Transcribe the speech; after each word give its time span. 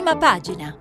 Prima 0.00 0.16
pagina. 0.16 0.78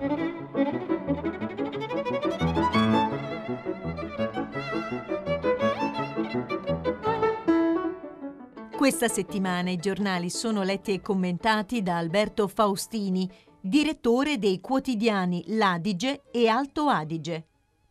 Questa 8.77 9.09
settimana 9.09 9.71
i 9.71 9.75
giornali 9.75 10.29
sono 10.29 10.63
letti 10.63 10.93
e 10.93 11.01
commentati 11.01 11.83
da 11.83 11.97
Alberto 11.97 12.47
Faustini, 12.47 13.29
direttore 13.59 14.37
dei 14.37 14.61
quotidiani 14.61 15.43
L'Adige 15.47 16.21
e 16.31 16.47
Alto 16.47 16.87
Adige. 16.87 17.45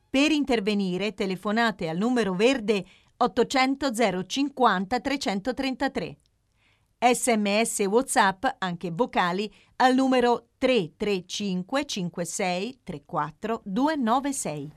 Per 0.08 0.30
intervenire 0.30 1.12
telefonate 1.12 1.90
al 1.90 1.98
numero 1.98 2.32
verde 2.32 2.82
800 3.18 3.90
050 4.26 4.98
333. 4.98 6.16
Sms 7.00 7.78
WhatsApp, 7.86 8.44
anche 8.58 8.90
vocali, 8.90 9.48
al 9.76 9.94
numero 9.94 10.48
335 10.58 11.84
56 11.84 12.78
34 12.82 13.60
296. 13.62 14.70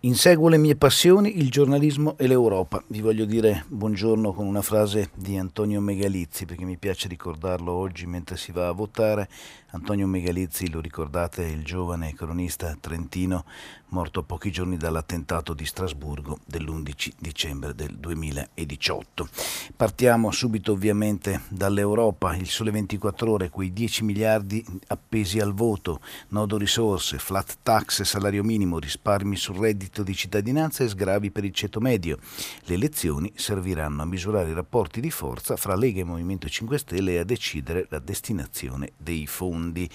Inseguo 0.00 0.48
le 0.48 0.58
mie 0.58 0.76
passioni, 0.76 1.38
il 1.38 1.50
giornalismo 1.50 2.18
e 2.18 2.26
l'Europa. 2.26 2.84
Vi 2.88 3.00
voglio 3.00 3.24
dire 3.24 3.64
buongiorno 3.68 4.34
con 4.34 4.46
una 4.46 4.60
frase 4.60 5.08
di 5.14 5.38
Antonio 5.38 5.80
Megalizzi, 5.80 6.44
perché 6.44 6.66
mi 6.66 6.76
piace 6.76 7.08
ricordarlo 7.08 7.72
oggi 7.72 8.04
mentre 8.04 8.36
si 8.36 8.52
va 8.52 8.68
a 8.68 8.72
votare. 8.72 9.30
Antonio 9.74 10.06
Megalizzi, 10.06 10.70
lo 10.70 10.80
ricordate, 10.80 11.42
il 11.42 11.64
giovane 11.64 12.14
cronista 12.14 12.76
trentino 12.78 13.44
morto 13.88 14.22
pochi 14.22 14.50
giorni 14.50 14.76
dall'attentato 14.76 15.52
di 15.52 15.64
Strasburgo 15.64 16.38
dell'11 16.46 17.12
dicembre 17.18 17.74
del 17.74 17.96
2018. 17.96 19.28
Partiamo 19.76 20.30
subito 20.32 20.72
ovviamente 20.72 21.42
dall'Europa, 21.48 22.34
il 22.36 22.48
sole 22.48 22.72
24 22.72 23.30
ore, 23.30 23.50
quei 23.50 23.72
10 23.72 24.04
miliardi 24.04 24.64
appesi 24.88 25.38
al 25.38 25.54
voto, 25.54 26.00
nodo 26.28 26.56
risorse, 26.56 27.18
flat 27.18 27.58
tax, 27.62 28.02
salario 28.02 28.42
minimo, 28.42 28.78
risparmi 28.78 29.36
sul 29.36 29.58
reddito 29.58 30.02
di 30.02 30.14
cittadinanza 30.14 30.82
e 30.82 30.88
sgravi 30.88 31.30
per 31.30 31.44
il 31.44 31.52
ceto 31.52 31.80
medio. 31.80 32.18
Le 32.64 32.74
elezioni 32.74 33.32
serviranno 33.34 34.02
a 34.02 34.06
misurare 34.06 34.50
i 34.50 34.54
rapporti 34.54 35.00
di 35.00 35.10
forza 35.10 35.56
fra 35.56 35.76
Lega 35.76 36.00
e 36.00 36.04
Movimento 36.04 36.48
5 36.48 36.78
Stelle 36.78 37.12
e 37.12 37.18
a 37.18 37.24
decidere 37.24 37.86
la 37.90 37.98
destinazione 37.98 38.92
dei 38.96 39.26
fondi. 39.26 39.63
Raimondi 39.64 39.88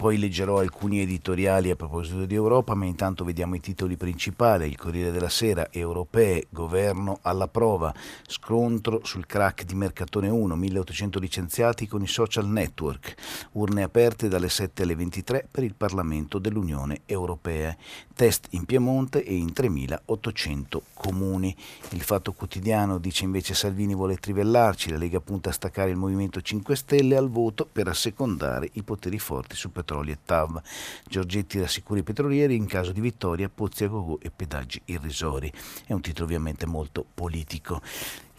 poi 0.00 0.16
leggerò 0.16 0.60
alcuni 0.60 1.00
editoriali 1.00 1.68
a 1.68 1.76
proposito 1.76 2.24
di 2.24 2.34
Europa, 2.34 2.74
ma 2.74 2.86
intanto 2.86 3.22
vediamo 3.22 3.54
i 3.54 3.60
titoli 3.60 3.98
principali. 3.98 4.66
Il 4.66 4.78
Corriere 4.78 5.10
della 5.10 5.28
Sera, 5.28 5.70
Europee, 5.70 6.46
governo 6.48 7.18
alla 7.20 7.48
prova, 7.48 7.92
scontro 8.26 9.00
sul 9.04 9.26
crack 9.26 9.64
di 9.64 9.74
Mercatone 9.74 10.30
1, 10.30 10.56
1800 10.56 11.18
licenziati 11.18 11.86
con 11.86 12.00
i 12.00 12.06
social 12.06 12.48
network, 12.48 13.14
urne 13.52 13.82
aperte 13.82 14.28
dalle 14.28 14.48
7 14.48 14.84
alle 14.84 14.94
23 14.94 15.46
per 15.50 15.64
il 15.64 15.74
Parlamento 15.74 16.38
dell'Unione 16.38 17.02
Europea, 17.04 17.76
test 18.14 18.46
in 18.52 18.64
Piemonte 18.64 19.22
e 19.22 19.34
in 19.34 19.52
3800 19.52 20.82
comuni. 20.94 21.54
Il 21.90 22.00
Fatto 22.00 22.32
Quotidiano 22.32 22.96
dice 22.96 23.24
invece 23.24 23.52
Salvini 23.52 23.94
vuole 23.94 24.16
trivellarci, 24.16 24.88
la 24.88 24.96
Lega 24.96 25.20
punta 25.20 25.50
a 25.50 25.52
staccare 25.52 25.90
il 25.90 25.96
Movimento 25.96 26.40
5 26.40 26.74
Stelle 26.74 27.18
al 27.18 27.28
voto 27.28 27.68
per 27.70 27.86
assecondare 27.86 28.70
i 28.72 28.82
poteri 28.82 29.18
forti 29.18 29.54
su 29.54 29.70
petrolio 29.70 29.88
petrolio 29.90 30.18
e. 30.24 30.62
Giorgetti 31.04 31.58
rassicura 31.58 31.98
i 31.98 32.04
petrolieri 32.04 32.54
in 32.54 32.66
caso 32.66 32.92
di 32.92 33.00
vittoria, 33.00 33.50
pozzi 33.52 33.84
a 33.84 33.88
gogo 33.88 34.20
e 34.20 34.30
pedaggi 34.30 34.80
irrisori. 34.84 35.52
È 35.84 35.92
un 35.92 36.00
titolo 36.00 36.26
ovviamente 36.26 36.64
molto 36.64 37.04
politico 37.12 37.82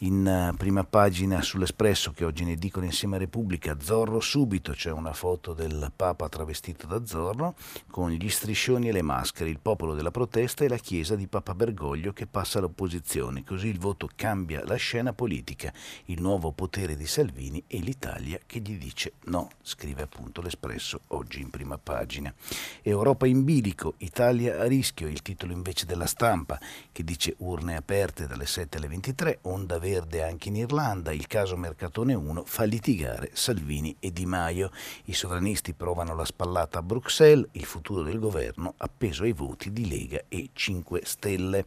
in 0.04 0.26
eh, 0.26 0.54
prima 0.58 0.84
pagina 0.84 1.42
sull'Espresso 1.42 2.12
che 2.12 2.26
oggi 2.26 2.44
ne 2.44 2.56
dicono 2.56 2.86
insieme 2.86 3.18
a 3.18 3.20
Repubblica 3.20 3.78
Zorro 3.80 4.20
subito 4.20 4.72
c'è 4.72 4.90
una 4.90 5.14
foto 5.14 5.54
del 5.54 5.92
Papa 5.96 6.28
travestito 6.28 6.88
da 6.88 7.06
Zorro 7.06 7.56
con 7.90 8.10
gli 8.10 8.30
striscioni 8.30 8.90
e 8.90 8.92
le 8.92 9.04
maschere, 9.04 9.52
il 9.52 9.60
popolo 9.60 9.94
della 9.94 10.10
protesta 10.10 10.64
e 10.64 10.70
la 10.70 10.78
chiesa 10.78 11.16
di 11.16 11.28
Papa 11.28 11.54
Bergoglio 11.54 12.14
che 12.14 12.26
passa 12.26 12.58
all'opposizione, 12.58 13.44
così 13.44 13.68
il 13.68 13.78
voto 13.78 14.10
cambia 14.16 14.64
la 14.66 14.76
scena 14.76 15.14
politica, 15.14 15.72
il 16.06 16.20
nuovo 16.20 16.52
potere 16.52 16.96
di 16.96 17.06
Salvini 17.06 17.64
e 17.68 17.78
l'Italia 17.78 18.40
che 18.46 18.60
gli 18.60 18.78
dice 18.78 19.14
no, 19.26 19.50
scrive 19.62 20.02
appunto 20.02 20.42
l'Espresso 20.42 21.02
oggi 21.08 21.42
in 21.42 21.52
prima 21.52 21.78
pagina. 21.78 22.34
Europa 22.82 23.28
in 23.28 23.44
bilico, 23.44 23.94
Italia 23.98 24.60
a 24.60 24.66
rischio, 24.66 25.08
il 25.08 25.22
titolo 25.22 25.54
invece 25.54 25.86
della 25.86 26.08
stampa 26.08 26.60
che 26.92 27.04
dice 27.04 27.36
urne 27.40 27.76
aperte 27.76 28.26
dalle 28.26 28.48
7 28.48 28.78
alle 28.78 28.88
23, 28.88 29.40
onda 29.44 29.78
vera 29.78 29.90
verde 29.92 30.24
anche 30.24 30.48
in 30.48 30.56
Irlanda, 30.56 31.12
il 31.12 31.28
caso 31.28 31.58
Mercatone 31.58 32.14
1 32.14 32.44
fa 32.46 32.64
litigare 32.64 33.32
Salvini 33.34 33.94
e 34.00 34.14
Di 34.14 34.26
Maio. 34.26 34.72
I 35.06 35.14
sovranisti 35.14 35.74
provano 35.74 36.16
la 36.16 36.24
spallata 36.24 36.80
a 36.80 36.82
Bruxelles, 36.82 37.50
il 37.54 37.66
futuro 37.66 38.02
del 38.02 38.18
governo 38.18 38.76
appeso 38.78 39.24
ai 39.24 39.34
voti 39.34 39.74
di 39.74 39.90
Lega 39.90 40.24
e 40.30 40.52
5 40.54 41.02
Stelle. 41.04 41.66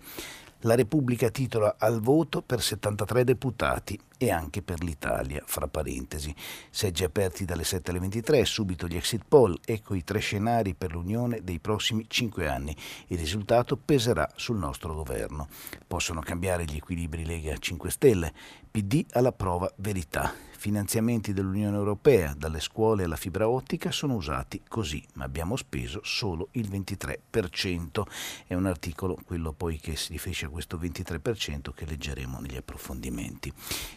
La 0.60 0.74
Repubblica 0.74 1.28
titola 1.28 1.76
al 1.78 2.00
voto 2.00 2.40
per 2.40 2.62
73 2.62 3.24
deputati 3.24 4.00
e 4.18 4.30
anche 4.30 4.62
per 4.62 4.82
l'Italia, 4.82 5.42
fra 5.44 5.68
parentesi. 5.68 6.34
Seggi 6.70 7.04
aperti 7.04 7.44
dalle 7.44 7.64
7 7.64 7.90
alle 7.90 8.00
23, 8.00 8.44
subito 8.44 8.86
gli 8.86 8.96
exit 8.96 9.24
poll, 9.26 9.58
ecco 9.64 9.94
i 9.94 10.04
tre 10.04 10.18
scenari 10.18 10.74
per 10.74 10.92
l'Unione 10.92 11.42
dei 11.42 11.58
prossimi 11.58 12.06
5 12.08 12.48
anni. 12.48 12.76
Il 13.08 13.18
risultato 13.18 13.76
peserà 13.76 14.28
sul 14.36 14.56
nostro 14.56 14.94
governo. 14.94 15.48
Possono 15.86 16.20
cambiare 16.20 16.64
gli 16.64 16.76
equilibri 16.76 17.24
Lega 17.24 17.56
5 17.56 17.90
Stelle, 17.90 18.32
PD 18.70 19.04
alla 19.12 19.32
prova 19.32 19.72
verità 19.76 20.32
finanziamenti 20.64 21.34
dell'Unione 21.34 21.76
Europea, 21.76 22.32
dalle 22.34 22.58
scuole 22.58 23.04
alla 23.04 23.16
fibra 23.16 23.46
ottica, 23.46 23.90
sono 23.90 24.14
usati 24.14 24.62
così, 24.66 25.04
ma 25.12 25.24
abbiamo 25.24 25.56
speso 25.56 26.00
solo 26.04 26.48
il 26.52 26.70
23%. 26.70 28.02
È 28.46 28.54
un 28.54 28.64
articolo, 28.64 29.18
quello 29.26 29.52
poi 29.52 29.78
che 29.78 29.94
si 29.94 30.12
riferisce 30.12 30.46
a 30.46 30.48
questo 30.48 30.78
23%, 30.78 31.74
che 31.74 31.84
leggeremo 31.84 32.40
negli 32.40 32.56
approfondimenti. 32.56 33.52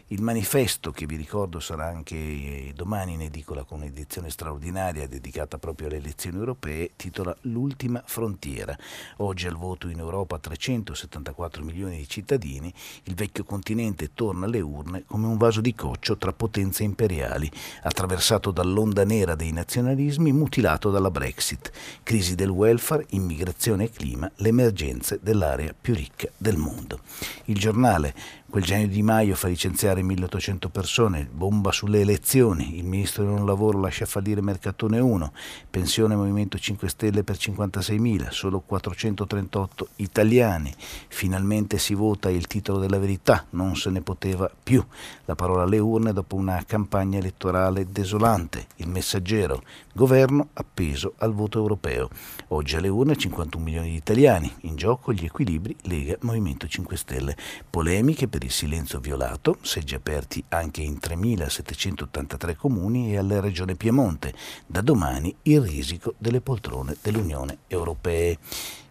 Il 0.09 0.21
manifesto, 0.21 0.91
che 0.91 1.05
vi 1.05 1.17
ricordo 1.17 1.59
sarà 1.59 1.87
anche 1.87 2.71
domani 2.73 3.15
in 3.15 3.23
edicola 3.23 3.65
con 3.65 3.79
un'edizione 3.79 4.29
straordinaria 4.29 5.05
dedicata 5.05 5.57
proprio 5.57 5.87
alle 5.87 5.97
elezioni 5.97 6.37
europee, 6.37 6.91
titola 6.95 7.35
L'ultima 7.41 8.01
frontiera. 8.05 8.73
Oggi 9.17 9.47
al 9.47 9.57
voto 9.57 9.89
in 9.89 9.99
Europa 9.99 10.39
374 10.39 11.61
milioni 11.61 11.97
di 11.97 12.07
cittadini, 12.07 12.73
il 13.03 13.15
vecchio 13.15 13.43
continente 13.43 14.11
torna 14.13 14.45
alle 14.45 14.61
urne 14.61 15.03
come 15.05 15.27
un 15.27 15.35
vaso 15.35 15.59
di 15.59 15.75
coccio 15.75 16.15
tra 16.15 16.31
potenze 16.31 16.83
imperiali, 16.83 17.51
attraversato 17.83 18.51
dall'onda 18.51 19.03
nera 19.03 19.35
dei 19.35 19.51
nazionalismi, 19.51 20.31
mutilato 20.31 20.89
dalla 20.89 21.11
Brexit, 21.11 21.69
crisi 22.03 22.35
del 22.35 22.47
welfare, 22.47 23.07
immigrazione 23.09 23.83
e 23.83 23.91
clima, 23.91 24.31
le 24.37 24.47
emergenze 24.47 25.19
dell'area 25.21 25.75
più 25.77 25.93
ricca 25.93 26.29
del 26.37 26.55
mondo. 26.55 27.01
Il 27.45 27.59
giornale 27.59 28.15
Quel 28.49 28.63
genio 28.63 28.87
Di 28.87 29.03
Maio 29.03 29.35
fa 29.35 29.49
licenziare 29.49 30.01
1800 30.01 30.69
persone, 30.69 31.27
bomba 31.29 31.73
sulle 31.73 31.99
elezioni, 31.99 32.77
il 32.77 32.85
ministro 32.85 33.25
del 33.25 33.33
non 33.33 33.45
lavoro 33.45 33.81
lascia 33.81 34.05
fallire 34.05 34.41
Mercatone 34.41 34.99
1, 34.99 35.33
pensione 35.69 36.15
Movimento 36.15 36.57
5 36.57 36.87
Stelle 36.87 37.25
per 37.25 37.35
56.000, 37.35 38.29
solo 38.29 38.61
438 38.61 39.89
italiani, 39.97 40.73
finalmente 41.09 41.77
si 41.77 41.93
vota 41.93 42.29
il 42.29 42.47
titolo 42.47 42.79
della 42.79 42.97
verità, 42.97 43.45
non 43.49 43.75
se 43.75 43.89
ne 43.89 44.01
poteva 44.01 44.49
più, 44.63 44.81
la 45.25 45.35
parola 45.35 45.63
alle 45.63 45.79
urne 45.79 46.13
dopo 46.13 46.37
una 46.37 46.63
campagna 46.65 47.19
elettorale 47.19 47.91
desolante, 47.91 48.67
il 48.77 48.87
messaggero, 48.87 49.61
governo 49.93 50.49
appeso 50.53 51.15
al 51.17 51.33
voto 51.33 51.59
europeo, 51.59 52.07
oggi 52.47 52.77
alle 52.77 52.87
urne 52.87 53.17
51 53.17 53.61
milioni 53.61 53.89
di 53.89 53.95
italiani, 53.97 54.49
in 54.61 54.77
gioco 54.77 55.11
gli 55.11 55.25
equilibri 55.25 55.75
Lega 55.81 56.15
Movimento 56.21 56.65
5 56.65 56.95
Stelle, 56.95 57.35
polemiche 57.69 58.29
per 58.29 58.36
per 58.37 58.45
il 58.45 58.51
silenzio 58.51 58.99
violato, 58.99 59.57
seggi 59.61 59.95
aperti 59.95 60.43
anche 60.49 60.81
in 60.81 60.99
3.783 61.01 62.55
comuni 62.55 63.11
e 63.11 63.17
alla 63.17 63.39
Regione 63.39 63.73
Piemonte. 63.73 64.31
Da 64.67 64.81
domani 64.81 65.35
il 65.43 65.59
risico 65.59 66.13
delle 66.19 66.39
poltrone 66.39 66.95
dell'Unione 67.01 67.57
Europea. 67.65 68.37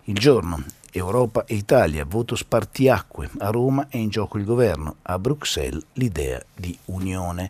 Il 0.05 0.15
giorno 0.19 0.65
Europa 0.91 1.45
e 1.45 1.55
Italia, 1.55 2.05
voto 2.05 2.35
spartiacque. 2.35 3.31
A 3.39 3.51
Roma 3.51 3.87
è 3.89 3.99
in 3.99 4.09
gioco 4.09 4.37
il 4.37 4.45
governo, 4.45 4.97
a 5.03 5.17
Bruxelles 5.17 5.85
l'idea 5.93 6.43
di 6.53 6.77
unione 6.87 7.49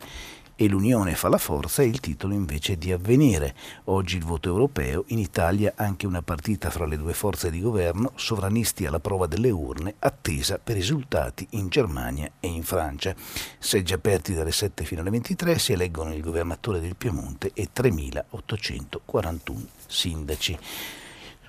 e 0.57 0.69
l'unione 0.69 1.15
fa 1.15 1.29
la 1.29 1.37
forza 1.37 1.83
è 1.83 1.85
il 1.85 2.01
titolo 2.01 2.33
invece 2.33 2.79
di 2.79 2.91
avvenire. 2.91 3.55
Oggi 3.85 4.17
il 4.17 4.25
voto 4.25 4.49
europeo, 4.49 5.05
in 5.09 5.19
Italia 5.19 5.75
anche 5.77 6.07
una 6.07 6.23
partita 6.23 6.71
fra 6.71 6.87
le 6.87 6.97
due 6.97 7.13
forze 7.13 7.51
di 7.51 7.61
governo, 7.61 8.13
sovranisti 8.15 8.87
alla 8.87 8.99
prova 8.99 9.27
delle 9.27 9.51
urne, 9.51 9.97
attesa 9.99 10.59
per 10.59 10.77
risultati 10.77 11.47
in 11.51 11.69
Germania 11.69 12.31
e 12.41 12.49
in 12.49 12.63
Francia. 12.63 13.15
Seggi 13.59 13.93
aperti 13.93 14.33
dalle 14.33 14.53
7 14.53 14.85
fino 14.85 15.03
alle 15.03 15.11
23 15.11 15.59
si 15.59 15.73
eleggono 15.73 16.15
il 16.15 16.23
governatore 16.23 16.81
del 16.81 16.97
Piemonte 16.97 17.51
e 17.53 17.69
3.841 17.75 19.67
sindaci. 19.87 20.59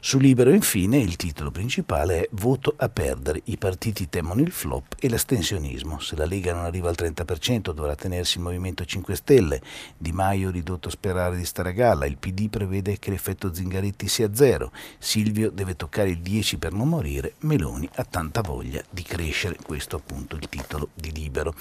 Su 0.08 0.20
Libero, 0.20 0.54
infine, 0.54 1.00
il 1.00 1.18
titolo 1.18 1.52
principale 1.52 2.22
è 2.22 2.28
Voto 2.32 2.74
a 2.78 2.88
perdere. 2.88 3.42
I 3.48 3.58
partiti 3.58 4.08
temono 4.08 4.40
il 4.40 4.54
flop 4.54 4.96
e 5.02 5.10
l'astensionismo. 5.10 6.00
Se 6.00 6.16
la 6.16 6.26
Lega 6.26 6.54
non 6.54 6.64
arriva 6.64 6.88
al 6.88 6.96
30% 6.98 7.74
dovrà 7.74 7.94
tenersi 7.94 8.38
il 8.38 8.44
Movimento 8.44 8.86
5 8.86 9.16
Stelle. 9.18 9.62
Di 9.98 10.14
Maio 10.14 10.50
ridotto 10.50 10.88
a 10.88 10.92
sperare 10.92 11.36
di 11.36 11.44
stare 11.44 11.72
a 11.72 11.72
galla. 11.74 12.06
Il 12.06 12.16
PD 12.16 12.48
prevede 12.48 13.00
che 13.00 13.10
l'effetto 13.10 13.54
Zingaretti 13.54 14.08
sia 14.08 14.34
zero. 14.34 14.72
Silvio 14.98 15.52
deve 15.52 15.76
toccare 15.76 16.12
il 16.12 16.20
10 16.20 16.56
per 16.56 16.72
non 16.72 16.88
morire. 16.88 17.34
Meloni 17.40 17.90
ha 17.96 18.06
tanta 18.06 18.40
voglia 18.40 18.82
di 18.90 19.04
crescere. 19.04 19.58
Questo 19.62 19.98
appunto 19.98 20.38
il 20.38 20.48
titolo 20.48 20.88
di 20.94 21.12
Libero. 21.12 21.54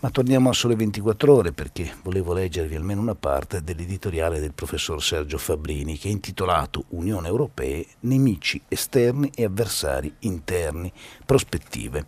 Ma 0.00 0.10
torniamo 0.10 0.50
a 0.50 0.54
sole 0.54 0.74
24 0.74 1.32
ore 1.32 1.52
perché 1.52 1.94
volevo 2.02 2.32
leggervi 2.32 2.74
almeno 2.74 3.00
una 3.00 3.14
parte 3.14 3.62
dell'editoriale 3.62 4.40
del 4.40 4.54
professor 4.54 5.00
Sergio 5.00 5.38
Fabbrini 5.38 5.96
che 5.96 6.08
è 6.08 6.10
intitolato 6.10 6.86
Unione 6.88 7.28
Europea 7.28 7.90
nemici 8.00 8.60
esterni 8.68 9.30
e 9.34 9.44
avversari 9.44 10.14
interni, 10.20 10.92
prospettive. 11.24 12.06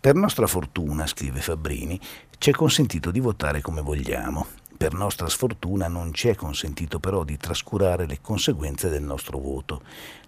Per 0.00 0.14
nostra 0.14 0.46
fortuna, 0.46 1.06
scrive 1.06 1.40
Fabbrini, 1.40 1.98
ci 2.38 2.50
è 2.50 2.52
consentito 2.52 3.10
di 3.10 3.20
votare 3.20 3.60
come 3.60 3.80
vogliamo. 3.80 4.46
Per 4.76 4.92
nostra 4.92 5.28
sfortuna 5.28 5.88
non 5.88 6.12
ci 6.12 6.28
è 6.28 6.34
consentito 6.34 6.98
però 6.98 7.24
di 7.24 7.36
trascurare 7.36 8.06
le 8.06 8.20
conseguenze 8.20 8.88
del 8.90 9.02
nostro 9.02 9.38
voto. 9.38 9.82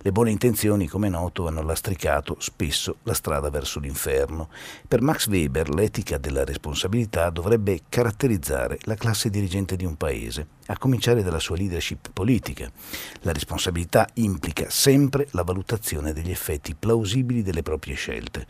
Le 0.07 0.13
buone 0.13 0.31
intenzioni, 0.31 0.87
come 0.87 1.09
noto, 1.09 1.49
hanno 1.49 1.63
lastricato 1.63 2.37
spesso 2.39 2.99
la 3.03 3.13
strada 3.13 3.51
verso 3.51 3.81
l'inferno. 3.81 4.51
Per 4.87 5.03
Max 5.03 5.27
Weber 5.27 5.69
l'etica 5.69 6.17
della 6.17 6.45
responsabilità 6.45 7.29
dovrebbe 7.31 7.81
caratterizzare 7.89 8.79
la 8.83 8.95
classe 8.95 9.31
dirigente 9.31 9.75
di 9.75 9.85
un 9.85 9.97
paese 9.97 10.47
a 10.67 10.79
cominciare 10.79 11.23
dalla 11.23 11.39
sua 11.39 11.57
leadership 11.57 12.11
politica. 12.13 12.71
La 13.21 13.33
responsabilità 13.33 14.09
implica 14.15 14.67
sempre 14.69 15.27
la 15.33 15.43
valutazione 15.43 16.13
degli 16.13 16.31
effetti 16.31 16.75
plausibili 16.77 17.43
delle 17.43 17.63
proprie 17.63 17.95
scelte, 17.95 18.47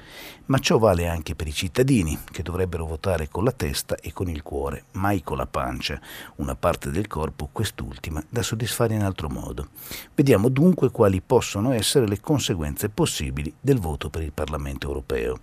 ma 0.46 0.58
ciò 0.58 0.78
vale 0.78 1.08
anche 1.08 1.34
per 1.34 1.46
i 1.46 1.52
cittadini, 1.52 2.18
che 2.30 2.42
dovrebbero 2.42 2.86
votare 2.86 3.28
con 3.28 3.44
la 3.44 3.52
testa 3.52 3.96
e 3.96 4.12
con 4.12 4.28
il 4.28 4.42
cuore, 4.42 4.84
mai 4.92 5.22
con 5.22 5.36
la 5.38 5.46
pancia, 5.46 6.00
una 6.36 6.54
parte 6.54 6.90
del 6.90 7.06
corpo, 7.06 7.48
quest'ultima, 7.50 8.22
da 8.28 8.42
soddisfare 8.42 8.94
in 8.94 9.02
altro 9.02 9.28
modo. 9.28 9.68
Vediamo 10.14 10.48
dunque 10.48 10.90
quali 10.90 11.20
possono 11.20 11.44
essere 11.72 12.06
le 12.06 12.20
conseguenze 12.20 12.88
possibili 12.88 13.52
del 13.60 13.78
voto 13.78 14.10
per 14.10 14.22
il 14.22 14.32
Parlamento 14.32 14.88
europeo. 14.88 15.38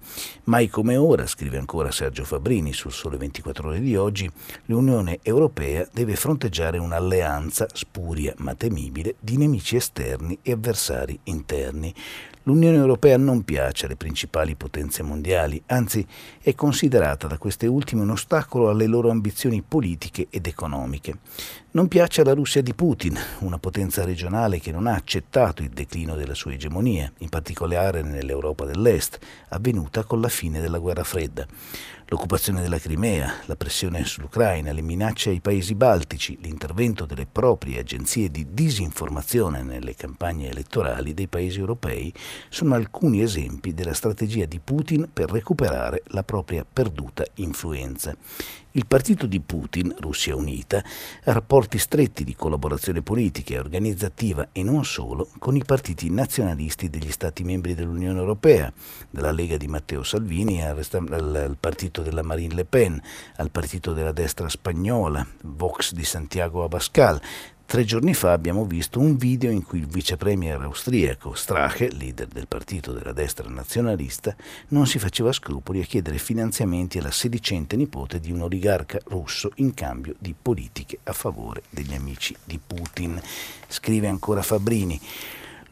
Mai 0.46 0.68
come 0.68 0.98
ora, 0.98 1.26
scrive 1.26 1.58
ancora 1.58 1.92
Sergio 1.92 2.26
Fabrini 2.26 2.74
sul 2.74 2.92
Sole 2.92 3.18
24 3.18 3.70
ore 3.70 3.80
di 3.80 3.96
oggi, 3.96 4.30
l'Unione 4.66 5.20
Europea 5.24 5.88
deve 5.92 6.16
fronteggiare 6.16 6.78
un'alleanza 6.78 7.68
spuria 7.72 8.34
ma 8.38 8.54
temibile 8.56 9.16
di 9.20 9.38
nemici 9.38 9.76
esterni 9.76 10.38
e 10.42 10.52
avversari 10.52 11.18
interni. 11.24 11.94
L'Unione 12.46 12.76
Europea 12.76 13.16
non 13.16 13.44
piace 13.44 13.86
alle 13.86 13.96
principali 13.96 14.56
potenze 14.56 15.02
mondiali, 15.02 15.62
anzi 15.68 16.06
è 16.42 16.54
considerata 16.56 17.26
da 17.26 17.38
queste 17.38 17.68
ultime 17.68 18.02
un 18.02 18.10
ostacolo 18.10 18.70
alle 18.70 18.86
loro 18.86 19.10
ambizioni 19.10 19.64
politiche 19.66 20.28
ed 20.30 20.46
economiche. 20.46 21.20
Non 21.72 21.88
piace 21.88 22.20
alla 22.20 22.34
Russia 22.34 22.62
di 22.62 22.74
Putin, 22.74 23.18
una 23.40 23.60
potenza 23.60 24.04
regionale 24.04 24.60
che 24.60 24.74
non 24.74 24.88
ha 24.88 24.94
accettato 24.94 25.62
il 25.62 25.70
declino 25.70 26.16
della 26.16 26.34
sua 26.34 26.52
egemonia, 26.52 27.10
in 27.20 27.30
particolare 27.30 28.02
nell'Europa 28.02 28.66
dell'Est, 28.66 29.20
avvenuta 29.48 30.04
con 30.04 30.20
la 30.20 30.28
fine 30.28 30.60
della 30.60 30.80
guerra 30.80 31.06
fredda 31.06 31.48
l'occupazione 32.14 32.62
della 32.62 32.78
Crimea, 32.78 33.40
la 33.46 33.56
pressione 33.56 34.06
sull'Ucraina, 34.06 34.72
le 34.72 34.84
minacce 34.84 35.32
ai 35.32 35.40
paesi 35.40 35.74
baltici, 35.74 36.38
l'intervento 36.42 37.06
delle 37.06 37.26
proprie 37.26 37.80
agenzie 37.80 38.30
di 38.30 38.46
disinformazione 38.52 39.64
nelle 39.64 39.96
campagne 39.96 40.50
elettorali 40.50 41.16
dei 41.16 41.28
paesi 41.28 41.58
europei 41.58 42.14
sono 42.50 42.76
alcuni 42.76 43.24
esempi 43.24 43.74
della 43.74 43.96
strategia 43.96 44.46
di 44.46 44.60
Putin 44.64 45.10
per 45.12 45.32
recuperare 45.32 46.04
la 46.10 46.22
propria 46.22 46.64
perduta 46.72 47.26
influenza. 47.36 48.16
Il 48.76 48.88
partito 48.88 49.28
di 49.28 49.40
Putin, 49.40 49.94
Russia 50.00 50.36
Unita, 50.36 50.78
ha 50.78 51.32
rapporti 51.32 51.78
stretti 51.78 52.24
di 52.24 52.36
collaborazione 52.36 53.04
politica 53.04 53.54
e 53.54 53.60
organizzativa 53.60 54.48
e 54.52 54.64
non 54.64 54.84
solo 54.84 55.30
con 55.38 55.56
i 55.56 55.64
partiti 55.64 56.10
nazionalisti 56.10 56.90
degli 56.90 57.12
Stati 57.12 57.44
membri 57.44 57.76
dell'Unione 57.76 58.18
Europea, 58.18 58.74
dalla 59.12 59.32
Lega 59.32 59.58
di 59.58 59.68
Matteo 59.68 60.02
Salvini 60.02 60.64
al, 60.64 61.56
partito 61.60 62.02
della 62.02 62.24
Marine 62.24 62.56
Le 62.56 62.66
Pen, 62.66 63.00
al 63.36 63.52
partito 63.52 63.94
della 63.94 64.12
destra 64.12 64.50
spagnola, 64.50 65.24
Vox 65.44 65.94
di 65.94 66.04
Santiago 66.04 66.64
Abascal, 66.64 67.22
Tre 67.66 67.86
giorni 67.86 68.14
fa 68.14 68.34
abbiamo 68.34 68.66
visto 68.66 69.00
un 69.00 69.18
video 69.18 69.50
in 69.50 69.64
cui 69.64 69.80
il 69.80 69.88
vice 69.88 70.16
premier 70.16 70.62
austriaco 70.62 71.34
Strache, 71.34 71.90
leader 71.92 72.28
del 72.28 72.48
partito 72.48 72.92
della 72.92 73.14
destra 73.14 73.50
nazionalista, 73.50 74.36
non 74.70 74.86
si 74.86 75.00
faceva 75.00 75.32
scrupoli 75.32 75.82
a 75.82 75.86
chiedere 75.86 76.20
finanziamenti 76.20 77.00
alla 77.00 77.10
sedicente 77.10 77.76
nipote 77.76 78.20
di 78.20 78.32
un 78.32 78.42
oligarca 78.42 79.00
russo 79.06 79.52
in 79.56 79.74
cambio 79.74 80.14
di 80.20 80.36
politiche 80.40 81.00
a 81.06 81.14
favore 81.14 81.64
degli 81.72 81.96
amici 81.96 82.36
di 82.44 82.60
Putin. 82.64 83.20
Scrive 83.68 84.08
ancora 84.08 84.44
Fabrini. 84.44 85.00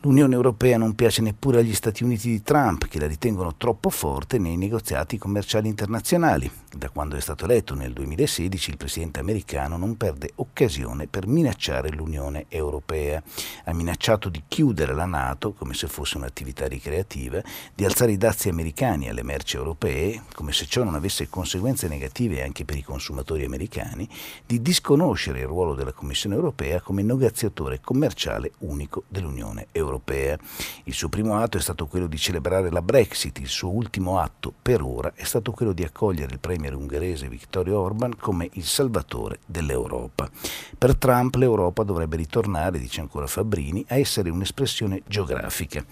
L'Unione 0.03 0.33
Europea 0.33 0.79
non 0.79 0.95
piace 0.95 1.21
neppure 1.21 1.59
agli 1.59 1.75
Stati 1.75 2.03
Uniti 2.03 2.27
di 2.27 2.41
Trump, 2.41 2.87
che 2.87 2.97
la 2.97 3.05
ritengono 3.05 3.53
troppo 3.55 3.91
forte 3.91 4.39
nei 4.39 4.57
negoziati 4.57 5.19
commerciali 5.19 5.67
internazionali. 5.67 6.49
Da 6.75 6.89
quando 6.89 7.17
è 7.17 7.19
stato 7.19 7.45
eletto 7.45 7.75
nel 7.75 7.93
2016 7.93 8.71
il 8.71 8.77
presidente 8.77 9.19
americano 9.19 9.77
non 9.77 9.97
perde 9.97 10.31
occasione 10.35 11.05
per 11.05 11.27
minacciare 11.27 11.91
l'Unione 11.91 12.45
Europea. 12.49 13.21
Ha 13.65 13.73
minacciato 13.73 14.29
di 14.29 14.41
chiudere 14.47 14.95
la 14.95 15.05
Nato 15.05 15.53
come 15.53 15.75
se 15.75 15.85
fosse 15.85 16.17
un'attività 16.17 16.67
ricreativa, 16.67 17.39
di 17.75 17.85
alzare 17.85 18.13
i 18.13 18.17
dazi 18.17 18.49
americani 18.49 19.07
alle 19.07 19.21
merci 19.21 19.57
europee 19.57 20.23
come 20.33 20.51
se 20.51 20.65
ciò 20.65 20.83
non 20.83 20.95
avesse 20.95 21.29
conseguenze 21.29 21.87
negative 21.87 22.41
anche 22.41 22.65
per 22.65 22.77
i 22.77 22.83
consumatori 22.83 23.45
americani, 23.45 24.09
di 24.47 24.63
disconoscere 24.63 25.41
il 25.41 25.47
ruolo 25.47 25.75
della 25.75 25.93
Commissione 25.93 26.33
Europea 26.33 26.81
come 26.81 27.03
negoziatore 27.03 27.81
commerciale 27.81 28.53
unico 28.59 29.03
dell'Unione 29.07 29.67
Europea 29.71 29.89
europea. 29.91 30.37
Il 30.85 30.93
suo 30.93 31.09
primo 31.09 31.37
atto 31.37 31.57
è 31.57 31.61
stato 31.61 31.85
quello 31.85 32.07
di 32.07 32.17
celebrare 32.17 32.71
la 32.71 32.81
Brexit, 32.81 33.39
il 33.39 33.47
suo 33.47 33.69
ultimo 33.69 34.19
atto 34.19 34.53
per 34.61 34.81
ora 34.81 35.11
è 35.15 35.23
stato 35.23 35.51
quello 35.51 35.73
di 35.73 35.83
accogliere 35.83 36.31
il 36.31 36.39
premier 36.39 36.73
ungherese 36.73 37.27
Viktor 37.27 37.69
Orban 37.69 38.15
come 38.17 38.49
il 38.53 38.63
salvatore 38.63 39.39
dell'Europa. 39.45 40.29
Per 40.77 40.95
Trump 40.95 41.35
l'Europa 41.35 41.83
dovrebbe 41.83 42.15
ritornare, 42.15 42.79
dice 42.79 43.01
ancora 43.01 43.27
Fabbrini, 43.27 43.85
a 43.89 43.97
essere 43.97 44.29
un'espressione 44.29 45.03
geografica. 45.05 45.83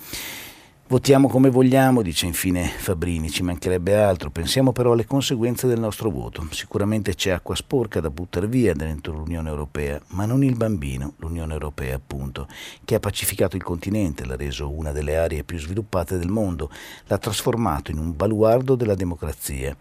Votiamo 0.90 1.28
come 1.28 1.52
vogliamo, 1.52 2.02
dice 2.02 2.26
infine 2.26 2.68
Fabrini, 2.68 3.30
ci 3.30 3.44
mancherebbe 3.44 3.96
altro, 3.96 4.32
pensiamo 4.32 4.72
però 4.72 4.94
alle 4.94 5.06
conseguenze 5.06 5.68
del 5.68 5.80
nostro 5.80 6.10
voto. 6.10 6.48
Sicuramente 6.50 7.14
c'è 7.14 7.30
acqua 7.30 7.54
sporca 7.54 8.00
da 8.00 8.10
buttare 8.10 8.48
via 8.48 8.74
dentro 8.74 9.14
l'Unione 9.14 9.50
Europea, 9.50 10.02
ma 10.14 10.26
non 10.26 10.44
il 10.44 10.56
bambino, 10.56 11.14
l'Unione 11.18 11.54
Europea 11.54 11.94
appunto, 11.94 12.48
che 12.84 12.96
ha 12.96 13.00
pacificato 13.00 13.56
il 13.56 13.62
continente, 13.62 14.26
l'ha 14.26 14.36
reso 14.36 14.72
una 14.72 14.92
delle 14.92 15.16
aree 15.16 15.44
più 15.44 15.60
sviluppate 15.60 16.18
del 16.18 16.30
mondo, 16.30 16.72
l'ha 17.06 17.20
trasformato 17.20 17.92
in 17.92 18.00
un 18.00 18.16
baluardo 18.16 18.74
della 18.74 18.96
democrazia. 18.96 19.78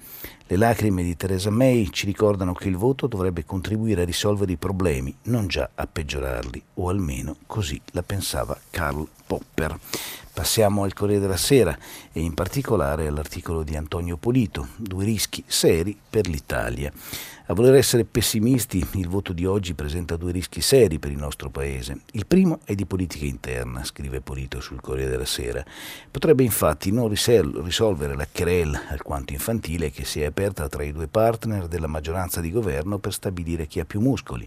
Le 0.47 0.57
lacrime 0.57 1.03
di 1.03 1.17
Theresa 1.17 1.49
May 1.49 1.89
ci 1.91 2.05
ricordano 2.05 2.53
che 2.53 2.69
il 2.69 2.77
voto 2.77 3.07
dovrebbe 3.07 3.47
contribuire 3.47 4.03
a 4.03 4.05
risolvere 4.05 4.53
i 4.53 4.57
problemi, 4.57 5.17
non 5.23 5.47
già 5.47 5.71
a 5.75 5.87
peggiorarli, 5.87 6.63
o 6.75 6.91
almeno 6.91 7.37
così 7.47 7.81
la 7.93 8.03
pensava 8.03 8.59
Karl 8.69 9.09
Popper. 9.27 9.79
Passiamo 10.39 10.85
al 10.85 10.93
Corriere 10.93 11.23
della 11.23 11.37
Sera 11.37 11.77
e 12.13 12.21
in 12.21 12.33
particolare 12.33 13.09
all'articolo 13.09 13.65
di 13.65 13.75
Antonio 13.75 14.17
Polito, 14.17 14.69
due 14.77 15.05
rischi 15.05 15.43
seri 15.45 15.99
per 16.09 16.29
l'Italia. 16.29 16.93
A 17.51 17.55
voler 17.55 17.77
essere 17.77 18.05
pessimisti, 18.05 18.87
il 18.97 19.09
voto 19.09 19.33
di 19.33 19.47
oggi 19.47 19.73
presenta 19.73 20.19
due 20.19 20.33
rischi 20.33 20.61
seri 20.61 20.99
per 20.99 21.11
il 21.11 21.17
nostro 21.17 21.49
Paese. 21.49 22.03
Il 22.13 22.27
primo 22.27 22.61
è 22.63 22.75
di 22.75 22.85
politica 22.85 23.25
interna, 23.25 23.85
scrive 23.85 24.21
Polito 24.21 24.61
sul 24.61 24.83
Corriere 24.83 25.13
della 25.13 25.25
Sera. 25.25 25.65
Potrebbe 26.11 26.43
infatti 26.43 26.93
non 26.93 27.09
risolvere 27.09 28.15
la 28.17 28.29
querel 28.31 28.79
alquanto 28.91 29.33
infantile 29.33 29.91
che 29.91 30.05
si 30.05 30.21
è 30.21 30.27
aperta 30.27 30.69
tra 30.69 30.83
i 30.83 30.93
due 30.93 31.09
partner 31.09 31.69
della 31.69 31.87
maggioranza 31.87 32.43
di 32.43 32.51
governo 32.51 32.99
per 32.99 33.15
stabilire 33.15 33.67
chi 33.67 33.81
ha 33.81 33.87
più 33.87 34.01
muscoli, 34.01 34.47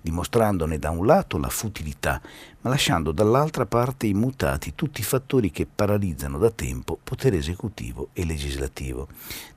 dimostrandone 0.00 0.76
da 0.76 0.90
un 0.90 1.06
lato 1.06 1.38
la 1.38 1.50
futilità, 1.50 2.20
ma 2.62 2.70
lasciando 2.70 3.12
dall'altra 3.12 3.64
parte 3.64 4.08
immutati 4.08 4.74
tutti 4.74 5.02
i 5.02 5.04
fattori 5.04 5.52
che 5.52 5.68
paralizzano 5.72 6.36
da 6.36 6.50
tempo 6.50 6.98
potere 7.02 7.36
esecutivo 7.36 8.08
e 8.12 8.24
legislativo. 8.24 9.06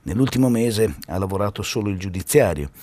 Nell'ultimo 0.02 0.48
mese 0.48 0.94
ha 1.08 1.18
lavorato 1.18 1.62
solo 1.62 1.90
il 1.90 1.98
giudiziario, 1.98 2.70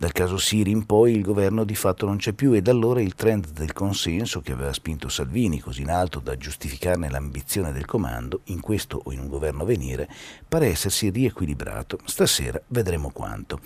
Dal 0.00 0.12
caso 0.12 0.38
Siri 0.38 0.70
in 0.70 0.86
poi 0.86 1.10
il 1.10 1.22
governo 1.22 1.64
di 1.64 1.74
fatto 1.74 2.06
non 2.06 2.18
c'è 2.18 2.32
più 2.32 2.52
e 2.52 2.62
da 2.62 2.70
allora 2.70 3.00
il 3.00 3.16
trend 3.16 3.50
del 3.50 3.72
consenso 3.72 4.40
che 4.40 4.52
aveva 4.52 4.72
spinto 4.72 5.08
Salvini 5.08 5.58
così 5.58 5.80
in 5.80 5.90
alto 5.90 6.20
da 6.20 6.36
giustificarne 6.36 7.10
l'ambizione 7.10 7.72
del 7.72 7.84
comando, 7.84 8.42
in 8.44 8.60
questo 8.60 9.00
o 9.02 9.10
in 9.10 9.18
un 9.18 9.26
governo 9.26 9.62
a 9.62 9.66
venire, 9.66 10.08
pare 10.46 10.68
essersi 10.68 11.10
riequilibrato. 11.10 11.98
Stasera 12.04 12.62
vedremo 12.68 13.10
quanto. 13.10 13.58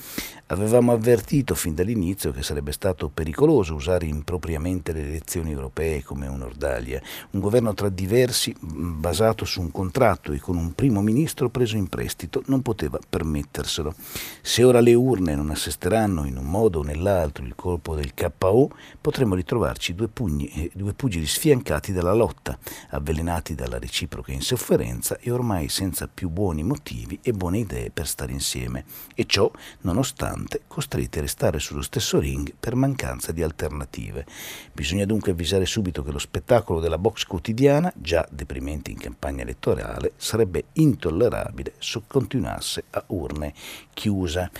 Avevamo 0.46 0.92
avvertito 0.92 1.54
fin 1.54 1.74
dall'inizio 1.74 2.32
che 2.32 2.42
sarebbe 2.42 2.72
stato 2.72 3.10
pericoloso 3.10 3.74
usare 3.74 4.06
impropriamente 4.06 4.94
le 4.94 5.02
elezioni 5.02 5.52
europee 5.52 6.02
come 6.02 6.28
un'ordalia, 6.28 7.02
un 7.32 7.40
governo 7.40 7.74
tra 7.74 7.90
diversi 7.90 8.56
basato 8.58 9.44
su 9.44 9.60
un 9.60 9.70
contratto 9.70 10.32
e 10.32 10.40
con 10.40 10.56
un 10.56 10.72
primo 10.72 11.02
ministro 11.02 11.50
preso 11.50 11.76
in 11.76 11.88
prestito 11.88 12.42
non 12.46 12.62
poteva 12.62 12.98
permetterselo. 13.06 13.94
Se 14.40 14.64
ora 14.64 14.80
le 14.80 14.94
urne 14.94 15.34
non 15.34 15.50
assesteranno 15.50 16.20
in 16.24 16.36
un 16.36 16.44
modo 16.44 16.80
o 16.80 16.82
nell'altro 16.82 17.44
il 17.44 17.54
colpo 17.54 17.94
del 17.94 18.14
KO, 18.14 18.70
potremmo 19.00 19.34
ritrovarci 19.34 19.94
due, 19.94 20.08
pugni, 20.08 20.46
eh, 20.48 20.70
due 20.74 20.92
pugili 20.92 21.26
sfiancati 21.26 21.92
dalla 21.92 22.12
lotta, 22.12 22.58
avvelenati 22.90 23.54
dalla 23.54 23.78
reciproca 23.78 24.32
insofferenza 24.32 25.18
e 25.18 25.30
ormai 25.30 25.68
senza 25.68 26.08
più 26.12 26.28
buoni 26.28 26.62
motivi 26.62 27.18
e 27.22 27.32
buone 27.32 27.58
idee 27.58 27.90
per 27.90 28.06
stare 28.06 28.32
insieme, 28.32 28.84
e 29.14 29.24
ciò 29.26 29.50
nonostante 29.82 30.62
costretti 30.66 31.18
a 31.18 31.22
restare 31.22 31.58
sullo 31.58 31.82
stesso 31.82 32.18
ring 32.18 32.54
per 32.58 32.74
mancanza 32.74 33.32
di 33.32 33.42
alternative. 33.42 34.26
Bisogna 34.72 35.04
dunque 35.04 35.32
avvisare 35.32 35.66
subito 35.66 36.02
che 36.02 36.12
lo 36.12 36.18
spettacolo 36.18 36.80
della 36.80 36.98
box 36.98 37.24
quotidiana, 37.24 37.92
già 37.96 38.26
deprimente 38.30 38.90
in 38.90 38.98
campagna 38.98 39.42
elettorale, 39.42 40.12
sarebbe 40.16 40.64
intollerabile 40.72 41.74
se 41.78 42.02
continuasse 42.06 42.84
a 42.90 43.04
urne 43.08 43.52
chiuse. 43.92 44.50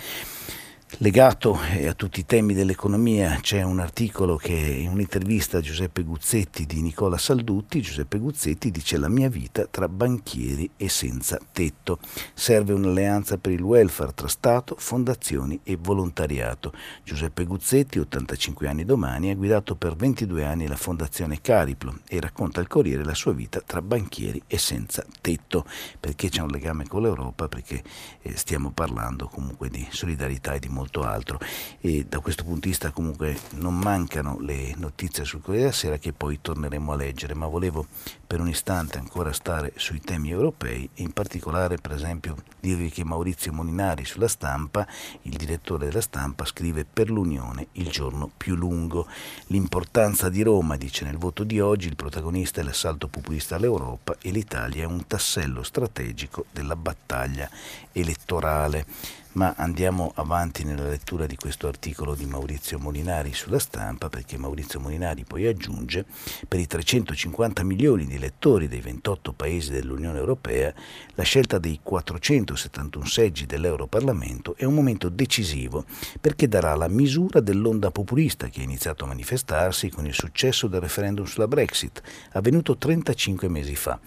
Legato 0.97 1.59
eh, 1.71 1.87
a 1.87 1.95
tutti 1.95 2.19
i 2.19 2.25
temi 2.25 2.53
dell'economia 2.53 3.39
c'è 3.41 3.63
un 3.63 3.79
articolo 3.79 4.35
che 4.35 4.53
in 4.53 4.89
un'intervista 4.89 5.57
a 5.57 5.61
Giuseppe 5.61 6.03
Guzzetti 6.03 6.67
di 6.67 6.81
Nicola 6.81 7.17
Saldutti, 7.17 7.81
Giuseppe 7.81 8.19
Guzzetti 8.19 8.69
dice 8.69 8.97
la 8.97 9.09
mia 9.09 9.27
vita 9.27 9.65
tra 9.65 9.89
banchieri 9.89 10.69
e 10.77 10.89
senza 10.89 11.39
tetto. 11.51 11.97
Serve 12.35 12.73
un'alleanza 12.73 13.39
per 13.39 13.53
il 13.53 13.63
welfare 13.63 14.13
tra 14.13 14.27
Stato, 14.27 14.75
fondazioni 14.77 15.59
e 15.63 15.77
volontariato. 15.81 16.71
Giuseppe 17.03 17.45
Guzzetti, 17.45 17.97
85 17.97 18.67
anni 18.67 18.85
domani, 18.85 19.31
ha 19.31 19.35
guidato 19.35 19.75
per 19.75 19.95
22 19.95 20.45
anni 20.45 20.67
la 20.67 20.77
fondazione 20.77 21.41
Cariplo 21.41 22.01
e 22.07 22.19
racconta 22.21 22.59
al 22.59 22.67
Corriere 22.67 23.03
la 23.03 23.15
sua 23.15 23.33
vita 23.33 23.61
tra 23.65 23.81
banchieri 23.81 24.43
e 24.45 24.59
senza 24.59 25.03
tetto. 25.21 25.65
Perché 25.99 26.29
c'è 26.29 26.41
un 26.41 26.49
legame 26.49 26.87
con 26.87 27.01
l'Europa? 27.01 27.47
Perché 27.47 27.83
eh, 28.21 28.37
stiamo 28.37 28.69
parlando 28.69 29.27
comunque 29.27 29.69
di 29.69 29.85
solidarietà 29.89 30.53
e 30.53 30.59
di 30.59 30.69
molto 30.69 30.81
molto 30.83 31.03
altro 31.03 31.39
e 31.79 32.05
da 32.07 32.19
questo 32.19 32.43
punto 32.43 32.61
di 32.61 32.69
vista 32.69 32.91
comunque 32.91 33.37
non 33.51 33.77
mancano 33.77 34.37
le 34.39 34.73
notizie 34.75 35.23
sul 35.23 35.41
Corriere 35.41 35.67
della 35.67 35.75
Sera 35.75 35.97
che 35.97 36.11
poi 36.11 36.39
torneremo 36.41 36.91
a 36.91 36.95
leggere, 36.95 37.33
ma 37.33 37.47
volevo 37.47 37.87
per 38.27 38.41
un 38.41 38.49
istante 38.49 38.97
ancora 38.97 39.31
stare 39.31 39.73
sui 39.75 40.01
temi 40.01 40.31
europei 40.31 40.89
e 40.93 41.03
in 41.03 41.11
particolare 41.11 41.77
per 41.77 41.93
esempio 41.93 42.35
dirvi 42.59 42.89
che 42.89 43.03
Maurizio 43.05 43.53
Molinari 43.53 44.05
sulla 44.05 44.27
stampa, 44.27 44.85
il 45.23 45.35
direttore 45.35 45.85
della 45.85 46.01
stampa, 46.01 46.45
scrive 46.45 46.85
per 46.85 47.09
l'Unione 47.09 47.67
il 47.73 47.89
giorno 47.89 48.29
più 48.35 48.55
lungo. 48.55 49.07
L'importanza 49.47 50.29
di 50.29 50.41
Roma, 50.41 50.75
dice 50.75 51.05
nel 51.05 51.17
voto 51.17 51.43
di 51.43 51.59
oggi, 51.59 51.87
il 51.87 51.95
protagonista 51.95 52.61
è 52.61 52.63
l'assalto 52.63 53.07
populista 53.07 53.55
all'Europa 53.55 54.15
e 54.21 54.31
l'Italia 54.31 54.83
è 54.83 54.85
un 54.85 55.05
tassello 55.05 55.63
strategico 55.63 56.45
della 56.51 56.75
battaglia 56.75 57.49
elettorale 57.91 58.85
ma 59.33 59.53
andiamo 59.57 60.11
avanti 60.15 60.63
nella 60.63 60.87
lettura 60.87 61.25
di 61.25 61.35
questo 61.35 61.67
articolo 61.67 62.13
di 62.13 62.25
Maurizio 62.25 62.77
Molinari 62.77 63.33
sulla 63.33 63.59
stampa 63.59 64.09
perché 64.09 64.37
Maurizio 64.37 64.79
Molinari 64.79 65.23
poi 65.23 65.47
aggiunge 65.47 66.05
per 66.47 66.59
i 66.59 66.67
350 66.67 67.63
milioni 67.63 68.05
di 68.05 68.15
elettori 68.15 68.67
dei 68.67 68.81
28 68.81 69.33
paesi 69.33 69.71
dell'Unione 69.71 70.19
Europea 70.19 70.73
la 71.15 71.23
scelta 71.23 71.57
dei 71.57 71.79
471 71.81 73.05
seggi 73.05 73.45
dell'Europarlamento 73.45 74.55
è 74.55 74.65
un 74.65 74.75
momento 74.75 75.09
decisivo 75.09 75.85
perché 76.21 76.47
darà 76.47 76.75
la 76.75 76.87
misura 76.87 77.39
dell'onda 77.39 77.91
populista 77.91 78.49
che 78.49 78.61
ha 78.61 78.63
iniziato 78.63 79.05
a 79.05 79.07
manifestarsi 79.07 79.89
con 79.89 80.05
il 80.05 80.13
successo 80.13 80.67
del 80.67 80.81
referendum 80.81 81.25
sulla 81.25 81.47
Brexit 81.47 82.01
avvenuto 82.33 82.77
35 82.77 83.47
mesi 83.47 83.75
fa. 83.75 83.99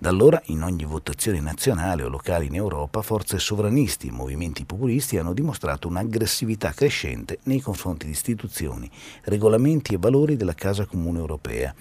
Da 0.00 0.10
allora, 0.10 0.40
in 0.46 0.62
ogni 0.62 0.84
votazione 0.84 1.40
nazionale 1.40 2.04
o 2.04 2.08
locale 2.08 2.44
in 2.44 2.54
Europa, 2.54 3.02
forze 3.02 3.40
sovranisti 3.40 4.06
e 4.06 4.12
movimenti 4.12 4.64
populisti 4.64 5.18
hanno 5.18 5.32
dimostrato 5.32 5.88
un'aggressività 5.88 6.70
crescente 6.70 7.40
nei 7.44 7.60
confronti 7.60 8.06
di 8.06 8.12
istituzioni, 8.12 8.88
regolamenti 9.24 9.94
e 9.94 9.98
valori 9.98 10.36
della 10.36 10.54
Casa 10.54 10.86
Comune 10.86 11.18
Europea, 11.18 11.74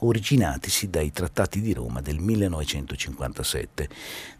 originatisi 0.00 0.90
dai 0.90 1.10
trattati 1.12 1.60
di 1.60 1.72
Roma 1.72 2.00
del 2.00 2.18
1957. 2.18 3.88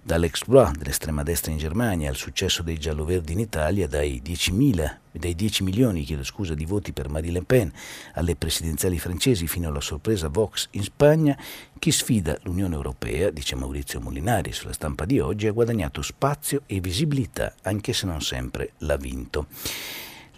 Dall'exploit 0.03 0.77
dell'estrema 0.77 1.23
destra 1.23 1.53
in 1.53 1.59
Germania 1.59 2.11
al 2.11 2.17
successo 2.17 2.63
dei 2.63 2.79
gialloverdi 2.79 3.33
in 3.33 3.39
Italia, 3.41 3.87
dai 3.87 4.21
10.000 4.25 4.97
dai 5.19 5.35
10 5.35 5.63
milioni 5.63 6.05
scusa, 6.23 6.55
di 6.55 6.65
voti 6.65 6.93
per 6.93 7.09
Marine 7.09 7.35
Le 7.35 7.45
Pen 7.45 7.73
alle 8.15 8.35
presidenziali 8.35 8.99
francesi 8.99 9.47
fino 9.47 9.69
alla 9.69 9.81
sorpresa 9.81 10.29
Vox 10.29 10.69
in 10.73 10.83
Spagna, 10.83 11.39
chi 11.79 11.93
sfida 11.93 12.37
l'Unione 12.43 12.75
Europea, 12.75 13.31
dice 13.31 13.55
Maurizio 13.55 14.01
Molinari 14.01 14.53
sulla 14.53 14.73
stampa 14.73 15.05
di 15.05 15.21
oggi, 15.21 15.47
ha 15.47 15.53
guadagnato 15.53 16.03
spazio 16.03 16.63
e 16.67 16.81
visibilità, 16.81 17.55
anche 17.63 17.93
se 17.93 18.07
non 18.07 18.21
sempre 18.21 18.73
l'ha 18.79 18.97
vinto. 18.97 19.47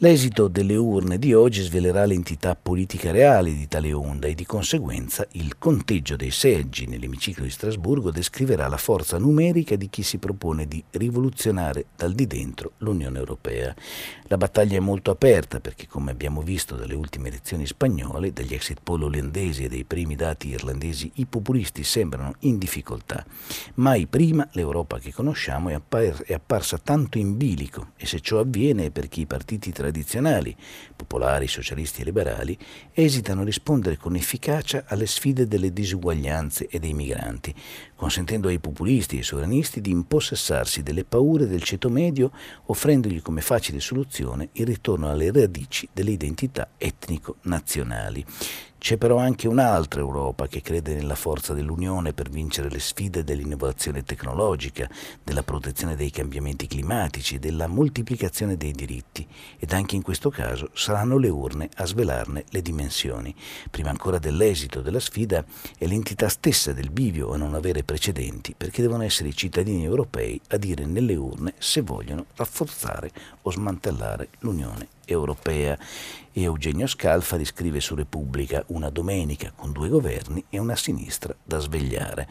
L'esito 0.01 0.49
delle 0.49 0.77
urne 0.77 1.19
di 1.19 1.33
oggi 1.33 1.63
svelerà 1.63 2.05
l'entità 2.05 2.55
politica 2.55 3.11
reale 3.13 3.55
di 3.55 3.67
tale 3.67 3.95
onda 3.95 4.27
e 4.27 4.35
di 4.35 4.45
conseguenza 4.45 5.27
il 5.33 5.57
conteggio 5.57 6.17
dei 6.17 6.31
seggi 6.31 6.85
nell'emiciclo 6.85 7.45
di 7.45 7.51
Strasburgo 7.51 8.11
descriverà 8.11 8.69
la 8.69 8.77
forza 8.77 9.17
numerica 9.17 9.75
di 9.75 9.89
chi 9.89 10.03
si 10.03 10.19
propone 10.19 10.69
di 10.69 10.85
rivoluzionare 10.91 11.87
dal 11.97 12.13
di 12.13 12.27
dentro 12.27 12.73
l'Unione 12.81 13.19
Europea. 13.19 13.75
La 14.25 14.37
battaglia 14.37 14.77
è 14.77 14.81
molto 14.81 15.11
aperta 15.11 15.61
perché, 15.61 15.87
come 15.87 16.11
abbiamo 16.11 16.43
visto 16.43 16.75
dalle 16.75 16.95
ultime 16.95 17.29
elezioni 17.29 17.65
spagnole, 17.65 18.35
dagli 18.35 18.53
exit 18.53 18.81
poll 18.83 19.05
olandesi 19.05 19.65
e 19.65 19.69
dai 19.69 19.85
primi 19.85 20.15
dati 20.15 20.49
irlandesi, 20.49 21.11
i 21.15 21.25
populisti 21.25 21.85
sembrano 21.85 22.35
in 22.41 22.59
difficoltà. 22.59 23.25
Mai 23.77 24.07
prima 24.07 24.47
l'Europa 24.53 24.99
che 24.99 25.15
conosciamo 25.15 25.71
è, 25.71 25.73
appar- 25.73 26.25
è 26.25 26.35
apparsa 26.35 26.77
tanto 26.77 27.17
in 27.17 27.39
bilico 27.39 27.93
e 27.97 28.05
se 28.05 28.21
ciò 28.21 28.41
avviene 28.41 28.87
è 28.87 28.91
perché 28.91 29.21
i 29.21 29.27
partiti 29.27 29.73
tra 29.73 29.85
tradizionali, 29.87 30.57
popolari, 30.97 31.47
socialisti 31.47 32.01
e 32.01 32.05
liberali, 32.05 32.59
esitano 32.93 33.43
a 33.43 33.45
rispondere 33.45 33.97
con 33.97 34.17
efficacia 34.17 34.85
alle 34.87 35.07
sfide 35.07 35.47
delle 35.47 35.73
disuguaglianze 35.73 36.67
e 36.67 36.81
dei 36.81 36.93
migranti, 36.93 37.55
consentendo 37.97 38.49
ai 38.49 38.59
populisti 38.59 39.19
e 39.19 39.23
sovranisti 39.23 39.81
di 39.81 39.91
impossessarsi 39.91 40.83
delle 40.83 41.05
paure 41.05 41.49
del 41.49 41.63
ceto 41.63 41.89
medio, 41.89 42.31
offrendogli 42.67 43.23
come 43.23 43.41
facile 43.41 43.81
soluzione 43.81 44.51
il 44.53 44.67
ritorno 44.67 45.11
alle 45.11 45.33
radici 45.33 45.89
delle 45.93 46.13
identità 46.13 46.69
etnico-nazionali. 46.77 48.25
C'è 48.79 48.99
però 48.99 49.17
anche 49.17 49.49
un'altra 49.49 50.01
Europa 50.01 50.47
che 50.47 50.61
crede 50.61 50.95
nella 50.95 51.17
forza 51.17 51.55
dell'Unione 51.55 52.13
per 52.13 52.29
vincere 52.29 52.71
le 52.71 52.79
sfide 52.79 53.25
dell'innovazione 53.25 54.05
tecnologica, 54.05 54.89
della 55.25 55.43
protezione 55.43 55.97
dei 55.97 56.11
cambiamenti 56.11 56.69
climatici, 56.69 57.41
della 57.41 57.67
moltiplicazione 57.67 58.57
dei 58.57 58.71
diritti 58.71 59.27
ed 59.59 59.73
anche 59.73 59.97
in 59.97 60.03
questo 60.03 60.31
caso 60.31 60.71
saranno 60.73 61.17
le 61.19 61.31
urne 61.31 61.69
a 61.77 61.87
svelarne 61.87 62.45
le 62.51 62.63
dimensioni. 62.63 63.35
Prima 63.71 63.91
ancora 63.91 64.19
dell'esito 64.19 64.83
della 64.83 65.01
sfida 65.01 65.45
è 65.77 65.87
l'entità 65.87 66.29
stessa 66.29 66.73
del 66.73 66.91
bivio 66.91 67.33
a 67.33 67.37
non 67.37 67.55
avere 67.55 67.83
precedenti 67.87 68.55
perché 68.55 68.83
devono 68.83 69.05
essere 69.05 69.31
i 69.31 69.35
cittadini 69.35 69.85
europei 69.85 70.39
a 70.49 70.59
dire 70.59 70.85
nelle 70.85 71.15
urne 71.15 71.55
se 71.57 71.81
vogliono 71.81 72.27
rafforzare 72.35 73.11
o 73.43 73.51
smantellare 73.51 74.29
l'Unione 74.41 74.89
europea 75.07 75.79
e 76.33 76.43
Eugenio 76.43 76.87
Scalfari 76.87 77.47
scrive 77.47 77.81
su 77.81 77.95
Repubblica 77.95 78.63
una 78.67 78.91
domenica 78.91 79.53
con 79.55 79.73
due 79.73 79.89
governi 79.89 80.45
e 80.51 80.59
una 80.59 80.77
sinistra 80.77 81.35
da 81.43 81.59
svegliare. 81.59 82.29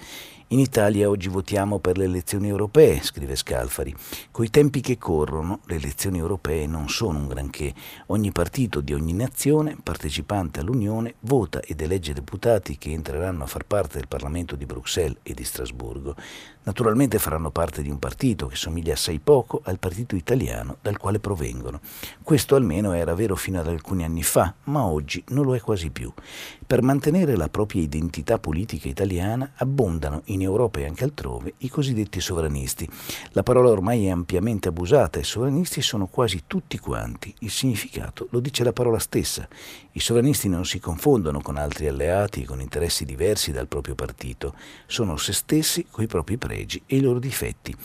In 0.50 0.60
Italia 0.60 1.10
oggi 1.10 1.28
votiamo 1.28 1.80
per 1.80 1.98
le 1.98 2.04
elezioni 2.04 2.50
europee, 2.50 3.02
scrive 3.02 3.36
Scalfari. 3.36 3.96
Coi 4.30 4.52
tempi 4.52 4.80
che 4.80 5.00
corrono, 5.00 5.62
le 5.66 5.78
elezioni 5.78 6.20
europee 6.20 6.68
non 6.68 6.88
sono 6.88 7.18
un 7.18 7.28
granché. 7.28 7.74
Ogni 8.08 8.32
partito 8.32 8.80
di 8.82 8.94
ogni 8.94 9.14
nazione 9.14 9.76
partecipante 9.82 10.60
all'Unione 10.60 11.16
vota 11.22 11.62
ed 11.62 11.82
elegge 11.82 12.14
deputati 12.14 12.78
che 12.78 12.92
entreranno 12.92 13.44
a 13.44 13.48
far 13.48 13.66
parte 13.66 13.98
del 13.98 14.08
Parlamento 14.08 14.56
di 14.56 14.68
Bruxelles 14.68 15.18
e 15.24 15.34
di 15.34 15.44
Strasburgo. 15.44 16.16
Naturalmente 16.66 17.20
faranno 17.20 17.52
parte 17.52 17.84
di 17.84 17.92
un 17.92 18.00
partito 18.00 18.48
che 18.48 18.56
somiglia 18.56 18.94
assai 18.94 19.20
poco 19.20 19.62
al 19.66 19.78
partito 19.78 20.16
italiano 20.16 20.78
dal 20.82 20.98
quale 20.98 21.20
provengono. 21.20 21.80
Questo 22.24 22.56
almeno 22.56 22.94
era 22.94 23.14
vero 23.14 23.36
fino 23.36 23.60
ad 23.60 23.68
alcuni 23.68 24.04
anni 24.04 24.24
fa, 24.24 24.52
ma 24.64 24.84
oggi 24.84 25.24
non 25.28 25.46
lo 25.46 25.56
è 25.56 25.62
quasi 25.62 25.92
più. 25.92 26.12
Per 26.66 26.82
mantenere 26.82 27.36
la 27.36 27.50
propria 27.50 27.84
identità 27.84 28.40
politica 28.40 28.88
italiana 28.88 29.52
abbondano 29.58 30.24
in 30.26 30.42
Europa 30.42 30.80
e 30.80 30.88
anche 30.88 31.04
altrove 31.04 31.54
i 31.60 31.70
cosiddetti 31.70 32.20
sovranisti. 32.20 32.90
La 33.34 33.44
parola 33.44 33.70
ormai 33.70 34.08
è 34.08 34.10
ampiamente 34.10 34.70
abusata 34.70 35.20
e 35.20 35.24
sovranisti 35.24 35.84
sono 35.84 36.08
quasi 36.08 36.46
tutti 36.48 36.80
quanti. 36.80 37.32
Il 37.40 37.52
significato 37.52 38.28
lo 38.32 38.40
dice 38.40 38.64
la 38.64 38.74
parola 38.74 38.98
stessa. 38.98 39.48
I 39.92 40.00
sovranisti 40.00 40.50
non 40.50 40.66
si 40.66 40.80
confondono 40.80 41.42
con 41.42 41.58
altri 41.58 41.88
alleati 41.88 42.44
con 42.44 42.60
interessi 42.60 43.06
diversi 43.06 43.52
dal 43.52 43.68
proprio 43.68 43.94
partito, 43.94 44.56
sono 44.88 45.16
se 45.16 45.32
stessi 45.32 45.86
coi 45.92 46.08
propri 46.08 46.38
pregi 46.38 46.54
e 46.64 46.96
i 46.96 47.02
loro 47.02 47.20
difetti. 47.20 47.76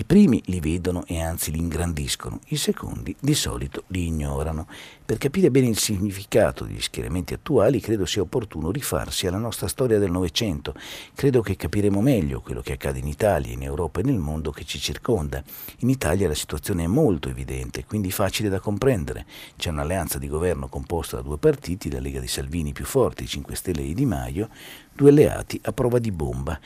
I 0.00 0.04
primi 0.04 0.40
li 0.46 0.60
vedono 0.60 1.04
e 1.06 1.20
anzi 1.20 1.50
li 1.50 1.58
ingrandiscono, 1.58 2.38
i 2.46 2.56
secondi 2.56 3.14
di 3.20 3.34
solito 3.34 3.82
li 3.88 4.06
ignorano. 4.06 4.66
Per 5.04 5.18
capire 5.18 5.50
bene 5.50 5.66
il 5.66 5.76
significato 5.76 6.64
degli 6.64 6.80
schieramenti 6.80 7.34
attuali 7.34 7.80
credo 7.80 8.06
sia 8.06 8.22
opportuno 8.22 8.70
rifarsi 8.70 9.26
alla 9.26 9.36
nostra 9.36 9.68
storia 9.68 9.98
del 9.98 10.10
Novecento. 10.10 10.74
Credo 11.14 11.42
che 11.42 11.56
capiremo 11.56 12.00
meglio 12.00 12.40
quello 12.40 12.62
che 12.62 12.72
accade 12.72 13.00
in 13.00 13.08
Italia, 13.08 13.52
in 13.52 13.62
Europa 13.62 14.00
e 14.00 14.04
nel 14.04 14.16
mondo 14.16 14.52
che 14.52 14.64
ci 14.64 14.78
circonda. 14.78 15.42
In 15.80 15.90
Italia 15.90 16.28
la 16.28 16.34
situazione 16.34 16.84
è 16.84 16.86
molto 16.86 17.28
evidente, 17.28 17.84
quindi 17.84 18.10
facile 18.10 18.48
da 18.48 18.60
comprendere. 18.60 19.26
C'è 19.56 19.68
un'alleanza 19.68 20.18
di 20.18 20.28
governo 20.28 20.68
composta 20.68 21.16
da 21.16 21.22
due 21.22 21.36
partiti, 21.36 21.90
la 21.90 22.00
Lega 22.00 22.20
di 22.20 22.28
Salvini 22.28 22.72
più 22.72 22.86
forte, 22.86 23.24
i 23.24 23.26
5 23.26 23.54
Stelle 23.54 23.82
e 23.82 23.92
Di 23.92 24.06
Maio, 24.06 24.48
due 24.94 25.10
alleati 25.10 25.60
a 25.64 25.72
prova 25.72 25.98
di 25.98 26.10
bomba 26.10 26.58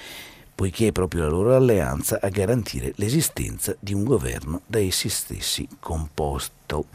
poiché 0.54 0.88
è 0.88 0.92
proprio 0.92 1.22
la 1.22 1.28
loro 1.28 1.56
alleanza 1.56 2.18
a 2.20 2.28
garantire 2.28 2.92
l'esistenza 2.96 3.74
di 3.80 3.92
un 3.92 4.04
governo 4.04 4.62
da 4.66 4.78
essi 4.78 5.08
stessi 5.08 5.66
composto. 5.80 6.86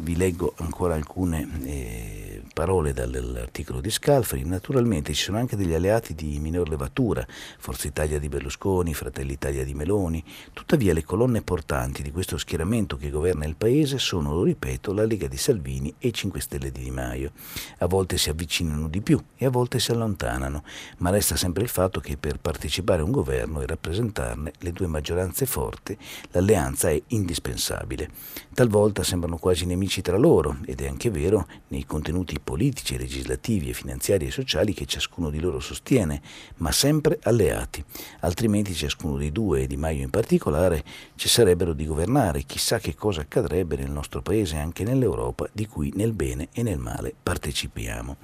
Vi 0.00 0.16
leggo 0.16 0.54
ancora 0.58 0.94
alcune 0.94 1.48
eh, 1.64 2.42
parole 2.54 2.92
dall'articolo 2.92 3.80
di 3.80 3.90
Scalfari. 3.90 4.44
Naturalmente 4.44 5.12
ci 5.12 5.24
sono 5.24 5.38
anche 5.38 5.56
degli 5.56 5.74
alleati 5.74 6.14
di 6.14 6.38
minor 6.38 6.68
levatura, 6.68 7.26
Forza 7.58 7.88
Italia 7.88 8.20
di 8.20 8.28
Berlusconi, 8.28 8.94
Fratelli 8.94 9.32
Italia 9.32 9.64
di 9.64 9.74
Meloni. 9.74 10.22
Tuttavia 10.52 10.92
le 10.92 11.04
colonne 11.04 11.42
portanti 11.42 12.02
di 12.02 12.12
questo 12.12 12.38
schieramento 12.38 12.96
che 12.96 13.10
governa 13.10 13.44
il 13.44 13.56
paese 13.56 13.98
sono, 13.98 14.34
lo 14.34 14.44
ripeto, 14.44 14.92
la 14.92 15.04
Lega 15.04 15.26
di 15.26 15.36
Salvini 15.36 15.92
e 15.98 16.08
i 16.08 16.12
5 16.12 16.40
Stelle 16.40 16.70
di 16.70 16.82
Di 16.82 16.90
Maio. 16.92 17.32
A 17.78 17.86
volte 17.86 18.18
si 18.18 18.30
avvicinano 18.30 18.88
di 18.88 19.00
più 19.00 19.20
e 19.36 19.46
a 19.46 19.50
volte 19.50 19.80
si 19.80 19.90
allontanano, 19.90 20.62
ma 20.98 21.10
resta 21.10 21.34
sempre 21.34 21.64
il 21.64 21.68
fatto 21.68 21.98
che 21.98 22.16
per 22.16 22.38
partecipare 22.38 23.02
a 23.02 23.04
un 23.04 23.10
governo 23.10 23.62
e 23.62 23.66
rappresentarne 23.66 24.52
le 24.58 24.72
due 24.72 24.86
maggioranze 24.86 25.44
forti, 25.44 25.98
l'alleanza 26.30 26.88
è 26.88 27.02
indispensabile. 27.08 28.10
Talvolta 28.54 29.02
sembrano 29.02 29.36
quasi 29.38 29.66
nemici 29.66 29.87
amici 29.88 30.02
tra 30.02 30.18
loro, 30.18 30.58
ed 30.66 30.82
è 30.82 30.86
anche 30.86 31.08
vero 31.10 31.46
nei 31.68 31.86
contenuti 31.86 32.38
politici, 32.38 32.98
legislativi 32.98 33.70
e 33.70 33.72
finanziari 33.72 34.26
e 34.26 34.30
sociali 34.30 34.74
che 34.74 34.84
ciascuno 34.84 35.30
di 35.30 35.40
loro 35.40 35.60
sostiene, 35.60 36.20
ma 36.56 36.70
sempre 36.72 37.18
alleati. 37.22 37.82
Altrimenti 38.20 38.74
ciascuno 38.74 39.16
dei 39.16 39.32
due, 39.32 39.62
e 39.62 39.66
Di 39.66 39.78
Maio 39.78 40.02
in 40.02 40.10
particolare, 40.10 40.84
cesserebbero 41.14 41.72
di 41.72 41.86
governare. 41.86 42.42
Chissà 42.42 42.78
che 42.78 42.94
cosa 42.94 43.22
accadrebbe 43.22 43.76
nel 43.76 43.90
nostro 43.90 44.20
paese 44.20 44.56
e 44.56 44.58
anche 44.58 44.84
nell'Europa, 44.84 45.48
di 45.52 45.66
cui 45.66 45.90
nel 45.96 46.12
bene 46.12 46.48
e 46.52 46.62
nel 46.62 46.78
male 46.78 47.14
partecipiamo. 47.20 48.16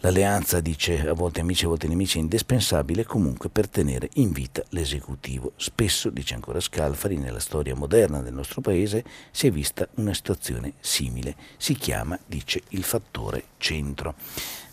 L'alleanza, 0.00 0.60
dice 0.60 1.08
a 1.08 1.12
volte 1.12 1.40
amici, 1.40 1.64
a 1.64 1.68
volte 1.68 1.88
nemici, 1.88 2.18
è 2.18 2.20
indispensabile 2.20 3.02
comunque 3.02 3.48
per 3.48 3.68
tenere 3.68 4.08
in 4.14 4.30
vita 4.30 4.62
l'esecutivo. 4.68 5.54
Spesso, 5.56 6.08
dice 6.10 6.34
ancora 6.34 6.60
Scalfari, 6.60 7.16
nella 7.16 7.40
storia 7.40 7.74
moderna 7.74 8.20
del 8.20 8.32
nostro 8.32 8.60
paese 8.60 9.02
si 9.32 9.48
è 9.48 9.50
vista 9.50 9.88
una 9.94 10.14
situazione 10.14 10.74
simile. 10.78 11.34
Si 11.56 11.74
chiama, 11.74 12.16
dice, 12.26 12.62
il 12.68 12.84
fattore 12.84 13.42
centro. 13.58 14.14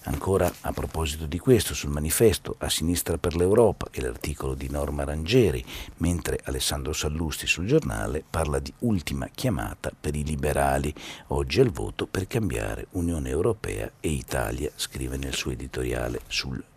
Ancora 0.07 0.51
a 0.61 0.71
proposito 0.71 1.25
di 1.25 1.39
questo, 1.39 1.73
sul 1.73 1.89
manifesto 1.89 2.55
A 2.59 2.69
sinistra 2.69 3.17
per 3.17 3.35
l'Europa 3.35 3.87
e 3.91 4.01
l'articolo 4.01 4.53
di 4.53 4.69
Norma 4.69 5.03
Rangeri, 5.03 5.65
mentre 5.97 6.39
Alessandro 6.43 6.93
Sallusti 6.93 7.47
sul 7.47 7.65
giornale 7.65 8.23
parla 8.27 8.59
di 8.59 8.71
ultima 8.79 9.27
chiamata 9.33 9.91
per 9.99 10.15
i 10.15 10.23
liberali, 10.23 10.93
oggi 11.27 11.59
al 11.59 11.71
voto 11.71 12.05
per 12.05 12.27
cambiare 12.27 12.87
Unione 12.91 13.29
Europea 13.29 13.89
e 13.99 14.09
Italia, 14.09 14.71
scrive 14.75 15.17
nel 15.17 15.33
suo 15.33 15.51
editoriale 15.51 16.21
sul 16.27 16.51
giornale. 16.51 16.74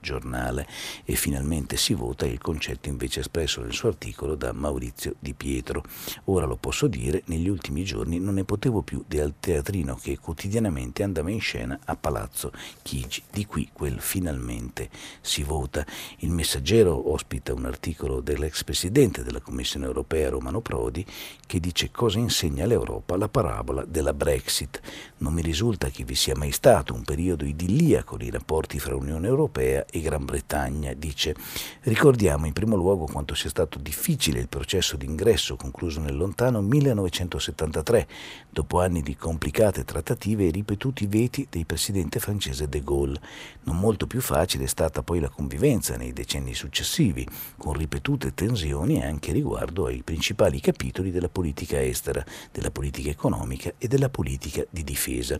E 1.04 1.14
finalmente 1.14 1.76
si 1.76 1.94
vota 1.94 2.26
il 2.26 2.38
concetto 2.38 2.88
invece 2.88 3.20
espresso 3.20 3.60
nel 3.60 3.72
suo 3.72 3.88
articolo 3.88 4.34
da 4.34 4.52
Maurizio 4.52 5.14
Di 5.18 5.34
Pietro. 5.34 5.82
Ora 6.24 6.46
lo 6.46 6.56
posso 6.56 6.86
dire, 6.86 7.22
negli 7.26 7.48
ultimi 7.48 7.84
giorni 7.84 8.18
non 8.18 8.34
ne 8.34 8.44
potevo 8.44 8.82
più 8.82 9.04
del 9.06 9.34
teatrino 9.38 9.96
che 9.96 10.18
quotidianamente 10.18 11.02
andava 11.02 11.30
in 11.30 11.40
scena 11.40 11.78
a 11.84 11.96
Palazzo 11.96 12.52
Chigi. 12.82 13.22
Di 13.30 13.46
qui 13.46 13.68
quel 13.72 14.00
finalmente 14.00 14.88
si 15.20 15.42
vota. 15.42 15.84
Il 16.18 16.30
messaggero 16.30 17.12
ospita 17.12 17.52
un 17.52 17.66
articolo 17.66 18.20
dell'ex 18.20 18.64
presidente 18.64 19.22
della 19.22 19.40
Commissione 19.40 19.86
europea 19.86 20.30
Romano 20.30 20.60
Prodi 20.60 21.04
che 21.46 21.60
dice 21.60 21.90
cosa 21.90 22.18
insegna 22.18 22.64
all'Europa 22.64 23.16
la 23.16 23.28
parabola 23.28 23.84
della 23.84 24.14
Brexit. 24.14 24.80
Non 25.18 25.32
mi 25.32 25.42
risulta 25.42 25.88
che 25.88 26.04
vi 26.04 26.14
sia 26.14 26.36
mai 26.36 26.52
stato 26.52 26.94
un 26.94 27.02
periodo 27.02 27.44
idilliaco 27.44 28.16
nei 28.16 28.30
rapporti 28.30 28.78
fra 28.78 28.96
Unione 28.96 29.26
Europea 29.26 29.84
e 29.90 29.97
Gran 30.00 30.24
Bretagna, 30.24 30.92
dice. 30.94 31.34
Ricordiamo 31.82 32.46
in 32.46 32.52
primo 32.52 32.76
luogo 32.76 33.06
quanto 33.06 33.34
sia 33.34 33.50
stato 33.50 33.78
difficile 33.78 34.40
il 34.40 34.48
processo 34.48 34.96
d'ingresso 34.96 35.56
concluso 35.56 36.00
nel 36.00 36.16
lontano 36.16 36.60
1973, 36.60 38.08
dopo 38.50 38.80
anni 38.80 39.02
di 39.02 39.16
complicate 39.16 39.84
trattative 39.84 40.46
e 40.46 40.50
ripetuti 40.50 41.06
veti 41.06 41.46
del 41.48 41.66
presidente 41.66 42.18
francese 42.18 42.68
de. 42.68 42.82
Gaulle. 42.82 43.20
Non 43.64 43.78
molto 43.78 44.06
più 44.06 44.20
facile 44.20 44.64
è 44.64 44.68
stata 44.68 45.02
poi 45.02 45.20
la 45.20 45.28
convivenza 45.28 45.96
nei 45.96 46.12
decenni 46.12 46.54
successivi, 46.54 47.26
con 47.56 47.74
ripetute 47.74 48.34
tensioni 48.34 49.02
anche 49.02 49.32
riguardo 49.32 49.86
ai 49.86 50.02
principali 50.02 50.60
capitoli 50.60 51.10
della 51.10 51.28
politica 51.28 51.82
estera, 51.82 52.24
della 52.50 52.70
politica 52.70 53.10
economica 53.10 53.72
e 53.78 53.88
della 53.88 54.08
politica 54.08 54.64
di 54.70 54.84
difesa. 54.84 55.38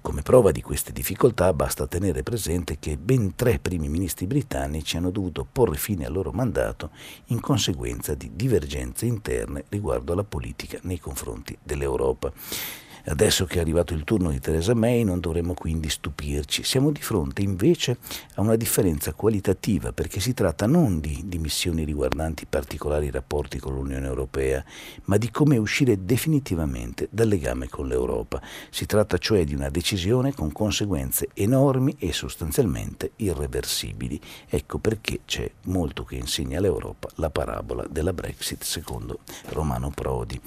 Come 0.00 0.22
prova 0.22 0.50
di 0.50 0.62
queste 0.62 0.92
difficoltà 0.92 1.52
basta 1.52 1.86
tenere 1.86 2.22
presente 2.22 2.78
che 2.78 2.96
ben 2.96 3.34
tre 3.34 3.58
primi 3.58 3.87
ministri 3.88 4.26
britannici 4.26 4.96
hanno 4.96 5.10
dovuto 5.10 5.46
porre 5.50 5.76
fine 5.76 6.06
al 6.06 6.12
loro 6.12 6.30
mandato 6.30 6.90
in 7.26 7.40
conseguenza 7.40 8.14
di 8.14 8.30
divergenze 8.34 9.06
interne 9.06 9.64
riguardo 9.68 10.12
alla 10.12 10.24
politica 10.24 10.78
nei 10.82 10.98
confronti 10.98 11.56
dell'Europa. 11.62 12.32
Adesso 13.10 13.46
che 13.46 13.56
è 13.56 13.60
arrivato 13.60 13.94
il 13.94 14.04
turno 14.04 14.30
di 14.30 14.38
Theresa 14.38 14.74
May 14.74 15.02
non 15.02 15.18
dovremmo 15.18 15.54
quindi 15.54 15.88
stupirci. 15.88 16.62
Siamo 16.62 16.90
di 16.90 17.00
fronte 17.00 17.40
invece 17.40 17.96
a 18.34 18.42
una 18.42 18.54
differenza 18.54 19.14
qualitativa 19.14 19.92
perché 19.92 20.20
si 20.20 20.34
tratta 20.34 20.66
non 20.66 21.00
di 21.00 21.22
dimissioni 21.24 21.84
riguardanti 21.84 22.44
particolari 22.44 23.10
rapporti 23.10 23.58
con 23.58 23.72
l'Unione 23.72 24.06
Europea, 24.06 24.62
ma 25.04 25.16
di 25.16 25.30
come 25.30 25.56
uscire 25.56 26.04
definitivamente 26.04 27.08
dal 27.10 27.28
legame 27.28 27.68
con 27.68 27.88
l'Europa. 27.88 28.42
Si 28.68 28.84
tratta 28.84 29.16
cioè 29.16 29.44
di 29.44 29.54
una 29.54 29.70
decisione 29.70 30.34
con 30.34 30.52
conseguenze 30.52 31.28
enormi 31.32 31.96
e 31.98 32.12
sostanzialmente 32.12 33.12
irreversibili. 33.16 34.20
Ecco 34.46 34.78
perché 34.78 35.20
c'è 35.24 35.50
molto 35.64 36.04
che 36.04 36.16
insegna 36.16 36.58
all'Europa 36.58 37.08
la 37.14 37.30
parabola 37.30 37.86
della 37.88 38.12
Brexit 38.12 38.62
secondo 38.64 39.20
Romano 39.46 39.90
Prodi. 39.94 40.38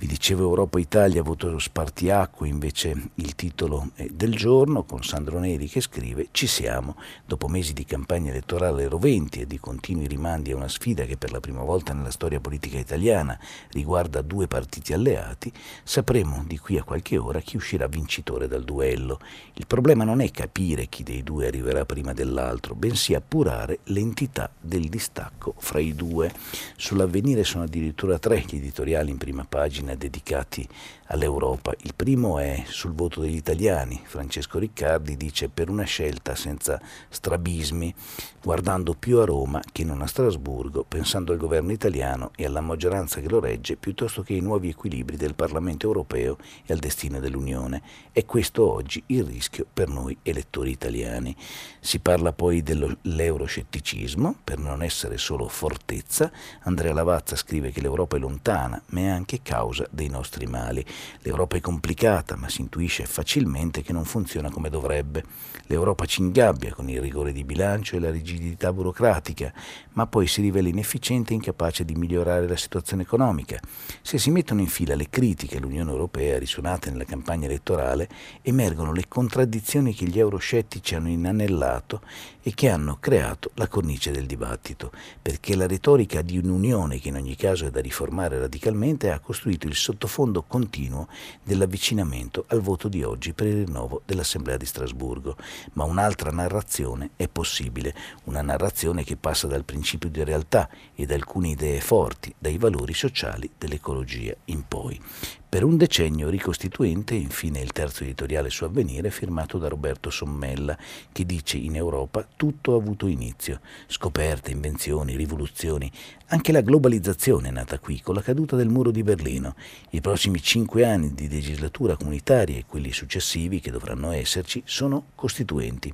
Vi 0.00 0.06
dicevo 0.06 0.44
Europa-Italia, 0.44 1.24
voto 1.24 1.58
spartiacque, 1.58 2.46
invece 2.46 3.10
il 3.14 3.34
titolo 3.34 3.90
del 4.08 4.32
giorno, 4.32 4.84
con 4.84 5.02
Sandro 5.02 5.40
Neri 5.40 5.66
che 5.66 5.80
scrive 5.80 6.28
Ci 6.30 6.46
siamo, 6.46 6.94
dopo 7.26 7.48
mesi 7.48 7.72
di 7.72 7.84
campagna 7.84 8.30
elettorale 8.30 8.86
roventi 8.86 9.40
e 9.40 9.46
di 9.48 9.58
continui 9.58 10.06
rimandi 10.06 10.52
a 10.52 10.56
una 10.56 10.68
sfida 10.68 11.04
che 11.04 11.16
per 11.16 11.32
la 11.32 11.40
prima 11.40 11.64
volta 11.64 11.94
nella 11.94 12.12
storia 12.12 12.38
politica 12.38 12.78
italiana 12.78 13.36
riguarda 13.72 14.22
due 14.22 14.46
partiti 14.46 14.92
alleati, 14.92 15.52
sapremo 15.82 16.44
di 16.46 16.58
qui 16.58 16.78
a 16.78 16.84
qualche 16.84 17.16
ora 17.18 17.40
chi 17.40 17.56
uscirà 17.56 17.88
vincitore 17.88 18.46
dal 18.46 18.62
duello. 18.62 19.18
Il 19.54 19.66
problema 19.66 20.04
non 20.04 20.20
è 20.20 20.30
capire 20.30 20.86
chi 20.86 21.02
dei 21.02 21.24
due 21.24 21.48
arriverà 21.48 21.84
prima 21.84 22.12
dell'altro, 22.12 22.76
bensì 22.76 23.14
appurare 23.14 23.80
l'entità 23.86 24.48
del 24.60 24.88
distacco 24.88 25.54
fra 25.58 25.80
i 25.80 25.92
due. 25.96 26.32
Sull'avvenire 26.76 27.42
sono 27.42 27.64
addirittura 27.64 28.20
tre 28.20 28.44
gli 28.46 28.54
editoriali 28.54 29.10
in 29.10 29.16
prima 29.16 29.44
pagina 29.44 29.86
dedicati 29.96 30.68
all'Europa. 31.08 31.74
Il 31.82 31.94
primo 31.94 32.38
è 32.38 32.62
sul 32.66 32.92
voto 32.92 33.20
degli 33.20 33.36
italiani. 33.36 34.00
Francesco 34.04 34.58
Riccardi 34.58 35.16
dice 35.16 35.48
per 35.48 35.68
una 35.68 35.84
scelta 35.84 36.34
senza 36.34 36.80
strabismi, 37.08 37.94
guardando 38.42 38.94
più 38.94 39.18
a 39.18 39.24
Roma 39.24 39.60
che 39.72 39.84
non 39.84 40.02
a 40.02 40.06
Strasburgo, 40.06 40.84
pensando 40.86 41.32
al 41.32 41.38
governo 41.38 41.72
italiano 41.72 42.30
e 42.36 42.44
alla 42.44 42.60
maggioranza 42.60 43.20
che 43.20 43.28
lo 43.28 43.40
regge, 43.40 43.76
piuttosto 43.76 44.22
che 44.22 44.34
ai 44.34 44.40
nuovi 44.40 44.68
equilibri 44.68 45.16
del 45.16 45.34
Parlamento 45.34 45.86
europeo 45.86 46.38
e 46.64 46.72
al 46.72 46.78
destino 46.78 47.20
dell'Unione. 47.20 47.82
È 48.12 48.24
questo 48.24 48.70
oggi 48.70 49.02
il 49.06 49.24
rischio 49.24 49.66
per 49.72 49.88
noi 49.88 50.16
elettori 50.22 50.70
italiani. 50.70 51.34
Si 51.80 52.00
parla 52.00 52.32
poi 52.32 52.62
dell'euroscetticismo, 52.62 54.36
per 54.44 54.58
non 54.58 54.82
essere 54.82 55.18
solo 55.18 55.48
fortezza. 55.48 56.30
Andrea 56.62 56.92
Lavazza 56.92 57.36
scrive 57.36 57.70
che 57.70 57.80
l'Europa 57.80 58.16
è 58.16 58.18
lontana, 58.20 58.80
ma 58.86 59.00
è 59.00 59.06
anche 59.06 59.40
causa 59.42 59.86
dei 59.90 60.08
nostri 60.08 60.46
mali. 60.46 60.84
L'Europa 61.20 61.56
è 61.56 61.60
complicata, 61.60 62.36
ma 62.36 62.48
si 62.48 62.60
intuisce 62.60 63.04
facilmente 63.06 63.82
che 63.82 63.92
non 63.92 64.04
funziona 64.04 64.50
come 64.50 64.70
dovrebbe. 64.70 65.24
L'Europa 65.70 66.06
ci 66.06 66.22
ingabbia 66.22 66.72
con 66.72 66.88
il 66.88 66.98
rigore 66.98 67.30
di 67.30 67.44
bilancio 67.44 67.96
e 67.96 68.00
la 68.00 68.10
rigidità 68.10 68.72
burocratica, 68.72 69.52
ma 69.92 70.06
poi 70.06 70.26
si 70.26 70.40
rivela 70.40 70.68
inefficiente 70.68 71.32
e 71.32 71.34
incapace 71.34 71.84
di 71.84 71.94
migliorare 71.94 72.48
la 72.48 72.56
situazione 72.56 73.02
economica. 73.02 73.60
Se 74.00 74.16
si 74.16 74.30
mettono 74.30 74.62
in 74.62 74.66
fila 74.66 74.94
le 74.94 75.10
critiche 75.10 75.58
all'Unione 75.58 75.90
Europea 75.90 76.38
risuonate 76.38 76.90
nella 76.90 77.04
campagna 77.04 77.46
elettorale, 77.46 78.08
emergono 78.40 78.92
le 78.92 79.04
contraddizioni 79.08 79.92
che 79.92 80.06
gli 80.06 80.18
euroscettici 80.18 80.94
hanno 80.94 81.10
inanellato 81.10 82.00
e 82.40 82.54
che 82.54 82.70
hanno 82.70 82.96
creato 82.98 83.50
la 83.54 83.68
cornice 83.68 84.10
del 84.10 84.24
dibattito, 84.24 84.90
perché 85.20 85.54
la 85.54 85.66
retorica 85.66 86.22
di 86.22 86.38
un'unione 86.38 86.98
che 86.98 87.08
in 87.08 87.16
ogni 87.16 87.36
caso 87.36 87.66
è 87.66 87.70
da 87.70 87.82
riformare 87.82 88.38
radicalmente 88.38 89.10
ha 89.10 89.18
costruito 89.18 89.66
il 89.66 89.74
sottofondo 89.74 90.44
continuo 90.44 91.08
dell'avvicinamento 91.42 92.46
al 92.48 92.62
voto 92.62 92.88
di 92.88 93.02
oggi 93.02 93.34
per 93.34 93.48
il 93.48 93.66
rinnovo 93.66 94.00
dell'Assemblea 94.06 94.56
di 94.56 94.64
Strasburgo. 94.64 95.36
Ma 95.74 95.84
un'altra 95.84 96.30
narrazione 96.30 97.10
è 97.16 97.28
possibile, 97.28 97.94
una 98.24 98.42
narrazione 98.42 99.04
che 99.04 99.16
passa 99.16 99.46
dal 99.46 99.64
principio 99.64 100.08
di 100.08 100.22
realtà 100.24 100.68
e 100.94 101.06
da 101.06 101.14
alcune 101.14 101.48
idee 101.48 101.80
forti, 101.80 102.34
dai 102.38 102.58
valori 102.58 102.94
sociali 102.94 103.50
dell'ecologia 103.56 104.34
in 104.46 104.64
poi. 104.66 105.00
Per 105.48 105.64
un 105.64 105.78
decennio 105.78 106.28
ricostituente, 106.28 107.14
infine 107.14 107.60
il 107.60 107.72
terzo 107.72 108.02
editoriale 108.04 108.50
su 108.50 108.64
avvenire 108.64 109.10
firmato 109.10 109.56
da 109.56 109.68
Roberto 109.68 110.10
Sommella, 110.10 110.76
che 111.10 111.24
dice 111.24 111.56
in 111.56 111.74
Europa 111.74 112.26
tutto 112.36 112.74
ha 112.74 112.76
avuto 112.76 113.06
inizio, 113.06 113.60
scoperte, 113.86 114.50
invenzioni, 114.50 115.16
rivoluzioni, 115.16 115.90
anche 116.30 116.52
la 116.52 116.60
globalizzazione 116.60 117.48
è 117.48 117.50
nata 117.50 117.78
qui 117.78 118.02
con 118.02 118.14
la 118.14 118.20
caduta 118.20 118.54
del 118.54 118.68
muro 118.68 118.90
di 118.90 119.02
Berlino. 119.02 119.54
I 119.90 120.02
prossimi 120.02 120.42
cinque 120.42 120.84
anni 120.84 121.14
di 121.14 121.26
legislatura 121.26 121.96
comunitaria 121.96 122.58
e 122.58 122.66
quelli 122.66 122.92
successivi 122.92 123.60
che 123.60 123.70
dovranno 123.70 124.10
esserci 124.10 124.62
sono 124.66 125.06
costituenti, 125.14 125.92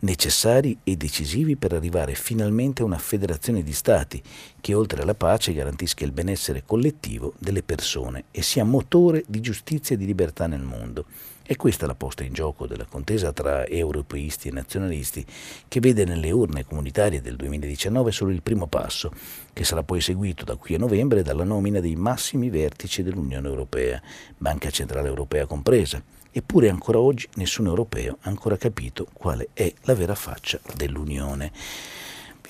necessari 0.00 0.78
e 0.84 0.96
decisivi 0.96 1.56
per 1.56 1.72
arrivare 1.72 2.14
finalmente 2.14 2.82
a 2.82 2.84
una 2.84 2.98
federazione 2.98 3.64
di 3.64 3.72
Stati 3.72 4.22
che 4.60 4.74
oltre 4.74 5.02
alla 5.02 5.14
pace 5.14 5.52
garantisca 5.52 6.04
il 6.04 6.12
benessere 6.12 6.62
collettivo 6.64 7.32
delle 7.38 7.64
persone 7.64 8.24
e 8.30 8.42
sia 8.42 8.64
motore 8.64 9.24
di 9.26 9.40
giustizia 9.40 9.96
e 9.96 9.98
di 9.98 10.06
libertà 10.06 10.46
nel 10.46 10.62
mondo. 10.62 11.06
È 11.44 11.56
questa 11.56 11.86
la 11.86 11.96
posta 11.96 12.22
in 12.22 12.32
gioco 12.32 12.68
della 12.68 12.84
contesa 12.84 13.32
tra 13.32 13.66
europeisti 13.66 14.46
e 14.46 14.52
nazionalisti 14.52 15.26
che 15.66 15.80
vede 15.80 16.04
nelle 16.04 16.30
urne 16.30 16.64
comunitarie 16.64 17.20
del 17.20 17.34
2019 17.34 18.12
solo 18.12 18.30
il 18.30 18.42
primo 18.42 18.68
passo, 18.68 19.12
che 19.52 19.64
sarà 19.64 19.82
poi 19.82 20.00
seguito 20.00 20.44
da 20.44 20.56
qui 20.56 20.74
a 20.74 20.78
novembre 20.78 21.22
dalla 21.22 21.44
nomina 21.44 21.80
dei 21.80 21.96
massimi 21.96 22.48
vertici 22.48 23.02
dell'Unione 23.02 23.48
Europea, 23.48 24.00
Banca 24.36 24.70
Centrale 24.70 25.08
Europea 25.08 25.46
compresa. 25.46 26.02
Eppure 26.30 26.70
ancora 26.70 26.98
oggi 26.98 27.28
nessun 27.34 27.66
europeo 27.66 28.16
ha 28.22 28.28
ancora 28.28 28.56
capito 28.56 29.06
quale 29.12 29.48
è 29.52 29.70
la 29.82 29.94
vera 29.94 30.14
faccia 30.14 30.58
dell'Unione. 30.74 31.52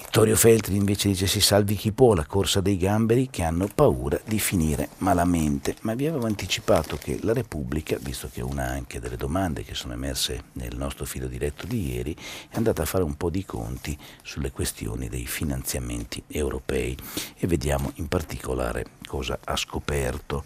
Vittorio 0.05 0.37
Feltri 0.37 0.77
invece 0.77 1.09
dice 1.09 1.27
si 1.27 1.41
salvi 1.41 1.75
chi 1.75 1.91
può, 1.91 2.13
la 2.13 2.27
corsa 2.27 2.61
dei 2.61 2.77
gamberi 2.77 3.31
che 3.31 3.45
hanno 3.45 3.67
paura 3.75 4.21
di 4.25 4.39
finire 4.39 4.91
malamente. 4.99 5.77
Ma 5.83 5.95
vi 5.95 6.07
avevo 6.07 6.27
anticipato 6.27 6.99
che 6.99 7.19
la 7.23 7.33
Repubblica, 7.33 7.97
visto 7.99 8.29
che 8.31 8.41
è 8.41 8.43
una 8.43 8.67
anche 8.67 9.01
delle 9.01 9.17
domande 9.17 9.63
che 9.63 9.75
sono 9.75 9.95
emerse 9.95 10.45
nel 10.53 10.77
nostro 10.77 11.07
filo 11.07 11.29
diretto 11.29 11.67
di 11.67 11.95
ieri, 11.95 12.15
è 12.15 12.57
andata 12.57 12.83
a 12.83 12.85
fare 12.85 13.05
un 13.05 13.15
po' 13.17 13.31
di 13.31 13.45
conti 13.47 13.97
sulle 14.23 14.51
questioni 14.51 15.09
dei 15.09 15.25
finanziamenti 15.25 16.23
europei 16.27 16.95
e 17.39 17.47
vediamo 17.47 17.93
in 17.95 18.09
particolare 18.09 18.85
cosa 19.07 19.39
ha 19.43 19.57
scoperto 19.57 20.45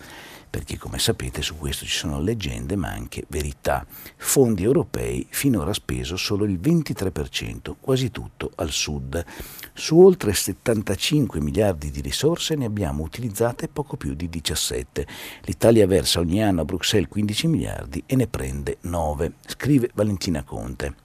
perché 0.49 0.79
come 0.79 0.99
sapete 0.99 1.43
su 1.43 1.57
questo 1.57 1.85
ci 1.85 1.97
sono 1.97 2.21
leggende 2.21 2.77
ma 2.77 2.89
anche 2.89 3.25
verità. 3.29 3.87
Fondi 4.17 4.63
europei 4.63 5.27
finora 5.31 5.73
speso 5.73 6.17
solo 6.17 6.45
il 6.45 6.59
23%, 6.61 7.75
quasi 7.81 8.11
tutto 8.11 8.51
al 8.57 8.71
sud. 8.71 9.25
Su 9.73 9.99
oltre 9.99 10.33
75 10.33 11.41
miliardi 11.41 11.91
di 11.91 12.01
risorse 12.01 12.55
ne 12.55 12.65
abbiamo 12.65 13.03
utilizzate 13.03 13.69
poco 13.69 13.97
più 13.97 14.15
di 14.15 14.29
17. 14.29 15.07
L'Italia 15.43 15.87
versa 15.87 16.21
ogni 16.21 16.43
anno 16.43 16.63
a 16.63 16.65
Bruxelles 16.65 17.09
15 17.09 17.47
miliardi 17.47 18.03
e 18.07 18.17
ne 18.17 18.27
prende 18.27 18.79
9, 18.83 19.33
scrive 19.47 19.91
Valentina 19.95 20.43
Conte. 20.43 21.05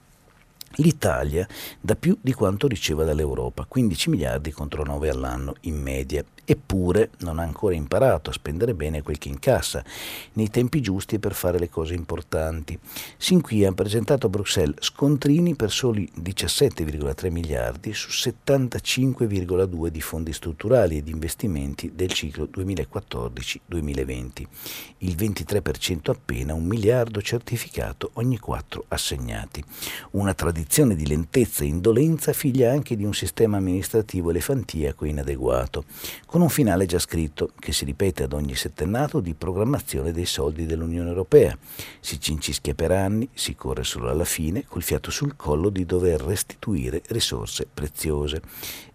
L'Italia 0.76 1.46
dà 1.78 1.96
più 1.96 2.16
di 2.20 2.32
quanto 2.32 2.66
riceva 2.66 3.04
dall'Europa, 3.04 3.66
15 3.68 4.08
miliardi 4.08 4.52
contro 4.52 4.82
9 4.84 5.10
all'anno 5.10 5.54
in 5.62 5.76
media. 5.76 6.24
Eppure 6.52 7.12
non 7.20 7.38
ha 7.38 7.42
ancora 7.44 7.74
imparato 7.74 8.28
a 8.28 8.34
spendere 8.34 8.74
bene 8.74 9.00
quel 9.00 9.16
che 9.16 9.30
incassa, 9.30 9.82
nei 10.34 10.50
tempi 10.50 10.82
giusti 10.82 11.18
per 11.18 11.32
fare 11.32 11.58
le 11.58 11.70
cose 11.70 11.94
importanti. 11.94 12.78
Sin 13.16 13.40
qui 13.40 13.64
ha 13.64 13.72
presentato 13.72 14.26
a 14.26 14.28
Bruxelles 14.28 14.76
scontrini 14.80 15.54
per 15.54 15.70
soli 15.70 16.06
17,3 16.14 17.30
miliardi 17.30 17.94
su 17.94 18.10
75,2 18.10 19.86
di 19.86 20.02
fondi 20.02 20.34
strutturali 20.34 20.98
e 20.98 21.02
di 21.02 21.10
investimenti 21.10 21.92
del 21.94 22.12
ciclo 22.12 22.46
2014-2020, 22.54 24.46
il 24.98 25.16
23% 25.16 26.10
appena 26.10 26.52
un 26.52 26.66
miliardo 26.66 27.22
certificato 27.22 28.10
ogni 28.14 28.38
quattro 28.38 28.84
assegnati. 28.88 29.64
Una 30.10 30.34
tradizione 30.34 30.96
di 30.96 31.06
lentezza 31.06 31.64
e 31.64 31.68
indolenza 31.68 32.34
figlia 32.34 32.72
anche 32.72 32.94
di 32.94 33.04
un 33.04 33.14
sistema 33.14 33.56
amministrativo 33.56 34.28
elefantiaco 34.28 35.06
inadeguato 35.06 35.84
con 36.26 36.40
un 36.42 36.48
finale 36.48 36.86
già 36.86 36.98
scritto, 36.98 37.50
che 37.58 37.72
si 37.72 37.84
ripete 37.84 38.24
ad 38.24 38.32
ogni 38.32 38.54
settennato 38.54 39.20
di 39.20 39.34
programmazione 39.34 40.12
dei 40.12 40.26
soldi 40.26 40.66
dell'Unione 40.66 41.08
Europea. 41.08 41.56
Si 42.00 42.20
cincischia 42.20 42.74
per 42.74 42.90
anni, 42.90 43.28
si 43.32 43.54
corre 43.54 43.84
solo 43.84 44.08
alla 44.08 44.24
fine, 44.24 44.64
col 44.66 44.82
fiato 44.82 45.10
sul 45.10 45.36
collo 45.36 45.70
di 45.70 45.86
dover 45.86 46.20
restituire 46.20 47.02
risorse 47.08 47.66
preziose. 47.72 48.42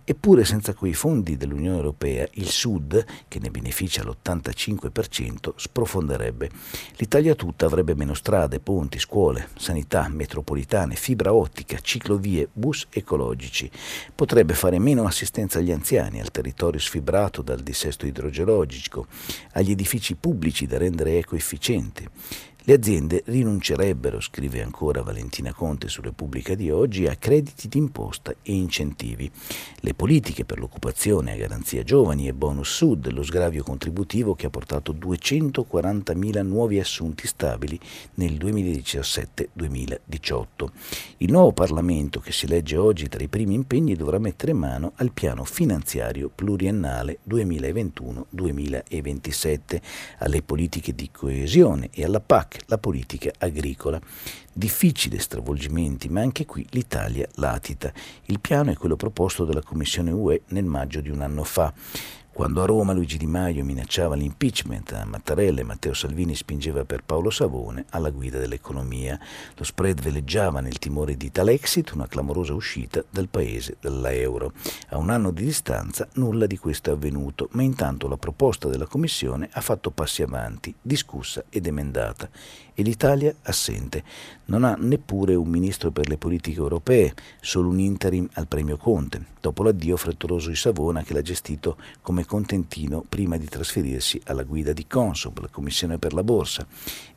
Eppure 0.10 0.46
senza 0.46 0.74
quei 0.74 0.94
fondi 0.94 1.36
dell'Unione 1.36 1.76
Europea 1.76 2.26
il 2.36 2.48
Sud, 2.48 3.04
che 3.28 3.40
ne 3.40 3.52
beneficia 3.52 4.04
l'85%, 4.04 5.52
sprofonderebbe. 5.58 6.50
L'Italia 6.96 7.36
tutta 7.36 7.66
avrebbe 7.66 7.94
meno 7.94 8.14
strade, 8.14 8.62
ponti, 8.62 9.00
scuole, 9.00 9.50
sanità, 9.58 10.08
metropolitane, 10.08 10.96
fibra 10.96 11.34
ottica, 11.34 11.80
ciclovie, 11.80 12.48
bus 12.54 12.88
ecologici. 12.90 13.70
Potrebbe 14.16 14.54
fare 14.54 14.80
meno 14.80 15.04
assistenza 15.04 15.60
agli 15.60 15.74
anziani, 15.74 16.22
al 16.22 16.32
territorio 16.32 16.80
sfibrato 16.80 17.42
dal 17.42 17.60
dissesto 17.60 18.06
idrogeologico, 18.06 19.08
agli 19.56 19.72
edifici 19.72 20.16
pubblici 20.16 20.68
da 20.68 20.78
rendere 20.78 21.18
ecoefficienti. 21.18 22.08
Le 22.68 22.74
aziende 22.74 23.24
rinuncerebbero, 23.28 24.20
scrive 24.20 24.62
ancora 24.62 25.02
Valentina 25.02 25.54
Conte 25.54 25.88
su 25.88 26.02
Repubblica 26.02 26.54
di 26.54 26.70
oggi, 26.70 27.08
a 27.08 27.16
crediti 27.16 27.70
d'imposta 27.70 28.34
e 28.42 28.52
incentivi. 28.52 29.32
Le 29.80 29.94
politiche 29.94 30.44
per 30.44 30.60
l'occupazione 30.60 31.32
a 31.32 31.38
garanzia 31.38 31.84
giovani 31.84 32.28
e 32.28 32.34
bonus 32.34 32.68
sud, 32.68 33.10
lo 33.10 33.24
sgravio 33.24 33.64
contributivo 33.64 34.36
che 34.36 34.48
ha 34.48 34.50
portato 34.50 34.94
240.000 34.94 36.44
nuovi 36.44 36.78
assunti 36.78 37.26
stabili 37.26 37.80
nel 38.16 38.34
2017-2018. 38.34 40.46
Il 41.20 41.32
nuovo 41.32 41.54
Parlamento 41.54 42.20
che 42.20 42.34
si 42.34 42.48
legge 42.48 42.76
oggi 42.76 43.08
tra 43.08 43.24
i 43.24 43.30
primi 43.30 43.54
impegni 43.54 43.96
dovrà 43.96 44.20
mettere 44.20 44.52
mano 44.52 44.92
al 44.96 45.14
piano 45.14 45.46
finanziario 45.46 46.30
pluriennale 46.36 47.20
2021-2027, 47.30 49.82
alle 50.18 50.42
politiche 50.42 50.94
di 50.94 51.10
coesione 51.10 51.88
e 51.94 52.04
alla 52.04 52.20
PAC 52.20 52.56
la 52.66 52.78
politica 52.78 53.32
agricola. 53.38 54.00
Difficili 54.52 55.20
stravolgimenti, 55.20 56.10
ma 56.10 56.22
anche 56.22 56.46
qui 56.46 56.66
l'Italia 56.72 57.28
latita. 57.36 57.92
Il 58.26 58.40
piano 58.40 58.72
è 58.72 58.76
quello 58.76 58.96
proposto 58.96 59.46
dalla 59.46 59.62
Commissione 59.62 60.12
UE 60.12 60.42
nel 60.48 60.66
maggio 60.66 61.02
di 61.02 61.10
un 61.10 61.22
anno 61.22 61.44
fa. 61.44 61.74
Quando 62.38 62.62
a 62.62 62.68
Roma 62.68 62.94
Luigi 62.94 63.18
Di 63.18 63.26
Maio 63.26 63.66
minacciava 63.66 64.14
l'impeachment 64.14 64.92
a 64.92 65.06
Mattarella 65.06 65.62
e 65.62 65.64
Matteo 65.64 65.96
Salvini 65.96 66.36
spingeva 66.36 66.86
per 66.86 67.02
Paolo 67.04 67.32
Savone 67.32 67.86
alla 67.90 68.12
guida 68.12 68.38
dell'economia, 68.38 69.20
lo 69.56 69.64
spread 69.64 70.00
veleggiava 70.02 70.60
nel 70.60 70.78
timore 70.78 71.18
di 71.18 71.32
tal 71.32 71.50
exit 71.50 71.94
una 71.94 72.06
clamorosa 72.06 72.54
uscita 72.54 73.04
dal 73.10 73.28
paese 73.28 73.78
dalla 73.82 74.14
euro. 74.14 74.54
A 74.90 74.98
un 74.98 75.10
anno 75.10 75.32
di 75.32 75.46
distanza 75.46 76.08
nulla 76.14 76.46
di 76.46 76.60
questo 76.60 76.92
è 76.92 76.94
avvenuto, 76.94 77.50
ma 77.54 77.64
intanto 77.64 78.08
la 78.08 78.18
proposta 78.18 78.68
della 78.68 78.86
Commissione 78.86 79.50
ha 79.52 79.62
fatto 79.62 79.90
passi 79.90 80.22
avanti, 80.22 80.72
discussa 80.80 81.44
ed 81.50 81.66
emendata 81.66 82.30
e 82.80 82.84
l'Italia 82.84 83.34
assente. 83.42 84.04
Non 84.46 84.64
ha 84.64 84.76
neppure 84.78 85.34
un 85.34 85.48
ministro 85.48 85.90
per 85.90 86.08
le 86.08 86.18
politiche 86.18 86.60
europee, 86.60 87.16
solo 87.42 87.70
un 87.70 87.80
interim 87.80 88.30
al 88.34 88.48
premio 88.48 88.78
Conte, 88.78 89.26
dopo 89.42 89.64
l'addio 89.64 89.98
frettoloso 89.98 90.50
di 90.50 90.56
Savona 90.56 91.02
che 91.02 91.14
l'ha 91.14 91.24
gestito 91.24 91.78
come 92.02 92.24
Contentino 92.24 93.04
prima 93.10 93.38
di 93.38 93.48
trasferirsi 93.48 94.22
alla 94.26 94.44
guida 94.44 94.74
di 94.74 94.86
Consob, 94.86 95.40
la 95.40 95.48
Commissione 95.48 95.98
per 95.98 96.14
la 96.14 96.24
Borsa. 96.24 96.68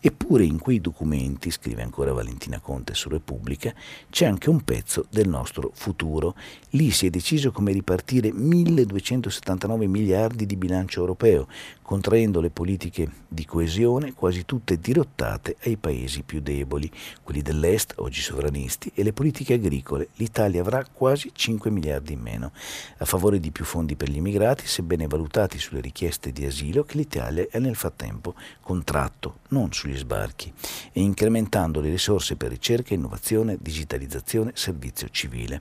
Eppure 0.01 0.45
in 0.45 0.59
quei 0.59 0.81
documenti, 0.81 1.51
scrive 1.51 1.83
ancora 1.83 2.15
Valentina 2.15 2.59
Conte 2.59 2.95
su 2.95 3.11
Repubblica, 3.11 3.73
c'è 4.09 4.25
anche 4.25 4.49
un 4.49 4.63
pezzo 4.63 5.05
del 5.11 5.29
nostro 5.29 5.73
futuro. 5.75 6.35
Lì 6.71 6.91
si 6.91 7.07
è 7.07 7.11
deciso 7.11 7.53
come 7.53 7.73
ripartire 7.73 8.33
1279 8.33 9.87
miliardi 9.87 10.47
di 10.47 10.57
bilancio 10.57 11.01
europeo, 11.01 11.49
contraendo 11.91 12.41
le 12.41 12.51
politiche 12.51 13.11
di 13.27 13.45
coesione 13.45 14.13
quasi 14.13 14.45
tutte 14.45 14.79
dirottate 14.79 15.57
ai 15.65 15.77
paesi 15.77 16.23
più 16.23 16.41
deboli, 16.41 16.89
quelli 17.21 17.43
dell'Est, 17.43 17.95
oggi 17.97 18.21
sovranisti, 18.21 18.93
e 18.95 19.03
le 19.03 19.13
politiche 19.13 19.55
agricole. 19.55 20.11
L'Italia 20.15 20.61
avrà 20.61 20.87
quasi 20.87 21.33
5 21.35 21.69
miliardi 21.69 22.13
in 22.13 22.21
meno, 22.21 22.53
a 22.99 23.05
favore 23.05 23.41
di 23.41 23.51
più 23.51 23.65
fondi 23.65 23.97
per 23.97 24.09
gli 24.09 24.19
immigrati, 24.19 24.69
sebbene 24.69 25.09
valutati 25.09 25.59
sulle 25.59 25.81
richieste 25.81 26.31
di 26.31 26.47
asilo 26.47 26.85
che 26.85 26.97
l'Italia 26.97 27.49
è 27.51 27.59
nel 27.59 27.75
frattempo 27.75 28.37
contratto, 28.61 29.39
non 29.49 29.73
sugli 29.73 29.97
sbarchi, 29.97 30.53
e 30.93 31.01
incrementando 31.01 31.81
le 31.81 31.91
risorse 31.91 32.37
per 32.37 32.51
ricerca, 32.51 32.95
innovazione, 32.95 33.59
digitalizzazione, 33.61 34.53
servizio 34.55 35.09
civile. 35.11 35.61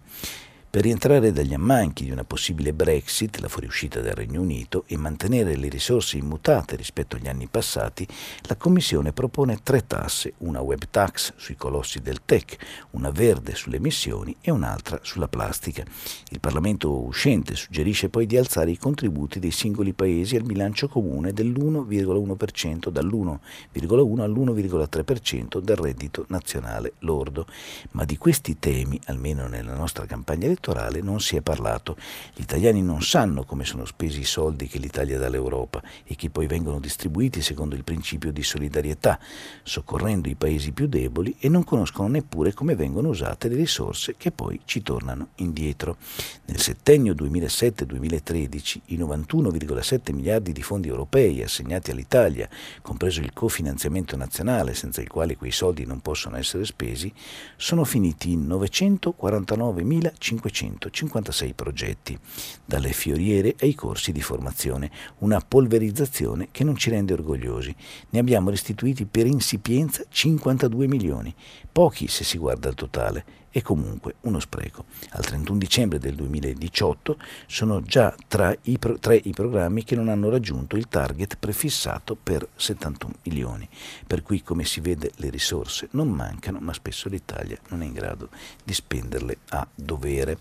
Per 0.71 0.83
rientrare 0.83 1.31
dagli 1.31 1.55
ammanchi 1.55 2.03
di 2.03 2.11
una 2.11 2.23
possibile 2.23 2.73
Brexit, 2.73 3.39
la 3.39 3.47
fuoriuscita 3.47 4.01
del 4.01 4.13
Regno 4.13 4.39
Unito, 4.39 4.83
e 4.85 4.97
mantenere 4.97 5.55
le 5.55 5.67
risorse 5.67 6.17
immutate 6.17 6.75
rispetto 6.75 7.15
agli 7.15 7.27
anni 7.27 7.47
passati, 7.47 8.07
la 8.43 8.55
Commissione 8.55 9.11
propone 9.11 9.61
tre 9.63 9.87
tasse, 9.87 10.33
una 10.37 10.61
web 10.61 10.83
tax 10.91 11.33
sui 11.37 11.55
colossi 11.55 12.01
del 12.01 12.19
tech, 12.23 12.55
una 12.91 13.09
verde 13.09 13.55
sulle 13.55 13.77
emissioni 13.77 14.35
e 14.41 14.51
un'altra 14.51 14.99
sulla 15.01 15.27
plastica. 15.27 15.83
Il 16.29 16.39
Parlamento 16.39 17.03
uscente 17.03 17.55
suggerisce 17.55 18.09
poi 18.09 18.27
di 18.27 18.37
alzare 18.37 18.69
i 18.69 18.77
contributi 18.77 19.39
dei 19.39 19.49
singoli 19.49 19.93
paesi 19.93 20.35
al 20.35 20.43
bilancio 20.43 20.87
comune 20.87 21.33
dell'1,1% 21.33 22.89
dall'1,1 22.89 24.19
all'1,3% 24.19 25.59
del 25.61 25.75
reddito 25.75 26.25
nazionale 26.27 26.93
lordo. 26.99 27.47
Ma 27.93 28.05
di 28.05 28.17
questi 28.19 28.59
temi, 28.59 29.01
almeno 29.05 29.47
nella 29.47 29.73
nostra 29.73 30.05
campagna 30.05 30.45
elettorale, 30.45 30.57
elettorale 30.59 31.01
non 31.01 31.21
si 31.21 31.37
è 31.37 31.41
parlato. 31.41 31.95
Gli 32.35 32.41
italiani 32.41 32.81
non 32.81 33.01
sanno 33.01 33.43
come 33.43 33.63
sono 33.63 33.85
spesi 33.85 34.19
i 34.19 34.25
soldi 34.25 34.67
che 34.67 34.77
l'Italia 34.77 35.17
dà 35.17 35.27
all'Europa 35.27 35.81
e 36.03 36.15
che 36.15 36.29
poi 36.29 36.47
vengono 36.47 36.79
distribuiti 36.79 37.41
secondo 37.41 37.75
il 37.75 37.83
principio 37.83 38.31
di 38.31 38.43
solidarietà, 38.43 39.19
soccorrendo 39.63 40.27
i 40.27 40.35
paesi 40.35 40.71
più 40.71 40.87
deboli 40.87 41.35
e 41.39 41.49
non 41.49 41.63
conoscono 41.63 42.09
neppure 42.09 42.53
come 42.53 42.75
vengono 42.75 43.09
usate 43.09 43.47
le 43.47 43.55
risorse 43.55 44.15
che 44.17 44.31
poi 44.31 44.59
ci 44.65 44.83
tornano 44.83 45.29
indietro. 45.35 45.97
Nel 46.45 46.59
settennio 46.59 47.13
2007-2013 47.13 48.79
i 48.85 48.97
91,7 48.97 50.13
miliardi 50.13 50.51
di 50.51 50.61
fondi 50.61 50.89
europei 50.89 51.41
assegnati 51.41 51.91
all'Italia, 51.91 52.49
compreso 52.81 53.21
il 53.21 53.31
cofinanziamento 53.33 54.17
nazionale 54.17 54.73
senza 54.73 55.01
il 55.01 55.07
quale 55.07 55.37
quei 55.37 55.51
soldi 55.51 55.85
non 55.85 56.01
possono 56.01 56.37
essere 56.37 56.65
spesi, 56.65 57.13
sono 57.55 57.85
finiti 57.85 58.31
in 58.31 58.47
949.500 58.47 60.48
556 60.51 61.53
progetti, 61.53 62.17
dalle 62.65 62.91
fioriere 62.91 63.55
ai 63.59 63.75
corsi 63.75 64.11
di 64.11 64.21
formazione, 64.21 64.91
una 65.19 65.39
polverizzazione 65.39 66.49
che 66.51 66.63
non 66.63 66.75
ci 66.75 66.89
rende 66.89 67.13
orgogliosi. 67.13 67.75
Ne 68.09 68.19
abbiamo 68.19 68.49
restituiti 68.49 69.05
per 69.05 69.25
insipienza 69.25 70.03
52 70.07 70.87
milioni, 70.87 71.33
pochi 71.71 72.07
se 72.07 72.23
si 72.23 72.37
guarda 72.37 72.69
il 72.69 72.75
totale, 72.75 73.25
e 73.51 73.61
comunque 73.61 74.15
uno 74.21 74.39
spreco. 74.39 74.85
Al 75.11 75.25
31 75.25 75.57
dicembre 75.57 75.99
del 75.99 76.15
2018 76.15 77.17
sono 77.47 77.81
già 77.81 78.15
tra 78.27 78.55
i, 78.63 78.77
pro- 78.77 78.99
tre 78.99 79.19
i 79.23 79.31
programmi 79.31 79.83
che 79.83 79.95
non 79.95 80.09
hanno 80.09 80.29
raggiunto 80.29 80.75
il 80.75 80.87
target 80.87 81.37
prefissato 81.37 82.15
per 82.15 82.47
71 82.55 83.13
milioni, 83.23 83.67
per 84.05 84.21
cui 84.21 84.41
come 84.43 84.63
si 84.65 84.79
vede 84.79 85.11
le 85.15 85.29
risorse 85.29 85.87
non 85.91 86.09
mancano, 86.09 86.59
ma 86.59 86.73
spesso 86.73 87.09
l'Italia 87.09 87.57
non 87.69 87.81
è 87.81 87.85
in 87.85 87.93
grado 87.93 88.29
di 88.63 88.73
spenderle 88.73 89.37
a 89.49 89.67
dovere. 89.73 90.37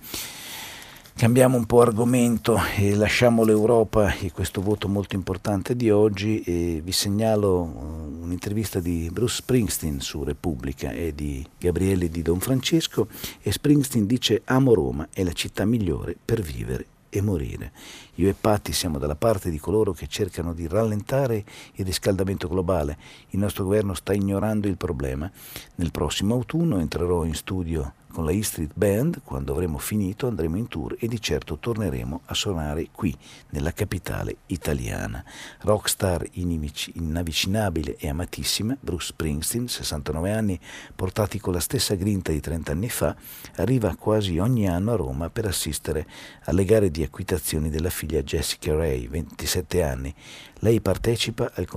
Cambiamo 1.18 1.56
un 1.56 1.66
po' 1.66 1.80
argomento 1.80 2.56
e 2.76 2.94
lasciamo 2.94 3.42
l'Europa 3.42 4.14
e 4.14 4.30
questo 4.30 4.60
voto 4.62 4.86
molto 4.86 5.16
importante 5.16 5.74
di 5.74 5.90
oggi 5.90 6.42
e 6.42 6.80
vi 6.80 6.92
segnalo 6.92 7.60
uh, 7.60 8.22
un'intervista 8.22 8.78
di 8.78 9.10
Bruce 9.12 9.38
Springsteen 9.38 9.98
su 9.98 10.22
Repubblica 10.22 10.92
e 10.92 11.12
di 11.16 11.44
Gabriele 11.58 12.08
di 12.08 12.22
Don 12.22 12.38
Francesco 12.38 13.08
e 13.42 13.50
Springsteen 13.50 14.06
dice 14.06 14.42
amo 14.44 14.74
Roma, 14.74 15.08
è 15.12 15.24
la 15.24 15.32
città 15.32 15.64
migliore 15.64 16.14
per 16.24 16.40
vivere 16.40 16.86
e 17.10 17.20
morire. 17.20 17.72
Io 18.14 18.28
e 18.28 18.34
Patti 18.40 18.72
siamo 18.72 18.98
dalla 18.98 19.16
parte 19.16 19.50
di 19.50 19.58
coloro 19.58 19.90
che 19.90 20.06
cercano 20.06 20.54
di 20.54 20.68
rallentare 20.68 21.44
il 21.72 21.84
riscaldamento 21.84 22.46
globale. 22.46 22.96
Il 23.30 23.40
nostro 23.40 23.64
governo 23.64 23.94
sta 23.94 24.12
ignorando 24.12 24.68
il 24.68 24.76
problema. 24.76 25.28
Nel 25.74 25.90
prossimo 25.90 26.34
autunno 26.34 26.78
entrerò 26.78 27.24
in 27.24 27.34
studio 27.34 27.94
con 28.10 28.24
la 28.24 28.32
E 28.32 28.42
Street 28.42 28.72
Band, 28.74 29.20
quando 29.22 29.52
avremo 29.52 29.78
finito, 29.78 30.26
andremo 30.26 30.56
in 30.56 30.68
tour 30.68 30.96
e 30.98 31.06
di 31.06 31.20
certo 31.20 31.58
torneremo 31.58 32.22
a 32.26 32.34
suonare 32.34 32.88
qui, 32.92 33.16
nella 33.50 33.72
capitale 33.72 34.38
italiana. 34.46 35.24
Rockstar 35.60 36.26
inavvicinabile 36.32 37.96
e 37.96 38.08
amatissima, 38.08 38.76
Bruce 38.80 39.08
Springsteen, 39.08 39.68
69 39.68 40.32
anni, 40.32 40.58
portati 40.94 41.38
con 41.38 41.52
la 41.52 41.60
stessa 41.60 41.94
grinta 41.94 42.32
di 42.32 42.40
30 42.40 42.72
anni 42.72 42.88
fa, 42.88 43.14
arriva 43.56 43.94
quasi 43.96 44.38
ogni 44.38 44.68
anno 44.68 44.92
a 44.92 44.96
Roma 44.96 45.30
per 45.30 45.46
assistere 45.46 46.06
alle 46.44 46.64
gare 46.64 46.90
di 46.90 47.02
acquitazioni 47.02 47.70
della 47.70 47.90
figlia 47.90 48.22
Jessica 48.22 48.74
Ray, 48.74 49.06
27 49.06 49.82
anni, 49.82 50.14
lei 50.60 50.80
partecipa 50.80 51.52
al, 51.54 51.68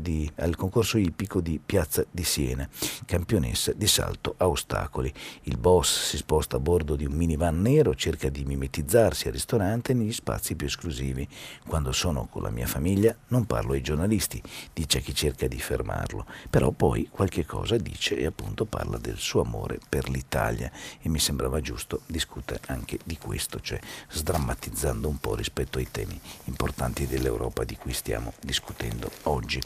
di, 0.00 0.32
al, 0.36 0.56
concorso 0.56 0.98
ippico 0.98 1.40
di 1.40 1.60
Piazza 1.64 2.04
di 2.10 2.24
Siena, 2.24 2.68
campionessa 3.04 3.72
di 3.72 3.86
salto 3.86 4.34
a 4.38 4.48
ostacoli. 4.48 5.12
Il 5.42 5.58
boss 5.58 6.08
si 6.08 6.16
sposta 6.16 6.56
a 6.56 6.60
bordo 6.60 6.96
di 6.96 7.04
un 7.04 7.12
minivan 7.12 7.60
nero, 7.60 7.94
cerca 7.94 8.28
di 8.30 8.44
mimetizzarsi 8.44 9.28
al 9.28 9.34
ristorante 9.34 9.94
negli 9.94 10.12
spazi 10.12 10.56
più 10.56 10.66
esclusivi. 10.66 11.28
Quando 11.66 11.92
sono 11.92 12.26
con 12.26 12.42
la 12.42 12.50
mia 12.50 12.66
famiglia 12.66 13.14
non 13.28 13.44
parlo 13.44 13.74
ai 13.74 13.80
giornalisti, 13.80 14.42
dice 14.72 15.00
chi 15.00 15.14
cerca 15.14 15.46
di 15.46 15.60
fermarlo, 15.60 16.26
però 16.50 16.72
poi 16.72 17.08
qualche 17.10 17.46
cosa 17.46 17.76
dice 17.76 18.16
e 18.16 18.26
appunto 18.26 18.64
parla 18.64 18.98
del 18.98 19.18
suo 19.18 19.42
amore 19.42 19.78
per 19.88 20.08
l'Italia 20.08 20.70
e 21.00 21.08
mi 21.08 21.20
sembrava 21.20 21.60
giusto 21.60 22.00
discutere 22.06 22.60
anche 22.66 22.98
di 23.04 23.16
questo, 23.18 23.60
cioè 23.60 23.78
sdrammatizzando 24.10 25.08
un 25.08 25.18
po' 25.18 25.36
rispetto 25.36 25.78
ai 25.78 25.88
temi 25.90 26.18
importanti 26.44 27.06
dell'Europa 27.06 27.66
di 27.68 27.76
cui 27.76 27.92
stiamo 27.92 28.32
discutendo 28.40 29.10
oggi. 29.24 29.60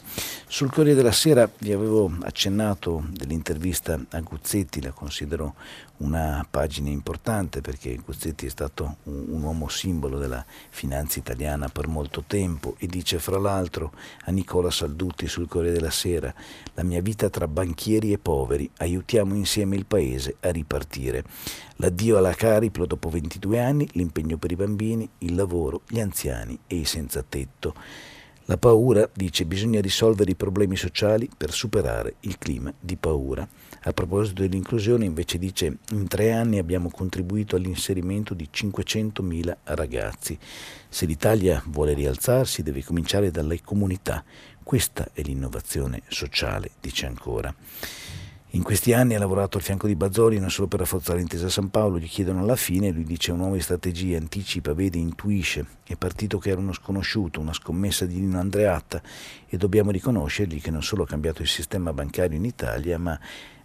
Sul 0.45 0.69
Corriere 0.69 0.97
della 0.97 1.13
Sera 1.13 1.49
vi 1.59 1.71
avevo 1.71 2.11
accennato 2.23 3.05
dell'intervista 3.07 3.97
a 4.09 4.19
Guzzetti, 4.19 4.81
la 4.81 4.91
considero 4.91 5.55
una 5.97 6.45
pagina 6.49 6.89
importante 6.89 7.61
perché 7.61 7.95
Guzzetti 7.95 8.45
è 8.45 8.49
stato 8.49 8.97
un, 9.03 9.25
un, 9.29 9.43
uomo 9.43 9.69
simbolo 9.69 10.17
della 10.17 10.43
finanza 10.69 11.19
italiana 11.19 11.69
per 11.69 11.87
molto 11.87 12.25
tempo 12.27 12.75
e 12.77 12.87
dice 12.87 13.19
fra 13.19 13.37
l'altro 13.37 13.93
a 14.25 14.31
Nicola 14.31 14.69
Saldutti 14.69 15.27
sul 15.27 15.47
Corriere 15.47 15.77
della 15.77 15.91
Sera 15.91 16.33
la 16.73 16.83
mia 16.83 17.01
vita 17.01 17.29
tra 17.29 17.47
banchieri 17.47 18.11
e 18.11 18.17
poveri, 18.17 18.69
aiutiamo 18.79 19.33
insieme 19.33 19.77
il 19.77 19.85
paese 19.85 20.35
a 20.41 20.51
ripartire. 20.51 21.23
L'addio 21.77 22.17
alla 22.17 22.33
Cariplo 22.33 22.85
dopo 22.85 23.09
22 23.09 23.59
anni, 23.59 23.87
l'impegno 23.93 24.37
per 24.37 24.51
i 24.51 24.55
bambini, 24.55 25.09
il 25.19 25.35
lavoro, 25.35 25.81
gli 25.87 25.99
anziani 25.99 26.57
e 26.67 26.75
i 26.75 26.85
senza 26.85 27.23
tetto. 27.27 27.73
La 28.47 28.57
paura, 28.57 29.09
dice, 29.13 29.45
bisogna 29.45 29.79
risolvere 29.79 30.31
i 30.31 30.35
problemi 30.35 30.75
sociali 30.75 31.29
per 31.35 31.53
superare 31.53 32.15
il 32.21 32.37
clima 32.37 32.73
di 32.77 32.97
paura. 32.97 33.47
A 33.83 33.93
proposito 33.93 34.41
dell'inclusione, 34.41 35.05
invece 35.05 35.37
dice, 35.37 35.77
in 35.91 36.07
tre 36.07 36.33
anni 36.33 36.57
abbiamo 36.57 36.89
contribuito 36.89 37.55
all'inserimento 37.55 38.33
di 38.33 38.49
500.000 38.53 39.55
ragazzi. 39.63 40.37
Se 40.89 41.05
l'Italia 41.05 41.63
vuole 41.67 41.93
rialzarsi 41.93 42.63
deve 42.63 42.83
cominciare 42.83 43.31
dalle 43.31 43.61
comunità. 43.61 44.23
Questa 44.61 45.09
è 45.13 45.21
l'innovazione 45.21 46.01
sociale, 46.09 46.71
dice 46.81 47.05
ancora. 47.05 47.53
In 48.55 48.61
questi 48.61 48.93
anni 48.93 49.15
ha 49.15 49.19
lavorato 49.19 49.57
al 49.57 49.63
fianco 49.63 49.87
di 49.87 49.95
Bazzoli 49.95 50.37
non 50.37 50.51
solo 50.51 50.67
per 50.67 50.77
rafforzare 50.81 51.17
l'intesa 51.17 51.49
San 51.49 51.71
Paolo, 51.71 51.97
gli 51.97 52.07
chiedono 52.07 52.41
alla 52.41 52.55
fine, 52.55 52.91
lui 52.91 53.03
dice 53.03 53.31
un 53.31 53.39
uomo 53.39 53.55
di 53.55 53.61
strategia, 53.61 54.15
anticipa, 54.15 54.75
vede, 54.75 54.99
intuisce, 54.99 55.65
è 55.83 55.95
partito 55.95 56.37
che 56.37 56.51
era 56.51 56.59
uno 56.59 56.71
sconosciuto, 56.71 57.39
una 57.39 57.51
scommessa 57.51 58.05
di 58.05 58.19
Nino 58.19 58.39
Andreatta. 58.39 59.01
E 59.47 59.57
dobbiamo 59.57 59.89
riconoscergli 59.89 60.61
che 60.61 60.69
non 60.69 60.83
solo 60.83 61.01
ha 61.01 61.07
cambiato 61.07 61.41
il 61.41 61.47
sistema 61.47 61.93
bancario 61.93 62.37
in 62.37 62.45
Italia, 62.45 62.99
ma 62.99 63.19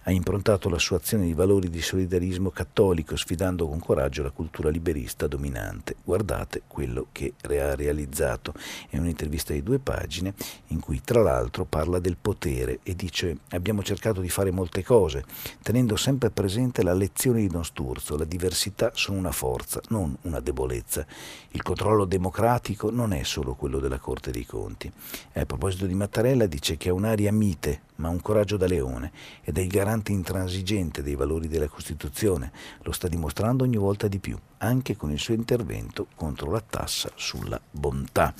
ha 0.08 0.10
improntato 0.10 0.70
la 0.70 0.78
sua 0.78 0.96
azione 0.96 1.26
di 1.26 1.34
valori 1.34 1.68
di 1.68 1.82
solidarismo 1.82 2.48
cattolico, 2.48 3.14
sfidando 3.14 3.68
con 3.68 3.78
coraggio 3.78 4.22
la 4.22 4.30
cultura 4.30 4.70
liberista 4.70 5.26
dominante. 5.26 5.96
Guardate 6.02 6.62
quello 6.66 7.08
che 7.12 7.34
ha 7.42 7.74
realizzato. 7.74 8.54
È 8.88 8.96
un'intervista 8.96 9.52
di 9.52 9.62
due 9.62 9.78
pagine 9.78 10.32
in 10.68 10.80
cui 10.80 11.02
tra 11.04 11.20
l'altro 11.20 11.66
parla 11.66 11.98
del 11.98 12.16
potere 12.18 12.78
e 12.84 12.96
dice 12.96 13.40
abbiamo 13.50 13.82
cercato 13.82 14.22
di 14.22 14.30
fare 14.30 14.50
molte 14.50 14.82
cose, 14.82 15.24
tenendo 15.62 15.94
sempre 15.96 16.30
presente 16.30 16.82
la 16.82 16.94
lezione 16.94 17.40
di 17.40 17.48
Don 17.48 17.64
Sturzo, 17.64 18.16
la 18.16 18.24
diversità 18.24 18.92
sono 18.94 19.18
una 19.18 19.32
forza, 19.32 19.78
non 19.88 20.16
una 20.22 20.40
debolezza. 20.40 21.04
Il 21.50 21.62
controllo 21.62 22.06
democratico 22.06 22.90
non 22.90 23.12
è 23.12 23.24
solo 23.24 23.54
quello 23.54 23.78
della 23.78 23.98
Corte 23.98 24.30
dei 24.30 24.46
Conti. 24.46 24.90
A 25.34 25.44
proposito 25.44 25.84
di 25.84 25.94
Mattarella 25.94 26.46
dice 26.46 26.78
che 26.78 26.88
ha 26.88 26.94
un'aria 26.94 27.30
mite, 27.30 27.82
ma 27.98 28.08
un 28.08 28.20
coraggio 28.20 28.56
da 28.56 28.66
leone 28.66 29.12
ed 29.42 29.58
è 29.58 29.60
il 29.60 29.68
garante 29.68 30.12
intransigente 30.12 31.02
dei 31.02 31.14
valori 31.14 31.48
della 31.48 31.68
Costituzione. 31.68 32.52
Lo 32.82 32.92
sta 32.92 33.08
dimostrando 33.08 33.64
ogni 33.64 33.76
volta 33.76 34.08
di 34.08 34.18
più, 34.18 34.36
anche 34.58 34.96
con 34.96 35.10
il 35.10 35.18
suo 35.18 35.34
intervento 35.34 36.06
contro 36.14 36.50
la 36.50 36.60
tassa 36.60 37.10
sulla 37.14 37.60
bontà. 37.70 38.34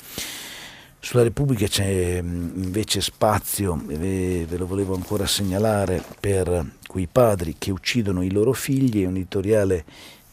Sulla 1.00 1.22
Repubblica 1.22 1.66
c'è 1.66 2.20
mm, 2.20 2.62
invece 2.62 3.00
spazio, 3.00 3.80
ve 3.84 4.46
lo 4.50 4.66
volevo 4.66 4.94
ancora 4.94 5.26
segnalare, 5.26 6.02
per 6.18 6.72
quei 6.86 7.06
padri 7.06 7.54
che 7.56 7.70
uccidono 7.70 8.22
i 8.22 8.32
loro 8.32 8.52
figli, 8.52 9.02
è 9.02 9.06
un 9.06 9.14
editoriale 9.14 9.84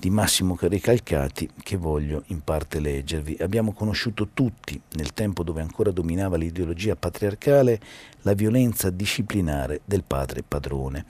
di 0.06 0.12
Massimo 0.12 0.56
Recalcati 0.60 1.50
che 1.64 1.78
voglio 1.78 2.26
in 2.28 2.44
parte 2.44 2.80
leggervi. 2.80 3.38
Abbiamo 3.40 3.74
conosciuto 3.74 4.28
tutti, 4.36 4.80
nel 4.92 5.14
tempo 5.14 5.42
dove 5.42 5.62
ancora 5.62 5.90
dominava 5.90 6.38
l'ideologia 6.38 6.96
patriarcale, 6.96 7.80
la 8.22 8.34
violenza 8.34 8.92
disciplinare 8.92 9.82
del 9.84 10.04
padre 10.04 10.44
padrone. 10.48 11.06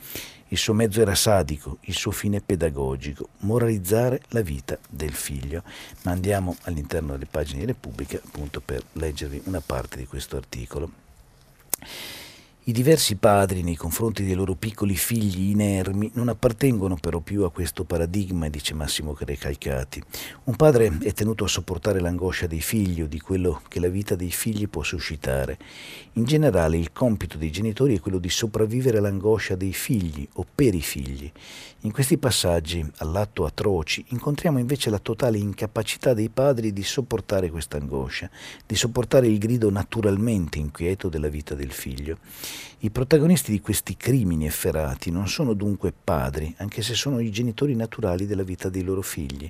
Il 0.48 0.58
suo 0.58 0.74
mezzo 0.74 1.02
era 1.02 1.14
sadico, 1.14 1.80
il 1.82 1.94
suo 1.94 2.12
fine 2.12 2.40
pedagogico, 2.40 3.28
moralizzare 3.40 4.22
la 4.30 4.42
vita 4.42 4.78
del 4.90 5.12
figlio. 5.12 5.64
Ma 6.04 6.12
andiamo 6.12 6.56
all'interno 6.62 7.12
delle 7.12 7.28
pagine 7.30 7.60
di 7.60 7.66
Repubblica 7.66 8.16
appunto 8.16 8.62
per 8.62 8.82
leggervi 8.94 9.42
una 9.48 9.60
parte 9.60 9.98
di 9.98 10.06
questo 10.06 10.38
articolo. 10.38 10.90
I 12.68 12.72
diversi 12.72 13.16
padri 13.18 13.62
nei 13.62 13.76
confronti 13.76 14.24
dei 14.24 14.34
loro 14.34 14.56
piccoli 14.56 14.96
figli 14.96 15.52
inermi 15.52 16.10
non 16.16 16.30
appartengono 16.30 16.96
però 17.00 17.20
più 17.20 17.44
a 17.44 17.52
questo 17.52 17.84
paradigma, 17.84 18.50
dice 18.50 18.74
Massimo 18.74 19.16
Recalcati. 19.16 20.02
Un 20.46 20.56
padre 20.56 20.98
è 21.04 21.14
tenuto 21.14 21.44
a 21.44 21.48
sopportare 21.48 22.00
l'angoscia 22.00 22.48
dei 22.48 22.62
figli 22.62 23.04
o 23.04 23.06
di 23.06 23.20
quello 23.20 23.62
che 23.68 23.80
la 23.80 23.88
vita 23.88 24.16
dei 24.16 24.32
figli 24.32 24.68
può 24.68 24.82
suscitare. 24.82 25.60
In 26.14 26.24
generale 26.24 26.78
il 26.78 26.92
compito 26.92 27.38
dei 27.38 27.52
genitori 27.52 27.98
è 27.98 28.00
quello 28.00 28.18
di 28.18 28.30
sopravvivere 28.30 28.98
all'angoscia 28.98 29.54
dei 29.54 29.74
figli 29.74 30.28
o 30.34 30.46
per 30.56 30.74
i 30.74 30.82
figli. 30.82 31.32
In 31.86 31.92
questi 31.92 32.18
passaggi, 32.18 32.84
all'atto 32.98 33.46
atroci, 33.46 34.04
incontriamo 34.08 34.58
invece 34.58 34.90
la 34.90 34.98
totale 34.98 35.38
incapacità 35.38 36.16
dei 36.16 36.30
padri 36.30 36.74
di 36.74 36.82
sopportare 36.82 37.52
questa 37.52 37.78
angoscia, 37.78 38.28
di 38.66 38.74
sopportare 38.74 39.28
il 39.28 39.38
grido 39.38 39.70
naturalmente 39.70 40.58
inquieto 40.58 41.10
della 41.10 41.28
vita 41.28 41.54
del 41.54 41.70
figlio. 41.70 42.18
I 42.80 42.90
protagonisti 42.90 43.52
di 43.52 43.62
questi 43.62 43.96
crimini 43.96 44.48
efferati 44.48 45.12
non 45.12 45.28
sono 45.28 45.54
dunque 45.54 45.94
padri, 45.94 46.56
anche 46.58 46.82
se 46.82 46.96
sono 46.96 47.20
i 47.20 47.30
genitori 47.30 47.76
naturali 47.76 48.26
della 48.26 48.42
vita 48.42 48.68
dei 48.68 48.82
loro 48.82 49.04
figli. 49.04 49.50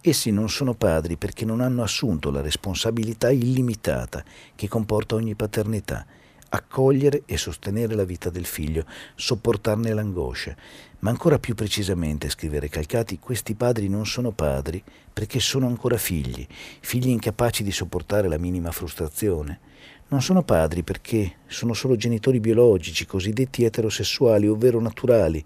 Essi 0.00 0.30
non 0.30 0.48
sono 0.48 0.74
padri 0.74 1.16
perché 1.16 1.44
non 1.44 1.60
hanno 1.60 1.82
assunto 1.82 2.30
la 2.30 2.42
responsabilità 2.42 3.28
illimitata 3.32 4.22
che 4.54 4.68
comporta 4.68 5.16
ogni 5.16 5.34
paternità 5.34 6.06
accogliere 6.54 7.22
e 7.26 7.36
sostenere 7.36 7.94
la 7.94 8.04
vita 8.04 8.30
del 8.30 8.44
figlio, 8.44 8.84
sopportarne 9.14 9.92
l'angoscia. 9.92 10.54
Ma 11.00 11.10
ancora 11.10 11.38
più 11.38 11.54
precisamente, 11.54 12.28
scrive 12.28 12.60
Recalcati, 12.60 13.18
questi 13.18 13.54
padri 13.54 13.88
non 13.88 14.06
sono 14.06 14.30
padri 14.30 14.82
perché 15.12 15.40
sono 15.40 15.66
ancora 15.66 15.96
figli, 15.96 16.46
figli 16.80 17.08
incapaci 17.08 17.62
di 17.62 17.72
sopportare 17.72 18.28
la 18.28 18.38
minima 18.38 18.70
frustrazione 18.70 19.70
non 20.12 20.20
sono 20.20 20.42
padri 20.42 20.82
perché 20.82 21.36
sono 21.46 21.72
solo 21.72 21.96
genitori 21.96 22.38
biologici, 22.38 23.06
cosiddetti 23.06 23.64
eterosessuali, 23.64 24.46
ovvero 24.46 24.78
naturali, 24.78 25.42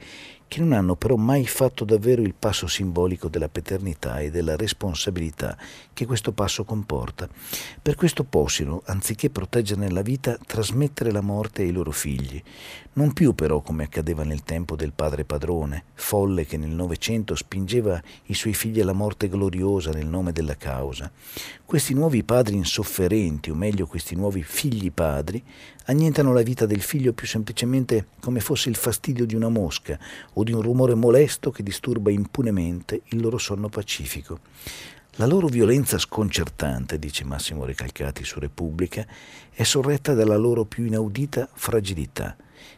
che 0.48 0.60
non 0.60 0.72
hanno 0.72 0.96
però 0.96 1.16
mai 1.16 1.46
fatto 1.46 1.84
davvero 1.84 2.22
il 2.22 2.34
passo 2.34 2.66
simbolico 2.66 3.28
della 3.28 3.48
paternità 3.48 4.20
e 4.20 4.30
della 4.30 4.56
responsabilità 4.56 5.56
che 5.92 6.06
questo 6.06 6.32
passo 6.32 6.64
comporta. 6.64 7.28
Per 7.80 7.94
questo 7.94 8.24
possono, 8.24 8.82
anziché 8.86 9.30
proteggerne 9.30 9.90
la 9.90 10.02
vita, 10.02 10.38
trasmettere 10.46 11.10
la 11.10 11.20
morte 11.20 11.62
ai 11.62 11.72
loro 11.72 11.90
figli. 11.90 12.42
Non 12.96 13.12
più 13.12 13.34
però 13.34 13.60
come 13.60 13.84
accadeva 13.84 14.24
nel 14.24 14.42
tempo 14.42 14.74
del 14.74 14.92
padre 14.94 15.26
padrone, 15.26 15.84
folle 15.92 16.46
che 16.46 16.56
nel 16.56 16.70
Novecento 16.70 17.34
spingeva 17.34 18.02
i 18.26 18.34
suoi 18.34 18.54
figli 18.54 18.80
alla 18.80 18.94
morte 18.94 19.28
gloriosa 19.28 19.90
nel 19.90 20.06
nome 20.06 20.32
della 20.32 20.56
causa. 20.56 21.12
Questi 21.66 21.92
nuovi 21.92 22.24
padri 22.24 22.54
insofferenti, 22.56 23.50
o 23.50 23.54
meglio 23.54 23.86
questi 23.86 24.14
nuovi 24.14 24.42
figli 24.42 24.90
padri, 24.90 25.44
annientano 25.84 26.32
la 26.32 26.40
vita 26.40 26.64
del 26.64 26.80
figlio 26.80 27.12
più 27.12 27.26
semplicemente 27.26 28.06
come 28.18 28.40
fosse 28.40 28.70
il 28.70 28.76
fastidio 28.76 29.26
di 29.26 29.34
una 29.34 29.50
mosca 29.50 29.98
o 30.32 30.42
di 30.42 30.52
un 30.52 30.62
rumore 30.62 30.94
molesto 30.94 31.50
che 31.50 31.62
disturba 31.62 32.10
impunemente 32.10 33.02
il 33.08 33.20
loro 33.20 33.36
sonno 33.36 33.68
pacifico. 33.68 34.38
La 35.16 35.26
loro 35.26 35.48
violenza 35.48 35.98
sconcertante, 35.98 36.98
dice 36.98 37.24
Massimo 37.24 37.66
Recalcati 37.66 38.24
su 38.24 38.38
Repubblica, 38.38 39.06
è 39.50 39.64
sorretta 39.64 40.14
dalla 40.14 40.36
loro 40.38 40.64
più 40.64 40.86
inaudita 40.86 41.46
fragilità. 41.52 42.34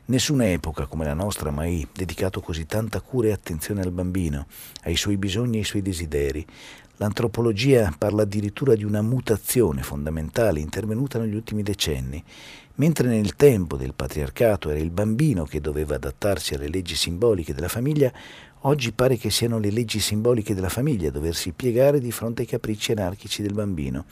Nessuna 0.06 0.50
epoca 0.50 0.86
come 0.86 1.04
la 1.04 1.14
nostra 1.14 1.50
ha 1.50 1.52
mai 1.52 1.86
dedicato 1.92 2.40
così 2.40 2.66
tanta 2.66 3.00
cura 3.00 3.28
e 3.28 3.32
attenzione 3.32 3.82
al 3.82 3.92
bambino, 3.92 4.46
ai 4.84 4.96
suoi 4.96 5.16
bisogni 5.16 5.56
e 5.56 5.58
ai 5.58 5.64
suoi 5.64 5.82
desideri. 5.82 6.46
L'antropologia 6.96 7.94
parla 7.96 8.22
addirittura 8.22 8.74
di 8.74 8.84
una 8.84 9.02
mutazione 9.02 9.82
fondamentale 9.82 10.58
intervenuta 10.58 11.18
negli 11.18 11.34
ultimi 11.34 11.62
decenni. 11.62 12.24
Mentre 12.76 13.08
nel 13.08 13.36
tempo 13.36 13.76
del 13.76 13.94
patriarcato 13.94 14.70
era 14.70 14.78
il 14.78 14.90
bambino 14.90 15.44
che 15.44 15.60
doveva 15.60 15.96
adattarsi 15.96 16.54
alle 16.54 16.68
leggi 16.68 16.94
simboliche 16.94 17.54
della 17.54 17.68
famiglia, 17.68 18.12
oggi 18.62 18.92
pare 18.92 19.16
che 19.16 19.30
siano 19.30 19.58
le 19.58 19.70
leggi 19.70 20.00
simboliche 20.00 20.54
della 20.54 20.68
famiglia 20.68 21.10
doversi 21.10 21.52
piegare 21.52 22.00
di 22.00 22.10
fronte 22.10 22.42
ai 22.42 22.48
capricci 22.48 22.92
anarchici 22.92 23.42
del 23.42 23.52
bambino. 23.52 24.04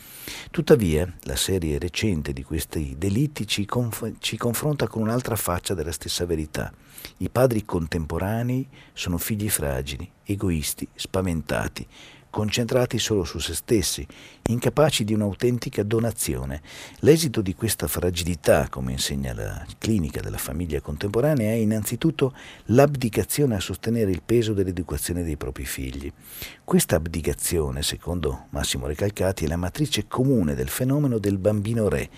Tuttavia, 0.50 1.12
la 1.22 1.36
serie 1.36 1.78
recente 1.78 2.32
di 2.32 2.42
questi 2.42 2.94
delitti 2.98 3.46
ci, 3.46 3.64
conf- 3.64 4.14
ci 4.18 4.36
confronta 4.36 4.86
con 4.86 5.02
un'altra 5.02 5.36
faccia 5.36 5.74
della 5.74 5.92
stessa 5.92 6.24
verità. 6.26 6.72
I 7.18 7.28
padri 7.28 7.64
contemporanei 7.64 8.66
sono 8.92 9.18
figli 9.18 9.48
fragili, 9.48 10.10
egoisti, 10.24 10.86
spaventati, 10.94 11.86
concentrati 12.36 12.98
solo 12.98 13.24
su 13.24 13.38
se 13.38 13.54
stessi, 13.54 14.06
incapaci 14.48 15.04
di 15.04 15.14
un'autentica 15.14 15.82
donazione. 15.82 16.60
L'esito 16.98 17.40
di 17.40 17.54
questa 17.54 17.86
fragilità, 17.86 18.68
come 18.68 18.92
insegna 18.92 19.32
la 19.32 19.64
clinica 19.78 20.20
della 20.20 20.36
famiglia 20.36 20.82
contemporanea, 20.82 21.52
è 21.52 21.54
innanzitutto 21.54 22.34
l'abdicazione 22.66 23.54
a 23.54 23.60
sostenere 23.60 24.10
il 24.10 24.20
peso 24.22 24.52
dell'educazione 24.52 25.22
dei 25.22 25.38
propri 25.38 25.64
figli. 25.64 26.12
Questa 26.62 26.96
abdicazione, 26.96 27.82
secondo 27.82 28.48
Massimo 28.50 28.86
Recalcati, 28.86 29.46
è 29.46 29.48
la 29.48 29.56
matrice 29.56 30.06
comune 30.06 30.54
del 30.54 30.68
fenomeno 30.68 31.16
del 31.16 31.38
bambino 31.38 31.88
re, 31.88 32.10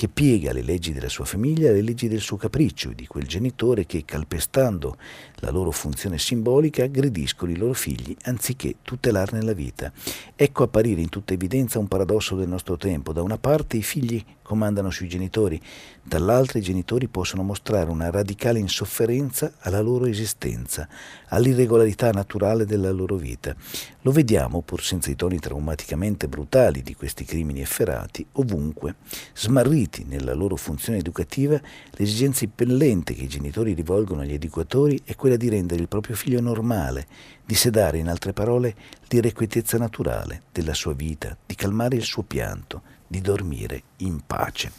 che 0.00 0.08
piega 0.08 0.54
le 0.54 0.62
leggi 0.62 0.94
della 0.94 1.10
sua 1.10 1.26
famiglia 1.26 1.68
alle 1.68 1.82
leggi 1.82 2.08
del 2.08 2.20
suo 2.22 2.38
capriccio 2.38 2.88
e 2.88 2.94
di 2.94 3.06
quel 3.06 3.26
genitore 3.26 3.84
che, 3.84 4.06
calpestando 4.06 4.96
la 5.40 5.50
loro 5.50 5.70
funzione 5.72 6.16
simbolica, 6.16 6.84
aggrediscono 6.84 7.52
i 7.52 7.56
loro 7.58 7.74
figli 7.74 8.16
anziché 8.22 8.76
tutelarne 8.80 9.42
la 9.42 9.52
vita. 9.52 9.92
Ecco 10.34 10.62
apparire 10.62 11.02
in 11.02 11.10
tutta 11.10 11.34
evidenza 11.34 11.78
un 11.78 11.86
paradosso 11.86 12.34
del 12.34 12.48
nostro 12.48 12.78
tempo. 12.78 13.12
Da 13.12 13.20
una 13.20 13.36
parte 13.36 13.76
i 13.76 13.82
figli 13.82 14.24
comandano 14.50 14.90
sui 14.90 15.06
genitori, 15.06 15.62
dall'altra 16.02 16.58
i 16.58 16.62
genitori 16.62 17.06
possono 17.06 17.44
mostrare 17.44 17.88
una 17.88 18.10
radicale 18.10 18.58
insofferenza 18.58 19.52
alla 19.60 19.80
loro 19.80 20.06
esistenza, 20.06 20.88
all'irregolarità 21.28 22.10
naturale 22.10 22.66
della 22.66 22.90
loro 22.90 23.14
vita. 23.14 23.54
Lo 24.00 24.10
vediamo, 24.10 24.60
pur 24.62 24.82
senza 24.82 25.08
i 25.08 25.14
toni 25.14 25.38
traumaticamente 25.38 26.26
brutali 26.26 26.82
di 26.82 26.96
questi 26.96 27.24
crimini 27.24 27.60
efferati, 27.60 28.26
ovunque. 28.32 28.96
Smarriti 29.36 30.04
nella 30.08 30.34
loro 30.34 30.56
funzione 30.56 30.98
educativa, 30.98 31.60
l'esigenza 31.92 32.42
impellente 32.42 33.14
che 33.14 33.22
i 33.22 33.28
genitori 33.28 33.72
rivolgono 33.72 34.22
agli 34.22 34.32
educatori 34.32 35.00
è 35.04 35.14
quella 35.14 35.36
di 35.36 35.48
rendere 35.48 35.80
il 35.80 35.86
proprio 35.86 36.16
figlio 36.16 36.40
normale, 36.40 37.06
di 37.44 37.54
sedare, 37.54 37.98
in 37.98 38.08
altre 38.08 38.32
parole, 38.32 38.74
l'irrequietezza 39.10 39.78
naturale 39.78 40.42
della 40.50 40.74
sua 40.74 40.92
vita, 40.92 41.36
di 41.46 41.54
calmare 41.54 41.94
il 41.94 42.02
suo 42.02 42.24
pianto, 42.24 42.98
di 43.10 43.20
dormire 43.20 43.82
in 43.98 44.20
pace. 44.24 44.70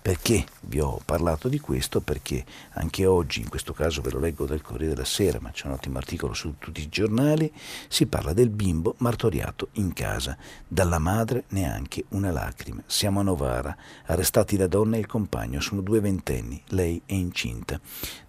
Perché 0.00 0.44
vi 0.62 0.80
ho 0.80 1.00
parlato 1.02 1.48
di 1.48 1.58
questo? 1.58 2.00
Perché 2.00 2.44
anche 2.72 3.06
oggi, 3.06 3.40
in 3.40 3.48
questo 3.48 3.72
caso 3.72 4.02
ve 4.02 4.10
lo 4.10 4.18
leggo 4.18 4.44
dal 4.44 4.60
Corriere 4.60 4.92
della 4.92 5.06
Sera, 5.06 5.38
ma 5.40 5.50
c'è 5.50 5.66
un 5.66 5.72
ottimo 5.72 5.96
articolo 5.96 6.34
su 6.34 6.56
tutti 6.58 6.82
i 6.82 6.90
giornali, 6.90 7.50
si 7.88 8.04
parla 8.04 8.34
del 8.34 8.50
bimbo 8.50 8.96
martoriato 8.98 9.68
in 9.72 9.94
casa. 9.94 10.36
Dalla 10.68 10.98
madre 10.98 11.44
neanche 11.48 12.04
una 12.10 12.30
lacrima. 12.30 12.82
Siamo 12.86 13.20
a 13.20 13.22
Novara, 13.22 13.74
arrestati 14.04 14.58
la 14.58 14.66
donna 14.66 14.96
e 14.96 15.00
il 15.00 15.06
compagno, 15.06 15.60
sono 15.60 15.80
due 15.80 16.00
ventenni, 16.00 16.62
lei 16.68 17.00
è 17.06 17.14
incinta. 17.14 17.80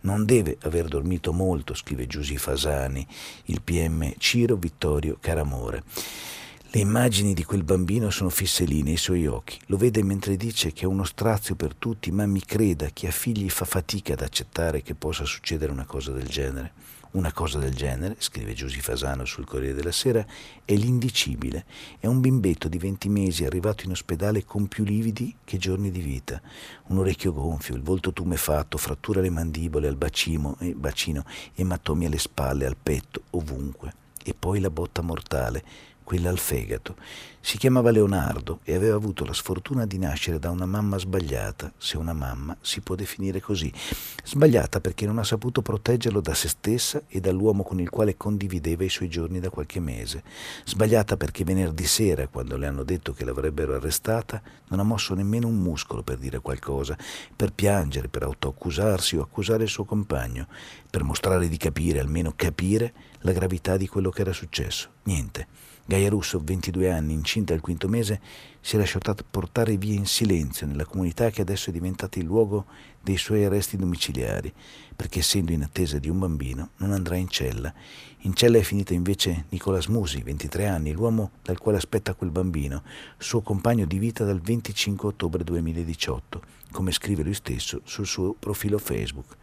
Non 0.02 0.24
deve 0.24 0.58
aver 0.62 0.88
dormito 0.88 1.34
molto, 1.34 1.74
scrive 1.74 2.08
Giusy 2.08 2.38
Fasani, 2.38 3.06
il 3.46 3.62
PM 3.62 4.14
Ciro 4.18 4.56
Vittorio 4.56 5.18
Caramore. 5.20 5.84
Le 6.76 6.82
immagini 6.82 7.34
di 7.34 7.46
quel 7.46 7.64
bambino 7.64 8.10
sono 8.10 8.30
fisse 8.30 8.66
lì 8.66 8.84
nei 8.84 8.98
suoi 8.98 9.28
occhi. 9.28 9.58
Lo 9.68 9.78
vede 9.78 10.04
mentre 10.04 10.36
dice 10.36 10.74
che 10.74 10.84
è 10.84 10.88
uno 10.88 11.06
strazio 11.06 11.56
per 11.56 11.74
tutti, 11.74 12.12
ma 12.12 12.26
mi 12.26 12.42
creda, 12.42 12.88
chi 12.88 13.08
ha 13.08 13.12
figli 13.12 13.50
fa 13.50 13.64
fatica 13.64 14.12
ad 14.12 14.20
accettare 14.20 14.82
che 14.82 14.94
possa 14.94 15.24
succedere 15.24 15.72
una 15.72 15.86
cosa 15.86 16.12
del 16.12 16.28
genere. 16.28 16.74
Una 17.12 17.32
cosa 17.32 17.60
del 17.60 17.74
genere, 17.74 18.18
scrive 18.20 18.54
Giusy 18.54 18.82
Fasano 18.82 19.24
sul 19.24 19.46
Corriere 19.46 19.74
della 19.74 19.94
Sera, 19.94 20.26
è 20.66 20.76
l'indicibile. 20.76 21.64
È 21.98 22.08
un 22.08 22.20
bimbetto 22.20 22.68
di 22.68 22.78
20 22.78 23.08
mesi 23.08 23.46
arrivato 23.46 23.86
in 23.86 23.92
ospedale 23.92 24.44
con 24.44 24.68
più 24.68 24.84
lividi 24.84 25.34
che 25.46 25.58
giorni 25.58 25.92
di 25.92 26.02
vita. 26.02 26.42
Un 26.88 26.98
orecchio 26.98 27.32
gonfio, 27.32 27.76
il 27.76 27.84
volto 27.84 28.12
tumefatto, 28.12 28.78
frattura 28.78 29.22
alle 29.22 29.30
mandibole, 29.30 29.88
al 29.88 29.96
bacino, 29.96 30.58
eh, 30.60 30.74
bacino 30.74 31.24
ematomi 31.54 32.08
alle 32.08 32.20
spalle, 32.20 32.66
al 32.66 32.76
petto, 32.76 33.22
ovunque. 33.30 33.94
E 34.28 34.34
poi 34.38 34.60
la 34.60 34.72
botta 34.72 35.02
mortale, 35.02 35.64
quella 36.06 36.30
al 36.30 36.38
fegato. 36.38 36.96
Si 37.42 37.58
chiamava 37.58 37.92
Leonardo 37.92 38.60
e 38.64 38.74
aveva 38.74 38.96
avuto 38.96 39.26
la 39.26 39.34
sfortuna 39.34 39.86
di 39.86 40.00
nascere 40.00 40.40
da 40.40 40.50
una 40.50 40.66
mamma 40.66 40.98
sbagliata, 40.98 41.72
se 41.78 41.98
una 41.98 42.14
mamma 42.14 42.56
si 42.62 42.82
può 42.82 42.96
definire 42.96 43.40
così. 43.40 43.72
Sbagliata 44.24 44.80
perché 44.80 45.06
non 45.06 45.20
ha 45.20 45.24
saputo 45.24 45.62
proteggerlo 45.62 46.22
da 46.22 46.34
se 46.34 46.48
stessa 46.48 47.04
e 47.08 47.20
dall'uomo 47.20 47.64
con 47.64 47.80
il 47.80 47.90
quale 47.90 48.18
condivideva 48.18 48.84
i 48.84 48.90
suoi 48.90 49.10
giorni 49.10 49.40
da 49.40 49.50
qualche 49.50 49.80
mese. 49.80 50.24
Sbagliata 50.64 51.18
perché 51.18 51.44
venerdì 51.44 51.86
sera, 51.86 52.28
quando 52.28 52.58
le 52.58 52.66
hanno 52.66 52.84
detto 52.84 53.14
che 53.14 53.26
l'avrebbero 53.26 53.76
arrestata, 53.76 54.42
non 54.70 54.80
ha 54.80 54.84
mosso 54.84 55.14
nemmeno 55.14 55.48
un 55.48 55.58
muscolo 55.58 56.02
per 56.02 56.18
dire 56.18 56.40
qualcosa, 56.40 56.98
per 57.36 57.54
piangere, 57.54 58.08
per 58.08 58.24
autoaccusarsi 58.24 59.18
o 59.18 59.22
accusare 59.22 59.64
il 59.64 59.70
suo 59.70 59.86
compagno, 59.86 60.48
per 60.90 61.04
mostrare 61.04 61.48
di 61.48 61.58
capire, 61.58 62.00
almeno 62.00 62.34
capire, 62.36 62.94
la 63.20 63.34
gravità 63.34 63.78
di 63.78 63.88
quello 63.88 64.10
che 64.10 64.22
era 64.22 64.34
successo. 64.34 64.90
Niente. 65.04 65.74
Gaia 65.88 66.10
Russo, 66.10 66.42
22 66.44 66.90
anni, 66.90 67.14
incinta 67.14 67.54
al 67.54 67.62
quinto 67.62 67.88
mese, 67.88 68.20
si 68.60 68.76
è 68.76 68.80
lasciata 68.80 69.14
portare 69.30 69.78
via 69.78 69.94
in 69.94 70.08
silenzio 70.08 70.66
nella 70.66 70.86
comunità 70.86 71.30
che 71.30 71.42
adesso 71.42 71.70
è 71.70 71.74
diventata 71.74 72.18
il 72.18 72.26
luogo 72.26 72.66
dei 73.04 73.18
suoi 73.18 73.46
arresti 73.46 73.78
domiciliari, 73.78 74.52
perché 74.96 75.20
essendo 75.20 75.52
in 75.52 75.62
attesa 75.62 76.00
di 76.00 76.10
un 76.10 76.18
bambino 76.18 76.72
non 76.78 76.92
andrà 76.92 77.18
in 77.18 77.30
cella. 77.30 77.72
In 78.22 78.34
cella 78.34 78.58
è 78.58 78.64
finita 78.64 78.96
invece 78.96 79.46
Nicola 79.50 79.80
Smusi, 79.80 80.24
23 80.24 80.66
anni, 80.66 80.92
l'uomo 80.92 81.30
dal 81.44 81.60
quale 81.60 81.78
aspetta 81.78 82.16
quel 82.16 82.32
bambino, 82.32 82.82
suo 83.20 83.42
compagno 83.42 83.86
di 83.86 84.00
vita 84.00 84.24
dal 84.24 84.42
25 84.42 85.10
ottobre 85.10 85.44
2018, 85.44 86.42
come 86.72 86.92
scrive 86.92 87.22
lui 87.22 87.36
stesso 87.36 87.82
sul 87.84 88.08
suo 88.08 88.34
profilo 88.34 88.80
Facebook. 88.80 89.38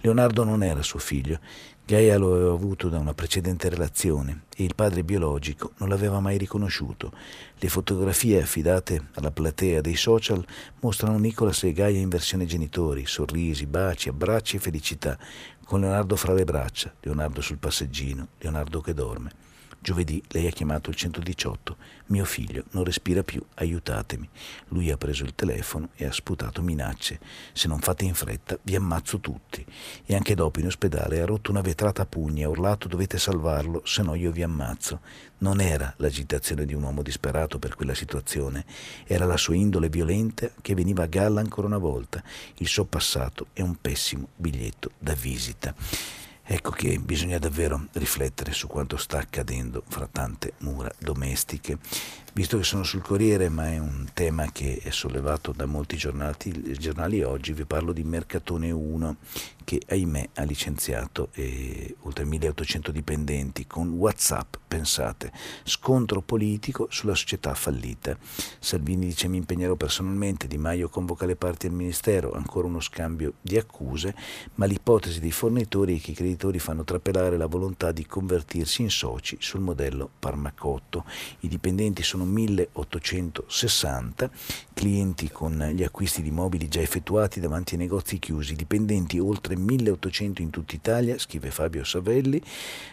Leonardo 0.00 0.42
non 0.42 0.62
era 0.62 0.82
suo 0.82 0.98
figlio, 0.98 1.38
Gaia 1.84 2.16
lo 2.16 2.34
aveva 2.34 2.52
avuto 2.52 2.88
da 2.88 3.00
una 3.00 3.12
precedente 3.12 3.68
relazione 3.68 4.44
e 4.56 4.62
il 4.62 4.76
padre 4.76 5.02
biologico 5.02 5.72
non 5.78 5.88
l'aveva 5.88 6.20
mai 6.20 6.38
riconosciuto. 6.38 7.12
Le 7.58 7.68
fotografie 7.68 8.40
affidate 8.40 9.08
alla 9.14 9.32
platea 9.32 9.80
dei 9.80 9.96
social 9.96 10.46
mostrano 10.78 11.18
Nicolas 11.18 11.64
e 11.64 11.72
Gaia 11.72 11.98
in 11.98 12.08
versione 12.08 12.46
genitori, 12.46 13.04
sorrisi, 13.04 13.66
baci, 13.66 14.08
abbracci 14.08 14.56
e 14.56 14.60
felicità, 14.60 15.18
con 15.64 15.80
Leonardo 15.80 16.14
fra 16.14 16.32
le 16.32 16.44
braccia, 16.44 16.94
Leonardo 17.00 17.40
sul 17.40 17.58
passeggino, 17.58 18.28
Leonardo 18.38 18.80
che 18.80 18.94
dorme. 18.94 19.51
Giovedì 19.82 20.22
lei 20.28 20.46
ha 20.46 20.50
chiamato 20.50 20.90
il 20.90 20.96
118. 20.96 21.76
Mio 22.06 22.24
figlio 22.24 22.62
non 22.70 22.84
respira 22.84 23.24
più, 23.24 23.44
aiutatemi. 23.54 24.28
Lui 24.68 24.92
ha 24.92 24.96
preso 24.96 25.24
il 25.24 25.34
telefono 25.34 25.88
e 25.96 26.04
ha 26.04 26.12
sputato 26.12 26.62
minacce. 26.62 27.18
Se 27.52 27.66
non 27.66 27.80
fate 27.80 28.04
in 28.04 28.14
fretta, 28.14 28.56
vi 28.62 28.76
ammazzo 28.76 29.18
tutti. 29.18 29.66
E 30.06 30.14
anche 30.14 30.36
dopo 30.36 30.60
in 30.60 30.66
ospedale 30.66 31.20
ha 31.20 31.26
rotto 31.26 31.50
una 31.50 31.62
vetrata 31.62 32.02
a 32.02 32.06
pugni, 32.06 32.44
ha 32.44 32.48
urlato 32.48 32.86
dovete 32.86 33.18
salvarlo, 33.18 33.82
se 33.84 34.02
no 34.02 34.14
io 34.14 34.30
vi 34.30 34.44
ammazzo. 34.44 35.00
Non 35.38 35.60
era 35.60 35.92
l'agitazione 35.96 36.64
di 36.64 36.74
un 36.74 36.84
uomo 36.84 37.02
disperato 37.02 37.58
per 37.58 37.74
quella 37.74 37.94
situazione, 37.94 38.64
era 39.04 39.24
la 39.24 39.36
sua 39.36 39.56
indole 39.56 39.88
violenta 39.88 40.48
che 40.60 40.76
veniva 40.76 41.02
a 41.02 41.06
galla 41.06 41.40
ancora 41.40 41.66
una 41.66 41.78
volta. 41.78 42.22
Il 42.58 42.68
suo 42.68 42.84
passato 42.84 43.46
è 43.52 43.62
un 43.62 43.74
pessimo 43.80 44.28
biglietto 44.36 44.92
da 45.00 45.14
visita. 45.14 45.74
Ecco 46.44 46.70
che 46.70 46.98
bisogna 46.98 47.38
davvero 47.38 47.86
riflettere 47.92 48.52
su 48.52 48.66
quanto 48.66 48.96
sta 48.96 49.18
accadendo 49.18 49.82
fra 49.88 50.08
tante 50.10 50.54
mura 50.58 50.90
domestiche. 50.98 51.78
Visto 52.34 52.56
che 52.56 52.64
sono 52.64 52.82
sul 52.82 53.02
Corriere, 53.02 53.50
ma 53.50 53.70
è 53.70 53.76
un 53.76 54.06
tema 54.14 54.50
che 54.50 54.80
è 54.82 54.88
sollevato 54.88 55.52
da 55.52 55.66
molti 55.66 55.98
giornali, 55.98 56.74
giornali 56.78 57.22
oggi, 57.22 57.52
vi 57.52 57.66
parlo 57.66 57.92
di 57.92 58.04
Mercatone 58.04 58.70
1, 58.70 59.16
che 59.64 59.82
ahimè 59.86 60.30
ha 60.36 60.42
licenziato 60.44 61.28
eh, 61.34 61.94
oltre 62.00 62.24
1800 62.24 62.90
dipendenti 62.90 63.66
con 63.66 63.90
Whatsapp, 63.90 64.54
pensate, 64.66 65.30
scontro 65.64 66.22
politico 66.22 66.86
sulla 66.90 67.14
società 67.14 67.54
fallita. 67.54 68.16
Salvini 68.58 69.06
dice 69.06 69.28
mi 69.28 69.36
impegnerò 69.36 69.74
personalmente, 69.74 70.46
Di 70.46 70.56
Maio 70.56 70.88
convoca 70.88 71.26
le 71.26 71.36
parti 71.36 71.66
al 71.66 71.74
Ministero, 71.74 72.32
ancora 72.32 72.66
uno 72.66 72.80
scambio 72.80 73.34
di 73.42 73.58
accuse, 73.58 74.14
ma 74.54 74.64
l'ipotesi 74.64 75.20
dei 75.20 75.32
fornitori 75.32 75.98
è 75.98 76.00
che 76.00 76.12
i 76.12 76.14
creditori 76.14 76.58
fanno 76.58 76.82
trapelare 76.82 77.36
la 77.36 77.46
volontà 77.46 77.92
di 77.92 78.06
convertirsi 78.06 78.80
in 78.80 78.90
soci 78.90 79.36
sul 79.38 79.60
modello 79.60 80.08
Parmacotto. 80.18 81.04
I 81.40 81.48
dipendenti 81.48 82.02
sono 82.02 82.21
1860, 82.26 84.30
clienti 84.74 85.30
con 85.30 85.58
gli 85.74 85.82
acquisti 85.82 86.22
di 86.22 86.30
mobili 86.30 86.68
già 86.68 86.80
effettuati 86.80 87.40
davanti 87.40 87.74
ai 87.74 87.80
negozi 87.80 88.18
chiusi, 88.18 88.54
dipendenti 88.54 89.18
oltre 89.18 89.56
1800 89.56 90.42
in 90.42 90.50
tutta 90.50 90.74
Italia, 90.74 91.18
scrive 91.18 91.50
Fabio 91.50 91.84
Savelli, 91.84 92.42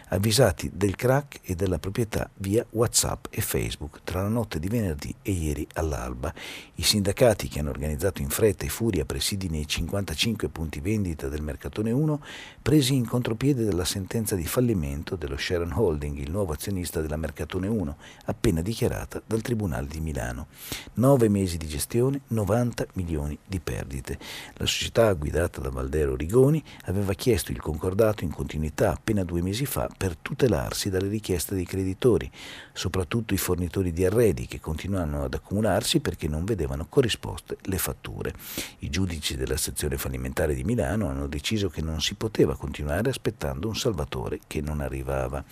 avvisati 0.08 0.70
del 0.72 0.96
crack 0.96 1.40
e 1.42 1.54
della 1.54 1.78
proprietà 1.78 2.28
via 2.36 2.64
WhatsApp 2.70 3.26
e 3.30 3.40
Facebook 3.40 4.00
tra 4.04 4.22
la 4.22 4.28
notte 4.28 4.58
di 4.58 4.68
venerdì 4.68 5.14
e 5.22 5.30
ieri 5.30 5.66
all'alba. 5.74 6.32
I 6.74 6.82
sindacati 6.82 7.48
che 7.48 7.60
hanno 7.60 7.70
organizzato 7.70 8.20
in 8.20 8.28
fretta 8.28 8.64
e 8.64 8.68
furia 8.68 9.04
presidi 9.04 9.48
nei 9.48 9.66
55 9.66 10.48
punti 10.48 10.80
vendita 10.80 11.28
del 11.28 11.42
Mercatone 11.42 11.90
1, 11.92 12.22
presi 12.60 12.94
in 12.94 13.06
contropiede 13.06 13.64
dalla 13.64 13.84
sentenza 13.84 14.34
di 14.34 14.46
fallimento 14.46 15.16
dello 15.16 15.36
Sharon 15.36 15.72
Holding, 15.72 16.18
il 16.18 16.30
nuovo 16.30 16.52
azionista 16.52 17.00
della 17.00 17.16
Mercatone 17.16 17.68
1, 17.68 17.96
appena 18.26 18.60
dichiarata 18.60 19.22
dal 19.24 19.40
Tribunale 19.40 19.86
di 19.86 20.00
Milano. 20.00 20.48
Nove 20.94 21.28
mesi 21.28 21.56
di 21.56 21.68
gestione, 21.70 22.20
90 22.26 22.88
milioni 22.94 23.38
di 23.46 23.60
perdite. 23.60 24.18
La 24.54 24.66
società 24.66 25.10
guidata 25.14 25.60
da 25.60 25.70
Valdero 25.70 26.14
Rigoni 26.14 26.62
aveva 26.84 27.14
chiesto 27.14 27.52
il 27.52 27.60
concordato 27.60 28.24
in 28.24 28.30
continuità 28.30 28.92
appena 28.92 29.24
due 29.24 29.40
mesi 29.40 29.64
fa 29.64 29.88
per 29.96 30.16
tutelarsi 30.16 30.90
dalle 30.90 31.08
richieste 31.08 31.54
dei 31.54 31.64
creditori, 31.64 32.30
soprattutto 32.74 33.32
i 33.32 33.38
fornitori 33.38 33.92
di 33.92 34.04
arredi 34.04 34.46
che 34.46 34.60
continuavano 34.60 35.24
ad 35.24 35.34
accumularsi 35.34 36.00
perché 36.00 36.28
non 36.28 36.44
vedevano 36.44 36.86
corrisposte 36.88 37.56
le 37.62 37.78
fatture. 37.78 38.34
I 38.80 38.90
giudici 38.90 39.36
della 39.36 39.56
sezione 39.56 39.96
fallimentare 39.96 40.54
di 40.54 40.64
Milano 40.64 41.08
hanno 41.08 41.26
deciso 41.26 41.70
che 41.70 41.80
non 41.80 42.00
si 42.00 42.14
poteva 42.14 42.56
continuare 42.56 43.08
aspettando 43.08 43.68
un 43.68 43.76
salvatore 43.76 44.40
che 44.46 44.60
non 44.60 44.80
arrivava 44.80 45.44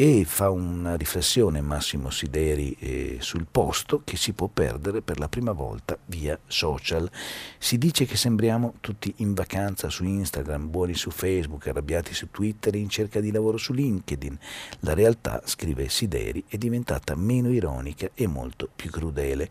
e 0.00 0.24
fa 0.24 0.48
una 0.48 0.96
riflessione 0.96 1.60
Massimo 1.60 2.08
Sideri 2.08 2.74
eh, 2.78 3.16
sul 3.20 3.46
posto 3.50 4.00
che 4.02 4.16
si 4.16 4.32
può 4.32 4.46
perdere 4.46 5.02
per 5.02 5.18
la 5.18 5.28
prima 5.28 5.49
volta 5.52 5.98
via 6.06 6.38
social. 6.46 7.10
Si 7.58 7.78
dice 7.78 8.04
che 8.04 8.16
sembriamo 8.16 8.74
tutti 8.80 9.12
in 9.18 9.34
vacanza 9.34 9.88
su 9.88 10.04
Instagram, 10.04 10.70
buoni 10.70 10.94
su 10.94 11.10
Facebook, 11.10 11.66
arrabbiati 11.66 12.14
su 12.14 12.30
Twitter 12.30 12.74
in 12.74 12.88
cerca 12.88 13.20
di 13.20 13.30
lavoro 13.30 13.56
su 13.56 13.72
LinkedIn. 13.72 14.38
La 14.80 14.94
realtà, 14.94 15.42
scrive 15.44 15.88
Sideri, 15.88 16.44
è 16.48 16.56
diventata 16.56 17.14
meno 17.14 17.50
ironica 17.50 18.10
e 18.14 18.26
molto 18.26 18.68
più 18.74 18.90
crudele. 18.90 19.48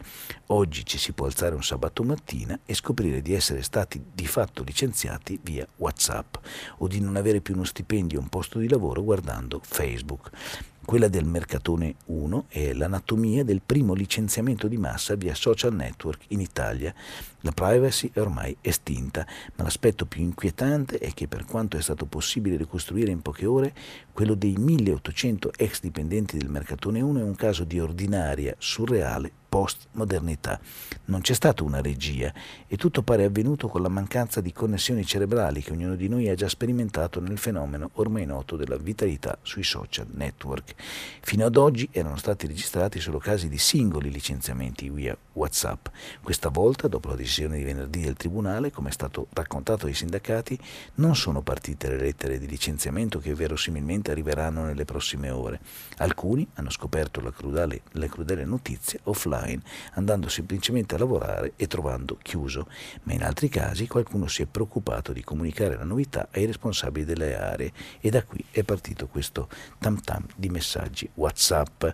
Oggi 0.48 0.86
ci 0.86 0.98
si 0.98 1.12
può 1.12 1.26
alzare 1.26 1.56
un 1.56 1.64
sabato 1.64 2.04
mattina 2.04 2.60
e 2.66 2.74
scoprire 2.74 3.22
di 3.22 3.34
essere 3.34 3.62
stati 3.62 4.04
di 4.14 4.28
fatto 4.28 4.64
licenziati 4.64 5.40
via 5.42 5.68
WhatsApp 5.78 6.36
o 6.78 6.88
di 6.88 7.00
non 7.00 7.16
avere 7.16 7.42
più 7.42 7.54
uno 7.54 7.64
stipendio 7.64 8.20
o 8.20 8.22
un 8.22 8.30
posto 8.30 8.60
di 8.60 8.68
lavoro 8.68 9.04
guardando 9.04 9.62
Facebook. 9.64 10.30
Quella 10.90 11.08
del 11.08 11.26
Mercatone 11.26 11.98
1 12.06 12.46
è 12.48 12.74
l'anatomia 12.74 13.44
del 13.44 13.62
primo 13.64 13.94
licenziamento 13.94 14.68
di 14.68 14.78
massa 14.78 15.14
via 15.14 15.36
social 15.36 15.72
network 15.72 16.24
in 16.30 16.40
Italia. 16.40 16.92
La 17.42 17.52
privacy 17.52 18.12
è 18.14 18.20
ormai 18.20 18.58
estinta, 18.60 19.26
ma 19.56 19.64
l'aspetto 19.64 20.06
più 20.06 20.22
inquietante 20.22 20.98
è 20.98 21.14
che 21.14 21.30
per 21.30 21.46
quanto 21.46 21.78
è 21.78 21.82
stato 21.82 22.06
possibile 22.06 22.58
ricostruire 22.58 23.12
in 23.12 23.22
poche 23.22 23.46
ore, 23.46 23.74
quello 24.12 24.36
dei 24.36 24.58
1800 24.58 25.54
ex 25.56 25.80
dipendenti 25.80 26.38
del 26.38 26.50
Mercatone 26.50 27.00
1 27.00 27.20
è 27.20 27.24
un 27.24 27.36
caso 27.36 27.64
di 27.64 27.80
ordinaria, 27.80 28.54
surreale 28.58 29.32
postmodernità. 29.50 30.60
Non 31.06 31.22
c'è 31.22 31.34
stata 31.34 31.64
una 31.64 31.82
regia 31.82 32.32
e 32.68 32.76
tutto 32.76 33.02
pare 33.02 33.24
avvenuto 33.24 33.68
con 33.68 33.82
la 33.82 33.90
mancanza 33.90 34.42
di 34.42 34.54
connessioni 34.54 35.04
cerebrali 35.04 35.64
che 35.64 35.72
ognuno 35.72 35.96
di 35.96 36.08
noi 36.08 36.30
ha 36.30 36.36
già 36.36 36.48
sperimentato 36.48 37.20
nel 37.20 37.40
fenomeno 37.40 37.90
ormai 37.94 38.26
noto 38.26 38.56
della 38.56 38.78
vitalità 38.78 39.40
sui 39.42 39.64
social 39.64 40.06
network. 40.12 40.76
Fino 41.22 41.46
ad 41.46 41.56
oggi 41.56 41.90
erano 41.92 42.18
stati 42.18 42.46
registrati 42.46 43.00
solo 43.00 43.18
casi 43.18 43.50
di 43.50 43.58
singoli 43.58 44.12
licenziamenti 44.12 44.90
via 44.90 45.18
WhatsApp. 45.34 45.88
Questa 46.22 46.50
volta, 46.50 46.88
dopo 46.88 47.08
la 47.08 47.16
decisione 47.16 47.29
di 47.30 47.64
venerdì 47.64 48.02
del 48.02 48.16
Tribunale, 48.16 48.72
come 48.72 48.90
è 48.90 48.92
stato 48.92 49.28
raccontato 49.34 49.86
ai 49.86 49.94
sindacati, 49.94 50.58
non 50.96 51.16
sono 51.16 51.42
partite 51.42 51.88
le 51.88 51.98
lettere 51.98 52.40
di 52.40 52.48
licenziamento 52.48 53.20
che 53.20 53.34
verosimilmente 53.34 54.12
arriveranno 54.12 54.64
nelle 54.64 54.86
prossime 54.86 55.30
ore. 55.30 55.60
Alcuni 55.98 56.48
hanno 56.56 56.70
scoperto 56.70 57.22
la 57.22 57.32
crudele, 57.32 57.82
la 57.94 58.08
crudele 58.08 58.46
notizia 58.46 59.00
offline, 59.04 59.62
andando 59.94 60.28
semplicemente 60.28 60.96
a 60.96 60.98
lavorare 60.98 61.54
e 61.56 61.68
trovando 61.68 62.18
chiuso, 62.22 62.68
ma 63.04 63.14
in 63.14 63.24
altri 63.24 63.48
casi 63.50 63.88
qualcuno 63.88 64.28
si 64.28 64.42
è 64.42 64.46
preoccupato 64.46 65.14
di 65.14 65.24
comunicare 65.24 65.78
la 65.78 65.84
novità 65.84 66.28
ai 66.32 66.46
responsabili 66.46 67.06
delle 67.06 67.38
aree 67.38 67.72
e 68.00 68.10
da 68.10 68.24
qui 68.24 68.44
è 68.52 68.64
partito 68.64 69.08
questo 69.08 69.50
tam 69.78 70.02
tam 70.02 70.26
di 70.36 70.50
messaggi 70.50 71.10
WhatsApp. 71.14 71.86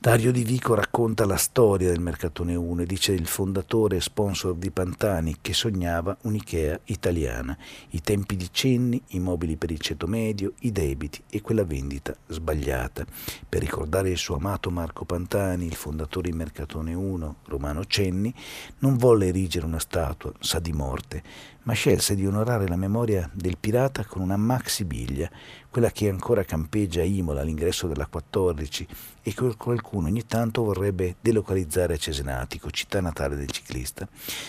Dario 0.00 0.30
Di 0.30 0.44
Vico 0.44 0.74
racconta 0.74 1.26
la 1.26 1.36
storia 1.36 1.88
del 1.88 1.98
Mercatone 1.98 2.54
1 2.54 2.82
e 2.82 2.86
dice 2.86 3.10
il 3.10 3.26
fondatore 3.26 3.96
e 3.96 4.00
sponsor 4.00 4.54
di 4.54 4.70
Pantani 4.70 5.38
che 5.40 5.52
sognava 5.52 6.16
un'Ikea 6.22 6.78
italiana, 6.84 7.58
i 7.90 8.00
tempi 8.00 8.36
di 8.36 8.48
cenni, 8.52 9.02
i 9.08 9.18
mobili 9.18 9.56
per 9.56 9.72
il 9.72 9.80
ceto 9.80 10.06
medio, 10.06 10.52
i 10.60 10.70
debiti 10.70 11.20
e 11.28 11.40
quella 11.40 11.64
vendita 11.64 12.14
sbagliata. 12.28 13.04
Per 13.48 13.60
ricordare 13.60 14.10
il 14.10 14.18
suo 14.18 14.36
amato 14.36 14.70
Marco 14.70 15.04
Pantani, 15.04 15.66
il 15.66 15.74
fondatore 15.74 16.30
di 16.30 16.36
Mercatone 16.36 16.94
1, 16.94 17.36
Romano 17.46 17.84
Cenni, 17.84 18.32
non 18.78 18.96
volle 18.96 19.26
erigere 19.26 19.66
una 19.66 19.80
statua, 19.80 20.32
sa 20.38 20.60
di 20.60 20.72
morte, 20.72 21.24
ma 21.68 21.74
scelse 21.74 22.14
di 22.14 22.26
onorare 22.26 22.66
la 22.66 22.76
memoria 22.76 23.28
del 23.30 23.58
pirata 23.60 24.06
con 24.06 24.22
una 24.22 24.38
maxi 24.38 24.86
biglia, 24.86 25.30
quella 25.68 25.90
che 25.90 26.08
ancora 26.08 26.42
campeggia 26.42 27.02
a 27.02 27.04
Imola 27.04 27.42
all'ingresso 27.42 27.86
della 27.86 28.06
14 28.06 28.86
e 29.22 29.34
che 29.34 29.54
qualcuno 29.54 30.06
ogni 30.06 30.24
tanto 30.24 30.64
vorrebbe 30.64 31.16
delocalizzare 31.20 31.92
a 31.92 31.96
Cesenatico, 31.98 32.70
città 32.70 33.02
natale 33.02 33.36
del 33.36 33.50
ciclista. 33.50 34.08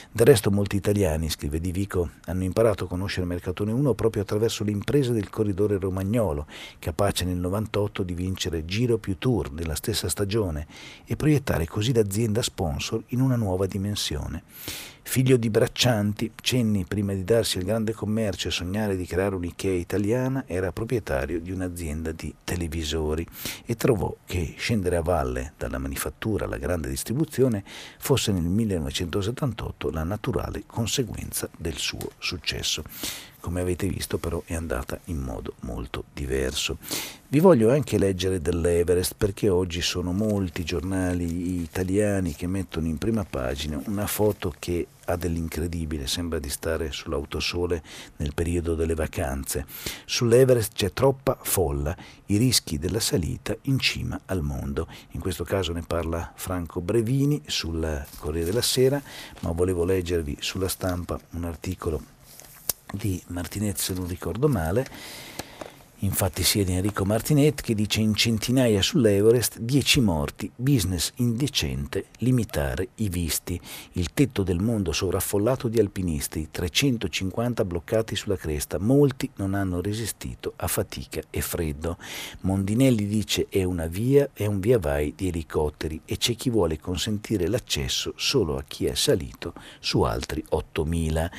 Del 0.10 0.26
resto 0.26 0.50
molti 0.50 0.78
italiani, 0.78 1.30
scrive 1.30 1.60
Di 1.60 1.74
Vico, 1.74 2.12
hanno 2.28 2.46
imparato 2.46 2.86
a 2.86 2.88
conoscere 2.88 3.26
Mercatone 3.26 3.74
1 3.74 3.94
proprio 3.96 4.22
attraverso 4.22 4.64
le 4.64 4.72
imprese 4.72 5.12
del 5.12 5.30
corridore 5.30 5.78
romagnolo, 5.78 6.48
capace 6.80 7.26
nel 7.26 7.36
98 7.36 8.04
di 8.04 8.14
vincere 8.14 8.64
Giro 8.64 8.98
più 8.98 9.18
Tour 9.18 9.50
della 9.50 9.76
stessa 9.76 10.08
stagione 10.08 10.68
e 11.04 11.18
proiettare 11.18 11.68
così 11.68 11.94
l'azienda 11.94 12.42
sponsor 12.42 13.04
in 13.08 13.20
una 13.20 13.36
nuova 13.36 13.66
dimensione. 13.66 14.44
Figlio 15.10 15.38
di 15.38 15.50
braccianti, 15.50 16.34
Cenni, 16.40 16.86
prima 16.86 17.14
di 17.14 17.24
darsi 17.24 17.58
al 17.58 17.64
grande 17.64 17.94
commercio 17.94 18.48
e 18.48 18.52
sognare 18.52 18.96
di 18.96 19.08
creare 19.08 19.34
un'Ikea 19.34 19.74
italiana, 19.74 20.44
era 20.46 20.72
proprietario 20.72 21.40
di 21.40 21.50
un'azienda 21.52 22.12
di 22.12 22.32
televisori 22.44 23.26
e 23.66 23.76
trovò 23.76 24.16
che 24.24 24.54
scendere 24.56 24.98
a 24.98 25.02
valle 25.02 25.54
dalla 25.58 25.80
manifattura 25.80 26.46
alla 26.46 26.60
grande 26.60 26.90
distribuzione 26.90 27.64
fosse 27.98 28.32
nel 28.32 28.44
1978 28.44 29.90
la 29.90 30.04
naturale 30.04 30.66
conseguenza 30.68 31.50
del 31.58 31.78
suo 31.78 32.12
successo. 32.20 32.84
Come 33.40 33.62
avete 33.62 33.88
visto 33.88 34.18
però 34.18 34.42
è 34.46 34.54
andata 34.54 35.00
in 35.06 35.18
modo 35.18 35.54
molto 35.62 36.04
diverso. 36.14 36.78
Vi 37.32 37.40
voglio 37.40 37.72
anche 37.72 37.98
leggere 37.98 38.42
dell'Everest 38.42 39.14
perché 39.16 39.50
oggi 39.50 39.82
sono 39.82 40.12
molti 40.12 40.64
giornali 40.64 41.62
italiani 41.62 42.34
che 42.34 42.48
mettono 42.48 42.88
in 42.88 42.98
prima 42.98 43.24
pagina 43.24 43.80
una 43.86 44.08
foto 44.08 44.54
che 44.58 44.88
ha 45.06 45.16
dell'incredibile, 45.16 46.08
sembra 46.08 46.40
di 46.40 46.50
stare 46.50 46.92
sull'autosole 46.92 47.82
nel 48.18 48.34
periodo 48.34 48.76
delle 48.76 48.96
vacanze. 48.96 49.66
Sull'Everest 50.06 50.74
c'è 50.74 50.92
troppa 50.92 51.38
folla, 51.42 51.96
i 52.28 52.38
rischi 52.38 52.78
della 52.78 53.00
salita 53.00 53.56
in 53.64 53.80
cima 53.80 54.20
al 54.26 54.42
mondo. 54.42 54.88
In 55.12 55.20
questo 55.20 55.44
caso 55.44 55.72
ne 55.72 55.84
parla 55.84 56.32
Franco 56.36 56.82
Brevini 56.82 57.42
sul 57.46 58.06
Corriere 58.18 58.48
della 58.48 58.62
Sera, 58.62 59.02
ma 59.42 59.52
volevo 59.52 59.84
leggervi 59.84 60.38
sulla 60.40 60.68
stampa 60.68 61.20
un 61.32 61.44
articolo 61.44 62.18
di 62.92 63.22
Martinet 63.28 63.78
se 63.78 63.94
non 63.94 64.08
ricordo 64.08 64.48
male, 64.48 64.88
infatti 66.00 66.44
sia 66.44 66.64
di 66.64 66.74
Enrico 66.74 67.04
Martinet 67.04 67.62
che 67.62 67.76
dice 67.76 68.00
in 68.00 68.16
centinaia 68.16 68.82
sull'Everest 68.82 69.60
10 69.60 70.00
morti, 70.02 70.50
business 70.56 71.12
indecente, 71.16 72.06
limitare 72.20 72.90
i 72.96 73.10
visti, 73.10 73.60
il 73.94 74.14
tetto 74.14 74.44
del 74.44 74.60
mondo 74.60 74.92
sovraffollato 74.92 75.68
di 75.68 75.80
alpinisti, 75.80 76.48
350 76.50 77.66
bloccati 77.66 78.16
sulla 78.16 78.38
cresta, 78.38 78.80
molti 78.80 79.30
non 79.36 79.54
hanno 79.54 79.82
resistito 79.82 80.54
a 80.56 80.68
fatica 80.68 81.22
e 81.30 81.42
freddo. 81.42 81.98
Mondinelli 82.42 83.06
dice 83.06 83.48
è 83.50 83.64
una 83.64 83.88
via, 83.88 84.30
è 84.34 84.46
un 84.46 84.60
via 84.60 84.80
vai 84.80 85.14
di 85.16 85.28
elicotteri 85.28 86.02
e 86.06 86.18
c'è 86.18 86.36
chi 86.36 86.50
vuole 86.50 86.80
consentire 86.80 87.48
l'accesso 87.48 88.14
solo 88.16 88.58
a 88.58 88.64
chi 88.66 88.86
è 88.86 88.96
salito 88.96 89.54
su 89.80 90.02
altri 90.02 90.44
8000. 90.50 91.32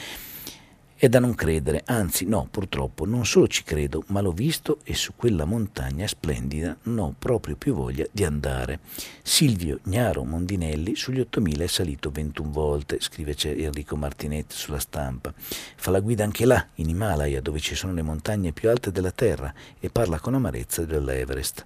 È 1.02 1.08
da 1.08 1.18
non 1.18 1.34
credere, 1.34 1.80
anzi 1.86 2.26
no, 2.26 2.46
purtroppo 2.50 3.06
non 3.06 3.24
solo 3.24 3.48
ci 3.48 3.62
credo, 3.62 4.04
ma 4.08 4.20
l'ho 4.20 4.32
visto 4.32 4.80
e 4.84 4.92
su 4.92 5.14
quella 5.16 5.46
montagna 5.46 6.06
splendida 6.06 6.76
non 6.82 6.98
ho 6.98 7.14
proprio 7.18 7.56
più 7.56 7.72
voglia 7.72 8.04
di 8.10 8.22
andare. 8.22 8.80
Silvio 9.22 9.80
Gnaro 9.82 10.24
Mondinelli 10.24 10.94
sugli 10.96 11.20
8000 11.20 11.64
è 11.64 11.66
salito 11.68 12.10
21 12.10 12.50
volte, 12.50 13.00
scrive 13.00 13.34
Enrico 13.40 13.96
Martinetti 13.96 14.54
sulla 14.54 14.78
stampa. 14.78 15.32
Fa 15.34 15.90
la 15.90 16.00
guida 16.00 16.22
anche 16.22 16.44
là, 16.44 16.66
in 16.74 16.90
Himalaya, 16.90 17.40
dove 17.40 17.60
ci 17.60 17.74
sono 17.74 17.94
le 17.94 18.02
montagne 18.02 18.52
più 18.52 18.68
alte 18.68 18.92
della 18.92 19.10
Terra, 19.10 19.54
e 19.80 19.88
parla 19.88 20.20
con 20.20 20.34
amarezza 20.34 20.84
dell'Everest. 20.84 21.64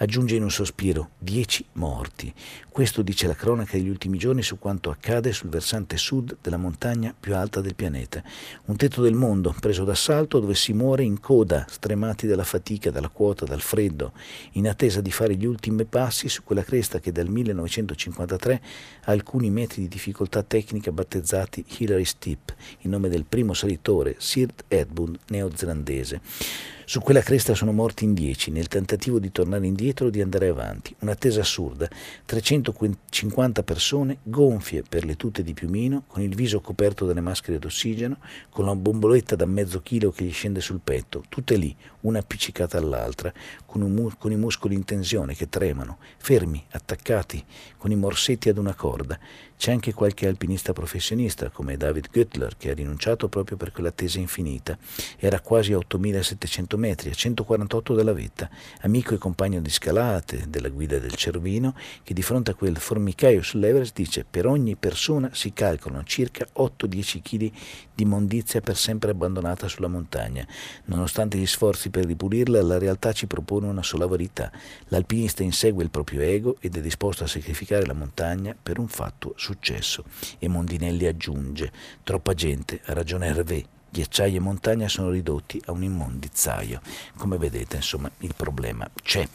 Aggiunge 0.00 0.36
in 0.36 0.44
un 0.44 0.50
sospiro, 0.50 1.10
dieci 1.18 1.64
morti. 1.72 2.32
Questo 2.68 3.02
dice 3.02 3.26
la 3.26 3.34
cronaca 3.34 3.76
degli 3.76 3.88
ultimi 3.88 4.16
giorni 4.16 4.44
su 4.44 4.56
quanto 4.56 4.90
accade 4.90 5.32
sul 5.32 5.48
versante 5.48 5.96
sud 5.96 6.36
della 6.40 6.56
montagna 6.56 7.12
più 7.18 7.34
alta 7.34 7.60
del 7.60 7.74
pianeta. 7.74 8.22
Un 8.66 8.76
tetto 8.76 9.02
del 9.02 9.14
mondo 9.14 9.52
preso 9.58 9.82
d'assalto 9.82 10.38
dove 10.38 10.54
si 10.54 10.72
muore 10.72 11.02
in 11.02 11.18
coda, 11.18 11.66
stremati 11.68 12.28
dalla 12.28 12.44
fatica, 12.44 12.92
dalla 12.92 13.08
quota, 13.08 13.44
dal 13.44 13.60
freddo, 13.60 14.12
in 14.52 14.68
attesa 14.68 15.00
di 15.00 15.10
fare 15.10 15.34
gli 15.34 15.44
ultimi 15.44 15.84
passi 15.84 16.28
su 16.28 16.44
quella 16.44 16.62
cresta 16.62 17.00
che 17.00 17.10
dal 17.10 17.28
1953 17.28 18.62
ha 19.02 19.10
alcuni 19.10 19.50
metri 19.50 19.82
di 19.82 19.88
difficoltà 19.88 20.44
tecnica 20.44 20.92
battezzati 20.92 21.64
Hillary 21.76 22.04
Steep, 22.04 22.54
in 22.82 22.90
nome 22.90 23.08
del 23.08 23.24
primo 23.24 23.52
salitore, 23.52 24.14
Sirt 24.18 24.62
Edmund, 24.68 25.18
neozelandese. 25.26 26.76
Su 26.88 27.00
quella 27.00 27.20
cresta 27.20 27.54
sono 27.54 27.72
morti 27.72 28.04
in 28.04 28.14
dieci 28.14 28.50
nel 28.50 28.66
tentativo 28.66 29.18
di 29.18 29.30
tornare 29.30 29.66
indietro 29.66 30.06
o 30.06 30.10
di 30.10 30.22
andare 30.22 30.48
avanti. 30.48 30.96
Un'attesa 31.00 31.42
assurda. 31.42 31.86
350 32.24 33.62
persone 33.62 34.20
gonfie 34.22 34.82
per 34.88 35.04
le 35.04 35.14
tute 35.14 35.42
di 35.42 35.52
piumino, 35.52 36.04
con 36.06 36.22
il 36.22 36.34
viso 36.34 36.62
coperto 36.62 37.04
dalle 37.04 37.20
maschere 37.20 37.58
d'ossigeno, 37.58 38.16
con 38.48 38.64
la 38.64 38.74
bomboletta 38.74 39.36
da 39.36 39.44
mezzo 39.44 39.82
chilo 39.82 40.10
che 40.10 40.24
gli 40.24 40.32
scende 40.32 40.62
sul 40.62 40.80
petto, 40.82 41.24
tutte 41.28 41.56
lì, 41.56 41.76
una 42.00 42.20
appiccicata 42.20 42.78
all'altra, 42.78 43.30
con, 43.66 43.82
mu- 43.82 44.16
con 44.16 44.32
i 44.32 44.36
muscoli 44.36 44.74
in 44.74 44.84
tensione 44.84 45.34
che 45.34 45.50
tremano, 45.50 45.98
fermi, 46.16 46.64
attaccati, 46.70 47.44
con 47.76 47.90
i 47.90 47.96
morsetti 47.96 48.48
ad 48.48 48.56
una 48.56 48.74
corda. 48.74 49.18
C'è 49.58 49.72
anche 49.72 49.92
qualche 49.92 50.28
alpinista 50.28 50.72
professionista 50.72 51.50
come 51.50 51.76
David 51.76 52.10
Göttler 52.12 52.56
che 52.56 52.70
ha 52.70 52.74
rinunciato 52.74 53.28
proprio 53.28 53.56
per 53.56 53.72
quell'attesa 53.72 54.20
infinita. 54.20 54.78
Era 55.16 55.40
quasi 55.40 55.72
a 55.72 55.78
8700 55.78 56.78
metri, 56.78 57.10
a 57.10 57.12
148 57.12 57.92
dalla 57.92 58.12
vetta, 58.12 58.48
amico 58.82 59.14
e 59.14 59.18
compagno 59.18 59.60
di 59.60 59.68
scalate 59.68 60.44
della 60.48 60.68
guida 60.68 61.00
del 61.00 61.16
Cervino, 61.16 61.74
che 62.04 62.14
di 62.14 62.22
fronte 62.22 62.52
a 62.52 62.54
quel 62.54 62.76
formicaio 62.76 63.42
sull'Everest 63.42 63.96
dice 63.96 64.24
per 64.24 64.46
ogni 64.46 64.76
persona 64.76 65.30
si 65.32 65.52
calcolano 65.52 66.04
circa 66.04 66.46
8-10 66.56 67.20
kg 67.20 67.52
di 67.92 68.04
mondizia 68.04 68.60
per 68.60 68.76
sempre 68.76 69.10
abbandonata 69.10 69.66
sulla 69.66 69.88
montagna. 69.88 70.46
Nonostante 70.84 71.36
gli 71.36 71.46
sforzi 71.46 71.90
per 71.90 72.06
ripulirla, 72.06 72.62
la 72.62 72.78
realtà 72.78 73.12
ci 73.12 73.26
propone 73.26 73.66
una 73.66 73.82
sola 73.82 74.06
verità. 74.06 74.52
L'alpinista 74.86 75.42
insegue 75.42 75.82
il 75.82 75.90
proprio 75.90 76.20
ego 76.20 76.58
ed 76.60 76.76
è 76.76 76.80
disposto 76.80 77.24
a 77.24 77.26
sacrificare 77.26 77.84
la 77.86 77.94
montagna 77.94 78.54
per 78.60 78.78
un 78.78 78.86
fatto 78.86 79.34
successo. 79.48 80.04
E 80.38 80.48
Mondinelli 80.48 81.06
aggiunge, 81.06 81.72
troppa 82.02 82.34
gente, 82.34 82.80
ha 82.84 82.92
ragione 82.92 83.26
Hervé, 83.26 83.64
ghiacciai 83.90 84.36
e 84.36 84.40
montagna 84.40 84.88
sono 84.88 85.10
ridotti 85.10 85.60
a 85.66 85.72
un 85.72 85.82
immondizzaio. 85.82 86.80
Come 87.16 87.38
vedete, 87.38 87.76
insomma, 87.76 88.10
il 88.18 88.34
problema 88.36 88.88
c'è. 89.02 89.26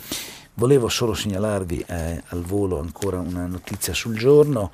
Volevo 0.56 0.88
solo 0.88 1.16
segnalarvi 1.16 1.84
eh, 1.88 2.22
al 2.28 2.44
volo 2.44 2.80
ancora 2.80 3.20
una 3.20 3.48
notizia 3.48 3.92
sul 3.96 4.16
giorno 4.16 4.72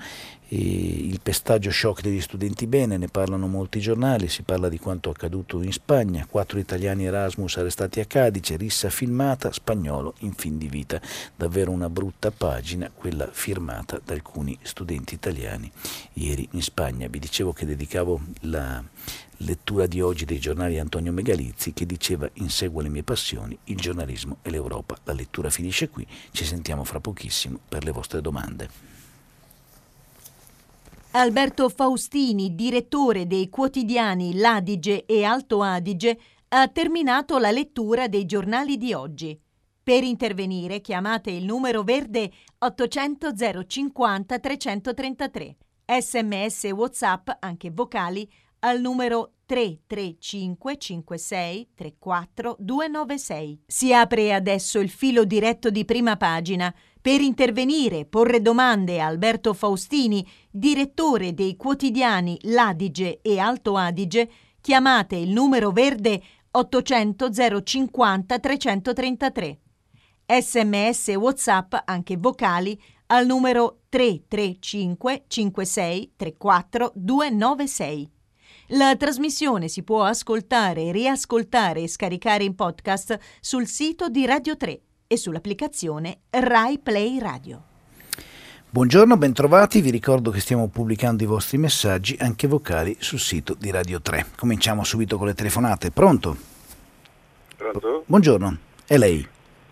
il 0.52 1.20
pestaggio 1.22 1.70
shock 1.70 2.02
degli 2.02 2.22
studenti 2.22 2.66
bene, 2.66 2.98
ne 2.98 3.08
parlano 3.08 3.48
molti 3.48 3.80
giornali, 3.80 4.28
si 4.28 4.42
parla 4.42 4.68
di 4.68 4.80
quanto 4.80 5.12
accaduto 5.12 5.62
in 5.62 5.72
Spagna, 5.72 6.26
quattro 6.28 6.58
italiani 6.58 7.06
Erasmus 7.06 7.58
arrestati 7.58 8.00
a 8.00 8.06
Cadice, 8.06 8.56
rissa 8.56 8.90
filmata, 8.90 9.52
spagnolo 9.52 10.16
in 10.20 10.34
fin 10.34 10.58
di 10.58 10.68
vita. 10.68 11.00
Davvero 11.36 11.70
una 11.72 11.90
brutta 11.90 12.32
pagina, 12.32 12.90
quella 12.92 13.30
firmata 13.32 14.02
da 14.04 14.14
alcuni 14.14 14.58
studenti 14.64 15.14
italiani 15.14 15.72
ieri 16.14 16.48
in 16.52 16.64
Spagna. 16.64 17.08
Vi 17.08 17.20
dicevo 17.20 17.54
che 17.54 17.68
dedicavo 17.68 18.20
la 18.42 18.84
lettura 19.42 19.86
di 19.86 20.02
oggi 20.02 20.26
dei 20.26 20.40
giornali 20.40 20.80
Antonio 20.80 21.12
Megalizzi 21.12 21.74
che 21.74 21.86
diceva 21.86 22.28
inseguo 22.34 22.82
le 22.82 22.90
mie 22.90 23.04
passioni, 23.04 23.58
il 23.66 23.78
giornalismo 23.78 24.38
e 24.42 24.50
l'Europa. 24.50 24.98
La 25.04 25.14
lettura 25.14 25.52
finisce 25.52 25.90
qui, 25.90 26.08
ci 26.32 26.44
sentiamo 26.44 26.84
fra 26.84 27.00
pochissimo 27.00 27.60
per 27.70 27.84
le 27.84 27.92
vostre 27.92 28.20
domande. 28.20 28.89
Alberto 31.12 31.70
Faustini, 31.70 32.54
direttore 32.54 33.26
dei 33.26 33.50
quotidiani 33.50 34.36
L'Adige 34.36 35.06
e 35.08 35.24
Alto 35.24 35.64
Adige, 35.64 36.20
ha 36.50 36.68
terminato 36.68 37.40
la 37.40 37.50
lettura 37.50 38.08
dei 38.08 38.28
giornali 38.28 38.78
di 38.78 38.94
oggi. 38.94 39.40
Per 39.82 40.04
intervenire 40.04 40.82
chiamate 40.82 41.32
il 41.32 41.46
numero 41.46 41.82
verde 41.82 42.32
800 42.60 43.32
050 43.66 44.38
333. 44.38 45.58
Sms 46.00 46.64
WhatsApp, 46.66 47.30
anche 47.40 47.72
vocali, 47.72 48.32
al 48.60 48.80
numero 48.80 49.32
335 49.48 50.78
56 50.78 51.70
34 51.74 52.56
296. 52.60 53.64
Si 53.66 53.92
apre 53.92 54.32
adesso 54.32 54.78
il 54.78 54.90
filo 54.90 55.26
diretto 55.26 55.72
di 55.72 55.86
prima 55.86 56.18
pagina 56.18 56.72
per 57.02 57.22
intervenire, 57.22 58.06
porre 58.06 58.42
domande 58.42 59.00
a 59.00 59.06
Alberto 59.06 59.54
Faustini, 59.54 60.28
direttore 60.52 61.34
dei 61.34 61.56
quotidiani 61.56 62.38
L'Adige 62.42 63.20
e 63.22 63.40
Alto 63.40 63.78
Adige, 63.78 64.30
chiamate 64.60 65.16
il 65.16 65.30
numero 65.30 65.72
verde 65.72 66.22
800 66.52 67.30
050 67.64 68.40
333. 68.40 69.60
Sms 70.26 71.08
e 71.08 71.16
WhatsApp, 71.16 71.74
anche 71.86 72.18
vocali, 72.18 72.80
al 73.08 73.26
numero 73.26 73.84
335 73.88 75.24
56 75.28 76.14
34 76.18 76.92
296. 76.96 78.12
La 78.74 78.96
trasmissione 78.98 79.70
si 79.70 79.84
può 79.84 80.04
ascoltare, 80.04 80.92
riascoltare 80.92 81.82
e 81.82 81.88
scaricare 81.88 82.44
in 82.44 82.56
podcast 82.56 83.18
sul 83.40 83.68
sito 83.68 84.10
di 84.10 84.26
Radio 84.26 84.58
3 84.58 84.82
e 85.12 85.18
sull'applicazione 85.18 86.20
Rai 86.30 86.78
Play 86.78 87.18
Radio. 87.18 87.64
Buongiorno, 88.70 89.18
bentrovati, 89.18 89.82
vi 89.82 89.90
ricordo 89.90 90.30
che 90.30 90.40
stiamo 90.40 90.68
pubblicando 90.68 91.24
i 91.24 91.26
vostri 91.26 91.58
messaggi 91.58 92.16
anche 92.20 92.46
vocali 92.48 92.96
sul 93.00 93.18
sito 93.18 93.56
di 93.58 93.72
Radio 93.72 94.00
3. 94.00 94.28
Cominciamo 94.38 94.84
subito 94.84 95.18
con 95.18 95.26
le 95.26 95.34
telefonate. 95.34 95.90
Pronto? 95.90 96.38
Pronto? 97.58 98.04
Buongiorno, 98.06 98.58
è 98.86 98.98
lei. 98.98 99.28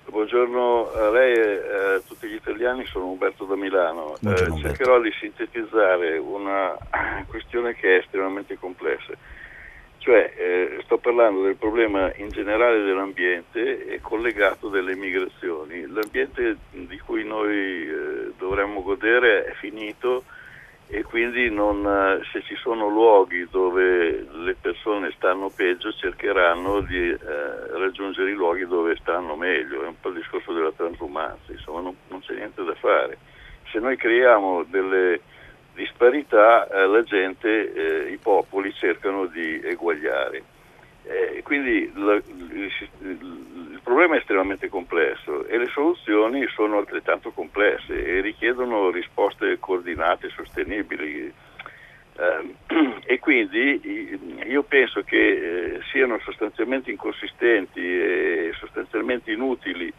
Buongiorno 0.10 0.92
a 0.92 1.12
lei 1.12 1.36
e 1.36 1.96
a 1.98 2.00
tutti 2.00 2.28
gli 2.28 2.34
italiani, 2.34 2.84
sono 2.88 3.06
Umberto 3.12 3.46
da 3.46 3.56
Milano. 3.56 4.16
Eh, 4.16 4.60
cercherò 4.60 5.00
di 5.00 5.12
sintetizzare 5.20 6.18
una 6.18 6.76
questione 7.30 7.76
che 7.76 7.98
è 7.98 8.00
estremamente 8.00 8.58
complessa. 8.58 9.14
Cioè, 10.08 10.34
eh, 10.38 10.80
sto 10.86 11.00
parlando 11.00 11.42
del 11.42 11.58
problema 11.58 12.10
in 12.16 12.30
generale 12.30 12.82
dell'ambiente 12.82 13.88
e 13.88 14.00
collegato 14.00 14.70
delle 14.70 14.96
migrazioni. 14.96 15.86
L'ambiente 15.86 16.56
di 16.72 16.98
cui 17.00 17.26
noi 17.26 17.90
eh, 17.90 18.32
dovremmo 18.38 18.82
godere 18.84 19.44
è 19.44 19.52
finito 19.56 20.24
e 20.88 21.04
quindi 21.04 21.50
non, 21.50 21.86
eh, 21.86 22.24
se 22.32 22.42
ci 22.44 22.56
sono 22.56 22.88
luoghi 22.88 23.50
dove 23.52 24.26
le 24.32 24.56
persone 24.56 25.12
stanno 25.18 25.52
peggio 25.54 25.92
cercheranno 25.92 26.80
di 26.80 27.10
eh, 27.10 27.18
raggiungere 27.72 28.32
i 28.32 28.34
luoghi 28.34 28.66
dove 28.66 28.96
stanno 29.02 29.36
meglio. 29.36 29.84
È 29.84 29.88
un 29.88 30.00
po' 30.00 30.08
il 30.08 30.20
discorso 30.22 30.54
della 30.54 30.72
transumanza, 30.72 31.52
insomma 31.52 31.82
non, 31.82 31.98
non 32.08 32.22
c'è 32.22 32.34
niente 32.34 32.64
da 32.64 32.76
fare. 32.76 33.18
Se 33.74 33.80
noi 33.80 33.98
creiamo 33.98 34.64
delle 34.70 35.20
disparità 35.78 36.68
eh, 36.68 36.88
la 36.88 37.04
gente, 37.04 38.08
eh, 38.08 38.12
i 38.12 38.18
popoli 38.18 38.74
cercano 38.74 39.28
di 39.28 39.62
eguagliare. 39.64 40.44
Eh, 41.04 41.42
quindi 41.44 41.90
la, 41.96 42.16
il, 42.16 42.72
il, 43.00 43.80
problema 43.84 44.16
è 44.16 44.18
estremamente 44.18 44.68
complesso 44.68 45.46
e 45.46 45.58
le 45.58 45.68
soluzioni 45.68 46.46
sono 46.48 46.80
altrettanto 46.80 47.32
complesse 47.32 47.94
e 47.94 48.20
richiedono 48.20 48.90
risposte 48.90 49.58
coordinate 49.60 50.28
e 50.28 50.32
sostenibili. 50.32 51.32
Eh, 52.20 52.56
e 53.06 53.20
quindi 53.20 54.20
io 54.48 54.64
penso 54.64 55.04
che 55.04 55.80
siano 55.92 56.20
sostanzialmente 56.24 56.90
inconsistenti 56.92 57.80
e 57.80 58.52
sostanzialmente 58.58 59.32
inutili 59.32 59.94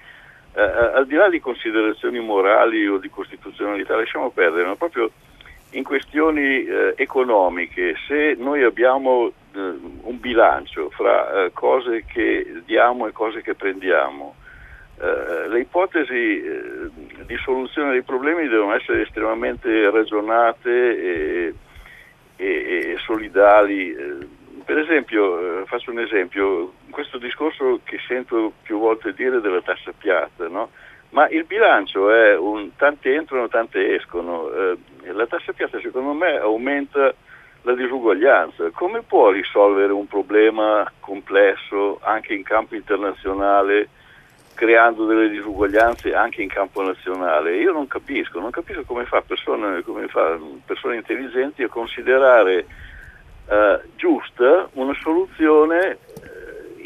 al 0.54 1.06
di 1.06 1.14
là 1.14 1.28
di 1.28 1.38
considerazioni 1.38 2.18
morali 2.18 2.84
o 2.88 2.98
di 2.98 3.08
costituzionalità, 3.08 3.94
lasciamo 3.94 4.30
perdere, 4.30 4.66
ma 4.66 4.74
proprio 4.74 5.12
in 5.70 5.84
questioni 5.84 6.64
eh, 6.64 6.94
economiche, 6.96 7.94
se 8.06 8.34
noi 8.38 8.62
abbiamo 8.62 9.28
eh, 9.28 9.32
un 10.02 10.18
bilancio 10.18 10.90
fra 10.90 11.44
eh, 11.44 11.52
cose 11.52 12.04
che 12.06 12.62
diamo 12.64 13.06
e 13.06 13.12
cose 13.12 13.42
che 13.42 13.54
prendiamo, 13.54 14.34
eh, 15.00 15.48
le 15.48 15.60
ipotesi 15.60 16.42
eh, 16.42 16.90
di 17.26 17.36
soluzione 17.36 17.92
dei 17.92 18.02
problemi 18.02 18.48
devono 18.48 18.74
essere 18.74 19.02
estremamente 19.02 19.90
ragionate 19.90 20.70
e, 20.70 21.54
e, 22.36 22.46
e 22.46 22.96
solidali. 23.04 23.92
Eh, 23.92 24.36
per 24.64 24.78
esempio, 24.78 25.64
faccio 25.64 25.90
un 25.90 26.00
esempio, 26.00 26.74
questo 26.90 27.16
discorso 27.16 27.80
che 27.84 27.98
sento 28.06 28.52
più 28.62 28.78
volte 28.78 29.14
dire 29.14 29.40
della 29.40 29.62
tassa 29.62 29.92
piatta, 29.96 30.46
no? 30.48 30.70
Ma 31.10 31.28
il 31.28 31.44
bilancio 31.44 32.10
è 32.10 32.36
un 32.36 32.74
tante 32.76 33.14
entrano, 33.14 33.48
tante 33.48 33.94
escono. 33.94 34.50
Eh, 34.50 34.76
la 35.12 35.26
tassa 35.26 35.52
piatta 35.52 35.80
secondo 35.80 36.12
me 36.12 36.36
aumenta 36.36 37.14
la 37.62 37.74
disuguaglianza. 37.74 38.70
Come 38.72 39.02
può 39.02 39.30
risolvere 39.30 39.92
un 39.92 40.06
problema 40.06 40.90
complesso 41.00 41.98
anche 42.02 42.34
in 42.34 42.42
campo 42.42 42.74
internazionale 42.74 43.88
creando 44.54 45.06
delle 45.06 45.28
disuguaglianze 45.28 46.14
anche 46.14 46.42
in 46.42 46.48
campo 46.48 46.82
nazionale? 46.82 47.56
Io 47.56 47.72
non 47.72 47.86
capisco, 47.86 48.40
non 48.40 48.50
capisco 48.50 48.82
come 48.84 49.04
fa 49.06 49.22
persone, 49.22 49.82
come 49.82 50.08
fa 50.08 50.38
persone 50.64 50.96
intelligenti 50.96 51.62
a 51.62 51.68
considerare 51.68 52.66
eh, 53.48 53.80
giusta 53.96 54.68
una 54.74 54.94
soluzione 55.00 55.98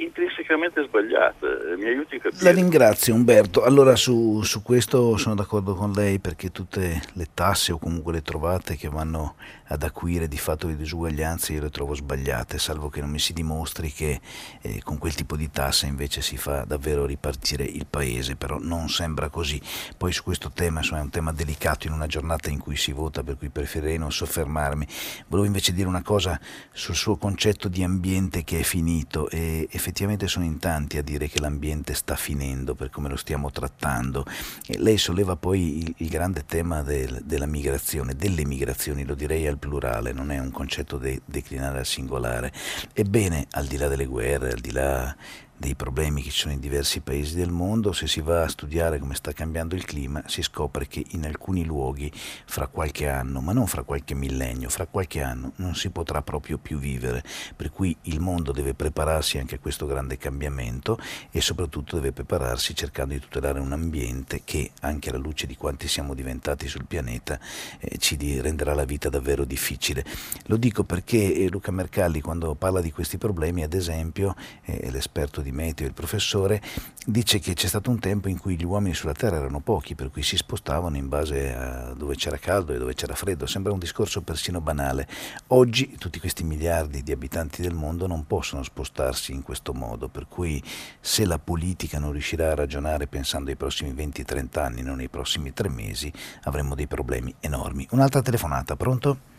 intrinsecamente 0.02 0.84
sbagliata, 0.84 1.46
eh, 1.46 1.76
mi 1.76 1.86
aiuti 1.86 2.16
a 2.16 2.20
capire. 2.20 2.44
La 2.44 2.50
ringrazio 2.50 3.14
Umberto, 3.14 3.62
allora 3.62 3.96
su, 3.96 4.42
su, 4.42 4.62
questo 4.62 5.16
sono 5.16 5.34
d'accordo 5.34 5.74
con 5.74 5.92
lei 5.92 6.18
perché 6.18 6.50
tutte 6.50 7.00
le 7.12 7.28
tasse 7.32 7.72
o 7.72 7.78
comunque 7.78 8.12
le 8.12 8.22
trovate 8.22 8.76
che 8.76 8.88
vanno 8.88 9.36
ad 9.68 9.82
acuire 9.82 10.28
di 10.28 10.36
fatto 10.36 10.66
le 10.66 10.76
disuguaglianze 10.76 11.54
io 11.54 11.62
le 11.62 11.70
trovo 11.70 11.94
sbagliate, 11.94 12.58
salvo 12.58 12.88
che 12.88 13.00
non 13.00 13.10
mi 13.10 13.18
si 13.18 13.32
dimostri 13.32 13.90
che 13.90 14.20
eh, 14.60 14.82
con 14.82 14.98
quel 14.98 15.14
tipo 15.14 15.36
di 15.36 15.50
tasse 15.50 15.86
invece 15.86 16.20
si 16.20 16.36
fa 16.36 16.64
davvero 16.64 17.06
ripartire 17.06 17.64
il 17.64 17.86
paese, 17.88 18.36
però 18.36 18.58
non 18.60 18.88
sembra 18.88 19.28
così. 19.28 19.60
Poi 19.96 20.12
su 20.12 20.22
questo 20.22 20.50
tema, 20.52 20.80
insomma, 20.80 21.00
è 21.00 21.04
un 21.04 21.10
tema 21.10 21.32
delicato 21.32 21.86
in 21.86 21.94
una 21.94 22.06
giornata 22.06 22.50
in 22.50 22.58
cui 22.58 22.76
si 22.76 22.92
vota, 22.92 23.22
per 23.22 23.38
cui 23.38 23.48
preferirei 23.48 23.98
non 23.98 24.12
soffermarmi. 24.12 24.86
Volevo 25.28 25.46
invece 25.46 25.72
dire 25.72 25.88
una 25.88 26.02
cosa 26.02 26.38
sul 26.72 26.94
suo 26.94 27.16
concetto 27.16 27.68
di 27.68 27.82
ambiente 27.82 28.44
che 28.44 28.60
è 28.60 28.62
finito 28.62 29.28
e 29.30 29.68
effettivamente 29.70 29.91
sono 30.26 30.44
in 30.44 30.58
tanti 30.58 30.98
a 30.98 31.02
dire 31.02 31.28
che 31.28 31.40
l'ambiente 31.40 31.94
sta 31.94 32.16
finendo 32.16 32.74
per 32.74 32.90
come 32.90 33.08
lo 33.08 33.16
stiamo 33.16 33.50
trattando. 33.50 34.24
E 34.66 34.78
lei 34.78 34.98
solleva 34.98 35.36
poi 35.36 35.78
il, 35.78 35.94
il 35.98 36.08
grande 36.08 36.44
tema 36.44 36.82
del, 36.82 37.22
della 37.24 37.46
migrazione, 37.46 38.14
delle 38.14 38.44
migrazioni, 38.44 39.04
lo 39.04 39.14
direi 39.14 39.46
al 39.46 39.58
plurale, 39.58 40.12
non 40.12 40.30
è 40.30 40.38
un 40.38 40.50
concetto 40.50 40.98
de- 40.98 41.22
declinare 41.24 41.78
al 41.78 41.86
singolare. 41.86 42.52
Ebbene, 42.92 43.46
al 43.52 43.66
di 43.66 43.76
là 43.76 43.88
delle 43.88 44.06
guerre, 44.06 44.52
al 44.52 44.60
di 44.60 44.72
là 44.72 45.14
dei 45.62 45.76
problemi 45.76 46.22
che 46.22 46.30
ci 46.30 46.40
sono 46.40 46.54
in 46.54 46.58
diversi 46.58 47.02
paesi 47.02 47.36
del 47.36 47.52
mondo, 47.52 47.92
se 47.92 48.08
si 48.08 48.20
va 48.20 48.42
a 48.42 48.48
studiare 48.48 48.98
come 48.98 49.14
sta 49.14 49.32
cambiando 49.32 49.76
il 49.76 49.84
clima, 49.84 50.20
si 50.26 50.42
scopre 50.42 50.88
che 50.88 51.04
in 51.10 51.24
alcuni 51.24 51.64
luoghi 51.64 52.10
fra 52.12 52.66
qualche 52.66 53.08
anno, 53.08 53.40
ma 53.40 53.52
non 53.52 53.68
fra 53.68 53.84
qualche 53.84 54.16
millennio, 54.16 54.68
fra 54.68 54.86
qualche 54.86 55.22
anno 55.22 55.52
non 55.56 55.76
si 55.76 55.90
potrà 55.90 56.20
proprio 56.20 56.58
più 56.58 56.80
vivere, 56.80 57.22
per 57.54 57.70
cui 57.70 57.96
il 58.02 58.18
mondo 58.18 58.50
deve 58.50 58.74
prepararsi 58.74 59.38
anche 59.38 59.54
a 59.54 59.58
questo 59.60 59.86
grande 59.86 60.18
cambiamento 60.18 60.98
e 61.30 61.40
soprattutto 61.40 61.94
deve 61.94 62.10
prepararsi 62.10 62.74
cercando 62.74 63.14
di 63.14 63.20
tutelare 63.20 63.60
un 63.60 63.70
ambiente 63.70 64.40
che 64.42 64.72
anche 64.80 65.10
alla 65.10 65.18
luce 65.18 65.46
di 65.46 65.54
quanti 65.54 65.86
siamo 65.86 66.14
diventati 66.14 66.66
sul 66.66 66.86
pianeta 66.86 67.38
eh, 67.78 67.98
ci 67.98 68.16
renderà 68.40 68.74
la 68.74 68.84
vita 68.84 69.08
davvero 69.08 69.44
difficile. 69.44 70.04
Lo 70.46 70.56
dico 70.56 70.82
perché 70.82 71.34
eh, 71.36 71.48
Luca 71.48 71.70
Mercalli 71.70 72.20
quando 72.20 72.52
parla 72.56 72.80
di 72.80 72.90
questi 72.90 73.16
problemi, 73.16 73.62
ad 73.62 73.74
esempio, 73.74 74.34
eh, 74.64 74.90
l'esperto 74.90 75.40
di 75.40 75.50
meteo, 75.52 75.86
il 75.86 75.92
professore, 75.92 76.60
dice 77.06 77.38
che 77.38 77.54
c'è 77.54 77.66
stato 77.66 77.90
un 77.90 77.98
tempo 77.98 78.28
in 78.28 78.38
cui 78.38 78.56
gli 78.56 78.64
uomini 78.64 78.94
sulla 78.94 79.12
Terra 79.12 79.36
erano 79.36 79.60
pochi, 79.60 79.94
per 79.94 80.10
cui 80.10 80.22
si 80.22 80.36
spostavano 80.36 80.96
in 80.96 81.08
base 81.08 81.54
a 81.54 81.92
dove 81.94 82.16
c'era 82.16 82.36
caldo 82.38 82.72
e 82.72 82.78
dove 82.78 82.94
c'era 82.94 83.14
freddo. 83.14 83.46
Sembra 83.46 83.72
un 83.72 83.78
discorso 83.78 84.22
persino 84.22 84.60
banale. 84.60 85.06
Oggi 85.48 85.96
tutti 85.98 86.18
questi 86.18 86.42
miliardi 86.42 87.02
di 87.02 87.12
abitanti 87.12 87.62
del 87.62 87.74
mondo 87.74 88.06
non 88.06 88.26
possono 88.26 88.62
spostarsi 88.62 89.32
in 89.32 89.42
questo 89.42 89.72
modo, 89.72 90.08
per 90.08 90.26
cui 90.28 90.62
se 91.00 91.24
la 91.26 91.38
politica 91.38 91.98
non 91.98 92.12
riuscirà 92.12 92.50
a 92.50 92.54
ragionare 92.54 93.06
pensando 93.06 93.50
ai 93.50 93.56
prossimi 93.56 93.92
20-30 93.92 94.58
anni, 94.58 94.82
non 94.82 94.98
ai 94.98 95.08
prossimi 95.08 95.52
tre 95.52 95.68
mesi, 95.68 96.12
avremo 96.44 96.74
dei 96.74 96.86
problemi 96.86 97.34
enormi. 97.40 97.86
Un'altra 97.90 98.22
telefonata, 98.22 98.76
pronto? 98.76 99.30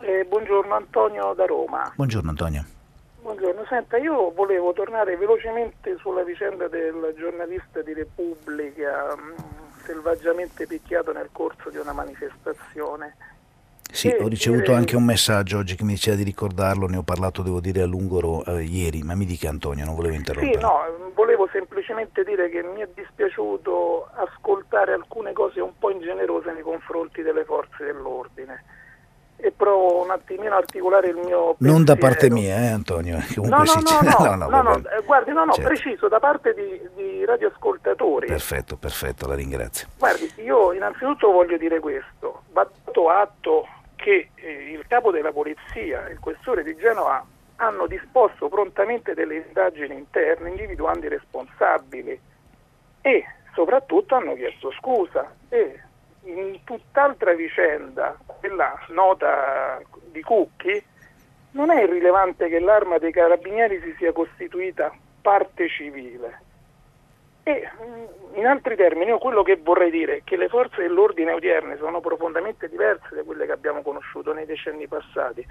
Eh, 0.00 0.24
buongiorno 0.26 0.74
Antonio 0.74 1.34
da 1.36 1.44
Roma. 1.44 1.92
Buongiorno 1.94 2.30
Antonio. 2.30 2.64
Buongiorno, 3.22 3.66
senta, 3.68 3.98
io 3.98 4.32
volevo 4.32 4.72
tornare 4.72 5.14
velocemente 5.16 5.96
sulla 5.98 6.22
vicenda 6.22 6.68
del 6.68 7.14
giornalista 7.18 7.82
di 7.82 7.92
Repubblica 7.92 9.14
mh, 9.14 9.20
mm, 9.20 9.84
selvaggiamente 9.84 10.66
picchiato 10.66 11.12
nel 11.12 11.28
corso 11.30 11.68
di 11.68 11.76
una 11.76 11.92
manifestazione. 11.92 13.14
Sì, 13.92 14.08
e, 14.08 14.22
ho 14.22 14.26
ricevuto 14.26 14.72
eh, 14.72 14.74
anche 14.74 14.96
un 14.96 15.04
messaggio 15.04 15.58
oggi 15.58 15.76
che 15.76 15.84
mi 15.84 15.92
diceva 15.92 16.16
di 16.16 16.22
ricordarlo, 16.22 16.86
ne 16.86 16.96
ho 16.96 17.02
parlato, 17.02 17.42
devo 17.42 17.60
dire, 17.60 17.82
a 17.82 17.86
lungo 17.86 18.42
eh, 18.46 18.62
ieri, 18.62 19.02
ma 19.02 19.14
mi 19.14 19.26
dica 19.26 19.50
Antonio, 19.50 19.84
non 19.84 19.94
volevo 19.94 20.14
interrompere. 20.14 20.54
Sì, 20.54 20.60
no, 20.60 21.12
volevo 21.12 21.46
semplicemente 21.52 22.24
dire 22.24 22.48
che 22.48 22.62
mi 22.62 22.80
è 22.80 22.88
dispiaciuto 22.94 24.08
ascoltare 24.14 24.94
alcune 24.94 25.34
cose 25.34 25.60
un 25.60 25.76
po' 25.78 25.90
ingenerose 25.90 26.52
nei 26.52 26.62
confronti 26.62 27.20
delle 27.20 27.44
forze 27.44 27.84
dell'ordine 27.84 28.69
e 29.40 29.52
provo 29.52 30.02
un 30.02 30.10
attimino 30.10 30.54
a 30.54 30.58
articolare 30.58 31.08
il 31.08 31.16
mio 31.16 31.54
pensiero. 31.54 31.72
Non 31.72 31.84
da 31.84 31.96
parte 31.96 32.30
mia, 32.30 32.56
eh, 32.56 32.66
Antonio. 32.68 33.18
Comunque 33.34 33.64
no, 33.64 33.74
no, 34.02 34.34
no, 34.34 34.34
no, 34.34 34.48
no, 34.48 34.62
no, 34.62 34.76
eh, 34.76 35.02
guardi, 35.04 35.32
no, 35.32 35.44
no, 35.44 35.52
certo. 35.52 35.68
preciso, 35.68 36.08
da 36.08 36.18
parte 36.18 36.54
di, 36.54 36.80
di 36.94 37.24
radioascoltatori. 37.24 38.26
Perfetto, 38.26 38.76
perfetto, 38.76 39.26
la 39.26 39.34
ringrazio. 39.34 39.88
Guardi, 39.98 40.32
io 40.36 40.72
innanzitutto 40.72 41.30
voglio 41.30 41.56
dire 41.56 41.80
questo, 41.80 42.42
va 42.52 42.68
dato 42.84 43.08
atto 43.08 43.68
che 43.96 44.30
eh, 44.34 44.72
il 44.72 44.84
capo 44.86 45.10
della 45.10 45.32
polizia 45.32 46.08
il 46.08 46.18
questore 46.18 46.62
di 46.62 46.74
Genova 46.76 47.24
hanno 47.56 47.86
disposto 47.86 48.48
prontamente 48.48 49.14
delle 49.14 49.44
indagini 49.46 49.94
interne 49.94 50.48
individuando 50.48 51.06
i 51.06 51.10
responsabili 51.10 52.18
e 53.02 53.24
soprattutto 53.54 54.14
hanno 54.14 54.34
chiesto 54.34 54.70
scusa 54.72 55.30
e 55.48 55.80
in 56.24 56.60
tutt'altra 56.64 57.34
vicenda, 57.34 58.16
quella 58.40 58.74
nota 58.88 59.80
di 60.10 60.22
Cucchi, 60.22 60.82
non 61.52 61.70
è 61.70 61.82
irrilevante 61.82 62.48
che 62.48 62.58
l'arma 62.58 62.98
dei 62.98 63.12
carabinieri 63.12 63.80
si 63.80 63.94
sia 63.98 64.12
costituita 64.12 64.92
parte 65.20 65.68
civile. 65.68 66.42
E 67.42 67.68
mm, 67.82 68.38
in 68.38 68.46
altri 68.46 68.76
termini, 68.76 69.10
io 69.10 69.18
quello 69.18 69.42
che 69.42 69.56
vorrei 69.56 69.90
dire 69.90 70.16
è 70.18 70.20
che 70.24 70.36
le 70.36 70.48
forze 70.48 70.82
dell'ordine 70.82 71.32
odierne 71.32 71.76
sono 71.76 72.00
profondamente 72.00 72.68
diverse 72.68 73.14
da 73.14 73.22
quelle 73.22 73.46
che 73.46 73.52
abbiamo 73.52 73.82
conosciuto 73.82 74.32
nei 74.32 74.46
decenni 74.46 74.86
passati, 74.86 75.46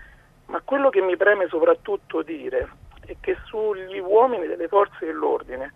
ma 0.47 0.61
quello 0.63 0.89
che 0.89 1.01
mi 1.01 1.15
preme 1.15 1.47
soprattutto 1.47 2.21
dire 2.21 2.69
è 3.05 3.15
che 3.19 3.37
sugli 3.45 3.99
uomini 3.99 4.47
delle 4.47 4.67
forze 4.67 5.05
dell'ordine 5.05 5.73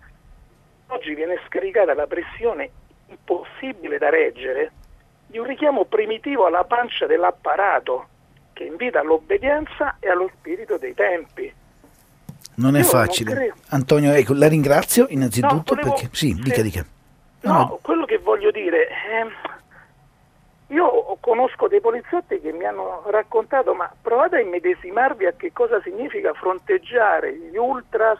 oggi 0.87 1.13
viene 1.15 1.39
scaricata 1.47 1.93
la 1.93 2.07
pressione 2.07 2.69
impossibile 3.07 3.97
da 3.97 4.09
reggere 4.09 4.71
di 5.33 5.39
un 5.39 5.45
richiamo 5.45 5.85
primitivo 5.85 6.45
alla 6.45 6.63
pancia 6.63 7.07
dell'apparato 7.07 8.05
che 8.53 8.65
invita 8.65 8.99
all'obbedienza 8.99 9.95
e 9.99 10.07
allo 10.07 10.29
spirito 10.37 10.77
dei 10.77 10.93
tempi. 10.93 11.51
Non 12.57 12.75
è 12.75 12.81
Io 12.81 12.85
facile. 12.85 13.33
Non 13.33 13.53
Antonio, 13.69 14.11
ecco, 14.11 14.35
la 14.35 14.47
ringrazio 14.47 15.07
innanzitutto 15.09 15.73
no, 15.73 15.81
volevo, 15.81 15.89
perché... 15.89 16.09
Sì, 16.11 16.35
dica, 16.35 16.61
dica. 16.61 16.85
No, 17.41 17.53
no, 17.53 17.79
quello 17.81 18.05
che 18.05 18.19
voglio 18.19 18.51
dire... 18.51 18.87
Eh, 18.87 19.51
io 20.67 21.17
conosco 21.19 21.67
dei 21.67 21.81
poliziotti 21.81 22.39
che 22.39 22.51
mi 22.51 22.65
hanno 22.65 23.01
raccontato, 23.07 23.73
ma 23.73 23.91
provate 23.99 24.35
a 24.35 24.39
immedesimarvi 24.39 25.25
a 25.25 25.33
che 25.33 25.51
cosa 25.51 25.81
significa 25.81 26.31
fronteggiare 26.33 27.35
gli 27.35 27.57
ultras 27.57 28.19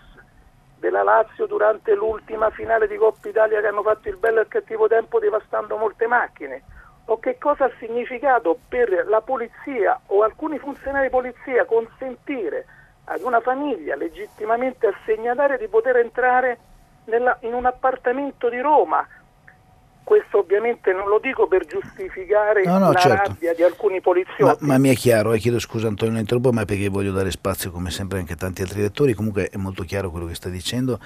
della 0.80 1.04
Lazio 1.04 1.46
durante 1.46 1.94
l'ultima 1.94 2.50
finale 2.50 2.88
di 2.88 2.98
Coppa 2.98 3.30
Italia 3.30 3.62
che 3.62 3.68
hanno 3.68 3.84
fatto 3.84 4.10
il 4.10 4.18
bello 4.18 4.40
e 4.40 4.42
il 4.44 4.48
cattivo 4.48 4.88
tempo 4.88 5.20
devastando 5.20 5.78
molte 5.78 6.08
macchine 6.08 6.64
o 7.06 7.20
che 7.20 7.38
cosa 7.38 7.66
ha 7.66 7.72
significato 7.80 8.58
per 8.68 9.06
la 9.08 9.22
polizia 9.22 10.00
o 10.08 10.24
alcuni 10.24 10.58
funzionari 10.58 11.06
di 11.06 11.12
polizia 11.12 11.66
consentire 11.66 12.66
ad 13.06 13.22
una 13.22 13.42
famiglia 13.42 13.96
legittimamente 13.96 14.88
assegnataria 14.88 15.58
di 15.58 15.68
poter 15.68 15.98
entrare 15.98 16.58
nella, 17.06 17.38
in 17.42 17.54
un 17.54 17.66
appartamento 17.66 18.50
di 18.50 18.62
Roma 18.62 19.06
questo 20.04 20.40
ovviamente 20.40 20.92
non 20.92 21.08
lo 21.08 21.18
dico 21.20 21.48
per 21.48 21.66
giustificare 21.66 22.64
no, 22.66 22.78
no, 22.78 22.92
la 22.92 23.00
certo. 23.00 23.30
rabbia 23.30 23.54
di 23.54 23.64
alcuni 23.64 24.02
poliziotti. 24.02 24.66
Ma, 24.66 24.74
ma 24.74 24.78
mi 24.78 24.90
è 24.90 24.96
chiaro, 24.96 25.32
e 25.32 25.38
eh, 25.38 25.40
chiedo 25.40 25.60
scusa 25.60 25.88
Antonio, 25.88 26.20
interrompo, 26.20 26.52
ma 26.52 26.66
perché 26.66 26.90
voglio 26.90 27.14
dare 27.14 27.32
spazio 27.32 27.72
come 27.72 27.90
sempre 27.90 28.20
anche 28.20 28.34
a 28.34 28.36
tanti 28.36 28.62
altri 28.62 28.82
lettori, 28.82 29.14
comunque 29.14 29.50
è 29.50 29.58
molto 29.58 29.84
chiaro 29.84 30.12
quello 30.12 30.26
che 30.26 30.36
sta 30.36 30.50
dicendo 30.50 31.00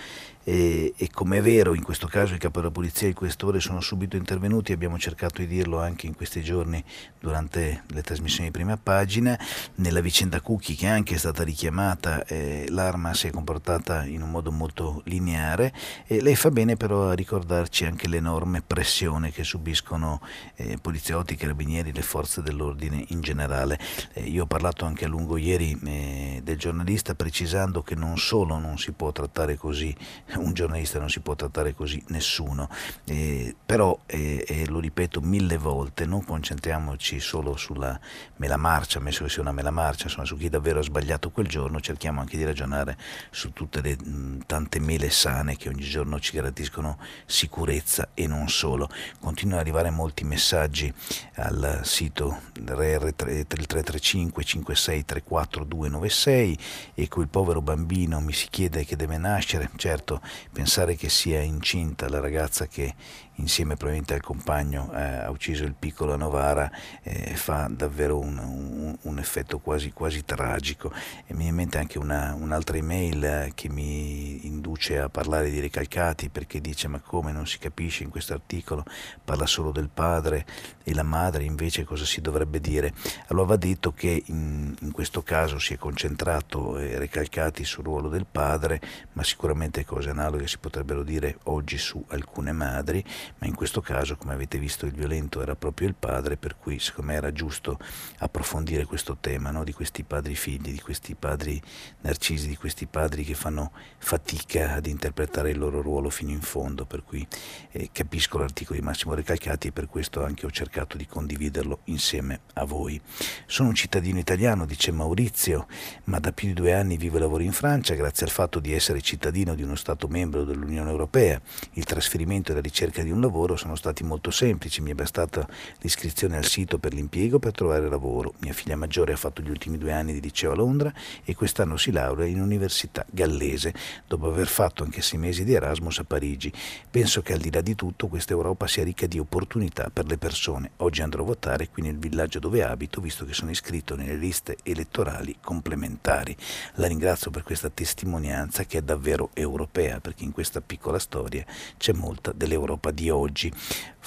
e, 0.47 0.93
e 0.95 1.09
come 1.11 1.39
è 1.39 1.41
vero 1.41 1.73
in 1.73 1.83
questo 1.83 2.07
caso 2.07 2.31
il 2.31 2.39
capo 2.39 2.59
della 2.59 2.71
polizia 2.71 3.05
e 3.05 3.09
il 3.09 3.15
questore 3.15 3.59
sono 3.59 3.81
subito 3.81 4.15
intervenuti, 4.15 4.71
abbiamo 4.71 4.97
cercato 4.97 5.41
di 5.41 5.47
dirlo 5.47 5.81
anche 5.81 6.07
in 6.07 6.15
questi 6.15 6.41
giorni 6.41 6.81
durante 7.19 7.83
le 7.87 8.01
trasmissioni 8.01 8.45
di 8.45 8.51
prima 8.51 8.77
pagina, 8.77 9.37
nella 9.75 9.99
vicenda 9.99 10.39
Cucchi 10.39 10.75
che 10.75 10.87
anche 10.87 11.15
è 11.15 11.17
stata 11.17 11.43
richiamata, 11.43 12.23
eh, 12.23 12.65
l'arma 12.69 13.13
si 13.13 13.27
è 13.27 13.31
comportata 13.31 14.05
in 14.05 14.21
un 14.21 14.31
modo 14.31 14.49
molto 14.53 15.01
lineare 15.07 15.73
e 16.05 16.21
lei 16.21 16.37
fa 16.37 16.49
bene 16.49 16.77
però 16.77 17.09
a 17.09 17.13
ricordarci 17.13 17.83
anche 17.83 18.07
l'enorme 18.07 18.61
pressione 18.61 19.31
che 19.31 19.43
subiscono 19.43 20.21
eh, 20.55 20.77
poliziotti, 20.77 21.35
carabinieri, 21.35 21.91
le 21.91 22.01
forze 22.01 22.41
dell'ordine 22.41 23.03
in 23.09 23.19
generale. 23.19 23.77
Eh, 24.13 24.21
io 24.21 24.43
ho 24.43 24.47
parlato 24.47 24.85
anche 24.85 25.03
a 25.03 25.09
lungo 25.09 25.35
ieri 25.35 25.77
eh, 25.83 26.39
del 26.41 26.57
giornalista 26.57 27.15
precisando 27.15 27.83
che 27.83 27.95
non 27.95 28.17
solo 28.17 28.57
non 28.59 28.77
si 28.77 28.93
può 28.93 29.11
trattare 29.11 29.57
così 29.57 29.93
un 30.37 30.53
giornalista, 30.53 30.99
non 30.99 31.09
si 31.09 31.19
può 31.19 31.35
trattare 31.35 31.73
così 31.73 32.03
nessuno, 32.07 32.69
eh, 33.05 33.55
però, 33.65 33.99
e 34.05 34.43
eh, 34.47 34.67
lo 34.67 34.79
ripeto 34.79 35.21
mille 35.21 35.57
volte, 35.57 36.05
non 36.05 36.23
concentriamoci 36.23 37.19
solo 37.19 37.57
sulla 37.57 37.99
mela 38.37 38.57
marcia, 38.57 38.99
ammesso 38.99 39.23
che 39.23 39.29
sia 39.29 39.41
una 39.41 39.51
mela 39.51 39.71
marcia, 39.71 40.05
insomma 40.05 40.25
su 40.25 40.37
chi 40.37 40.49
davvero 40.49 40.79
ha 40.79 40.83
sbagliato 40.83 41.31
quel 41.31 41.47
giorno, 41.47 41.79
cerchiamo 41.79 42.21
anche 42.21 42.37
di 42.37 42.45
ragionare 42.45 42.97
su 43.31 43.51
tutte 43.53 43.81
le 43.81 43.97
mh, 43.97 44.45
tante 44.45 44.79
mele 44.79 45.09
sane 45.09 45.57
che 45.57 45.69
ogni 45.69 45.83
giorno 45.83 46.19
ci 46.19 46.33
garantiscono 46.33 46.97
sicurezza 47.25 48.09
e 48.13 48.27
non 48.27 48.49
solo. 48.49 48.89
Continuano 49.19 49.61
ad 49.61 49.67
arrivare 49.67 49.89
molti 49.89 50.23
messaggi 50.23 50.93
al 51.35 51.81
sito 51.83 52.41
RR 52.53 53.13
335 53.13 54.43
5634 54.43 55.63
296 55.63 56.57
e 56.93 57.07
quel 57.07 57.27
povero 57.27 57.61
bambino 57.61 58.19
mi 58.19 58.33
si 58.33 58.47
chiede 58.49 58.85
che 58.85 58.95
deve 58.95 59.17
nascere. 59.17 59.69
Certo, 59.75 60.21
pensare 60.51 60.95
che 60.95 61.09
sia 61.09 61.41
incinta 61.41 62.09
la 62.09 62.19
ragazza 62.19 62.67
che 62.67 62.93
insieme 63.37 63.75
probabilmente 63.75 64.13
al 64.13 64.21
compagno 64.21 64.91
eh, 64.93 65.01
ha 65.01 65.29
ucciso 65.29 65.63
il 65.63 65.73
piccolo 65.77 66.13
a 66.13 66.17
Novara 66.17 66.71
eh, 67.03 67.35
fa 67.35 67.67
davvero 67.69 68.19
un, 68.19 68.37
un, 68.37 68.97
un 69.01 69.19
effetto 69.19 69.59
quasi, 69.59 69.91
quasi, 69.91 70.23
tragico. 70.25 70.91
E 71.25 71.33
mi 71.33 71.37
viene 71.37 71.49
in 71.49 71.55
mente 71.55 71.77
anche 71.77 71.97
una, 71.97 72.35
un'altra 72.37 72.77
email 72.77 73.23
eh, 73.23 73.51
che 73.53 73.69
mi 73.69 74.45
induce 74.45 74.99
a 74.99 75.09
parlare 75.09 75.49
di 75.49 75.59
ricalcati 75.59 76.29
perché 76.29 76.61
dice 76.61 76.87
ma 76.87 76.99
come 76.99 77.31
non 77.31 77.47
si 77.47 77.59
capisce 77.59 78.03
in 78.03 78.09
questo 78.09 78.33
articolo? 78.33 78.85
Parla 79.23 79.45
solo 79.45 79.71
del 79.71 79.89
padre 79.93 80.45
e 80.83 80.93
la 80.93 81.03
madre, 81.03 81.43
invece 81.43 81.83
cosa 81.83 82.05
si 82.05 82.21
dovrebbe 82.21 82.59
dire? 82.59 82.93
Allora 83.27 83.47
va 83.47 83.55
detto 83.57 83.93
che 83.93 84.23
in, 84.25 84.75
in 84.79 84.91
questo 84.91 85.21
caso 85.21 85.59
si 85.59 85.73
è 85.73 85.77
concentrato 85.77 86.77
e 86.77 86.97
recalcati 86.97 87.65
sul 87.65 87.83
ruolo 87.83 88.09
del 88.09 88.25
padre, 88.29 88.79
ma 89.13 89.23
sicuramente 89.23 89.85
cose 89.85 90.09
analoghe 90.09 90.47
si 90.47 90.57
potrebbero 90.57 91.03
dire 91.03 91.37
oggi 91.43 91.77
su 91.77 92.03
alcune 92.09 92.51
madri, 92.51 93.03
ma 93.39 93.47
in 93.47 93.55
questo 93.55 93.81
caso, 93.81 94.15
come 94.15 94.33
avete 94.33 94.57
visto, 94.57 94.85
il 94.85 94.93
violento 94.93 95.41
era 95.41 95.55
proprio 95.55 95.87
il 95.87 95.95
padre, 95.95 96.37
per 96.37 96.57
cui 96.57 96.79
secondo 96.79 97.11
me 97.11 97.17
era 97.17 97.31
giusto 97.31 97.77
approfondire 98.19 98.85
questo 98.85 99.17
tema 99.19 99.51
no? 99.51 99.63
di 99.63 99.73
questi 99.73 100.03
padri 100.03 100.35
figli, 100.35 100.71
di 100.71 100.81
questi 100.81 101.15
padri 101.15 101.61
narcisi, 102.01 102.47
di 102.47 102.55
questi 102.55 102.85
padri 102.85 103.23
che 103.23 103.33
fanno 103.33 103.71
fatica 103.97 104.73
ad 104.73 104.85
interpretare 104.85 105.51
il 105.51 105.57
loro 105.57 105.81
ruolo 105.81 106.09
fino 106.09 106.31
in 106.31 106.41
fondo, 106.41 106.85
per 106.85 107.03
cui 107.03 107.25
eh, 107.71 107.89
capisco 107.91 108.37
l'articolo 108.37 108.79
di 108.79 108.85
Massimo 108.85 109.13
Recalcati 109.13 109.67
e 109.67 109.71
per 109.71 109.87
questo 109.87 110.23
anche 110.23 110.45
ho 110.45 110.51
cercato 110.51 110.97
di 110.97 111.05
condividerlo 111.05 111.79
insieme 111.85 112.41
a 112.53 112.65
voi. 112.65 112.99
Sono 113.45 113.69
un 113.69 113.75
cittadino 113.75 114.19
italiano, 114.19 114.65
dice 114.65 114.91
Maurizio, 114.91 115.67
ma 116.05 116.19
da 116.19 116.31
più 116.31 116.47
di 116.47 116.53
due 116.53 116.73
anni 116.73 116.97
vivo 116.97 117.17
e 117.17 117.19
lavoro 117.19 117.43
in 117.43 117.51
Francia 117.51 117.95
grazie 117.95 118.25
al 118.25 118.31
fatto 118.31 118.59
di 118.59 118.73
essere 118.73 119.01
cittadino 119.01 119.55
di 119.55 119.63
uno 119.63 119.75
Stato 119.75 120.07
membro 120.07 120.43
dell'Unione 120.43 120.89
Europea. 120.89 121.39
Il 121.73 121.83
trasferimento 121.83 122.51
e 122.51 122.55
la 122.55 122.61
ricerca 122.61 123.03
di 123.03 123.11
un 123.11 123.16
lavoro 123.21 123.55
sono 123.55 123.75
stati 123.75 124.03
molto 124.03 124.31
semplici, 124.31 124.81
mi 124.81 124.91
è 124.91 124.93
bastata 124.93 125.47
l'iscrizione 125.79 126.37
al 126.37 126.45
sito 126.45 126.77
per 126.77 126.93
l'impiego 126.93 127.39
per 127.39 127.51
trovare 127.51 127.89
lavoro. 127.89 128.33
Mia 128.39 128.53
figlia 128.53 128.75
maggiore 128.75 129.13
ha 129.13 129.17
fatto 129.17 129.41
gli 129.41 129.49
ultimi 129.49 129.77
due 129.77 129.91
anni 129.91 130.13
di 130.13 130.21
liceo 130.21 130.51
a 130.51 130.55
Londra 130.55 130.93
e 131.23 131.35
quest'anno 131.35 131.77
si 131.77 131.91
laurea 131.91 132.27
in 132.27 132.41
università 132.41 133.05
gallese, 133.09 133.73
dopo 134.07 134.27
aver 134.27 134.47
fatto 134.47 134.83
anche 134.83 135.01
sei 135.01 135.19
mesi 135.19 135.43
di 135.43 135.53
Erasmus 135.53 135.99
a 135.99 136.03
Parigi. 136.03 136.51
Penso 136.89 137.21
che 137.21 137.33
al 137.33 137.39
di 137.39 137.51
là 137.51 137.61
di 137.61 137.75
tutto 137.75 138.07
questa 138.07 138.33
Europa 138.33 138.67
sia 138.67 138.83
ricca 138.83 139.07
di 139.07 139.19
opportunità 139.19 139.89
per 139.91 140.05
le 140.05 140.17
persone. 140.17 140.71
Oggi 140.77 141.01
andrò 141.01 141.23
a 141.23 141.25
votare 141.25 141.69
qui 141.69 141.81
nel 141.81 141.97
villaggio 141.97 142.39
dove 142.39 142.63
abito, 142.63 143.01
visto 143.01 143.25
che 143.25 143.33
sono 143.33 143.51
iscritto 143.51 143.95
nelle 143.95 144.15
liste 144.15 144.57
elettorali 144.63 145.37
complementari. 145.41 146.35
La 146.75 146.87
ringrazio 146.87 147.31
per 147.31 147.43
questa 147.43 147.69
testimonianza 147.69 148.65
che 148.65 148.79
è 148.79 148.81
davvero 148.81 149.29
europea, 149.33 149.99
perché 149.99 150.23
in 150.23 150.31
questa 150.31 150.61
piccola 150.61 150.99
storia 150.99 151.45
c'è 151.77 151.93
molta 151.93 152.31
dell'Europa 152.31 152.91
di 152.91 153.06
oggi. 153.09 153.51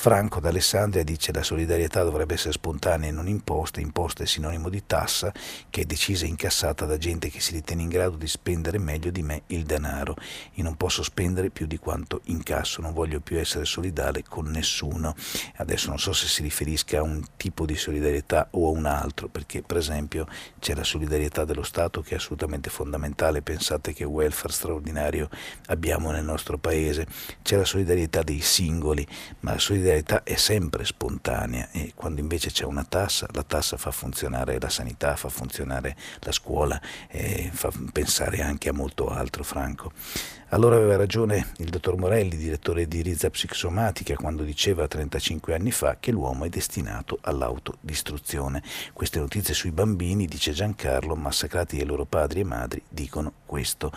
Franco 0.00 0.40
d'Alessandria 0.40 1.04
dice 1.04 1.30
la 1.30 1.42
solidarietà 1.42 2.02
dovrebbe 2.02 2.32
essere 2.32 2.52
spontanea 2.52 3.10
e 3.10 3.12
non 3.12 3.28
imposta, 3.28 3.80
imposta 3.80 4.22
è 4.22 4.26
sinonimo 4.26 4.70
di 4.70 4.84
tassa 4.86 5.30
che 5.68 5.82
è 5.82 5.84
decisa 5.84 6.24
e 6.24 6.28
incassata 6.28 6.86
da 6.86 6.96
gente 6.96 7.28
che 7.28 7.38
si 7.38 7.52
ritiene 7.52 7.82
in 7.82 7.90
grado 7.90 8.16
di 8.16 8.26
spendere 8.26 8.78
meglio 8.78 9.10
di 9.10 9.22
me 9.22 9.42
il 9.48 9.64
denaro. 9.64 10.16
Io 10.54 10.62
non 10.62 10.76
posso 10.76 11.02
spendere 11.02 11.50
più 11.50 11.66
di 11.66 11.76
quanto 11.76 12.22
incasso, 12.24 12.80
non 12.80 12.94
voglio 12.94 13.20
più 13.20 13.38
essere 13.38 13.66
solidale 13.66 14.24
con 14.26 14.46
nessuno. 14.46 15.14
Adesso 15.56 15.90
non 15.90 15.98
so 15.98 16.14
se 16.14 16.28
si 16.28 16.40
riferisca 16.40 17.00
a 17.00 17.02
un 17.02 17.22
tipo 17.36 17.66
di 17.66 17.76
solidarietà 17.76 18.48
o 18.52 18.68
a 18.68 18.70
un 18.70 18.86
altro, 18.86 19.28
perché 19.28 19.60
per 19.60 19.76
esempio 19.76 20.26
c'è 20.60 20.74
la 20.74 20.84
solidarietà 20.84 21.44
dello 21.44 21.62
Stato 21.62 22.00
che 22.00 22.14
è 22.14 22.16
assolutamente 22.16 22.70
fondamentale, 22.70 23.42
pensate 23.42 23.92
che 23.92 24.04
welfare 24.04 24.54
straordinario 24.54 25.28
abbiamo 25.66 26.10
nel 26.10 26.24
nostro 26.24 26.56
paese, 26.56 27.06
c'è 27.42 27.58
la 27.58 27.66
solidarietà 27.66 28.22
dei 28.22 28.40
singoli, 28.40 28.79
ma 29.40 29.52
la 29.52 29.58
solidarietà 29.58 30.22
è 30.22 30.36
sempre 30.36 30.84
spontanea 30.84 31.68
e 31.70 31.92
quando 31.94 32.20
invece 32.20 32.50
c'è 32.50 32.64
una 32.64 32.84
tassa, 32.84 33.26
la 33.32 33.42
tassa 33.42 33.76
fa 33.76 33.90
funzionare 33.90 34.58
la 34.58 34.68
sanità, 34.68 35.16
fa 35.16 35.28
funzionare 35.28 35.96
la 36.20 36.32
scuola 36.32 36.80
e 37.08 37.50
fa 37.52 37.70
pensare 37.92 38.42
anche 38.42 38.68
a 38.68 38.72
molto 38.72 39.08
altro, 39.08 39.44
Franco. 39.44 39.92
Allora 40.52 40.74
aveva 40.74 40.96
ragione 40.96 41.52
il 41.58 41.68
dottor 41.68 41.96
Morelli, 41.96 42.36
direttore 42.36 42.88
di 42.88 43.02
Rizza 43.02 43.30
Psicosomatica, 43.30 44.16
quando 44.16 44.42
diceva 44.42 44.88
35 44.88 45.54
anni 45.54 45.70
fa 45.70 45.98
che 46.00 46.10
l'uomo 46.10 46.44
è 46.44 46.48
destinato 46.48 47.18
all'autodistruzione. 47.20 48.60
Queste 48.92 49.20
notizie 49.20 49.54
sui 49.54 49.70
bambini, 49.70 50.26
dice 50.26 50.50
Giancarlo, 50.50 51.14
massacrati 51.14 51.76
dai 51.76 51.86
loro 51.86 52.04
padri 52.04 52.40
e 52.40 52.44
madri, 52.44 52.82
dicono 52.88 53.32
questo. 53.46 53.92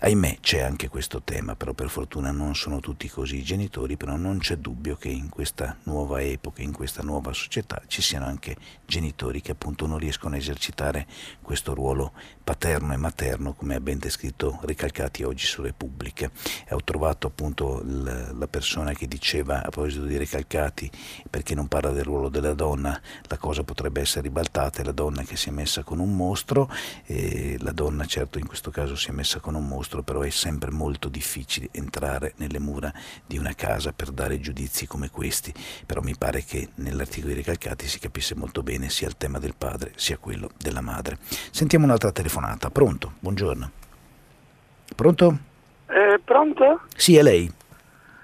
Ahimè 0.00 0.36
c'è 0.40 0.60
anche 0.60 0.88
questo 0.88 1.22
tema, 1.22 1.56
però 1.56 1.72
per 1.72 1.88
fortuna 1.88 2.30
non 2.30 2.54
sono 2.54 2.80
tutti 2.80 3.08
così 3.08 3.38
i 3.38 3.42
genitori, 3.42 3.96
però 3.96 4.16
non 4.16 4.36
c'è 4.36 4.56
dubbio 4.56 4.96
che 4.96 5.08
in 5.08 5.30
questa 5.30 5.78
nuova 5.84 6.20
epoca, 6.20 6.60
in 6.60 6.72
questa 6.72 7.02
nuova 7.02 7.32
società 7.32 7.80
ci 7.86 8.02
siano 8.02 8.26
anche 8.26 8.54
genitori 8.84 9.40
che 9.40 9.52
appunto 9.52 9.86
non 9.86 9.96
riescono 9.96 10.34
a 10.34 10.38
esercitare 10.38 11.06
questo 11.40 11.72
ruolo 11.72 12.12
paterno 12.46 12.92
e 12.92 12.96
materno, 12.96 13.54
come 13.54 13.74
ha 13.74 13.80
ben 13.80 13.98
descritto 13.98 14.60
Ricalcati 14.62 15.24
oggi 15.24 15.46
su 15.46 15.62
Repubblica. 15.62 16.30
E 16.64 16.76
ho 16.76 16.84
trovato 16.84 17.26
appunto 17.26 17.80
l- 17.82 18.38
la 18.38 18.46
persona 18.46 18.92
che 18.92 19.08
diceva 19.08 19.64
a 19.64 19.68
proposito 19.68 20.04
di 20.04 20.16
Recalcati, 20.16 20.88
perché 21.28 21.56
non 21.56 21.66
parla 21.66 21.90
del 21.90 22.04
ruolo 22.04 22.28
della 22.28 22.54
donna, 22.54 23.00
la 23.24 23.36
cosa 23.36 23.64
potrebbe 23.64 24.00
essere 24.00 24.28
ribaltata, 24.28 24.80
è 24.80 24.84
la 24.84 24.92
donna 24.92 25.24
che 25.24 25.36
si 25.36 25.48
è 25.48 25.50
messa 25.50 25.82
con 25.82 25.98
un 25.98 26.14
mostro, 26.14 26.70
la 27.08 27.72
donna 27.72 28.04
certo 28.04 28.38
in 28.38 28.46
questo 28.46 28.70
caso 28.70 28.94
si 28.94 29.08
è 29.08 29.12
messa 29.12 29.40
con 29.40 29.56
un 29.56 29.66
mostro, 29.66 30.04
però 30.04 30.20
è 30.20 30.30
sempre 30.30 30.70
molto 30.70 31.08
difficile 31.08 31.70
entrare 31.72 32.34
nelle 32.36 32.60
mura 32.60 32.94
di 33.26 33.38
una 33.38 33.54
casa 33.54 33.92
per 33.92 34.12
dare 34.12 34.38
giudizi 34.38 34.86
come 34.86 35.10
questi, 35.10 35.52
però 35.84 36.00
mi 36.00 36.14
pare 36.16 36.44
che 36.44 36.68
nell'articolo 36.76 37.32
di 37.32 37.40
Recalcati 37.40 37.88
si 37.88 37.98
capisse 37.98 38.36
molto 38.36 38.62
bene 38.62 38.88
sia 38.88 39.08
il 39.08 39.16
tema 39.16 39.40
del 39.40 39.56
padre 39.58 39.94
sia 39.96 40.16
quello 40.16 40.48
della 40.56 40.80
madre. 40.80 41.18
Sentiamo 41.50 41.86
un'altra 41.86 42.12
telefonata, 42.12 42.34
pronto? 42.70 43.12
Buongiorno. 43.18 43.70
Pronto? 44.94 45.38
Eh, 45.88 46.20
pronto? 46.24 46.80
Sì, 46.94 47.16
è 47.16 47.22
lei. 47.22 47.50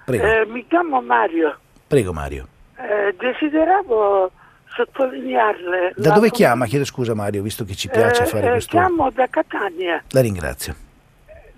Prego. 0.05 0.25
Eh, 0.25 0.47
mi 0.47 0.67
chiamo 0.67 1.01
Mario. 1.01 1.59
Prego 1.87 2.13
Mario. 2.13 2.49
Eh, 2.77 3.15
desideravo 3.19 4.31
sottolinearle... 4.75 5.95
Da 5.97 6.09
dove 6.09 6.29
fond- 6.29 6.33
chiama? 6.33 6.67
Chiedo 6.67 6.85
scusa 6.85 7.15
Mario, 7.15 7.43
visto 7.43 7.65
che 7.65 7.75
ci 7.75 7.89
piace 7.89 8.23
eh, 8.23 8.27
fare 8.27 8.47
eh, 8.47 8.51
questo... 8.51 8.77
Chiamo 8.77 9.11
da 9.11 9.27
Catania. 9.29 10.03
La 10.11 10.21
ringrazio. 10.21 10.75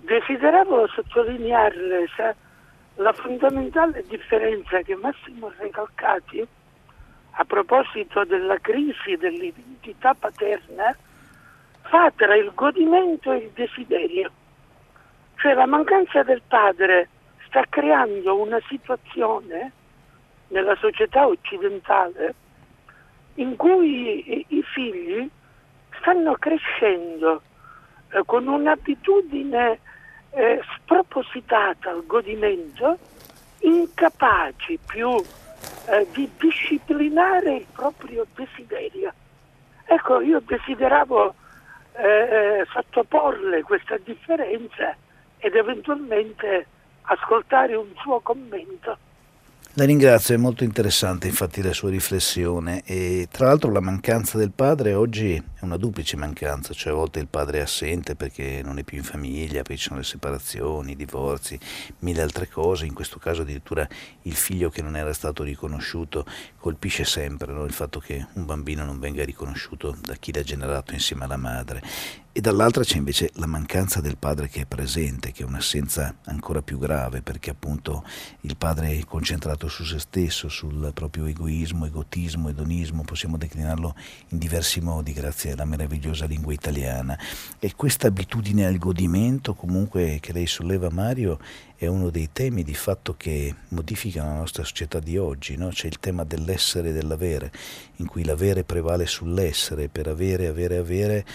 Desideravo 0.01 0.87
sottolinearle 0.87 2.05
se 2.15 2.35
la 2.95 3.13
fondamentale 3.13 4.03
differenza 4.07 4.81
che 4.81 4.95
Massimo 4.95 5.51
Recalcati, 5.57 6.47
a 7.37 7.43
proposito 7.43 8.23
della 8.23 8.57
crisi 8.59 9.15
dell'identità 9.17 10.13
paterna, 10.13 10.95
fa 11.85 12.11
tra 12.15 12.35
il 12.35 12.51
godimento 12.53 13.31
e 13.31 13.37
il 13.37 13.51
desiderio. 13.53 14.31
Cioè 15.37 15.53
la 15.53 15.65
mancanza 15.65 16.23
del 16.23 16.41
padre 16.47 17.09
sta 17.47 17.63
creando 17.69 18.39
una 18.39 18.59
situazione 18.67 19.71
nella 20.49 20.75
società 20.75 21.27
occidentale 21.27 22.35
in 23.35 23.55
cui 23.55 24.45
i, 24.47 24.63
figli 24.63 25.29
stanno 25.99 26.35
crescendo 26.35 27.41
eh, 28.11 28.21
con 28.25 28.47
un'abitudine 28.47 29.79
eh, 30.31 30.61
spropositata 30.75 31.89
al 31.89 32.05
godimento, 32.05 32.97
incapaci 33.59 34.79
più 34.85 35.15
eh, 35.87 36.07
di 36.13 36.29
disciplinare 36.37 37.55
il 37.55 37.65
proprio 37.71 38.25
desiderio. 38.35 39.13
Ecco, 39.85 40.21
io 40.21 40.41
desideravo 40.45 41.35
eh, 41.97 42.65
sottoporle 42.71 43.63
questa 43.63 43.97
differenza 43.97 44.95
ed 45.37 45.55
eventualmente 45.55 46.67
ascoltare 47.03 47.75
un 47.75 47.93
suo 47.97 48.19
commento. 48.19 48.97
La 49.77 49.83
ringrazio, 49.83 50.33
è 50.33 50.37
molto 50.37 50.63
interessante 50.63 51.27
infatti 51.27 51.61
la 51.61 51.73
sua 51.73 51.89
riflessione 51.89 52.81
e 52.85 53.27
tra 53.29 53.47
l'altro 53.47 53.69
la 53.71 53.81
mancanza 53.81 54.37
del 54.37 54.51
padre 54.51 54.93
oggi 54.93 55.35
è 55.35 55.63
una 55.65 55.75
duplice 55.75 56.15
mancanza, 56.15 56.73
cioè 56.73 56.93
a 56.93 56.95
volte 56.95 57.19
il 57.19 57.27
padre 57.27 57.57
è 57.57 57.61
assente 57.63 58.15
perché 58.15 58.61
non 58.63 58.77
è 58.77 58.83
più 58.83 58.95
in 58.99 59.03
famiglia, 59.03 59.63
poi 59.63 59.75
ci 59.75 59.87
sono 59.87 59.99
le 59.99 60.05
separazioni, 60.05 60.93
i 60.93 60.95
divorzi, 60.95 61.59
mille 61.99 62.21
altre 62.21 62.47
cose, 62.47 62.85
in 62.85 62.93
questo 62.93 63.19
caso 63.19 63.41
addirittura 63.41 63.85
il 64.21 64.35
figlio 64.35 64.69
che 64.69 64.81
non 64.81 64.95
era 64.95 65.11
stato 65.11 65.43
riconosciuto 65.43 66.25
colpisce 66.57 67.03
sempre 67.03 67.51
no? 67.51 67.65
il 67.65 67.73
fatto 67.73 67.99
che 67.99 68.27
un 68.35 68.45
bambino 68.45 68.85
non 68.85 68.97
venga 68.97 69.25
riconosciuto 69.25 69.93
da 70.01 70.15
chi 70.15 70.31
l'ha 70.31 70.43
generato 70.43 70.93
insieme 70.93 71.25
alla 71.25 71.35
madre 71.35 71.81
e 72.37 72.41
dall'altra 72.41 72.83
c'è 72.83 72.97
invece 72.97 73.29
la 73.35 73.45
mancanza 73.45 74.01
del 74.01 74.17
padre 74.17 74.49
che 74.49 74.63
è 74.63 74.65
presente, 74.65 75.31
che 75.31 75.43
è 75.43 75.45
un'assenza 75.45 76.17
ancora 76.25 76.61
più 76.61 76.77
grave, 76.77 77.21
perché 77.21 77.49
appunto 77.49 78.03
il 78.41 78.57
padre 78.57 78.89
è 78.89 79.05
concentrato 79.05 79.69
su 79.69 79.85
se 79.85 79.99
stesso, 79.99 80.49
sul 80.49 80.91
proprio 80.93 81.27
egoismo, 81.27 81.85
egotismo, 81.85 82.49
edonismo, 82.49 83.05
possiamo 83.05 83.37
declinarlo 83.37 83.95
in 84.31 84.37
diversi 84.37 84.81
modi 84.81 85.13
grazie 85.13 85.53
alla 85.53 85.63
meravigliosa 85.63 86.25
lingua 86.25 86.51
italiana. 86.51 87.17
E 87.57 87.73
questa 87.73 88.07
abitudine 88.07 88.65
al 88.65 88.79
godimento 88.79 89.53
comunque 89.53 90.17
che 90.19 90.33
lei 90.33 90.45
solleva 90.45 90.89
Mario 90.89 91.39
è 91.77 91.87
uno 91.87 92.09
dei 92.09 92.31
temi 92.33 92.63
di 92.63 92.73
fatto 92.73 93.15
che 93.15 93.55
modificano 93.69 94.31
la 94.31 94.39
nostra 94.39 94.65
società 94.65 94.99
di 94.99 95.17
oggi, 95.17 95.55
no? 95.55 95.69
c'è 95.69 95.87
il 95.87 95.99
tema 95.99 96.25
dell'essere 96.25 96.89
e 96.89 96.91
dell'avere, 96.91 97.49
in 97.97 98.07
cui 98.07 98.25
l'avere 98.25 98.65
prevale 98.65 99.05
sull'essere, 99.05 99.87
per 99.87 100.09
avere, 100.09 100.47
avere, 100.47 100.75
avere 100.75 101.25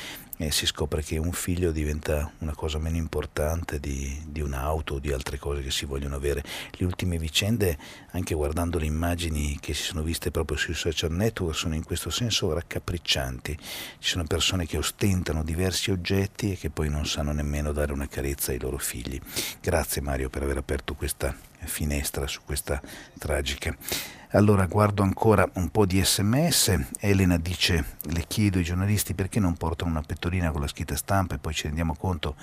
e 0.43 0.51
si 0.51 0.64
scopre 0.64 1.03
che 1.03 1.18
un 1.18 1.32
figlio 1.32 1.70
diventa 1.70 2.32
una 2.38 2.55
cosa 2.55 2.78
meno 2.78 2.97
importante 2.97 3.78
di, 3.78 4.22
di 4.26 4.41
un'auto 4.41 4.95
o 4.95 4.99
di 4.99 5.12
altre 5.12 5.38
cose 5.38 5.61
che 5.61 5.70
si 5.70 5.84
vogliono 5.84 6.16
avere. 6.16 6.43
Le 6.70 6.86
ultime 6.86 7.18
vicende, 7.18 7.76
anche 8.12 8.34
guardando 8.34 8.78
le 8.78 8.86
immagini 8.86 9.59
che 9.61 9.74
si 9.74 9.82
sono 9.82 10.03
viste 10.03 10.30
proprio 10.30 10.57
sui 10.57 10.72
social 10.72 11.12
network, 11.12 11.55
sono 11.55 11.74
in 11.74 11.84
questo 11.84 12.09
senso 12.09 12.55
raccapriccianti. 12.55 13.55
Ci 13.99 14.09
sono 14.09 14.24
persone 14.24 14.64
che 14.64 14.78
ostentano 14.78 15.45
diversi 15.45 15.91
oggetti 15.91 16.53
e 16.53 16.57
che 16.57 16.70
poi 16.70 16.88
non 16.88 17.05
sanno 17.05 17.32
nemmeno 17.32 17.72
dare 17.72 17.93
una 17.93 18.09
carezza 18.09 18.53
ai 18.53 18.61
loro 18.61 18.78
figli. 18.78 19.20
Grazie 19.61 20.01
Mario 20.01 20.30
per 20.30 20.43
aver 20.43 20.57
aperto 20.57 20.95
questa 20.95 21.49
finestra 21.65 22.27
su 22.27 22.41
questa 22.45 22.81
tragica. 23.19 23.77
Allora 24.33 24.67
guardo 24.67 25.03
ancora 25.03 25.49
un 25.55 25.71
po' 25.71 25.85
di 25.85 26.01
sms. 26.01 26.91
Elena 27.01 27.37
dice: 27.37 27.97
Le 28.11 28.27
chiedo 28.29 28.59
ai 28.59 28.65
giornalisti 28.65 29.13
perché 29.13 29.41
non 29.41 29.57
portano 29.57 29.91
una 29.91 30.03
pettorina 30.03 30.53
con 30.53 30.61
la 30.61 30.69
scritta 30.69 30.95
stampa 30.95 31.35
e 31.35 31.39
poi 31.39 31.53
ci 31.53 31.65
rendiamo 31.67 31.97
conto 31.97 32.37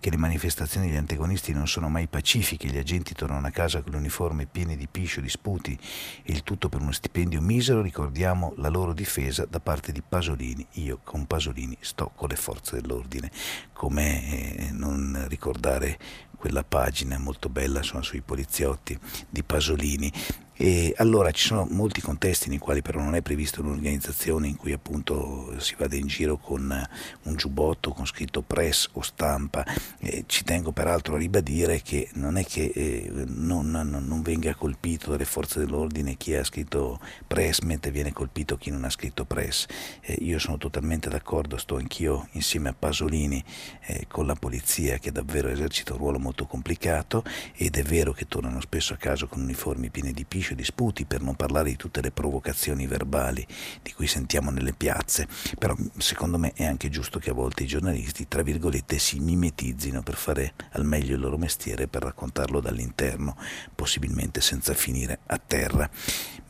che 0.00 0.08
le 0.08 0.16
manifestazioni 0.16 0.86
degli 0.86 0.96
antagonisti 0.96 1.52
non 1.52 1.68
sono 1.68 1.90
mai 1.90 2.06
pacifiche. 2.06 2.68
Gli 2.68 2.78
agenti 2.78 3.12
tornano 3.12 3.46
a 3.46 3.50
casa 3.50 3.82
con 3.82 3.92
l'uniforme 3.92 4.46
pieni 4.46 4.74
di 4.74 4.88
piscio, 4.90 5.20
di 5.20 5.28
sputi 5.28 5.78
e 6.22 6.32
il 6.32 6.44
tutto 6.44 6.70
per 6.70 6.80
uno 6.80 6.92
stipendio 6.92 7.42
misero. 7.42 7.82
Ricordiamo 7.82 8.54
la 8.56 8.70
loro 8.70 8.94
difesa 8.94 9.44
da 9.44 9.60
parte 9.60 9.92
di 9.92 10.00
Pasolini. 10.00 10.66
Io 10.74 11.00
con 11.04 11.26
Pasolini 11.26 11.76
sto 11.80 12.10
con 12.14 12.28
le 12.30 12.36
forze 12.36 12.80
dell'ordine. 12.80 13.30
Come 13.74 14.56
eh, 14.56 14.70
non 14.70 15.26
ricordare 15.28 15.98
quella 16.44 16.62
pagina 16.62 17.16
molto 17.18 17.48
bella 17.48 17.78
insomma, 17.78 18.02
sui 18.02 18.20
poliziotti 18.20 18.98
di 19.30 19.42
Pasolini 19.42 20.12
e 20.56 20.94
allora 20.98 21.30
ci 21.32 21.46
sono 21.46 21.66
molti 21.68 22.00
contesti 22.00 22.48
nei 22.48 22.58
quali 22.58 22.80
però 22.80 23.00
non 23.00 23.14
è 23.14 23.22
prevista 23.22 23.60
un'organizzazione 23.60 24.46
in 24.46 24.56
cui 24.56 24.72
appunto 24.72 25.52
si 25.58 25.74
vada 25.76 25.96
in 25.96 26.06
giro 26.06 26.36
con 26.36 26.88
un 27.22 27.36
giubbotto 27.36 27.90
con 27.90 28.06
scritto 28.06 28.42
press 28.42 28.88
o 28.92 29.02
stampa. 29.02 29.64
Eh, 29.98 30.24
ci 30.26 30.44
tengo 30.44 30.72
peraltro 30.72 31.14
a 31.14 31.18
ribadire 31.18 31.82
che 31.82 32.08
non 32.14 32.36
è 32.36 32.44
che 32.44 32.70
eh, 32.74 33.10
non, 33.26 33.70
non, 33.70 34.04
non, 34.06 34.22
venga 34.22 34.54
colpito 34.54 35.10
dalle 35.10 35.24
forze 35.24 35.58
dell'ordine 35.58 36.16
chi 36.16 36.34
ha 36.34 36.44
scritto 36.44 37.00
press 37.26 37.60
mentre 37.60 37.90
viene 37.90 38.12
colpito 38.12 38.56
chi 38.56 38.70
non 38.70 38.84
ha 38.84 38.90
scritto 38.90 39.24
press. 39.24 39.66
Eh, 40.00 40.18
io 40.20 40.38
sono 40.38 40.56
totalmente 40.56 41.08
d'accordo, 41.08 41.56
sto 41.56 41.76
anch'io 41.76 42.28
insieme 42.32 42.68
a 42.68 42.74
Pasolini 42.78 43.42
eh, 43.86 44.06
con 44.08 44.26
la 44.26 44.34
polizia 44.34 44.98
che 44.98 45.10
davvero 45.10 45.48
esercita 45.48 45.92
un 45.94 45.98
ruolo 45.98 46.18
molto 46.18 46.46
complicato 46.46 47.24
ed 47.54 47.76
è 47.76 47.82
vero 47.82 48.12
che 48.12 48.26
tornano 48.26 48.60
spesso 48.60 48.94
a 48.94 48.96
casa 48.96 49.26
con 49.26 49.42
uniformi 49.42 49.90
pieni 49.90 50.12
di 50.12 50.24
piscio 50.44 50.52
e 50.52 50.56
disputi, 50.56 51.04
per 51.06 51.22
non 51.22 51.34
parlare 51.34 51.70
di 51.70 51.76
tutte 51.76 52.02
le 52.02 52.10
provocazioni 52.10 52.86
verbali 52.86 53.46
di 53.80 53.92
cui 53.92 54.06
sentiamo 54.06 54.50
nelle 54.50 54.74
piazze, 54.74 55.26
però 55.58 55.74
secondo 55.96 56.38
me 56.38 56.52
è 56.54 56.64
anche 56.66 56.90
giusto 56.90 57.18
che 57.18 57.30
a 57.30 57.32
volte 57.32 57.62
i 57.62 57.66
giornalisti, 57.66 58.28
tra 58.28 58.42
virgolette, 58.42 58.98
si 58.98 59.18
mimetizzino 59.20 60.02
per 60.02 60.16
fare 60.16 60.52
al 60.72 60.84
meglio 60.84 61.14
il 61.14 61.20
loro 61.20 61.38
mestiere, 61.38 61.88
per 61.88 62.02
raccontarlo 62.02 62.60
dall'interno, 62.60 63.36
possibilmente 63.74 64.42
senza 64.42 64.74
finire 64.74 65.20
a 65.26 65.38
terra. 65.38 65.88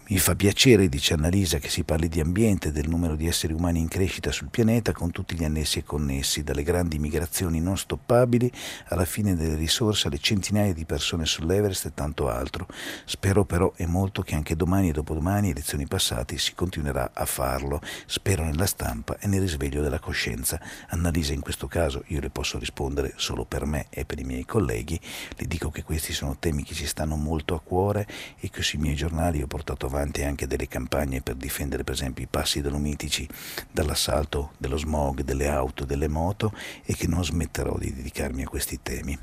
Mi 0.06 0.18
fa 0.18 0.34
piacere, 0.34 0.90
dice 0.90 1.14
Annalisa, 1.14 1.56
che 1.56 1.70
si 1.70 1.82
parli 1.82 2.08
di 2.08 2.20
ambiente, 2.20 2.70
del 2.70 2.90
numero 2.90 3.16
di 3.16 3.26
esseri 3.26 3.54
umani 3.54 3.78
in 3.78 3.88
crescita 3.88 4.30
sul 4.30 4.50
pianeta 4.50 4.92
con 4.92 5.10
tutti 5.10 5.34
gli 5.34 5.44
annessi 5.44 5.78
e 5.78 5.82
connessi, 5.82 6.44
dalle 6.44 6.62
grandi 6.62 6.98
migrazioni 6.98 7.58
non 7.58 7.78
stoppabili 7.78 8.52
alla 8.88 9.06
fine 9.06 9.34
delle 9.34 9.54
risorse 9.54 10.08
alle 10.08 10.18
centinaia 10.18 10.74
di 10.74 10.84
persone 10.84 11.24
sull'Everest 11.24 11.86
e 11.86 11.94
tanto 11.94 12.28
altro. 12.28 12.66
Spero 13.06 13.46
però 13.46 13.72
e 13.76 13.86
molto 13.86 14.20
che 14.20 14.34
anche 14.34 14.54
domani 14.56 14.90
e 14.90 14.92
dopodomani, 14.92 15.48
elezioni 15.48 15.86
passate, 15.86 16.36
si 16.36 16.54
continuerà 16.54 17.12
a 17.14 17.24
farlo. 17.24 17.80
Spero 18.04 18.44
nella 18.44 18.66
stampa 18.66 19.16
e 19.18 19.26
nel 19.26 19.40
risveglio 19.40 19.80
della 19.80 20.00
coscienza. 20.00 20.60
Annalisa 20.88 21.32
in 21.32 21.40
questo 21.40 21.66
caso 21.66 22.04
io 22.08 22.20
le 22.20 22.28
posso 22.28 22.58
rispondere 22.58 23.14
solo 23.16 23.46
per 23.46 23.64
me 23.64 23.86
e 23.88 24.04
per 24.04 24.18
i 24.18 24.24
miei 24.24 24.44
colleghi. 24.44 25.00
Le 25.34 25.46
dico 25.46 25.70
che 25.70 25.82
questi 25.82 26.12
sono 26.12 26.36
temi 26.38 26.62
che 26.62 26.74
ci 26.74 26.84
stanno 26.84 27.16
molto 27.16 27.54
a 27.54 27.60
cuore 27.60 28.06
e 28.38 28.50
che 28.50 28.62
sui 28.62 28.78
miei 28.78 28.94
giornali 28.94 29.40
ho 29.40 29.46
portato 29.46 29.86
avanti 29.86 29.92
avanti 29.94 30.22
anche 30.22 30.46
delle 30.46 30.68
campagne 30.68 31.20
per 31.22 31.36
difendere 31.36 31.84
per 31.84 31.94
esempio 31.94 32.24
i 32.24 32.28
passi 32.28 32.60
dolomitici 32.60 33.28
dall'assalto 33.70 34.52
dello 34.58 34.76
smog, 34.76 35.22
delle 35.22 35.48
auto, 35.48 35.84
delle 35.84 36.08
moto 36.08 36.52
e 36.84 36.94
che 36.94 37.06
non 37.06 37.24
smetterò 37.24 37.76
di 37.78 37.94
dedicarmi 37.94 38.42
a 38.42 38.48
questi 38.48 38.80
temi. 38.82 39.18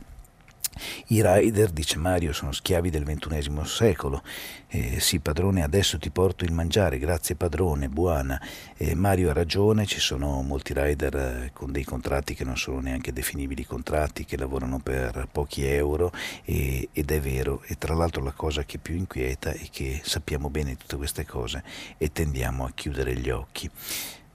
I 1.08 1.22
rider, 1.22 1.70
dice 1.70 1.98
Mario, 1.98 2.32
sono 2.34 2.52
schiavi 2.52 2.90
del 2.90 3.04
ventunesimo 3.04 3.64
secolo. 3.66 4.24
Eh, 4.68 5.00
sì, 5.02 5.20
padrone, 5.20 5.64
adesso 5.64 5.98
ti 5.98 6.10
porto 6.10 6.46
il 6.46 6.54
mangiare, 6.54 6.98
grazie 6.98 7.36
padrone, 7.36 7.90
buona. 7.90 8.42
Eh, 8.78 8.96
Mario 8.96 9.30
ha 9.30 9.34
ragione, 9.34 9.86
ci 9.86 10.00
sono 10.00 10.42
molti 10.42 10.74
rider 10.74 11.16
eh, 11.16 11.52
con 11.54 11.72
dei 11.72 11.84
contratti 11.84 12.34
che 12.34 12.46
non 12.46 12.56
sono 12.56 12.80
neanche 12.80 13.12
definibili 13.12 13.66
contratti, 13.66 14.24
che 14.24 14.38
lavorano 14.38 14.80
per 14.80 15.28
pochi 15.32 15.66
euro 15.66 16.12
e, 16.46 16.88
ed 16.94 17.12
è 17.12 17.20
vero. 17.20 17.64
E 17.68 17.78
tra 17.78 17.94
l'altro 17.94 18.24
la 18.24 18.32
cosa 18.32 18.64
che 18.64 18.78
più 18.78 18.96
inquieta 18.96 19.52
è 19.52 19.68
che 19.70 20.00
sappiamo 20.04 20.50
bene 20.50 20.78
tutte 20.78 20.96
queste 20.96 21.26
cose 21.26 21.64
e 21.98 22.12
tendiamo 22.12 22.64
a 22.64 22.72
chiudere 22.74 23.16
gli 23.16 23.30
occhi. 23.30 23.70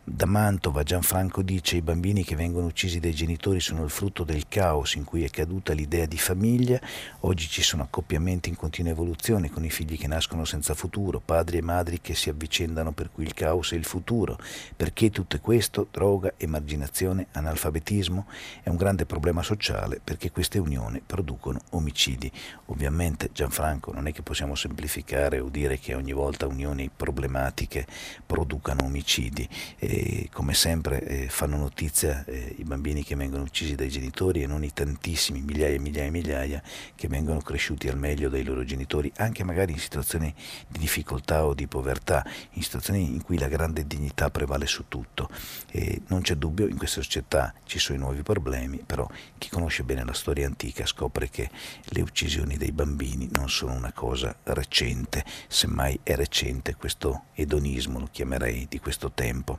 Da 0.09 0.25
Mantova 0.25 0.85
Gianfranco 0.85 1.43
dice 1.43 1.75
i 1.75 1.83
bambini 1.83 2.23
che 2.23 2.37
vengono 2.37 2.67
uccisi 2.67 3.01
dai 3.01 3.13
genitori 3.13 3.59
sono 3.59 3.83
il 3.83 3.91
frutto 3.91 4.23
del 4.23 4.47
caos 4.47 4.95
in 4.95 5.03
cui 5.03 5.25
è 5.25 5.31
caduta 5.31 5.73
l'idea 5.73 6.07
di 6.07 6.17
famiglia, 6.17 6.81
oggi 7.23 7.49
ci 7.49 7.61
sono 7.61 7.83
accoppiamenti 7.83 8.49
in 8.49 8.55
continua 8.55 8.93
evoluzione 8.93 9.51
con 9.51 9.65
i 9.65 9.69
figli 9.69 9.99
che 9.99 10.07
nascono 10.07 10.45
senza 10.45 10.75
futuro, 10.75 11.19
padri 11.19 11.59
e 11.59 11.61
madri 11.61 12.01
che 12.01 12.15
si 12.15 12.31
avvicendano 12.31 12.93
per 12.93 13.11
cui 13.11 13.25
il 13.25 13.35
caos 13.35 13.73
è 13.73 13.75
il 13.75 13.85
futuro. 13.85 14.39
Perché 14.77 15.11
tutto 15.11 15.41
questo? 15.41 15.89
Droga, 15.91 16.35
emarginazione, 16.37 17.27
analfabetismo? 17.33 18.27
È 18.63 18.69
un 18.69 18.77
grande 18.77 19.07
problema 19.07 19.43
sociale 19.43 20.01
perché 20.03 20.31
queste 20.31 20.61
unioni 20.61 21.03
producono 21.05 21.61
omicidi. 21.71 22.31
Ovviamente 22.67 23.31
Gianfranco 23.33 23.93
non 23.93 24.07
è 24.07 24.13
che 24.13 24.23
possiamo 24.23 24.55
semplificare 24.55 25.41
o 25.41 25.49
dire 25.49 25.81
che 25.81 25.95
ogni 25.95 26.13
volta 26.13 26.47
unioni 26.47 26.89
problematiche 26.97 27.85
producano 28.25 28.85
omicidi. 28.85 29.49
E 29.79 29.96
come 30.33 30.55
sempre 30.55 31.03
eh, 31.03 31.29
fanno 31.29 31.57
notizia 31.57 32.25
eh, 32.25 32.55
i 32.59 32.65
bambini 32.65 33.05
che 33.05 33.15
vengono 33.15 33.43
uccisi 33.43 33.75
dai 33.75 33.89
genitori 33.89 34.43
e 34.43 34.47
non 34.47 34.65
i 34.65 34.73
tantissimi, 34.73 35.41
migliaia 35.41 35.75
e 35.75 35.79
migliaia 35.79 36.09
e 36.09 36.11
migliaia, 36.11 36.63
che 36.95 37.09
vengono 37.09 37.41
cresciuti 37.41 37.89
al 37.89 37.97
meglio 37.97 38.29
dai 38.29 38.43
loro 38.43 38.65
genitori, 38.65 39.13
anche 39.17 39.45
magari 39.45 39.73
in 39.73 39.79
situazioni 39.79 40.35
di 40.69 40.79
difficoltà 40.79 41.45
o 41.47 41.55
di 41.55 41.67
povertà, 41.67 42.25
in 42.53 42.63
situazioni 42.63 43.05
in 43.05 43.23
cui 43.23 43.39
la 43.39 43.49
grande 43.49 43.87
dignità 43.87 44.31
prevale 44.31 44.67
su 44.67 44.85
tutto. 44.89 45.29
E 45.71 46.03
non 46.09 46.23
c'è 46.23 46.35
dubbio, 46.35 46.67
in 46.67 46.77
questa 46.77 47.01
società 47.01 47.55
ci 47.65 47.79
sono 47.79 47.99
i 47.99 48.01
nuovi 48.01 48.23
problemi, 48.23 48.83
però 48.85 49.09
chi 49.39 49.49
conosce 49.49 49.85
bene 49.85 50.05
la 50.05 50.15
storia 50.15 50.47
antica 50.47 50.85
scopre 50.87 51.29
che 51.31 51.51
le 51.85 52.01
uccisioni 52.01 52.57
dei 52.57 52.73
bambini 52.73 53.29
non 53.33 53.49
sono 53.49 53.73
una 53.73 53.93
cosa 53.93 54.37
recente, 54.45 55.25
semmai 55.49 56.01
è 56.03 56.15
recente 56.15 56.75
questo 56.75 57.25
edonismo, 57.35 57.99
lo 57.99 58.09
chiamerei, 58.11 58.67
di 58.69 58.81
questo 58.81 59.13
tempo. 59.13 59.59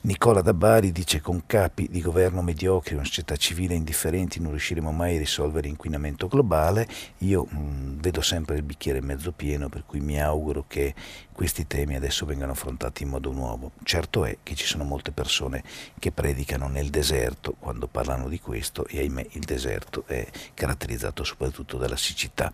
Nicola 0.00 0.42
da 0.42 0.54
Bari 0.54 0.92
dice 0.92 1.20
con 1.20 1.42
capi 1.44 1.88
di 1.90 2.00
governo 2.00 2.40
mediocri, 2.40 2.94
una 2.94 3.04
società 3.04 3.34
civile 3.34 3.74
indifferenti 3.74 4.38
non 4.38 4.52
riusciremo 4.52 4.92
mai 4.92 5.16
a 5.16 5.18
risolvere 5.18 5.66
l'inquinamento 5.66 6.28
globale. 6.28 6.86
Io 7.18 7.44
mh, 7.50 7.58
mm, 7.58 7.98
vedo 7.98 8.20
sempre 8.20 8.54
il 8.54 8.62
bicchiere 8.62 9.00
mezzo 9.00 9.32
pieno, 9.32 9.68
per 9.68 9.82
cui 9.84 9.98
mi 9.98 10.22
auguro 10.22 10.64
che 10.68 10.94
questi 11.38 11.68
temi 11.68 11.94
adesso 11.94 12.26
vengano 12.26 12.50
affrontati 12.50 13.04
in 13.04 13.10
modo 13.10 13.30
nuovo. 13.30 13.70
Certo 13.84 14.24
è 14.24 14.38
che 14.42 14.56
ci 14.56 14.66
sono 14.66 14.82
molte 14.82 15.12
persone 15.12 15.62
che 16.00 16.10
predicano 16.10 16.66
nel 16.66 16.90
deserto 16.90 17.54
quando 17.60 17.86
parlano 17.86 18.26
di 18.26 18.40
questo 18.40 18.84
e 18.86 18.98
ahimè 18.98 19.24
il 19.34 19.44
deserto 19.44 20.02
è 20.08 20.26
caratterizzato 20.52 21.22
soprattutto 21.22 21.76
dalla 21.76 21.96
siccità. 21.96 22.50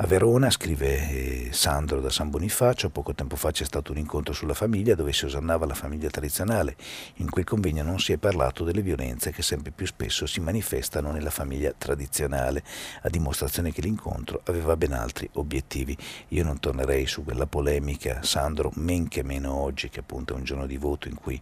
A 0.00 0.06
Verona, 0.06 0.48
scrive 0.48 0.86
eh, 0.86 1.48
Sandro 1.50 2.00
da 2.00 2.08
San 2.08 2.30
Bonifacio, 2.30 2.88
poco 2.88 3.16
tempo 3.16 3.34
fa 3.34 3.50
c'è 3.50 3.64
stato 3.64 3.90
un 3.90 3.98
incontro 3.98 4.32
sulla 4.32 4.54
famiglia 4.54 4.94
dove 4.94 5.12
si 5.12 5.24
osannava 5.24 5.66
la 5.66 5.74
famiglia 5.74 6.08
tradizionale. 6.08 6.76
In 7.14 7.28
quel 7.28 7.44
convegno 7.44 7.82
non 7.82 7.98
si 7.98 8.12
è 8.12 8.16
parlato 8.16 8.62
delle 8.62 8.80
violenze 8.80 9.32
che 9.32 9.42
sempre 9.42 9.72
più 9.72 9.86
spesso 9.86 10.24
si 10.24 10.38
manifestano 10.38 11.10
nella 11.10 11.30
famiglia 11.30 11.74
tradizionale, 11.76 12.62
a 13.02 13.08
dimostrazione 13.08 13.72
che 13.72 13.80
l'incontro 13.80 14.40
aveva 14.44 14.76
ben 14.76 14.92
altri 14.92 15.28
obiettivi. 15.32 15.96
Io 16.28 16.44
non 16.44 16.60
tornerei 16.60 17.08
su 17.08 17.24
quella 17.24 17.46
polemica, 17.46 18.07
Sandro, 18.22 18.72
men 18.76 19.08
che 19.08 19.22
meno 19.22 19.52
oggi, 19.54 19.88
che 19.88 20.00
appunto 20.00 20.34
è 20.34 20.36
un 20.36 20.44
giorno 20.44 20.66
di 20.66 20.76
voto 20.76 21.08
in 21.08 21.14
cui 21.14 21.40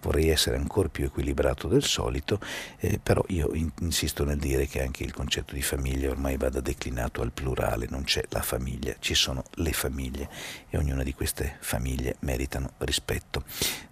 vorrei 0.00 0.28
essere 0.28 0.56
ancora 0.56 0.88
più 0.88 1.04
equilibrato 1.04 1.68
del 1.68 1.82
solito, 1.82 2.40
eh, 2.78 2.98
però 3.02 3.24
io 3.28 3.52
in, 3.54 3.70
insisto 3.80 4.24
nel 4.24 4.38
dire 4.38 4.66
che 4.66 4.82
anche 4.82 5.02
il 5.04 5.12
concetto 5.12 5.54
di 5.54 5.62
famiglia 5.62 6.10
ormai 6.10 6.36
vada 6.36 6.60
declinato 6.60 7.20
al 7.20 7.32
plurale, 7.32 7.86
non 7.90 8.04
c'è 8.04 8.22
la 8.30 8.42
famiglia, 8.42 8.94
ci 8.98 9.14
sono 9.14 9.42
le 9.54 9.72
famiglie 9.72 10.28
e 10.68 10.78
ognuna 10.78 11.02
di 11.02 11.14
queste 11.14 11.56
famiglie 11.60 12.16
meritano 12.20 12.72
rispetto. 12.78 13.44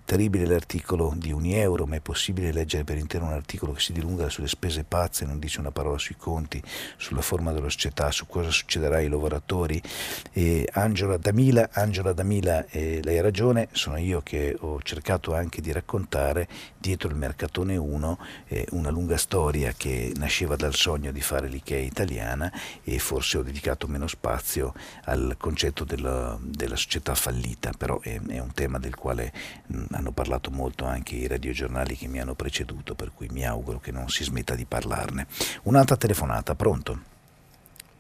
Terribile 0.07 0.47
l'articolo 0.47 1.13
di 1.17 1.33
Unieuro, 1.33 1.85
ma 1.85 1.97
è 1.97 2.01
possibile 2.01 2.53
leggere 2.53 2.85
per 2.85 2.97
intero 2.97 3.25
un 3.25 3.33
articolo 3.33 3.73
che 3.73 3.81
si 3.81 3.93
dilunga 3.93 4.29
sulle 4.29 4.47
spese 4.47 4.85
pazze, 4.85 5.25
non 5.25 5.41
dice 5.41 5.59
una 5.59 5.73
parola 5.73 5.99
sui 5.99 6.15
conti, 6.17 6.63
sulla 6.97 7.23
forma 7.23 7.51
della 7.51 7.69
società, 7.69 8.13
su 8.13 8.29
cosa 8.29 8.51
succederà 8.51 8.99
ai 8.99 9.09
lavoratori. 9.09 9.83
E 10.31 10.69
Angela 10.75 11.17
Damila, 11.17 11.71
Angela 11.73 12.13
Damila 12.13 12.65
eh, 12.67 13.01
lei 13.03 13.19
ha 13.19 13.23
ragione, 13.23 13.67
sono 13.73 13.97
io 13.97 14.21
che 14.23 14.57
ho 14.57 14.81
cercato 14.81 15.35
anche 15.35 15.61
di 15.61 15.73
raccontare 15.73 16.47
dietro 16.79 17.09
il 17.09 17.17
Mercatone 17.17 17.77
1 17.77 18.19
eh, 18.47 18.67
una 18.71 18.91
lunga 18.91 19.17
storia 19.17 19.75
che 19.77 20.13
nasceva 20.15 20.55
dal 20.55 20.75
sogno 20.75 21.11
di 21.11 21.21
fare 21.21 21.49
l'IKEA 21.49 21.81
italiana 21.81 22.53
e 22.85 23.01
forse 23.01 23.39
ho 23.39 23.43
dedicato 23.43 23.89
meno 23.89 24.07
spazio 24.07 24.73
al 25.07 25.35
concetto 25.37 25.83
della, 25.83 26.39
della 26.41 26.77
società 26.77 27.17
fallita, 27.17 27.73
però 27.77 28.01
è, 28.01 28.21
è, 28.21 28.39
un 28.39 28.53
tema 28.53 28.79
del 28.79 28.95
quale 28.95 29.33
mh, 29.67 29.96
hanno 29.97 30.13
parlato 30.13 30.51
molto 30.51 30.85
anche 30.85 31.15
i 31.15 31.27
radiogiornali 31.27 31.97
che 31.97 32.07
mi 32.07 32.21
hanno 32.21 32.35
preceduto, 32.35 32.95
per 32.95 33.11
cui 33.15 33.29
mi 33.31 33.47
auguro 33.47 33.79
che 33.79 33.91
non 33.91 34.09
si 34.09 34.25
smetta 34.25 34.55
di 34.55 34.65
parlarne. 34.65 35.27
Un'altra 35.65 35.97
telefonata, 35.97 36.55
pronto? 36.55 36.99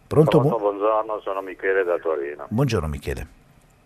Pronto? 0.06 0.38
Pronto 0.38 0.58
buongiorno, 0.58 1.20
sono 1.20 1.40
Michele 1.40 1.82
da 1.82 1.98
Torino. 1.98 2.46
Buongiorno 2.48 2.86
Michele. 2.86 3.26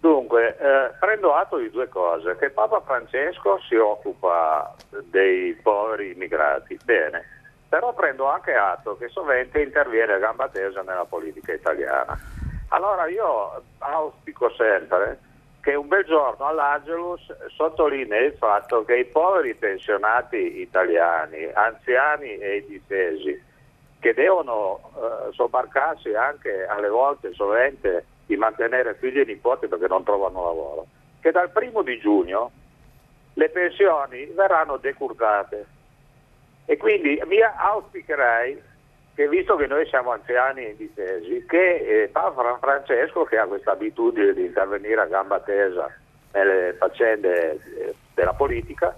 Dunque, 0.00 0.56
eh, 0.56 0.90
prendo 0.98 1.34
atto 1.34 1.58
di 1.58 1.70
due 1.70 1.88
cose, 1.88 2.36
che 2.36 2.50
Papa 2.50 2.80
Francesco 2.80 3.58
si 3.68 3.76
occupa 3.76 4.74
dei 5.10 5.54
poveri 5.54 6.12
immigrati, 6.12 6.78
bene, 6.84 7.22
però 7.68 7.92
prendo 7.94 8.26
anche 8.26 8.54
atto 8.54 8.96
che 8.96 9.08
sovente 9.08 9.60
interviene 9.62 10.14
a 10.14 10.18
gamba 10.18 10.48
tesa 10.48 10.82
nella 10.82 11.04
politica 11.04 11.52
italiana. 11.52 12.18
Allora 12.68 13.08
io 13.08 13.62
auspico 13.78 14.50
sempre 14.56 15.18
che 15.60 15.74
un 15.74 15.88
bel 15.88 16.04
giorno 16.04 16.46
all'Angelus 16.46 17.20
sottolinei 17.48 18.26
il 18.26 18.34
fatto 18.34 18.84
che 18.84 18.96
i 18.96 19.04
poveri 19.04 19.54
pensionati 19.54 20.60
italiani, 20.60 21.44
anziani 21.52 22.36
e 22.36 22.64
difesi, 22.66 23.48
che 23.98 24.14
devono 24.14 24.80
eh, 24.80 25.32
sobbarcarsi 25.32 26.14
anche 26.14 26.66
alle 26.66 26.88
volte 26.88 27.34
sovente 27.34 28.06
di 28.24 28.36
mantenere 28.36 28.94
figli 28.94 29.20
e 29.20 29.24
nipoti 29.24 29.66
perché 29.66 29.86
non 29.86 30.02
trovano 30.02 30.44
lavoro, 30.44 30.86
che 31.20 31.30
dal 31.30 31.50
primo 31.50 31.82
di 31.82 31.98
giugno 31.98 32.50
le 33.34 33.48
pensioni 33.50 34.24
verranno 34.26 34.78
decurtate. 34.78 35.66
E 36.64 36.76
quindi 36.76 37.20
mi 37.26 37.40
auspicherei 37.42 38.62
che 39.14 39.28
visto 39.28 39.56
che 39.56 39.66
noi 39.66 39.86
siamo 39.86 40.12
anziani 40.12 40.64
e 40.64 40.70
indifesi, 40.70 41.44
che 41.46 42.02
eh, 42.02 42.08
Papa 42.08 42.58
Francesco, 42.58 43.24
che 43.24 43.38
ha 43.38 43.46
questa 43.46 43.72
abitudine 43.72 44.32
di 44.32 44.46
intervenire 44.46 45.00
a 45.00 45.06
gamba 45.06 45.40
tesa 45.40 45.92
nelle 46.32 46.74
faccende 46.78 47.52
eh, 47.52 47.94
della 48.14 48.32
politica, 48.32 48.96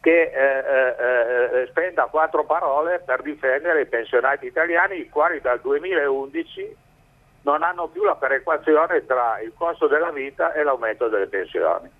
che 0.00 0.22
eh, 0.22 0.30
eh, 0.32 1.62
eh, 1.62 1.66
spenda 1.66 2.04
quattro 2.04 2.44
parole 2.44 3.02
per 3.04 3.22
difendere 3.22 3.82
i 3.82 3.86
pensionati 3.86 4.46
italiani, 4.46 5.00
i 5.00 5.08
quali 5.08 5.40
dal 5.40 5.60
2011 5.60 6.76
non 7.42 7.62
hanno 7.62 7.88
più 7.88 8.04
la 8.04 8.16
perequazione 8.16 9.04
tra 9.04 9.40
il 9.40 9.52
costo 9.56 9.86
della 9.86 10.10
vita 10.10 10.52
e 10.52 10.62
l'aumento 10.62 11.08
delle 11.08 11.26
pensioni. 11.26 11.90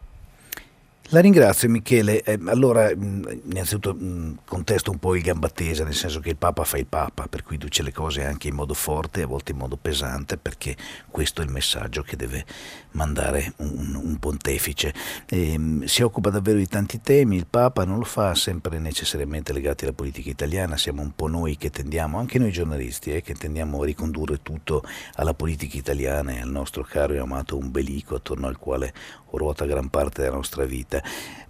La 1.10 1.20
ringrazio 1.20 1.68
Michele. 1.68 2.20
Eh, 2.24 2.36
allora, 2.46 2.92
mh, 2.92 3.42
innanzitutto 3.50 3.94
mh, 3.94 4.38
contesto 4.44 4.90
un 4.90 4.98
po' 4.98 5.14
il 5.14 5.22
gambattese, 5.22 5.84
nel 5.84 5.94
senso 5.94 6.18
che 6.18 6.30
il 6.30 6.36
Papa 6.36 6.64
fa 6.64 6.78
il 6.78 6.86
Papa, 6.86 7.28
per 7.28 7.44
cui 7.44 7.58
dice 7.58 7.84
le 7.84 7.92
cose 7.92 8.24
anche 8.24 8.48
in 8.48 8.56
modo 8.56 8.74
forte, 8.74 9.22
a 9.22 9.26
volte 9.28 9.52
in 9.52 9.58
modo 9.58 9.76
pesante, 9.76 10.36
perché 10.36 10.76
questo 11.08 11.42
è 11.42 11.44
il 11.44 11.52
messaggio 11.52 12.02
che 12.02 12.16
deve 12.16 12.44
mandare 12.92 13.52
un, 13.58 13.94
un 13.94 14.16
pontefice. 14.18 14.92
E, 15.28 15.56
mh, 15.56 15.84
si 15.84 16.02
occupa 16.02 16.30
davvero 16.30 16.58
di 16.58 16.66
tanti 16.66 17.00
temi, 17.00 17.36
il 17.36 17.46
Papa 17.46 17.84
non 17.84 17.98
lo 17.98 18.04
fa 18.04 18.34
sempre 18.34 18.80
necessariamente 18.80 19.52
legati 19.52 19.84
alla 19.84 19.94
politica 19.94 20.28
italiana, 20.28 20.76
siamo 20.76 21.02
un 21.02 21.14
po' 21.14 21.28
noi 21.28 21.56
che 21.56 21.70
tendiamo, 21.70 22.18
anche 22.18 22.40
noi 22.40 22.50
giornalisti, 22.50 23.12
eh, 23.12 23.22
che 23.22 23.34
tendiamo 23.34 23.80
a 23.80 23.84
ricondurre 23.84 24.42
tutto 24.42 24.82
alla 25.14 25.34
politica 25.34 25.76
italiana 25.76 26.32
e 26.32 26.40
al 26.40 26.50
nostro 26.50 26.82
caro 26.82 27.12
e 27.12 27.18
amato 27.18 27.56
ombelico 27.56 28.16
attorno 28.16 28.48
al 28.48 28.58
quale 28.58 28.92
ruota 29.30 29.64
gran 29.64 29.88
parte 29.88 30.22
della 30.22 30.34
nostra 30.34 30.64
vita. 30.64 31.02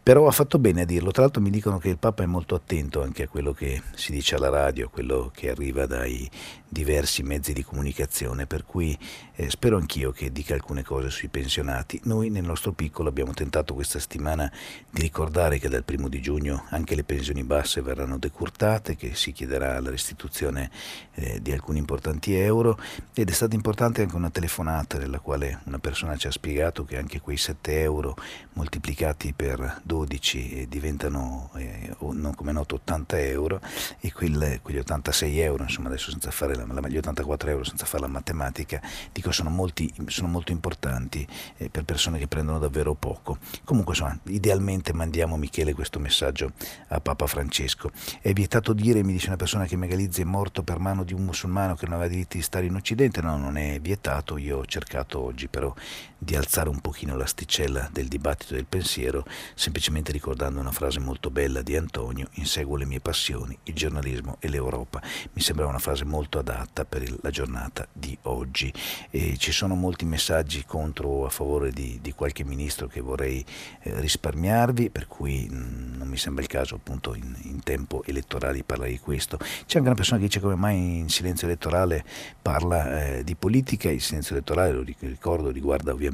Però 0.06 0.28
ha 0.28 0.30
fatto 0.30 0.60
bene 0.60 0.82
a 0.82 0.84
dirlo, 0.84 1.10
tra 1.10 1.22
l'altro 1.22 1.42
mi 1.42 1.50
dicono 1.50 1.78
che 1.78 1.88
il 1.88 1.98
Papa 1.98 2.22
è 2.22 2.26
molto 2.26 2.54
attento 2.54 3.02
anche 3.02 3.24
a 3.24 3.28
quello 3.28 3.52
che 3.52 3.82
si 3.96 4.12
dice 4.12 4.36
alla 4.36 4.50
radio, 4.50 4.86
a 4.86 4.88
quello 4.88 5.32
che 5.34 5.50
arriva 5.50 5.84
dai 5.84 6.30
diversi 6.68 7.24
mezzi 7.24 7.52
di 7.52 7.64
comunicazione, 7.64 8.46
per 8.46 8.64
cui 8.64 8.96
eh, 9.34 9.50
spero 9.50 9.76
anch'io 9.76 10.12
che 10.12 10.30
dica 10.30 10.54
alcune 10.54 10.84
cose 10.84 11.10
sui 11.10 11.26
pensionati. 11.26 12.00
Noi 12.04 12.30
nel 12.30 12.44
nostro 12.44 12.70
piccolo 12.70 13.08
abbiamo 13.08 13.32
tentato 13.32 13.74
questa 13.74 13.98
settimana 13.98 14.48
di 14.88 15.00
ricordare 15.00 15.58
che 15.58 15.68
dal 15.68 15.82
primo 15.82 16.08
di 16.08 16.20
giugno 16.20 16.66
anche 16.68 16.94
le 16.94 17.02
pensioni 17.02 17.42
basse 17.42 17.82
verranno 17.82 18.16
decurtate, 18.16 18.94
che 18.94 19.16
si 19.16 19.32
chiederà 19.32 19.80
la 19.80 19.90
restituzione 19.90 20.70
eh, 21.14 21.42
di 21.42 21.50
alcuni 21.50 21.80
importanti 21.80 22.36
euro 22.36 22.78
ed 23.12 23.28
è 23.28 23.32
stata 23.32 23.56
importante 23.56 24.02
anche 24.02 24.14
una 24.14 24.30
telefonata 24.30 24.98
nella 24.98 25.18
quale 25.18 25.62
una 25.64 25.80
persona 25.80 26.16
ci 26.16 26.28
ha 26.28 26.32
spiegato 26.32 26.84
che 26.84 26.96
anche 26.96 27.20
quei 27.20 27.36
7 27.36 27.80
euro 27.80 28.16
moltiplicati 28.52 29.32
per 29.32 29.80
12 29.82 29.95
12 29.96 30.66
diventano 30.68 31.50
eh, 31.56 31.94
come 32.34 32.52
noto 32.52 32.74
80 32.74 33.18
euro 33.20 33.60
e 34.00 34.12
quel, 34.12 34.60
quegli 34.60 34.78
86 34.78 35.38
euro, 35.40 35.62
insomma 35.62 35.88
adesso 35.88 36.10
senza 36.10 36.30
fare 36.30 36.54
la, 36.54 36.64
gli 36.88 36.98
84 36.98 37.50
euro 37.50 37.64
senza 37.64 37.86
fare 37.86 38.02
la 38.02 38.08
matematica, 38.08 38.80
dico 39.12 39.32
sono, 39.32 39.48
molti, 39.48 39.92
sono 40.06 40.28
molto 40.28 40.52
importanti 40.52 41.26
eh, 41.56 41.70
per 41.70 41.84
persone 41.84 42.18
che 42.18 42.26
prendono 42.26 42.58
davvero 42.58 42.94
poco. 42.94 43.38
Comunque 43.64 43.94
insomma, 43.94 44.18
idealmente 44.24 44.92
mandiamo 44.92 45.36
Michele 45.36 45.72
questo 45.72 45.98
messaggio 45.98 46.52
a 46.88 47.00
Papa 47.00 47.26
Francesco. 47.26 47.90
È 48.20 48.32
vietato 48.32 48.74
dire, 48.74 49.02
mi 49.02 49.12
dice 49.12 49.28
una 49.28 49.36
persona 49.36 49.64
che 49.64 49.76
Megalizzi 49.76 50.20
è 50.20 50.24
morto 50.24 50.62
per 50.62 50.78
mano 50.78 51.04
di 51.04 51.14
un 51.14 51.24
musulmano 51.24 51.74
che 51.74 51.86
non 51.86 51.94
aveva 51.94 52.10
diritti 52.10 52.36
di 52.36 52.42
stare 52.42 52.66
in 52.66 52.74
Occidente, 52.74 53.22
no, 53.22 53.38
non 53.38 53.56
è 53.56 53.80
vietato, 53.80 54.36
io 54.36 54.58
ho 54.58 54.66
cercato 54.66 55.20
oggi 55.20 55.48
però 55.48 55.72
di 56.18 56.34
alzare 56.34 56.68
un 56.68 56.80
pochino 56.80 57.16
l'asticella 57.16 57.88
del 57.92 58.08
dibattito 58.08 58.54
del 58.54 58.64
pensiero, 58.66 59.24
semplicemente 59.54 60.12
ricordando 60.12 60.60
una 60.60 60.72
frase 60.72 60.98
molto 60.98 61.30
bella 61.30 61.62
di 61.62 61.76
Antonio, 61.76 62.28
inseguo 62.34 62.76
le 62.76 62.86
mie 62.86 63.00
passioni, 63.00 63.56
il 63.64 63.74
giornalismo 63.74 64.36
e 64.40 64.48
l'Europa. 64.48 65.02
Mi 65.32 65.42
sembra 65.42 65.66
una 65.66 65.78
frase 65.78 66.04
molto 66.04 66.38
adatta 66.38 66.84
per 66.84 67.04
la 67.20 67.30
giornata 67.30 67.86
di 67.92 68.16
oggi. 68.22 68.72
E 69.10 69.36
ci 69.36 69.52
sono 69.52 69.74
molti 69.74 70.04
messaggi 70.04 70.64
contro 70.64 71.08
o 71.08 71.26
a 71.26 71.30
favore 71.30 71.70
di, 71.70 71.98
di 72.00 72.12
qualche 72.12 72.44
ministro 72.44 72.86
che 72.86 73.00
vorrei 73.00 73.44
eh, 73.82 74.00
risparmiarvi, 74.00 74.90
per 74.90 75.06
cui 75.06 75.46
mh, 75.50 75.56
mm, 75.56 75.96
non 75.96 76.08
mi 76.08 76.16
sembra 76.16 76.42
il 76.42 76.48
caso 76.48 76.76
appunto 76.76 77.14
in, 77.14 77.34
in 77.42 77.62
tempo 77.62 78.02
elettorale 78.04 78.54
di 78.54 78.64
parlare 78.64 78.90
di 78.90 78.98
questo. 78.98 79.36
C'è 79.38 79.78
anche 79.78 79.88
una 79.88 79.94
persona 79.94 80.18
che 80.18 80.26
dice 80.26 80.40
come 80.40 80.54
mai 80.54 80.98
in 80.98 81.08
silenzio 81.08 81.46
elettorale 81.46 82.04
parla 82.40 83.16
eh, 83.16 83.24
di 83.24 83.34
politica, 83.34 83.90
il 83.90 84.00
silenzio 84.00 84.34
elettorale, 84.34 84.72
lo 84.72 84.82
ricordo, 84.82 85.50
riguarda 85.50 85.92
ovviamente 85.92 86.05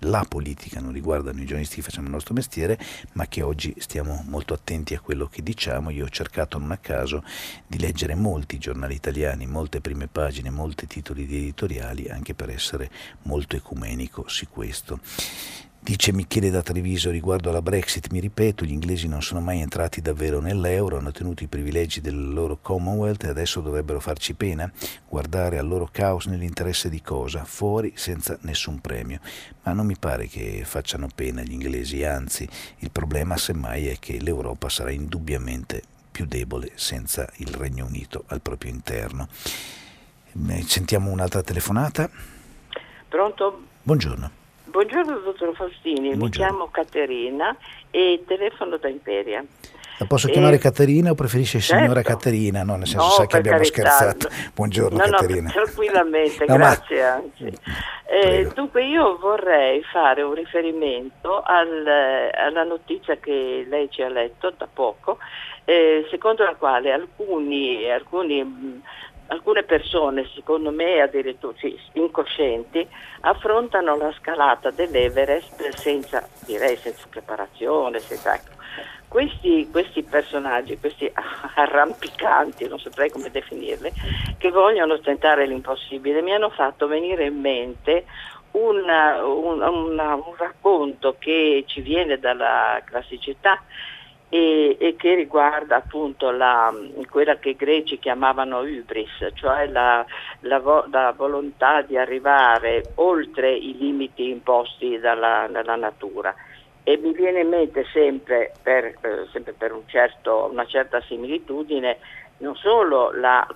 la 0.00 0.24
politica, 0.28 0.80
non 0.80 0.92
riguarda 0.92 1.32
noi 1.32 1.44
giornalisti 1.44 1.76
che 1.76 1.82
facciamo 1.82 2.06
il 2.06 2.12
nostro 2.12 2.34
mestiere, 2.34 2.78
ma 3.12 3.26
che 3.26 3.42
oggi 3.42 3.74
stiamo 3.78 4.24
molto 4.28 4.54
attenti 4.54 4.94
a 4.94 5.00
quello 5.00 5.26
che 5.26 5.42
diciamo. 5.42 5.90
Io 5.90 6.04
ho 6.04 6.08
cercato 6.08 6.58
non 6.58 6.70
a 6.70 6.76
caso 6.78 7.22
di 7.66 7.78
leggere 7.78 8.14
molti 8.14 8.58
giornali 8.58 8.94
italiani, 8.94 9.46
molte 9.46 9.80
prime 9.80 10.06
pagine, 10.06 10.50
molti 10.50 10.86
titoli 10.86 11.26
di 11.26 11.36
editoriali, 11.36 12.08
anche 12.08 12.34
per 12.34 12.50
essere 12.50 12.90
molto 13.22 13.56
ecumenico 13.56 14.24
su 14.26 14.48
questo. 14.48 15.00
Dice 15.86 16.12
Michele 16.12 16.50
da 16.50 16.62
Treviso 16.62 17.10
riguardo 17.12 17.48
alla 17.48 17.62
Brexit, 17.62 18.10
mi 18.10 18.18
ripeto, 18.18 18.64
gli 18.64 18.72
inglesi 18.72 19.06
non 19.06 19.22
sono 19.22 19.40
mai 19.40 19.60
entrati 19.60 20.00
davvero 20.00 20.40
nell'euro, 20.40 20.98
hanno 20.98 21.12
tenuto 21.12 21.44
i 21.44 21.46
privilegi 21.46 22.00
del 22.00 22.32
loro 22.32 22.58
Commonwealth 22.60 23.22
e 23.22 23.28
adesso 23.28 23.60
dovrebbero 23.60 24.00
farci 24.00 24.34
pena, 24.34 24.68
guardare 25.08 25.58
al 25.58 25.68
loro 25.68 25.88
caos 25.92 26.26
nell'interesse 26.26 26.88
di 26.88 27.00
cosa? 27.02 27.44
Fuori 27.44 27.92
senza 27.94 28.36
nessun 28.40 28.80
premio. 28.80 29.20
Ma 29.62 29.74
non 29.74 29.86
mi 29.86 29.96
pare 29.96 30.26
che 30.26 30.64
facciano 30.64 31.06
pena 31.14 31.42
gli 31.42 31.52
inglesi, 31.52 32.02
anzi 32.02 32.48
il 32.78 32.90
problema 32.90 33.36
semmai 33.36 33.86
è 33.86 33.96
che 34.00 34.20
l'Europa 34.20 34.68
sarà 34.68 34.90
indubbiamente 34.90 35.80
più 36.10 36.26
debole 36.26 36.72
senza 36.74 37.30
il 37.36 37.54
Regno 37.54 37.86
Unito 37.86 38.24
al 38.26 38.40
proprio 38.40 38.72
interno. 38.72 39.28
Eh, 40.48 40.62
sentiamo 40.66 41.12
un'altra 41.12 41.44
telefonata. 41.44 42.10
Pronto? 43.08 43.66
Buongiorno. 43.84 44.45
Buongiorno 44.68 45.18
dottor 45.20 45.54
Faustini, 45.54 46.14
Buongiorno. 46.14 46.24
mi 46.24 46.30
chiamo 46.30 46.68
Caterina 46.70 47.56
e 47.90 48.24
telefono 48.26 48.76
da 48.76 48.88
Imperia. 48.88 49.44
La 49.98 50.06
posso 50.06 50.28
chiamare 50.28 50.58
Caterina 50.58 51.10
o 51.10 51.14
preferisce 51.14 51.60
signora 51.60 52.02
certo. 52.02 52.10
Caterina? 52.10 52.62
No, 52.64 52.76
nel 52.76 52.86
senso 52.86 53.06
no, 53.06 53.12
sa 53.12 53.26
che 53.26 53.36
abbiamo 53.38 53.58
carità. 53.58 53.90
scherzato. 53.90 54.28
Buongiorno 54.52 54.98
no, 54.98 55.04
Caterina. 55.04 55.52
No, 55.54 55.62
tranquillamente, 55.62 56.44
no, 56.46 56.56
grazie 56.56 57.00
ma... 57.00 57.12
anzi. 57.12 57.58
Eh, 58.08 58.50
dunque 58.54 58.84
io 58.84 59.16
vorrei 59.18 59.82
fare 59.84 60.22
un 60.22 60.34
riferimento 60.34 61.40
al, 61.40 61.86
alla 61.86 62.64
notizia 62.64 63.16
che 63.16 63.64
lei 63.66 63.88
ci 63.90 64.02
ha 64.02 64.08
letto 64.08 64.52
da 64.56 64.68
poco, 64.70 65.18
eh, 65.64 66.06
secondo 66.10 66.44
la 66.44 66.56
quale 66.56 66.92
alcuni, 66.92 67.90
alcuni 67.90 68.82
alcune 69.28 69.62
persone, 69.64 70.28
secondo 70.34 70.70
me 70.70 71.00
addirittura 71.00 71.54
sì, 71.58 71.78
incoscienti, 71.92 72.86
affrontano 73.20 73.96
la 73.96 74.12
scalata 74.18 74.70
dell'Everest 74.70 75.68
senza, 75.76 76.28
direi, 76.44 76.76
senza 76.76 77.06
preparazione, 77.08 77.98
senza, 77.98 78.34
ecco. 78.34 78.52
questi, 79.08 79.68
questi, 79.70 80.02
personaggi, 80.02 80.78
questi 80.78 81.10
arrampicanti, 81.54 82.68
non 82.68 82.78
saprei 82.78 83.10
come 83.10 83.30
definirli, 83.30 83.92
che 84.38 84.50
vogliono 84.50 84.98
tentare 85.00 85.46
l'impossibile, 85.46 86.22
mi 86.22 86.32
hanno 86.32 86.50
fatto 86.50 86.86
venire 86.86 87.24
in 87.26 87.40
mente 87.40 88.04
una, 88.52 89.24
una, 89.24 89.70
una, 89.70 90.14
un 90.14 90.34
racconto 90.36 91.16
che 91.18 91.64
ci 91.66 91.80
viene 91.80 92.18
dalla 92.18 92.80
classicità 92.84 93.60
e, 94.36 94.76
e 94.78 94.96
che 94.96 95.14
riguarda 95.14 95.76
appunto 95.76 96.30
la, 96.30 96.70
quella 97.08 97.38
che 97.38 97.50
i 97.50 97.56
greci 97.56 97.98
chiamavano 97.98 98.66
hybris, 98.66 99.30
cioè 99.32 99.66
la, 99.68 100.04
la, 100.40 100.60
la, 100.90 101.14
volontà 101.16 101.80
di 101.80 101.96
arrivare 101.96 102.92
oltre 102.96 103.50
i 103.50 103.74
limiti 103.78 104.28
imposti 104.28 104.98
dalla, 104.98 105.48
dalla 105.50 105.76
natura. 105.76 106.34
E 106.82 106.98
mi 106.98 107.12
viene 107.14 107.40
in 107.40 107.48
mente 107.48 107.86
sempre 107.92 108.52
per, 108.62 108.84
eh, 108.84 109.26
sempre 109.32 109.54
per 109.54 109.72
un 109.72 109.82
certo, 109.86 110.48
una 110.50 110.66
certa 110.66 111.00
similitudine 111.00 111.98
non 112.38 112.54
solo 112.54 113.12
la 113.12 113.46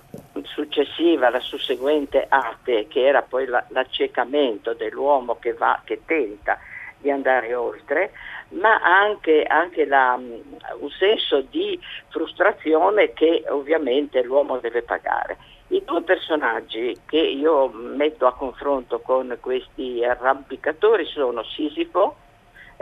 successiva, 0.41 1.29
la 1.29 1.39
susseguente 1.39 2.25
arte, 2.27 2.87
che 2.87 3.05
era 3.05 3.21
poi 3.21 3.45
la, 3.45 3.63
l'accecamento 3.67 4.73
dell'uomo 4.73 5.37
che, 5.37 5.53
va, 5.53 5.79
che 5.83 6.01
tenta 6.03 6.57
di 6.97 7.11
andare 7.11 7.53
oltre, 7.53 8.11
ma 8.51 8.81
anche, 8.81 9.43
anche 9.43 9.85
la, 9.85 10.17
un 10.17 10.89
senso 10.97 11.41
di 11.41 11.79
frustrazione 12.09 13.13
che 13.13 13.43
ovviamente 13.47 14.21
l'uomo 14.23 14.57
deve 14.57 14.81
pagare. 14.81 15.37
I 15.67 15.83
due 15.85 16.01
personaggi 16.01 16.97
che 17.05 17.19
io 17.19 17.69
metto 17.69 18.27
a 18.27 18.33
confronto 18.33 18.99
con 18.99 19.37
questi 19.39 20.03
arrampicatori 20.03 21.05
sono 21.05 21.43
Sisifo, 21.43 22.15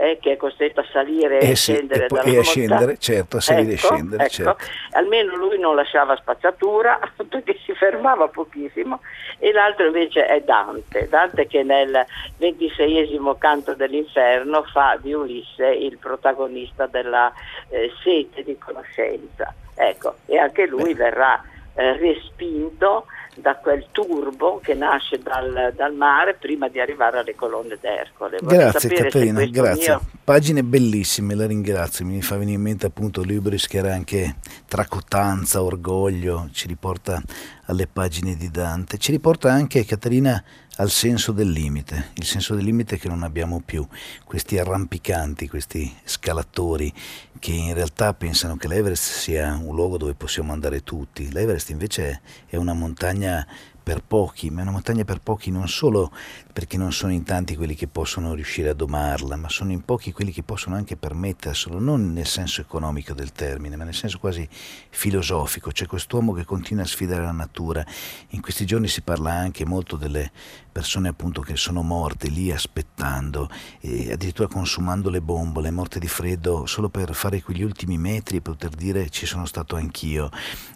eh, 0.00 0.18
che 0.18 0.32
è 0.32 0.36
costretto 0.38 0.80
a 0.80 0.86
salire 0.90 1.40
e, 1.40 1.50
eh 1.50 1.56
sì, 1.56 1.74
scendere 1.74 2.04
e, 2.04 2.08
dalla 2.08 2.22
e 2.22 2.38
a 2.38 2.42
scendere, 2.42 2.96
certo, 2.98 3.36
a 3.36 3.40
salire 3.40 3.74
ecco, 3.74 3.86
e 3.86 3.90
scendere. 3.90 4.24
Ecco. 4.24 4.32
Certo. 4.32 4.56
Almeno 4.92 5.36
lui 5.36 5.58
non 5.58 5.74
lasciava 5.74 6.16
spazzatura 6.16 6.98
perché 7.28 7.58
si 7.64 7.74
fermava 7.74 8.28
pochissimo 8.28 9.00
e 9.38 9.52
l'altro 9.52 9.86
invece 9.86 10.24
è 10.24 10.40
Dante, 10.40 11.06
Dante 11.08 11.46
che 11.46 11.62
nel 11.62 12.04
ventiseiesimo 12.38 13.34
canto 13.36 13.74
dell'inferno 13.74 14.62
fa 14.64 14.98
di 15.00 15.12
Ulisse 15.12 15.66
il 15.66 15.98
protagonista 15.98 16.86
della 16.86 17.30
eh, 17.68 17.92
sete 18.02 18.42
di 18.42 18.56
conoscenza. 18.56 19.52
Ecco, 19.74 20.16
e 20.26 20.38
anche 20.38 20.66
lui 20.66 20.94
Beh. 20.94 21.04
verrà 21.04 21.42
eh, 21.74 21.96
respinto 21.98 23.06
da 23.40 23.56
quel 23.56 23.86
turbo 23.90 24.60
che 24.62 24.74
nasce 24.74 25.18
dal, 25.18 25.72
dal, 25.76 25.94
mare 25.94 26.34
prima 26.34 26.68
di 26.68 26.80
arrivare 26.80 27.18
alle 27.18 27.34
colonne 27.34 27.78
d'Ercole. 27.80 28.38
Vorrei 28.40 28.58
grazie 28.58 28.88
Caterina, 28.90 29.44
grazie. 29.46 29.88
Mio... 29.88 30.02
Pagine 30.22 30.62
bellissime, 30.62 31.34
la 31.34 31.46
ringrazio. 31.46 32.04
Mi 32.04 32.22
fa 32.22 32.36
venire 32.36 32.56
in 32.56 32.62
mente 32.62 32.86
appunto 32.86 33.22
Libris 33.22 33.66
che 33.66 33.78
era 33.78 33.92
anche 33.92 34.36
tracotanza, 34.66 35.62
orgoglio, 35.62 36.48
ci 36.52 36.66
riporta 36.66 37.20
alle 37.66 37.86
pagine 37.86 38.36
di 38.36 38.50
Dante. 38.50 38.98
Ci 38.98 39.10
riporta 39.10 39.50
anche 39.50 39.84
Caterina 39.84 40.42
al 40.80 40.90
senso 40.90 41.32
del 41.32 41.50
limite, 41.50 42.12
il 42.14 42.24
senso 42.24 42.54
del 42.54 42.64
limite 42.64 42.96
che 42.96 43.06
non 43.06 43.22
abbiamo 43.22 43.60
più, 43.62 43.86
questi 44.24 44.58
arrampicanti, 44.58 45.46
questi 45.46 45.94
scalatori 46.04 46.90
che 47.38 47.52
in 47.52 47.74
realtà 47.74 48.14
pensano 48.14 48.56
che 48.56 48.66
l'Everest 48.66 49.12
sia 49.12 49.60
un 49.62 49.74
luogo 49.74 49.98
dove 49.98 50.14
possiamo 50.14 50.54
andare 50.54 50.82
tutti. 50.82 51.30
L'Everest 51.30 51.68
invece 51.68 52.22
è 52.46 52.56
una 52.56 52.72
montagna 52.72 53.46
per 53.82 54.02
pochi, 54.02 54.48
ma 54.48 54.60
è 54.60 54.62
una 54.62 54.70
montagna 54.70 55.04
per 55.04 55.20
pochi 55.20 55.50
non 55.50 55.68
solo 55.68 56.12
perché 56.52 56.76
non 56.76 56.92
sono 56.92 57.12
in 57.12 57.22
tanti 57.22 57.56
quelli 57.56 57.74
che 57.74 57.86
possono 57.86 58.34
riuscire 58.34 58.68
a 58.68 58.74
domarla, 58.74 59.36
ma 59.36 59.48
sono 59.48 59.72
in 59.72 59.84
pochi 59.84 60.12
quelli 60.12 60.32
che 60.32 60.42
possono 60.42 60.76
anche 60.76 60.96
permetterselo, 60.96 61.78
non 61.78 62.12
nel 62.12 62.26
senso 62.26 62.60
economico 62.60 63.14
del 63.14 63.32
termine, 63.32 63.76
ma 63.76 63.84
nel 63.84 63.94
senso 63.94 64.18
quasi 64.18 64.48
filosofico. 64.90 65.70
C'è 65.70 65.86
quest'uomo 65.86 66.32
che 66.32 66.44
continua 66.44 66.82
a 66.82 66.86
sfidare 66.86 67.22
la 67.22 67.32
natura. 67.32 67.84
In 68.30 68.40
questi 68.40 68.66
giorni 68.66 68.88
si 68.88 69.02
parla 69.02 69.32
anche 69.32 69.64
molto 69.64 69.96
delle 69.96 70.30
persone 70.70 71.08
appunto 71.08 71.40
che 71.40 71.56
sono 71.56 71.82
morte 71.82 72.28
lì 72.28 72.52
aspettando, 72.52 73.50
addirittura 73.82 74.48
consumando 74.48 75.10
le 75.10 75.20
bombole, 75.20 75.70
morte 75.70 75.98
di 75.98 76.06
freddo, 76.06 76.66
solo 76.66 76.88
per 76.88 77.14
fare 77.14 77.42
quegli 77.42 77.62
ultimi 77.62 77.98
metri 77.98 78.36
e 78.36 78.40
poter 78.40 78.70
dire 78.70 79.10
ci 79.10 79.26
sono 79.26 79.46
stato 79.46 79.76
anch'io. 79.76 80.30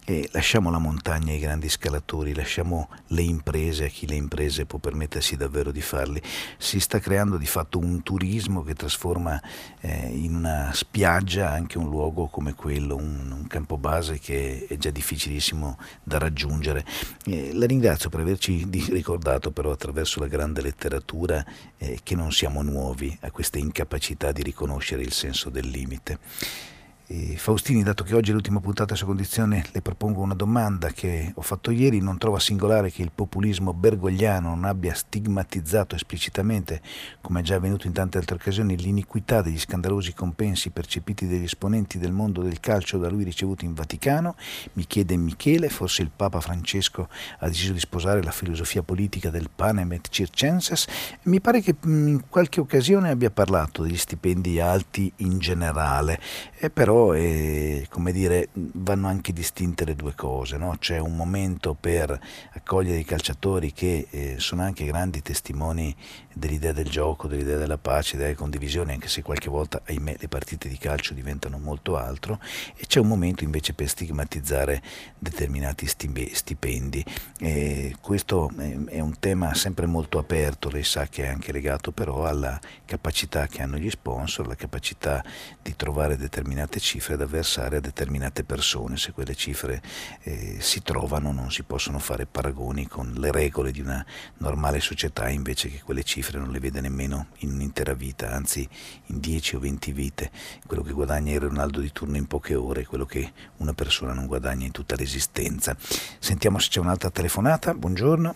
E 0.04 0.28
lasciamo 0.32 0.70
la 0.70 0.78
montagna 0.78 1.32
ai 1.32 1.38
grandi 1.38 1.68
scalatori, 1.68 2.34
lasciamo 2.34 2.88
le 3.08 3.22
imprese 3.22 3.84
a 3.84 3.88
chi 3.88 4.06
le 4.06 4.16
imprese 4.16 4.66
può 4.66 4.78
permettersi 4.78 5.36
davvero 5.36 5.63
di 5.70 5.80
farli. 5.80 6.20
Si 6.58 6.80
sta 6.80 6.98
creando 6.98 7.36
di 7.36 7.46
fatto 7.46 7.78
un 7.78 8.02
turismo 8.02 8.62
che 8.62 8.74
trasforma 8.74 9.40
eh, 9.80 10.08
in 10.12 10.34
una 10.34 10.70
spiaggia 10.72 11.50
anche 11.50 11.78
un 11.78 11.88
luogo 11.88 12.26
come 12.26 12.54
quello, 12.54 12.96
un, 12.96 13.30
un 13.30 13.46
campo 13.46 13.76
base 13.76 14.18
che 14.18 14.66
è 14.68 14.76
già 14.76 14.90
difficilissimo 14.90 15.78
da 16.02 16.18
raggiungere. 16.18 16.84
Eh, 17.26 17.52
la 17.52 17.66
ringrazio 17.66 18.10
per 18.10 18.20
averci 18.20 18.66
ricordato 18.90 19.50
però 19.50 19.70
attraverso 19.70 20.20
la 20.20 20.26
grande 20.26 20.62
letteratura 20.62 21.44
eh, 21.78 22.00
che 22.02 22.14
non 22.14 22.32
siamo 22.32 22.62
nuovi 22.62 23.16
a 23.20 23.30
questa 23.30 23.58
incapacità 23.58 24.32
di 24.32 24.42
riconoscere 24.42 25.02
il 25.02 25.12
senso 25.12 25.50
del 25.50 25.68
limite. 25.68 26.73
E 27.06 27.36
Faustini, 27.36 27.82
dato 27.82 28.02
che 28.02 28.14
oggi 28.14 28.30
è 28.30 28.32
l'ultima 28.32 28.60
puntata 28.60 28.94
su 28.94 29.04
condizione, 29.04 29.62
le 29.72 29.82
propongo 29.82 30.22
una 30.22 30.32
domanda 30.32 30.88
che 30.88 31.32
ho 31.34 31.42
fatto 31.42 31.70
ieri. 31.70 32.00
Non 32.00 32.16
trova 32.16 32.38
singolare 32.38 32.90
che 32.90 33.02
il 33.02 33.10
populismo 33.14 33.74
bergogliano 33.74 34.48
non 34.54 34.64
abbia 34.64 34.94
stigmatizzato 34.94 35.96
esplicitamente, 35.96 36.80
come 37.20 37.40
è 37.40 37.42
già 37.42 37.56
avvenuto 37.56 37.86
in 37.86 37.92
tante 37.92 38.16
altre 38.16 38.36
occasioni, 38.36 38.78
l'iniquità 38.78 39.42
degli 39.42 39.58
scandalosi 39.58 40.14
compensi 40.14 40.70
percepiti 40.70 41.28
dagli 41.28 41.42
esponenti 41.42 41.98
del 41.98 42.12
mondo 42.12 42.40
del 42.40 42.58
calcio 42.58 42.96
da 42.96 43.10
lui 43.10 43.22
ricevuti 43.22 43.66
in 43.66 43.74
Vaticano? 43.74 44.34
Mi 44.72 44.86
chiede 44.86 45.14
Michele, 45.18 45.68
forse 45.68 46.00
il 46.00 46.10
Papa 46.14 46.40
Francesco 46.40 47.10
ha 47.40 47.48
deciso 47.48 47.74
di 47.74 47.80
sposare 47.80 48.22
la 48.22 48.30
filosofia 48.30 48.82
politica 48.82 49.28
del 49.28 49.50
panem 49.54 49.92
et 49.92 50.08
circenses? 50.08 50.86
Mi 51.24 51.42
pare 51.42 51.60
che 51.60 51.76
in 51.84 52.22
qualche 52.30 52.60
occasione 52.60 53.10
abbia 53.10 53.30
parlato 53.30 53.82
degli 53.82 53.98
stipendi 53.98 54.58
alti 54.58 55.12
in 55.16 55.38
generale, 55.38 56.18
eh, 56.60 56.70
però 56.70 56.92
però 56.94 57.12
eh, 57.12 57.88
come 57.90 58.12
dire, 58.12 58.50
vanno 58.52 59.08
anche 59.08 59.32
distinte 59.32 59.84
le 59.84 59.96
due 59.96 60.14
cose, 60.14 60.56
no? 60.56 60.76
c'è 60.78 60.98
un 60.98 61.16
momento 61.16 61.74
per 61.74 62.16
accogliere 62.52 62.98
i 62.98 63.04
calciatori 63.04 63.72
che 63.72 64.06
eh, 64.10 64.36
sono 64.38 64.62
anche 64.62 64.84
grandi 64.84 65.20
testimoni 65.20 65.94
dell'idea 66.32 66.72
del 66.72 66.88
gioco, 66.88 67.26
dell'idea 67.26 67.56
della 67.56 67.78
pace, 67.78 68.16
della 68.16 68.34
condivisione, 68.34 68.92
anche 68.92 69.08
se 69.08 69.22
qualche 69.22 69.48
volta, 69.48 69.82
ahimè, 69.84 70.16
le 70.18 70.28
partite 70.28 70.68
di 70.68 70.78
calcio 70.78 71.14
diventano 71.14 71.58
molto 71.58 71.96
altro, 71.96 72.38
e 72.76 72.86
c'è 72.86 73.00
un 73.00 73.08
momento 73.08 73.44
invece 73.44 73.72
per 73.72 73.88
stigmatizzare 73.88 74.82
determinati 75.18 75.86
stipendi. 75.86 77.04
E 77.40 77.96
questo 78.00 78.50
è 78.86 79.00
un 79.00 79.18
tema 79.18 79.54
sempre 79.54 79.86
molto 79.86 80.18
aperto, 80.18 80.70
lei 80.70 80.84
sa 80.84 81.06
che 81.06 81.24
è 81.24 81.28
anche 81.28 81.52
legato 81.52 81.92
però 81.92 82.24
alla 82.24 82.58
capacità 82.84 83.46
che 83.46 83.62
hanno 83.62 83.78
gli 83.78 83.90
sponsor, 83.90 84.44
alla 84.44 84.56
capacità 84.56 85.24
di 85.62 85.74
trovare 85.76 86.16
determinate 86.16 86.80
cifre 86.84 87.16
da 87.16 87.24
versare 87.24 87.78
a 87.78 87.80
determinate 87.80 88.44
persone. 88.44 88.98
Se 88.98 89.12
quelle 89.12 89.34
cifre 89.34 89.80
eh, 90.22 90.58
si 90.60 90.82
trovano 90.82 91.32
non 91.32 91.50
si 91.50 91.62
possono 91.62 91.98
fare 91.98 92.26
paragoni 92.26 92.86
con 92.86 93.14
le 93.16 93.32
regole 93.32 93.72
di 93.72 93.80
una 93.80 94.04
normale 94.38 94.80
società 94.80 95.30
invece 95.30 95.70
che 95.70 95.80
quelle 95.82 96.04
cifre 96.04 96.38
non 96.38 96.50
le 96.50 96.60
vede 96.60 96.82
nemmeno 96.82 97.28
in 97.38 97.52
un'intera 97.52 97.94
vita, 97.94 98.30
anzi 98.30 98.68
in 99.06 99.18
10 99.18 99.56
o 99.56 99.58
20 99.60 99.92
vite. 99.92 100.30
Quello 100.66 100.82
che 100.82 100.92
guadagna 100.92 101.32
il 101.32 101.40
Ronaldo 101.40 101.80
di 101.80 101.90
turno 101.90 102.18
in 102.18 102.26
poche 102.26 102.54
ore 102.54 102.82
è 102.82 102.86
quello 102.86 103.06
che 103.06 103.32
una 103.56 103.72
persona 103.72 104.12
non 104.12 104.26
guadagna 104.26 104.66
in 104.66 104.72
tutta 104.72 104.94
l'esistenza. 104.94 105.74
Sentiamo 106.18 106.58
se 106.58 106.68
c'è 106.68 106.80
un'altra 106.80 107.10
telefonata. 107.10 107.72
Buongiorno. 107.72 108.34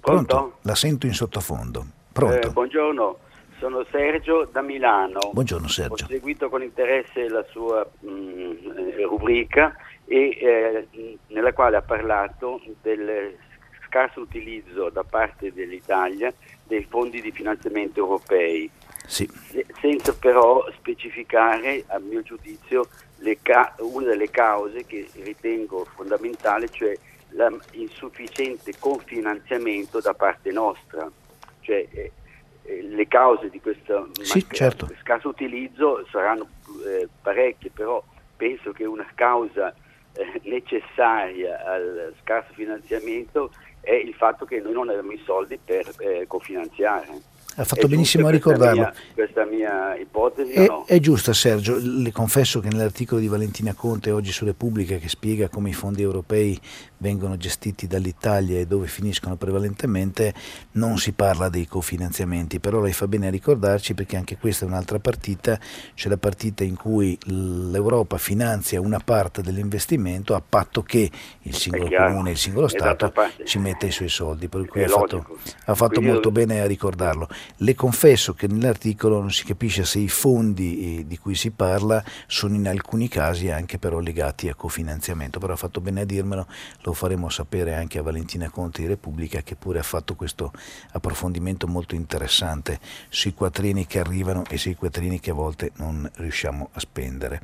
Pronto? 0.00 0.34
Pronto? 0.34 0.58
La 0.62 0.74
sento 0.74 1.06
in 1.06 1.14
sottofondo. 1.14 1.86
Pronto? 2.12 2.48
Eh, 2.48 2.50
buongiorno 2.50 3.28
sono 3.60 3.84
Sergio 3.90 4.48
da 4.50 4.62
Milano. 4.62 5.30
Buongiorno 5.32 5.68
Sergio. 5.68 6.04
Ho 6.04 6.08
seguito 6.08 6.48
con 6.48 6.62
interesse 6.62 7.28
la 7.28 7.44
sua 7.50 7.88
mh, 8.00 8.08
mm, 8.08 8.56
rubrica 9.06 9.76
e, 10.06 10.38
eh, 10.40 11.18
nella 11.28 11.52
quale 11.52 11.76
ha 11.76 11.82
parlato 11.82 12.60
del 12.80 13.36
scarso 13.86 14.20
utilizzo 14.20 14.88
da 14.88 15.04
parte 15.04 15.52
dell'Italia 15.52 16.32
dei 16.64 16.86
fondi 16.88 17.20
di 17.20 17.32
finanziamento 17.32 18.00
europei, 18.00 18.70
sì. 19.06 19.28
senza 19.80 20.14
però 20.14 20.66
specificare, 20.72 21.84
a 21.88 21.98
mio 21.98 22.22
giudizio, 22.22 22.88
ca- 23.42 23.74
una 23.80 24.06
delle 24.06 24.30
cause 24.30 24.86
che 24.86 25.06
ritengo 25.22 25.84
fondamentale, 25.84 26.68
cioè 26.70 26.96
l'insufficiente 27.72 28.72
confinanziamento 28.78 30.00
da 30.00 30.14
parte 30.14 30.50
nostra. 30.50 31.10
Cioè, 31.60 31.86
eh, 31.90 32.12
le 32.82 33.08
cause 33.08 33.50
di 33.50 33.60
questo 33.60 34.10
sì, 34.20 34.46
certo. 34.50 34.88
scarso 35.00 35.28
utilizzo 35.28 36.06
saranno 36.10 36.48
eh, 36.86 37.08
parecchie, 37.22 37.70
però 37.70 38.02
penso 38.36 38.72
che 38.72 38.84
una 38.84 39.06
causa 39.14 39.74
eh, 40.12 40.40
necessaria 40.44 41.64
al 41.64 42.14
scarso 42.20 42.52
finanziamento 42.54 43.50
è 43.80 43.92
il 43.92 44.14
fatto 44.14 44.44
che 44.44 44.60
noi 44.60 44.72
non 44.72 44.88
abbiamo 44.88 45.12
i 45.12 45.22
soldi 45.24 45.58
per 45.62 45.90
eh, 45.98 46.26
cofinanziare. 46.26 47.08
Ha 47.56 47.64
fatto 47.64 47.88
benissimo 47.88 48.28
a 48.28 48.30
ricordarlo. 48.30 48.80
Mia, 48.80 48.94
questa 49.14 49.44
mia 49.44 49.96
ipotesi 49.96 50.52
è, 50.52 50.66
no? 50.66 50.84
è, 50.86 50.98
giusta 51.00 51.32
Sergio, 51.32 51.78
le 51.80 52.12
confesso 52.12 52.60
che 52.60 52.68
nell'articolo 52.68 53.20
di 53.20 53.28
Valentina 53.28 53.74
Conte 53.74 54.10
oggi 54.10 54.32
su 54.32 54.44
Repubblica 54.44 54.96
che 54.96 55.08
spiega 55.08 55.48
come 55.48 55.70
i 55.70 55.72
fondi 55.72 56.02
europei 56.02 56.58
vengono 56.98 57.36
gestiti 57.36 57.86
dall'Italia 57.86 58.58
e 58.58 58.66
dove 58.66 58.86
finiscono 58.86 59.36
prevalentemente 59.36 60.32
non 60.72 60.98
si 60.98 61.12
parla 61.12 61.48
dei 61.48 61.66
cofinanziamenti, 61.66 62.60
però 62.60 62.80
lei 62.80 62.92
fa 62.92 63.08
bene 63.08 63.26
a 63.26 63.30
ricordarci 63.30 63.94
perché 63.94 64.16
anche 64.16 64.36
questa 64.38 64.64
è 64.64 64.68
un'altra 64.68 64.98
partita, 64.98 65.58
c'è 65.94 66.08
la 66.08 66.18
partita 66.18 66.62
in 66.62 66.76
cui 66.76 67.18
l'Europa 67.24 68.18
finanzia 68.18 68.80
una 68.80 69.00
parte 69.02 69.42
dell'investimento 69.42 70.34
a 70.34 70.42
patto 70.46 70.82
che 70.82 71.10
il 71.42 71.54
singolo 71.54 71.88
comune, 71.88 72.30
il 72.30 72.36
singolo 72.36 72.68
Stato 72.68 73.12
ci 73.44 73.58
metta 73.58 73.86
i 73.86 73.90
suoi 73.90 74.08
soldi, 74.08 74.48
per 74.48 74.66
cui 74.66 74.84
ha 74.84 74.88
fatto, 74.88 75.38
ha 75.64 75.74
fatto 75.74 76.00
molto 76.00 76.30
bene 76.30 76.60
a 76.60 76.66
ricordarlo. 76.66 77.28
Le 77.56 77.74
confesso 77.74 78.34
che 78.34 78.46
nell'articolo 78.46 79.20
non 79.20 79.30
si 79.30 79.44
capisce 79.44 79.84
se 79.84 79.98
i 79.98 80.08
fondi 80.08 80.98
eh, 80.98 81.06
di 81.06 81.18
cui 81.18 81.34
si 81.34 81.50
parla 81.50 82.02
sono 82.26 82.54
in 82.54 82.66
alcuni 82.66 83.08
casi 83.08 83.50
anche 83.50 83.78
però 83.78 83.98
legati 83.98 84.48
a 84.48 84.54
cofinanziamento, 84.54 85.38
però 85.38 85.52
ha 85.52 85.56
fatto 85.56 85.80
bene 85.80 86.02
a 86.02 86.04
dirmelo, 86.04 86.46
lo 86.82 86.92
faremo 86.92 87.28
sapere 87.28 87.74
anche 87.74 87.98
a 87.98 88.02
Valentina 88.02 88.48
Conte 88.50 88.82
di 88.82 88.88
Repubblica 88.88 89.42
che 89.42 89.56
pure 89.56 89.78
ha 89.78 89.84
fatto 89.84 90.14
questo 90.14 90.52
approfondimento 90.92 91.66
molto 91.66 91.94
interessante 91.94 92.78
sui 93.08 93.34
quattrini 93.34 93.86
che 93.86 93.98
arrivano 93.98 94.44
e 94.48 94.56
sui 94.56 94.74
quattrini 94.74 95.20
che 95.20 95.30
a 95.30 95.34
volte 95.34 95.72
non 95.76 96.08
riusciamo 96.14 96.70
a 96.72 96.80
spendere. 96.80 97.40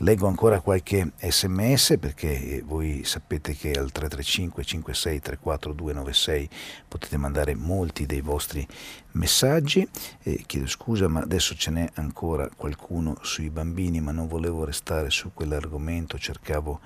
Leggo 0.00 0.28
ancora 0.28 0.60
qualche 0.60 1.10
sms 1.18 1.96
perché 1.98 2.62
voi 2.64 3.02
sapete 3.02 3.56
che 3.56 3.72
al 3.72 3.90
335 3.90 4.64
56 4.64 5.20
34 5.20 5.72
296 5.72 6.48
potete 6.86 7.16
mandare 7.16 7.56
molti 7.56 8.06
dei 8.06 8.20
vostri 8.20 8.64
messaggi. 9.12 9.88
Eh, 10.22 10.44
chiedo 10.46 10.68
scusa 10.68 11.08
ma 11.08 11.20
adesso 11.20 11.56
ce 11.56 11.72
n'è 11.72 11.90
ancora 11.94 12.48
qualcuno 12.54 13.16
sui 13.22 13.50
bambini 13.50 14.00
ma 14.00 14.12
non 14.12 14.28
volevo 14.28 14.64
restare 14.64 15.10
su 15.10 15.32
quell'argomento, 15.34 16.16
cercavo 16.16 16.78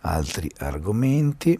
altri 0.00 0.50
argomenti. 0.58 1.58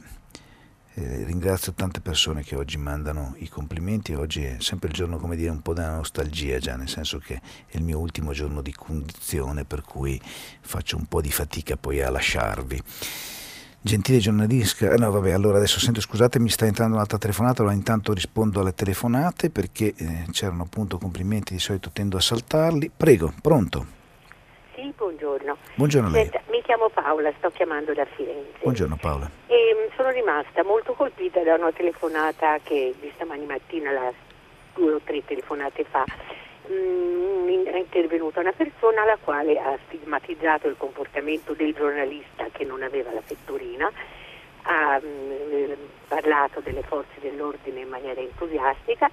Eh, 0.98 1.22
ringrazio 1.22 1.74
tante 1.74 2.00
persone 2.00 2.42
che 2.42 2.56
oggi 2.56 2.76
mandano 2.76 3.34
i 3.38 3.48
complimenti, 3.48 4.14
oggi 4.14 4.42
è 4.42 4.56
sempre 4.58 4.88
il 4.88 4.94
giorno 4.94 5.16
come 5.18 5.36
dire 5.36 5.50
un 5.50 5.62
po' 5.62 5.72
della 5.72 5.94
nostalgia 5.94 6.58
già, 6.58 6.74
nel 6.74 6.88
senso 6.88 7.18
che 7.18 7.34
è 7.34 7.76
il 7.76 7.84
mio 7.84 8.00
ultimo 8.00 8.32
giorno 8.32 8.62
di 8.62 8.72
condizione 8.72 9.64
per 9.64 9.82
cui 9.82 10.20
faccio 10.60 10.96
un 10.96 11.06
po' 11.06 11.20
di 11.20 11.30
fatica 11.30 11.76
poi 11.76 12.02
a 12.02 12.10
lasciarvi. 12.10 12.82
Gentile 13.80 14.18
giornalista, 14.18 14.92
no 14.96 15.12
vabbè, 15.12 15.30
allora 15.30 15.58
adesso 15.58 15.78
sento 15.78 16.00
scusate, 16.00 16.40
mi 16.40 16.50
sta 16.50 16.66
entrando 16.66 16.96
un'altra 16.96 17.16
telefonata, 17.16 17.60
allora 17.60 17.76
intanto 17.76 18.12
rispondo 18.12 18.58
alle 18.58 18.74
telefonate 18.74 19.50
perché 19.50 19.94
eh, 19.94 20.24
c'erano 20.32 20.64
appunto 20.64 20.98
complimenti, 20.98 21.52
di 21.52 21.60
solito 21.60 21.90
tendo 21.92 22.16
a 22.16 22.20
saltarli. 22.20 22.90
Prego, 22.96 23.32
pronto? 23.40 23.97
Buongiorno. 25.78 26.08
A 26.08 26.10
lei. 26.10 26.22
Senta, 26.22 26.40
mi 26.50 26.60
chiamo 26.62 26.88
Paola, 26.88 27.32
sto 27.38 27.50
chiamando 27.50 27.94
da 27.94 28.04
Firenze. 28.04 28.58
Buongiorno 28.62 28.96
Paola. 28.96 29.30
E 29.46 29.76
mm, 29.76 29.94
sono 29.94 30.10
rimasta 30.10 30.64
molto 30.64 30.92
colpita 30.94 31.40
da 31.44 31.54
una 31.54 31.70
telefonata 31.70 32.58
che 32.64 32.96
di 32.98 33.08
stamani 33.14 33.46
mattina, 33.46 33.92
la, 33.92 34.12
due 34.74 34.94
o 34.94 35.00
tre 35.04 35.24
telefonate 35.24 35.84
fa, 35.84 36.04
mh, 36.66 36.72
mm, 36.72 37.66
è 37.66 37.76
intervenuta 37.76 38.40
una 38.40 38.50
persona 38.50 39.04
la 39.04 39.16
quale 39.22 39.56
ha 39.56 39.78
stigmatizzato 39.86 40.66
il 40.66 40.74
comportamento 40.76 41.52
del 41.52 41.72
giornalista 41.72 42.48
che 42.50 42.64
non 42.64 42.82
aveva 42.82 43.12
la 43.12 43.22
fettorina, 43.22 43.88
ha 44.62 44.98
mh, 45.00 45.06
mm, 45.06 45.72
parlato 46.08 46.58
delle 46.58 46.82
forze 46.82 47.20
dell'ordine 47.20 47.82
in 47.82 47.88
maniera 47.88 48.20
entusiastica. 48.20 49.08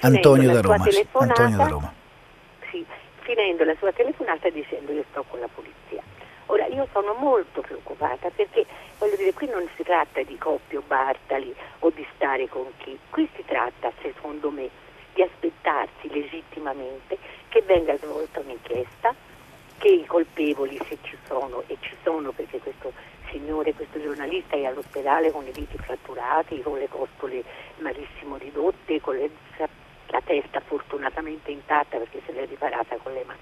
Antonio 0.00 0.50
da 0.50 0.62
Roma. 0.62 0.76
Antonio 0.76 1.56
da 1.58 1.68
Roma. 1.68 1.92
Sì, 2.70 2.86
finendo 3.26 3.64
la 3.64 3.74
sua 3.74 3.92
telefonata 3.92 4.48
dicendo 4.50 4.92
io 4.92 5.04
sto 5.10 5.24
con 5.28 5.40
la 5.40 5.48
polizia. 5.52 6.00
Ora 6.46 6.66
io 6.66 6.86
sono 6.92 7.12
molto 7.14 7.60
preoccupata 7.60 8.30
perché 8.30 8.64
voglio 8.98 9.16
dire 9.16 9.32
qui 9.32 9.48
non 9.48 9.68
si 9.74 9.82
tratta 9.82 10.22
di 10.22 10.38
coppie 10.38 10.78
o 10.78 10.82
Bartali 10.86 11.52
o 11.80 11.90
di 11.90 12.06
stare 12.14 12.48
con 12.48 12.66
chi, 12.78 12.96
qui 13.10 13.28
si 13.34 13.44
tratta 13.44 13.90
secondo 14.00 14.50
me 14.50 14.70
di 15.12 15.22
aspettarsi 15.22 16.08
legittimamente 16.08 17.18
che 17.48 17.62
venga 17.62 17.96
svolta 17.96 18.38
un'inchiesta, 18.38 19.12
che 19.78 19.88
i 19.88 20.06
colpevoli 20.06 20.78
se 20.86 20.98
ci 21.02 21.18
sono 21.26 21.64
e 21.66 21.76
ci 21.80 21.96
sono 22.04 22.30
perché 22.30 22.60
questo 22.60 22.92
signore, 23.30 23.74
questo 23.74 24.00
giornalista 24.00 24.54
è 24.54 24.66
all'ospedale 24.66 25.32
con 25.32 25.44
i 25.44 25.50
diti 25.50 25.76
fratturati, 25.78 26.62
con 26.62 26.78
le 26.78 26.88
costole 26.88 27.42
malissimo 27.78 28.36
ridotte, 28.36 29.00
con 29.00 29.16
le 29.16 29.30
la 30.08 30.20
testa 30.24 30.60
fortunatamente 30.60 31.50
intatta 31.50 31.98
perché 31.98 32.20
se 32.24 32.32
l'è 32.32 32.46
riparata 32.46 32.96
con 33.02 33.12
le 33.12 33.24
mani, 33.24 33.38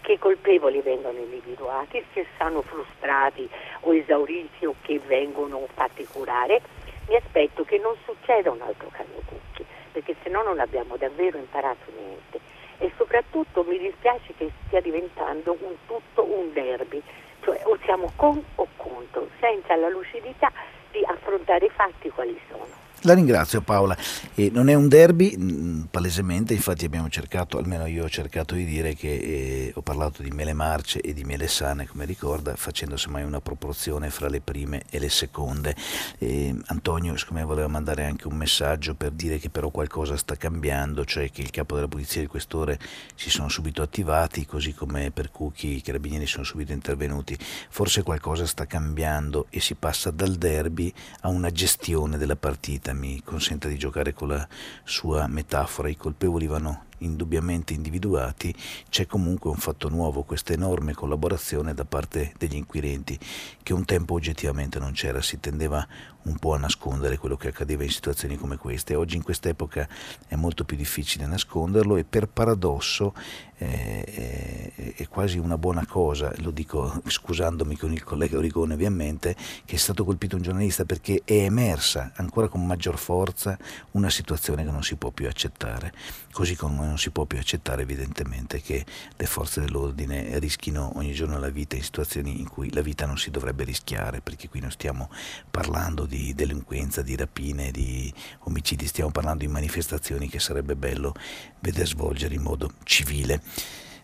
che 0.00 0.12
i 0.12 0.18
colpevoli 0.18 0.80
vengono 0.80 1.18
individuati, 1.18 2.04
se 2.12 2.26
sono 2.38 2.62
frustrati 2.62 3.48
o 3.80 3.94
esauriti 3.94 4.66
o 4.66 4.74
che 4.82 5.00
vengono 5.06 5.66
fatti 5.72 6.04
curare, 6.04 6.60
mi 7.08 7.16
aspetto 7.16 7.64
che 7.64 7.78
non 7.78 7.94
succeda 8.04 8.50
un 8.50 8.60
altro 8.60 8.88
Carlo 8.90 9.20
Cucchi, 9.24 9.64
perché 9.92 10.14
se 10.22 10.28
no 10.28 10.42
non 10.42 10.60
abbiamo 10.60 10.96
davvero 10.96 11.38
imparato 11.38 11.90
niente. 11.96 12.40
E 12.78 12.92
soprattutto 12.96 13.62
mi 13.64 13.78
dispiace 13.78 14.34
che 14.36 14.50
stia 14.66 14.80
diventando 14.80 15.56
un 15.60 15.74
tutto 15.86 16.24
un 16.24 16.52
derby, 16.52 17.02
cioè 17.42 17.60
o 17.64 17.78
siamo 17.84 18.12
con 18.16 18.42
o 18.56 18.68
contro, 18.76 19.28
senza 19.40 19.74
la 19.76 19.88
lucidità 19.88 20.52
di 20.90 21.02
affrontare 21.04 21.66
i 21.66 21.70
fatti 21.70 22.10
quali 22.10 22.38
sono. 22.48 22.83
La 23.06 23.12
ringrazio 23.12 23.60
Paola. 23.60 23.94
E 24.34 24.50
non 24.50 24.70
è 24.70 24.74
un 24.74 24.88
derby, 24.88 25.86
palesemente, 25.90 26.54
infatti 26.54 26.86
abbiamo 26.86 27.10
cercato, 27.10 27.58
almeno 27.58 27.84
io 27.84 28.04
ho 28.04 28.08
cercato 28.08 28.54
di 28.54 28.64
dire 28.64 28.94
che 28.94 29.12
eh, 29.12 29.72
ho 29.74 29.82
parlato 29.82 30.22
di 30.22 30.30
mele 30.30 30.54
marce 30.54 31.02
e 31.02 31.12
di 31.12 31.22
mele 31.22 31.46
sane, 31.46 31.86
come 31.86 32.06
ricorda, 32.06 32.56
facendo 32.56 32.96
semmai 32.96 33.22
una 33.22 33.42
proporzione 33.42 34.08
fra 34.08 34.30
le 34.30 34.40
prime 34.40 34.84
e 34.88 34.98
le 34.98 35.10
seconde. 35.10 35.76
E 36.16 36.56
Antonio, 36.68 37.14
siccome 37.18 37.44
voleva 37.44 37.68
mandare 37.68 38.06
anche 38.06 38.26
un 38.26 38.36
messaggio 38.36 38.94
per 38.94 39.10
dire 39.10 39.38
che 39.38 39.50
però 39.50 39.68
qualcosa 39.68 40.16
sta 40.16 40.36
cambiando, 40.36 41.04
cioè 41.04 41.30
che 41.30 41.42
il 41.42 41.50
capo 41.50 41.74
della 41.74 41.88
polizia 41.88 42.22
e 42.22 42.24
il 42.24 42.30
questore 42.30 42.78
si 43.14 43.28
sono 43.28 43.50
subito 43.50 43.82
attivati, 43.82 44.46
così 44.46 44.72
come 44.72 45.10
per 45.10 45.30
Cucchi 45.30 45.76
i 45.76 45.82
carabinieri 45.82 46.26
sono 46.26 46.44
subito 46.44 46.72
intervenuti. 46.72 47.36
Forse 47.68 48.02
qualcosa 48.02 48.46
sta 48.46 48.64
cambiando 48.64 49.48
e 49.50 49.60
si 49.60 49.74
passa 49.74 50.10
dal 50.10 50.36
derby 50.36 50.90
a 51.20 51.28
una 51.28 51.50
gestione 51.50 52.16
della 52.16 52.36
partita 52.36 52.92
mi 52.94 53.22
consenta 53.22 53.68
di 53.68 53.76
giocare 53.76 54.12
con 54.12 54.28
la 54.28 54.48
sua 54.84 55.26
metafora, 55.26 55.88
i 55.88 55.96
colpevoli 55.96 56.46
vanno 56.46 56.84
indubbiamente 57.04 57.72
individuati, 57.74 58.54
c'è 58.88 59.06
comunque 59.06 59.50
un 59.50 59.56
fatto 59.56 59.88
nuovo, 59.88 60.22
questa 60.22 60.52
enorme 60.52 60.94
collaborazione 60.94 61.74
da 61.74 61.84
parte 61.84 62.32
degli 62.38 62.56
inquirenti 62.56 63.18
che 63.62 63.72
un 63.72 63.84
tempo 63.84 64.14
oggettivamente 64.14 64.78
non 64.78 64.92
c'era, 64.92 65.22
si 65.22 65.40
tendeva 65.40 65.86
un 66.24 66.36
po' 66.36 66.54
a 66.54 66.58
nascondere 66.58 67.18
quello 67.18 67.36
che 67.36 67.48
accadeva 67.48 67.82
in 67.82 67.90
situazioni 67.90 68.36
come 68.36 68.56
queste. 68.56 68.94
Oggi 68.94 69.16
in 69.16 69.22
quest'epoca 69.22 69.88
è 70.26 70.36
molto 70.36 70.64
più 70.64 70.76
difficile 70.76 71.26
nasconderlo 71.26 71.96
e 71.96 72.04
per 72.04 72.28
paradosso 72.28 73.14
eh, 73.58 74.72
è, 74.74 74.94
è, 74.96 75.08
quasi 75.08 75.38
una 75.38 75.58
buona 75.58 75.86
cosa, 75.86 76.32
lo 76.38 76.50
dico 76.50 77.00
scusandomi 77.06 77.76
con 77.76 77.92
il 77.92 78.02
collega 78.02 78.38
Origone 78.38 78.74
ovviamente, 78.74 79.36
che 79.64 79.76
è 79.76 79.78
stato 79.78 80.04
colpito 80.04 80.36
un 80.36 80.42
giornalista 80.42 80.84
perché 80.84 81.22
è 81.24 81.44
emersa 81.44 82.12
ancora 82.16 82.48
con 82.48 82.64
maggior 82.66 82.98
forza 82.98 83.56
una 83.92 84.10
situazione 84.10 84.64
che 84.64 84.70
non 84.70 84.82
si 84.82 84.96
può 84.96 85.10
più 85.10 85.26
accettare, 85.26 85.92
così 86.32 86.56
come 86.56 86.93
non 86.94 87.02
si 87.02 87.10
può 87.10 87.24
più 87.24 87.38
accettare 87.38 87.82
evidentemente 87.82 88.60
che 88.60 88.86
le 89.16 89.26
forze 89.26 89.60
dell'ordine 89.60 90.38
rischino 90.38 90.92
ogni 90.94 91.12
giorno 91.12 91.40
la 91.40 91.48
vita 91.48 91.74
in 91.74 91.82
situazioni 91.82 92.38
in 92.38 92.48
cui 92.48 92.72
la 92.72 92.82
vita 92.82 93.04
non 93.04 93.18
si 93.18 93.32
dovrebbe 93.32 93.64
rischiare, 93.64 94.20
perché 94.20 94.48
qui 94.48 94.60
non 94.60 94.70
stiamo 94.70 95.10
parlando 95.50 96.06
di 96.06 96.34
delinquenza, 96.34 97.02
di 97.02 97.16
rapine, 97.16 97.72
di 97.72 98.14
omicidi, 98.44 98.86
stiamo 98.86 99.10
parlando 99.10 99.44
di 99.44 99.50
manifestazioni 99.50 100.28
che 100.28 100.38
sarebbe 100.38 100.76
bello 100.76 101.14
vedere 101.58 101.86
svolgere 101.86 102.36
in 102.36 102.42
modo 102.42 102.74
civile. 102.84 103.42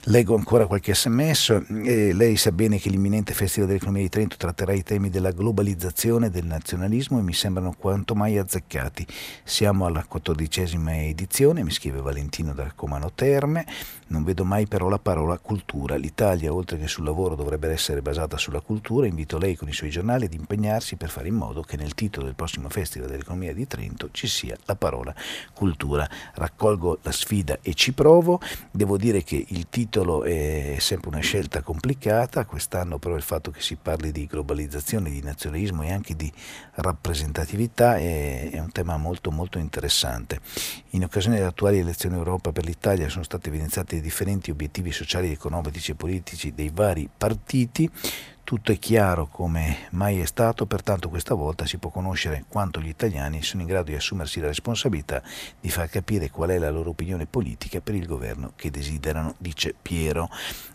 Leggo 0.05 0.35
ancora 0.35 0.66
qualche 0.66 0.94
sms. 0.94 1.62
Eh, 1.85 2.14
lei 2.14 2.36
sa 2.36 2.52
bene 2.52 2.78
che 2.78 2.89
l'imminente 2.89 3.35
Festival 3.35 3.68
dell'Economia 3.68 4.02
di 4.02 4.09
Trento 4.09 4.36
tratterà 4.39 4.72
i 4.72 4.82
temi 4.82 5.10
della 5.10 5.31
globalizzazione 5.31 6.27
e 6.27 6.31
del 6.31 6.47
nazionalismo 6.47 7.18
e 7.18 7.22
mi 7.22 7.35
sembrano 7.35 7.74
quanto 7.78 8.14
mai 8.14 8.39
azzeccati. 8.39 9.06
Siamo 9.44 9.85
alla 9.85 10.02
quattordicesima 10.09 11.02
edizione, 11.02 11.62
mi 11.62 11.70
scrive 11.70 12.01
Valentino 12.01 12.55
da 12.55 12.72
Comano 12.74 13.12
Terme. 13.14 13.66
Non 14.10 14.24
vedo 14.24 14.44
mai 14.44 14.66
però 14.66 14.88
la 14.88 14.98
parola 14.98 15.38
cultura. 15.38 15.94
L'Italia, 15.94 16.52
oltre 16.52 16.78
che 16.78 16.88
sul 16.88 17.04
lavoro, 17.04 17.36
dovrebbe 17.36 17.68
essere 17.70 18.02
basata 18.02 18.36
sulla 18.36 18.60
cultura. 18.60 19.06
Invito 19.06 19.38
lei 19.38 19.54
con 19.54 19.68
i 19.68 19.72
suoi 19.72 19.90
giornali 19.90 20.24
ad 20.24 20.34
impegnarsi 20.34 20.96
per 20.96 21.10
fare 21.10 21.28
in 21.28 21.36
modo 21.36 21.62
che 21.62 21.76
nel 21.76 21.94
titolo 21.94 22.26
del 22.26 22.34
prossimo 22.34 22.68
Festival 22.68 23.08
dell'Economia 23.08 23.54
di 23.54 23.68
Trento 23.68 24.08
ci 24.10 24.26
sia 24.26 24.56
la 24.64 24.74
parola 24.74 25.14
cultura. 25.54 26.08
Raccolgo 26.34 26.98
la 27.02 27.12
sfida 27.12 27.60
e 27.62 27.74
ci 27.74 27.92
provo. 27.92 28.40
Devo 28.72 28.96
dire 28.96 29.22
che 29.22 29.44
il 29.46 29.68
titolo 29.70 30.24
è 30.24 30.74
sempre 30.80 31.10
una 31.10 31.20
scelta 31.20 31.62
complicata, 31.62 32.44
quest'anno 32.46 32.98
però 32.98 33.14
il 33.14 33.22
fatto 33.22 33.52
che 33.52 33.60
si 33.60 33.76
parli 33.76 34.10
di 34.10 34.26
globalizzazione, 34.26 35.08
di 35.08 35.22
nazionalismo 35.22 35.84
e 35.84 35.92
anche 35.92 36.16
di 36.16 36.30
rappresentatività 36.74 37.96
è, 37.96 38.50
è 38.50 38.58
un 38.58 38.72
tema 38.72 38.96
molto 38.96 39.30
molto 39.30 39.58
interessante. 39.58 40.40
In 40.90 41.04
occasione 41.04 41.36
delle 41.36 41.48
attuali 41.48 41.78
elezioni 41.78 42.16
Europa 42.16 42.50
per 42.50 42.64
l'Italia 42.64 43.08
sono 43.08 43.22
stati 43.22 43.50
evidenziati 43.50 43.98
i 44.01 44.02
differenti 44.02 44.51
obiettivi 44.51 44.90
sociali, 44.90 45.31
economici 45.31 45.93
e 45.93 45.94
politici 45.94 46.52
dei 46.52 46.70
vari 46.72 47.09
partiti, 47.16 47.89
tutto 48.51 48.72
è 48.72 48.81
chiaro 48.81 49.28
come 49.28 49.86
mai 49.90 50.18
è 50.18 50.24
stato, 50.24 50.66
pertanto 50.66 51.09
questa 51.09 51.35
volta 51.35 51.66
si 51.66 51.77
può 51.77 51.90
conoscere 51.90 52.47
quanto 52.48 52.81
gli 52.81 52.89
italiani 52.89 53.44
sono 53.44 53.62
in 53.62 53.68
grado 53.68 53.90
di 53.90 53.94
assumersi 53.94 54.40
la 54.40 54.48
responsabilità 54.48 55.22
di 55.60 55.70
far 55.70 55.89
capire 55.89 56.31
qual 56.31 56.51
è 56.51 56.59
la 56.59 56.68
loro 56.68 56.90
opinione 56.90 57.27
politica 57.27 57.81
per 57.81 57.94
il 57.94 58.06
governo 58.06 58.52
che 58.56 58.72
desiderano, 58.72 59.36
dice 59.39 59.72
Piero. 59.81 60.28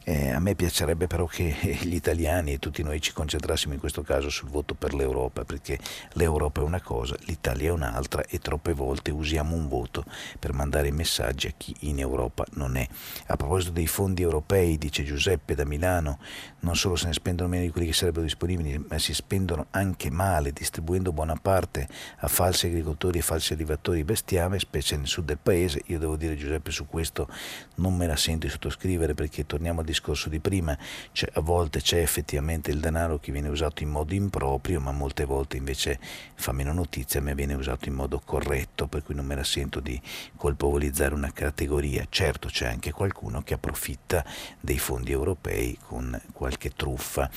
Eh, 0.08 0.30
a 0.30 0.40
me 0.40 0.54
piacerebbe 0.54 1.08
però 1.08 1.26
che 1.26 1.56
gli 1.82 1.96
italiani 1.96 2.54
e 2.54 2.60
tutti 2.60 2.84
noi 2.84 3.02
ci 3.02 3.12
concentrassimo 3.12 3.74
in 3.74 3.80
questo 3.80 4.04
caso 4.04 4.30
sul 4.30 4.50
voto 4.50 4.76
per 4.76 4.94
l'Europa, 4.94 5.44
perché 5.46 5.80
l'Europa 6.12 6.62
è 6.62 6.64
una 6.64 6.80
cosa, 6.80 7.16
l'Italia 7.22 7.70
è 7.70 7.72
un'altra 7.72 8.24
e 8.24 8.38
troppe 8.38 8.74
volte 8.74 9.10
usiamo 9.10 9.56
un 9.56 9.68
voto 9.68 10.06
per 10.38 10.54
mandare 10.54 10.92
messaggi 10.92 11.48
a 11.48 11.54
chi 11.58 11.76
in 11.82 11.98
Europa 11.98 12.46
non 12.52 12.78
è. 12.78 12.88
A 13.26 13.36
proposito 13.36 13.72
dei 13.72 13.88
fondi 13.88 14.22
europei, 14.22 14.78
dice 14.78 15.04
Giuseppe 15.04 15.56
da 15.56 15.66
Milano, 15.66 16.20
non 16.60 16.76
solo 16.76 16.96
se 16.96 17.08
ne 17.08 17.14
spendono 17.14 17.50
meno 17.50 17.64
di 17.64 17.72
quelli 17.72 17.88
che 17.88 17.94
sarebbero 17.94 18.24
disponibili, 18.24 18.78
ma 18.88 19.00
si 19.00 19.14
spendono 19.14 19.68
anche 19.72 20.12
male, 20.12 20.52
distribuendo 20.52 21.14
buona 21.14 21.36
parte 21.36 21.88
a 22.18 22.28
falsi 22.28 22.68
agricoltori 22.68 23.18
e 23.18 23.22
falsi 23.24 23.54
allevatori 23.54 23.98
di 23.98 24.04
bestiame, 24.04 24.60
specie 24.60 24.98
nel 24.98 25.08
sud 25.08 25.26
del 25.26 25.40
paese. 25.42 25.82
Io 25.88 25.98
devo 25.98 26.16
dire 26.16 26.36
Giuseppe 26.36 26.70
su 26.70 26.86
questo 26.86 27.28
non 27.76 27.96
me 27.96 28.06
la 28.06 28.16
sento 28.16 28.46
di 28.46 28.52
sottoscrivere 28.52 29.16
perché 29.16 29.48
torniamo 29.48 29.80
al 29.80 29.86
discorso 29.96 30.28
di 30.28 30.40
prima, 30.40 30.78
cioè, 31.14 31.30
a 31.34 31.42
volte 31.42 31.80
c'è 31.80 32.00
effettivamente 32.00 32.70
il 32.70 32.80
denaro 32.80 33.18
che 33.18 33.32
viene 33.32 33.48
usato 33.48 33.82
in 33.82 33.90
modo 33.90 34.14
improprio, 34.14 34.82
ma 34.82 34.92
molte 34.92 35.24
volte 35.24 35.56
invece 35.56 36.00
fa 36.36 36.52
meno 36.52 36.74
notizia, 36.74 37.22
ma 37.22 37.34
viene 37.34 37.54
usato 37.54 37.88
in 37.88 37.96
modo 37.96 38.22
corretto, 38.24 38.88
per 38.88 39.04
cui 39.04 39.16
non 39.16 39.26
me 39.26 39.36
la 39.36 39.44
sento 39.44 39.80
di 39.80 40.00
colpevolizzare 40.36 41.14
una 41.14 41.32
categoria. 41.32 42.06
Certo 42.10 42.50
c'è 42.50 42.68
anche 42.68 42.92
qualcuno 42.92 43.42
che 43.42 43.54
approfitta 43.54 44.26
dei 44.60 44.78
fondi 44.78 45.12
europei 45.12 45.78
con 45.88 46.20
qualche 46.34 46.72
truffa 46.72 47.30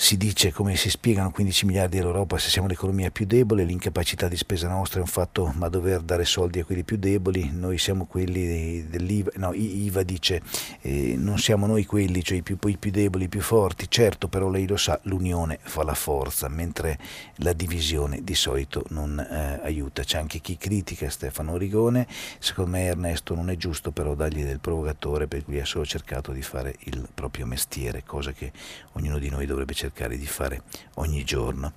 si 0.00 0.16
dice 0.16 0.52
come 0.52 0.76
si 0.76 0.90
spiegano 0.90 1.32
15 1.32 1.66
miliardi 1.66 1.98
all'Europa 1.98 2.38
se 2.38 2.50
siamo 2.50 2.68
l'economia 2.68 3.10
più 3.10 3.26
debole, 3.26 3.64
l'incapacità 3.64 4.28
di 4.28 4.36
spesa 4.36 4.68
nostra 4.68 5.00
è 5.00 5.02
un 5.02 5.08
fatto, 5.08 5.52
ma 5.56 5.68
dover 5.68 6.02
dare 6.02 6.24
soldi 6.24 6.60
a 6.60 6.64
quelli 6.64 6.84
più 6.84 6.98
deboli, 6.98 7.50
noi 7.52 7.78
siamo 7.78 8.06
quelli 8.06 8.86
dell'IVA, 8.88 9.32
no, 9.34 9.52
IVA 9.52 10.04
dice 10.04 10.40
eh, 10.82 11.16
non 11.18 11.38
siamo 11.38 11.66
noi 11.66 11.84
quelli, 11.84 12.22
cioè 12.22 12.38
i 12.38 12.42
più, 12.42 12.56
i 12.66 12.76
più 12.76 12.92
deboli, 12.92 13.24
i 13.24 13.28
più 13.28 13.40
forti, 13.40 13.86
certo 13.90 14.28
però 14.28 14.48
lei 14.48 14.68
lo 14.68 14.76
sa, 14.76 15.00
l'unione 15.02 15.58
fa 15.60 15.82
la 15.82 15.94
forza, 15.94 16.46
mentre 16.46 16.96
la 17.38 17.52
divisione 17.52 18.22
di 18.22 18.36
solito 18.36 18.84
non 18.90 19.18
eh, 19.18 19.58
aiuta, 19.64 20.04
c'è 20.04 20.18
anche 20.18 20.38
chi 20.38 20.56
critica 20.56 21.10
Stefano 21.10 21.56
Rigone, 21.56 22.06
secondo 22.38 22.70
me 22.70 22.84
Ernesto 22.84 23.34
non 23.34 23.50
è 23.50 23.56
giusto 23.56 23.90
però 23.90 24.14
dargli 24.14 24.44
del 24.44 24.60
provocatore 24.60 25.26
per 25.26 25.42
cui 25.42 25.58
ha 25.58 25.64
solo 25.64 25.84
cercato 25.84 26.30
di 26.30 26.42
fare 26.42 26.76
il 26.84 27.08
proprio 27.12 27.46
mestiere, 27.46 28.04
cosa 28.06 28.30
che 28.30 28.52
ognuno 28.92 29.18
di 29.18 29.28
noi 29.28 29.44
dovrebbe 29.44 29.74
cercare 29.74 29.86
cercare 29.88 30.16
di 30.16 30.26
fare 30.26 30.60
ogni 30.96 31.24
giorno. 31.24 31.72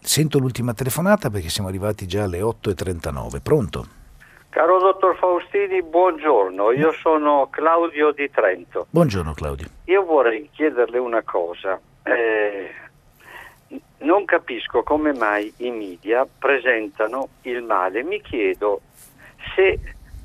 Sento 0.00 0.38
l'ultima 0.38 0.74
telefonata 0.74 1.30
perché 1.30 1.48
siamo 1.48 1.68
arrivati 1.68 2.06
già 2.06 2.24
alle 2.24 2.40
8.39. 2.40 3.40
Pronto? 3.42 3.86
Caro 4.50 4.78
dottor 4.78 5.16
Faustini, 5.16 5.82
buongiorno. 5.82 6.72
Io 6.72 6.92
sono 6.92 7.48
Claudio 7.50 8.12
di 8.12 8.28
Trento. 8.30 8.86
Buongiorno 8.90 9.32
Claudio. 9.34 9.68
Io 9.84 10.04
vorrei 10.04 10.48
chiederle 10.52 10.98
una 10.98 11.22
cosa. 11.22 11.78
Eh, 12.02 12.70
non 13.98 14.24
capisco 14.24 14.82
come 14.82 15.12
mai 15.12 15.52
i 15.58 15.70
media 15.70 16.26
presentano 16.26 17.28
il 17.42 17.62
male. 17.62 18.02
Mi 18.02 18.20
chiedo 18.20 18.80
se 19.54 19.78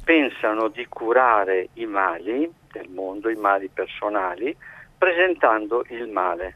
pensano 0.03 0.69
di 0.69 0.85
curare 0.87 1.69
i 1.73 1.85
mali 1.85 2.51
del 2.71 2.89
mondo, 2.89 3.29
i 3.29 3.35
mali 3.35 3.69
personali, 3.69 4.55
presentando 5.03 5.83
il 5.89 6.07
male. 6.07 6.55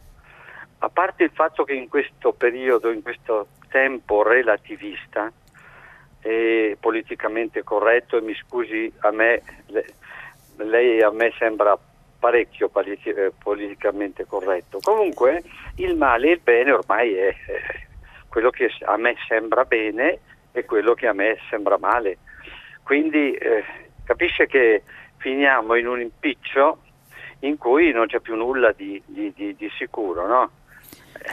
A 0.80 0.88
parte 0.88 1.26
il 1.26 1.32
fatto 1.34 1.65
che 1.65 1.74
in 1.74 1.90
questo 1.90 2.32
periodo, 2.32 2.90
in 2.90 3.02
questo 3.02 3.48
tempo 3.69 4.24
relativista 4.24 5.30
e 6.22 6.78
politicamente 6.80 7.64
corretto, 7.64 8.15
e 8.15 8.22
mi 8.22 8.34
scusi, 8.36 8.90
a 8.99 9.11
me, 9.11 9.41
lei 10.60 11.02
a 11.02 11.11
me 11.11 11.34
sembra 11.38 11.78
parecchio 12.19 12.72
eh, 12.74 13.34
politicamente 13.38 14.26
corretto. 14.26 14.80
Comunque 14.82 15.44
il 15.76 15.98
male 15.98 16.28
e 16.30 16.32
il 16.32 16.40
bene 16.41 16.72
ormai 16.72 17.15
è 17.15 17.36
quello 18.30 18.49
che 18.49 18.72
a 18.86 18.95
me 18.95 19.15
sembra 19.28 19.65
bene 19.65 20.19
e 20.53 20.64
quello 20.64 20.94
che 20.94 21.07
a 21.07 21.14
me 21.14 21.38
sembra 21.49 21.78
male. 21.78 22.19
Quindi 22.84 23.34
eh, 23.34 23.65
capisce 24.06 24.48
che 24.48 24.84
finiamo 25.18 25.76
in 25.76 25.88
un 25.88 25.99
impiccio 25.99 26.84
in 27.39 27.57
cui 27.57 27.91
non 27.91 28.07
c'è 28.07 28.19
più 28.19 28.35
nulla 28.35 28.73
di, 28.76 29.01
di, 29.05 29.31
di, 29.35 29.55
di 29.55 29.69
sicuro. 29.77 30.27
No? 30.27 30.51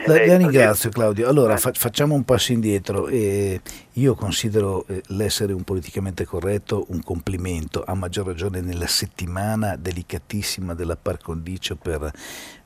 La, 0.07 0.27
la, 0.27 0.37
ringrazio 0.37 0.91
Claudio. 0.91 1.29
Allora 1.29 1.57
fa, 1.57 1.73
facciamo 1.73 2.15
un 2.15 2.25
passo 2.25 2.53
indietro. 2.53 3.09
Eh, 3.09 3.61
io 3.93 4.15
considero 4.15 4.85
eh, 4.89 5.03
l'essere 5.09 5.53
un 5.53 5.63
politicamente 5.63 6.25
corretto 6.25 6.87
un 6.89 7.03
complimento, 7.03 7.85
a 7.87 7.95
maggior 7.95 8.27
ragione 8.27 8.61
nella 8.61 8.87
settimana 8.87 9.77
delicatissima 9.77 10.75
della 10.75 10.97
par 10.97 11.19
condicio 11.19 11.77
per 11.77 12.11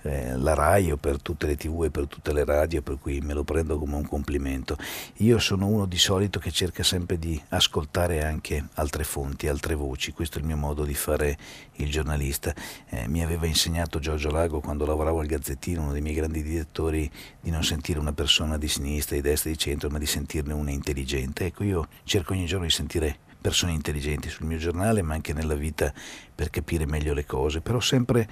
eh, 0.08 0.36
la 0.36 0.54
RAI 0.54 0.92
o 0.92 0.96
per 0.96 1.20
tutte 1.20 1.46
le 1.46 1.56
tv 1.56 1.84
e 1.84 1.90
per 1.90 2.06
tutte 2.06 2.32
le 2.32 2.44
radio, 2.44 2.82
per 2.82 2.98
cui 2.98 3.20
me 3.20 3.34
lo 3.34 3.44
prendo 3.44 3.78
come 3.78 3.96
un 3.96 4.06
complimento. 4.06 4.76
Io 5.18 5.38
sono 5.38 5.66
uno 5.66 5.86
di 5.86 5.98
solito 5.98 6.38
che 6.38 6.50
cerca 6.50 6.82
sempre 6.82 7.18
di 7.18 7.40
ascoltare 7.50 8.24
anche 8.24 8.68
altre 8.74 9.04
fonti, 9.04 9.48
altre 9.48 9.74
voci, 9.74 10.12
questo 10.12 10.38
è 10.38 10.40
il 10.40 10.46
mio 10.46 10.56
modo 10.56 10.84
di 10.84 10.94
fare 10.94 11.36
il 11.74 11.90
giornalista. 11.90 12.54
Eh, 12.88 13.06
mi 13.08 13.22
aveva 13.22 13.46
insegnato 13.46 13.98
Giorgio 13.98 14.30
Lago 14.30 14.60
quando 14.60 14.86
lavoravo 14.86 15.20
al 15.20 15.26
Gazzettino, 15.26 15.82
uno 15.82 15.92
dei 15.92 16.02
miei 16.02 16.14
grandi 16.14 16.42
direttori, 16.42 17.10
di 17.40 17.50
non 17.50 17.62
sentire 17.62 17.98
una 17.98 18.12
persona 18.12 18.56
di 18.56 18.68
sinistra, 18.68 19.16
di 19.16 19.22
destra, 19.22 19.50
di 19.50 19.58
centro, 19.58 19.90
ma 19.90 19.98
di 19.98 20.06
sentirne 20.06 20.52
una 20.52 20.70
intelligente. 20.70 21.46
Ecco, 21.46 21.64
io 21.64 21.88
cerco 22.04 22.32
ogni 22.32 22.46
giorno 22.46 22.64
di 22.64 22.72
sentire 22.72 23.18
persone 23.40 23.72
intelligenti 23.72 24.28
sul 24.28 24.46
mio 24.46 24.58
giornale, 24.58 25.02
ma 25.02 25.14
anche 25.14 25.32
nella 25.32 25.54
vita 25.54 25.92
per 26.34 26.50
capire 26.50 26.86
meglio 26.86 27.14
le 27.14 27.24
cose, 27.24 27.60
però 27.60 27.80
sempre 27.80 28.28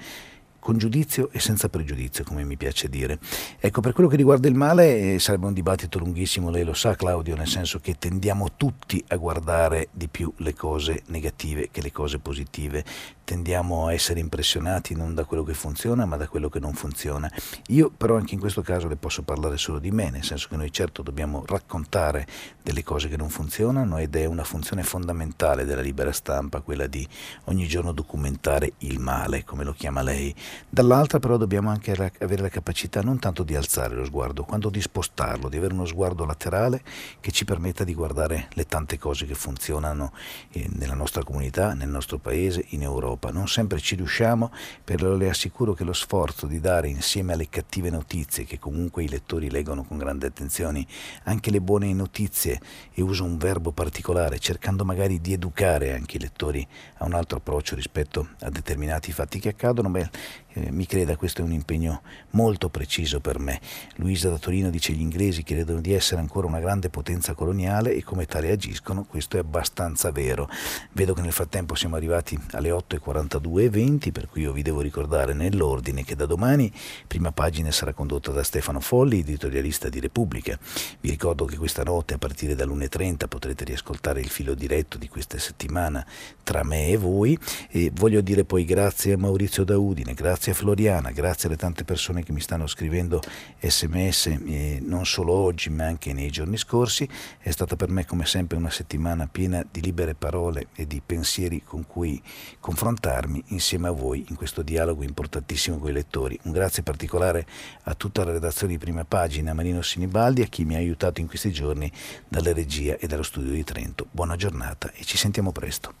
con 0.67 0.77
giudizio 0.77 1.29
e 1.31 1.39
senza 1.39 1.69
pregiudizio, 1.69 2.25
come 2.25 2.43
mi 2.43 2.57
piace 2.57 2.89
dire. 2.89 3.19
Ecco, 3.57 3.79
per 3.79 3.93
quello 3.93 4.09
che 4.09 4.17
riguarda 4.17 4.49
il 4.49 4.53
male 4.53 5.13
eh, 5.13 5.17
sarebbe 5.17 5.45
un 5.45 5.53
dibattito 5.53 5.97
lunghissimo, 5.97 6.49
lei 6.49 6.65
lo 6.65 6.73
sa 6.73 6.93
Claudio, 6.93 7.37
nel 7.37 7.47
senso 7.47 7.79
che 7.79 7.95
tendiamo 7.97 8.49
tutti 8.57 9.01
a 9.07 9.15
guardare 9.15 9.87
di 9.91 10.09
più 10.09 10.29
le 10.39 10.53
cose 10.53 11.03
negative 11.05 11.69
che 11.71 11.81
le 11.81 11.93
cose 11.93 12.19
positive, 12.19 12.83
tendiamo 13.27 13.87
a 13.87 13.93
essere 13.93 14.21
impressionati 14.21 14.95
non 14.95 15.13
da 15.13 15.25
quello 15.25 15.43
che 15.43 15.53
funziona 15.53 16.05
ma 16.05 16.15
da 16.15 16.29
quello 16.29 16.47
che 16.47 16.61
non 16.61 16.71
funziona. 16.71 17.29
Io 17.67 17.89
però 17.89 18.15
anche 18.15 18.35
in 18.35 18.39
questo 18.39 18.61
caso 18.61 18.87
le 18.87 18.95
posso 18.95 19.21
parlare 19.21 19.57
solo 19.57 19.79
di 19.79 19.91
me, 19.91 20.09
nel 20.09 20.23
senso 20.23 20.47
che 20.47 20.55
noi 20.55 20.71
certo 20.71 21.01
dobbiamo 21.01 21.43
raccontare 21.45 22.25
delle 22.63 22.85
cose 22.85 23.09
che 23.09 23.17
non 23.17 23.27
funzionano 23.27 23.97
ed 23.97 24.15
è 24.15 24.23
una 24.23 24.45
funzione 24.45 24.81
fondamentale 24.81 25.65
della 25.65 25.81
libera 25.81 26.13
stampa 26.13 26.61
quella 26.61 26.87
di 26.87 27.05
ogni 27.45 27.67
giorno 27.67 27.91
documentare 27.91 28.75
il 28.77 28.99
male, 28.99 29.43
come 29.43 29.65
lo 29.65 29.73
chiama 29.73 30.01
lei. 30.01 30.33
Dall'altra 30.69 31.19
però 31.19 31.35
dobbiamo 31.35 31.69
anche 31.69 31.91
avere 32.19 32.41
la 32.41 32.49
capacità 32.49 33.01
non 33.01 33.19
tanto 33.19 33.43
di 33.43 33.57
alzare 33.57 33.93
lo 33.93 34.05
sguardo, 34.05 34.45
quanto 34.45 34.69
di 34.69 34.79
spostarlo, 34.79 35.49
di 35.49 35.57
avere 35.57 35.73
uno 35.73 35.85
sguardo 35.85 36.23
laterale 36.23 36.81
che 37.19 37.31
ci 37.31 37.43
permetta 37.43 37.83
di 37.83 37.93
guardare 37.93 38.47
le 38.53 38.63
tante 38.63 38.97
cose 38.97 39.25
che 39.25 39.35
funzionano 39.35 40.13
eh, 40.51 40.69
nella 40.75 40.95
nostra 40.95 41.25
comunità, 41.25 41.73
nel 41.73 41.89
nostro 41.89 42.19
paese, 42.19 42.63
in 42.69 42.83
Europa 42.83 43.15
Europa. 43.17 43.31
Non 43.31 43.47
sempre 43.47 43.79
ci 43.79 43.95
riusciamo, 43.95 44.51
però 44.83 45.15
le 45.15 45.29
assicuro 45.29 45.73
che 45.73 45.83
lo 45.83 45.93
sforzo 45.93 46.45
di 46.45 46.59
dare 46.59 46.87
insieme 46.87 47.33
alle 47.33 47.49
cattive 47.49 47.89
notizie, 47.89 48.45
che 48.45 48.59
comunque 48.59 49.03
i 49.03 49.09
lettori 49.09 49.49
leggono 49.49 49.83
con 49.83 49.97
grande 49.97 50.27
attenzione, 50.27 50.85
anche 51.23 51.51
le 51.51 51.59
buone 51.59 51.91
notizie, 51.93 52.61
e 52.93 53.01
uso 53.01 53.23
un 53.23 53.37
verbo 53.37 53.71
particolare, 53.71 54.39
cercando 54.39 54.85
magari 54.85 55.19
di 55.19 55.33
educare 55.33 55.93
anche 55.93 56.17
i 56.17 56.19
lettori 56.19 56.65
a 56.97 57.05
un 57.05 57.13
altro 57.13 57.39
approccio 57.39 57.75
rispetto 57.75 58.29
a 58.41 58.49
determinati 58.49 59.11
fatti 59.11 59.39
che 59.39 59.49
accadono, 59.49 59.89
beh, 59.89 60.09
eh, 60.57 60.71
mi 60.71 60.85
creda, 60.87 61.15
questo 61.15 61.41
è 61.41 61.43
un 61.43 61.51
impegno 61.51 62.01
molto 62.31 62.69
preciso 62.69 63.19
per 63.19 63.39
me. 63.39 63.59
Luisa 63.95 64.29
da 64.29 64.37
Torino 64.37 64.69
dice 64.69 64.91
gli 64.93 65.01
inglesi 65.01 65.43
credono 65.43 65.81
di 65.81 65.93
essere 65.93 66.19
ancora 66.19 66.47
una 66.47 66.59
grande 66.59 66.89
potenza 66.89 67.33
coloniale 67.35 67.93
e 67.93 68.03
come 68.03 68.25
tale 68.25 68.51
agiscono, 68.51 69.05
questo 69.05 69.37
è 69.37 69.39
abbastanza 69.39 70.11
vero. 70.11 70.49
Vedo 70.93 71.13
che 71.13 71.21
nel 71.21 71.31
frattempo 71.31 71.75
siamo 71.75 71.95
arrivati 71.95 72.39
alle 72.51 72.69
8.42 72.69 73.59
e 73.59 73.69
20, 73.69 74.11
per 74.11 74.27
cui 74.27 74.41
io 74.41 74.51
vi 74.51 74.63
devo 74.63 74.81
ricordare 74.81 75.33
nell'ordine 75.33 76.03
che 76.03 76.15
da 76.15 76.25
domani 76.25 76.71
prima 77.05 77.31
pagina 77.31 77.69
sarà 77.71 77.93
condotta 77.93 78.31
da 78.31 78.43
Stefano 78.43 78.79
Folli, 78.79 79.19
editorialista 79.19 79.89
di 79.89 79.99
Repubblica. 79.99 80.57
Vi 80.99 81.09
ricordo 81.09 81.45
che 81.45 81.57
questa 81.57 81.83
notte 81.83 82.15
a 82.15 82.17
partire 82.17 82.55
dall'1.30 82.55 83.27
potrete 83.27 83.63
riascoltare 83.63 84.21
il 84.21 84.29
filo 84.29 84.55
diretto 84.55 84.97
di 84.97 85.07
questa 85.07 85.37
settimana 85.37 86.05
tra 86.43 86.63
me 86.63 86.87
e 86.87 86.97
voi 86.97 87.37
e 87.69 87.91
voglio 87.93 88.21
dire 88.21 88.45
poi 88.45 88.65
grazie 88.65 89.13
a 89.13 89.17
Maurizio 89.17 89.63
Daudine, 89.63 90.13
grazie 90.13 90.46
a 90.51 90.53
Floriana, 90.53 91.11
grazie 91.11 91.47
alle 91.47 91.57
tante 91.57 91.83
persone 91.83 92.23
che 92.23 92.31
mi 92.31 92.39
stanno 92.39 92.67
scrivendo 92.67 93.21
sms 93.59 94.25
eh, 94.27 94.79
non 94.81 95.05
solo 95.05 95.33
oggi 95.33 95.69
ma 95.69 95.85
anche 95.85 96.13
nei 96.13 96.29
giorni 96.29 96.57
scorsi. 96.57 97.07
È 97.39 97.49
stata 97.51 97.75
per 97.75 97.89
me 97.89 98.05
come 98.05 98.25
sempre 98.25 98.57
una 98.57 98.69
settimana 98.69 99.27
piena 99.27 99.65
di 99.69 99.81
libere 99.81 100.15
parole 100.15 100.67
e 100.75 100.85
di 100.87 101.01
pensieri 101.05 101.63
con 101.63 101.85
cui 101.85 102.21
confrontarmi 102.59 103.43
insieme 103.47 103.87
a 103.87 103.91
voi 103.91 104.25
in 104.29 104.35
questo 104.35 104.61
dialogo 104.61 105.03
importantissimo 105.03 105.77
con 105.77 105.89
i 105.89 105.93
lettori. 105.93 106.39
Un 106.43 106.51
grazie 106.51 106.83
particolare 106.83 107.45
a 107.83 107.93
tutta 107.93 108.23
la 108.23 108.31
redazione 108.31 108.73
di 108.73 108.79
prima 108.79 109.05
pagina, 109.05 109.51
a 109.51 109.53
Marino 109.53 109.81
Sinibaldi, 109.81 110.41
a 110.41 110.47
chi 110.47 110.65
mi 110.65 110.75
ha 110.75 110.79
aiutato 110.79 111.21
in 111.21 111.27
questi 111.27 111.51
giorni 111.51 111.91
dalle 112.27 112.53
regia 112.53 112.97
e 112.97 113.07
dallo 113.07 113.23
studio 113.23 113.51
di 113.51 113.63
Trento. 113.63 114.07
Buona 114.11 114.35
giornata 114.35 114.91
e 114.93 115.03
ci 115.03 115.17
sentiamo 115.17 115.51
presto. 115.51 115.93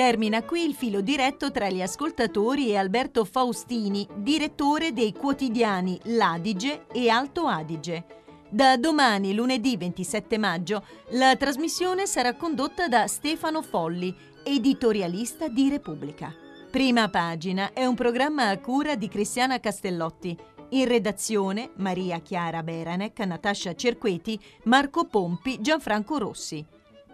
Termina 0.00 0.42
qui 0.44 0.64
il 0.64 0.72
filo 0.72 1.02
diretto 1.02 1.50
tra 1.50 1.68
gli 1.68 1.82
ascoltatori 1.82 2.70
e 2.70 2.76
Alberto 2.78 3.26
Faustini, 3.26 4.08
direttore 4.14 4.94
dei 4.94 5.12
quotidiani 5.12 6.00
L'Adige 6.04 6.86
e 6.90 7.10
Alto 7.10 7.46
Adige. 7.46 8.06
Da 8.48 8.78
domani, 8.78 9.34
lunedì 9.34 9.76
27 9.76 10.38
maggio, 10.38 10.86
la 11.10 11.36
trasmissione 11.36 12.06
sarà 12.06 12.34
condotta 12.34 12.88
da 12.88 13.06
Stefano 13.06 13.60
Folli, 13.60 14.16
editorialista 14.42 15.48
di 15.48 15.68
Repubblica. 15.68 16.34
Prima 16.70 17.10
pagina 17.10 17.74
è 17.74 17.84
un 17.84 17.94
programma 17.94 18.48
a 18.48 18.58
cura 18.58 18.94
di 18.94 19.06
Cristiana 19.06 19.60
Castellotti. 19.60 20.34
In 20.70 20.88
redazione 20.88 21.72
Maria 21.76 22.20
Chiara 22.20 22.62
Beranec, 22.62 23.18
Natascia 23.18 23.74
Cerqueti, 23.74 24.40
Marco 24.62 25.04
Pompi, 25.04 25.60
Gianfranco 25.60 26.16
Rossi. 26.16 26.78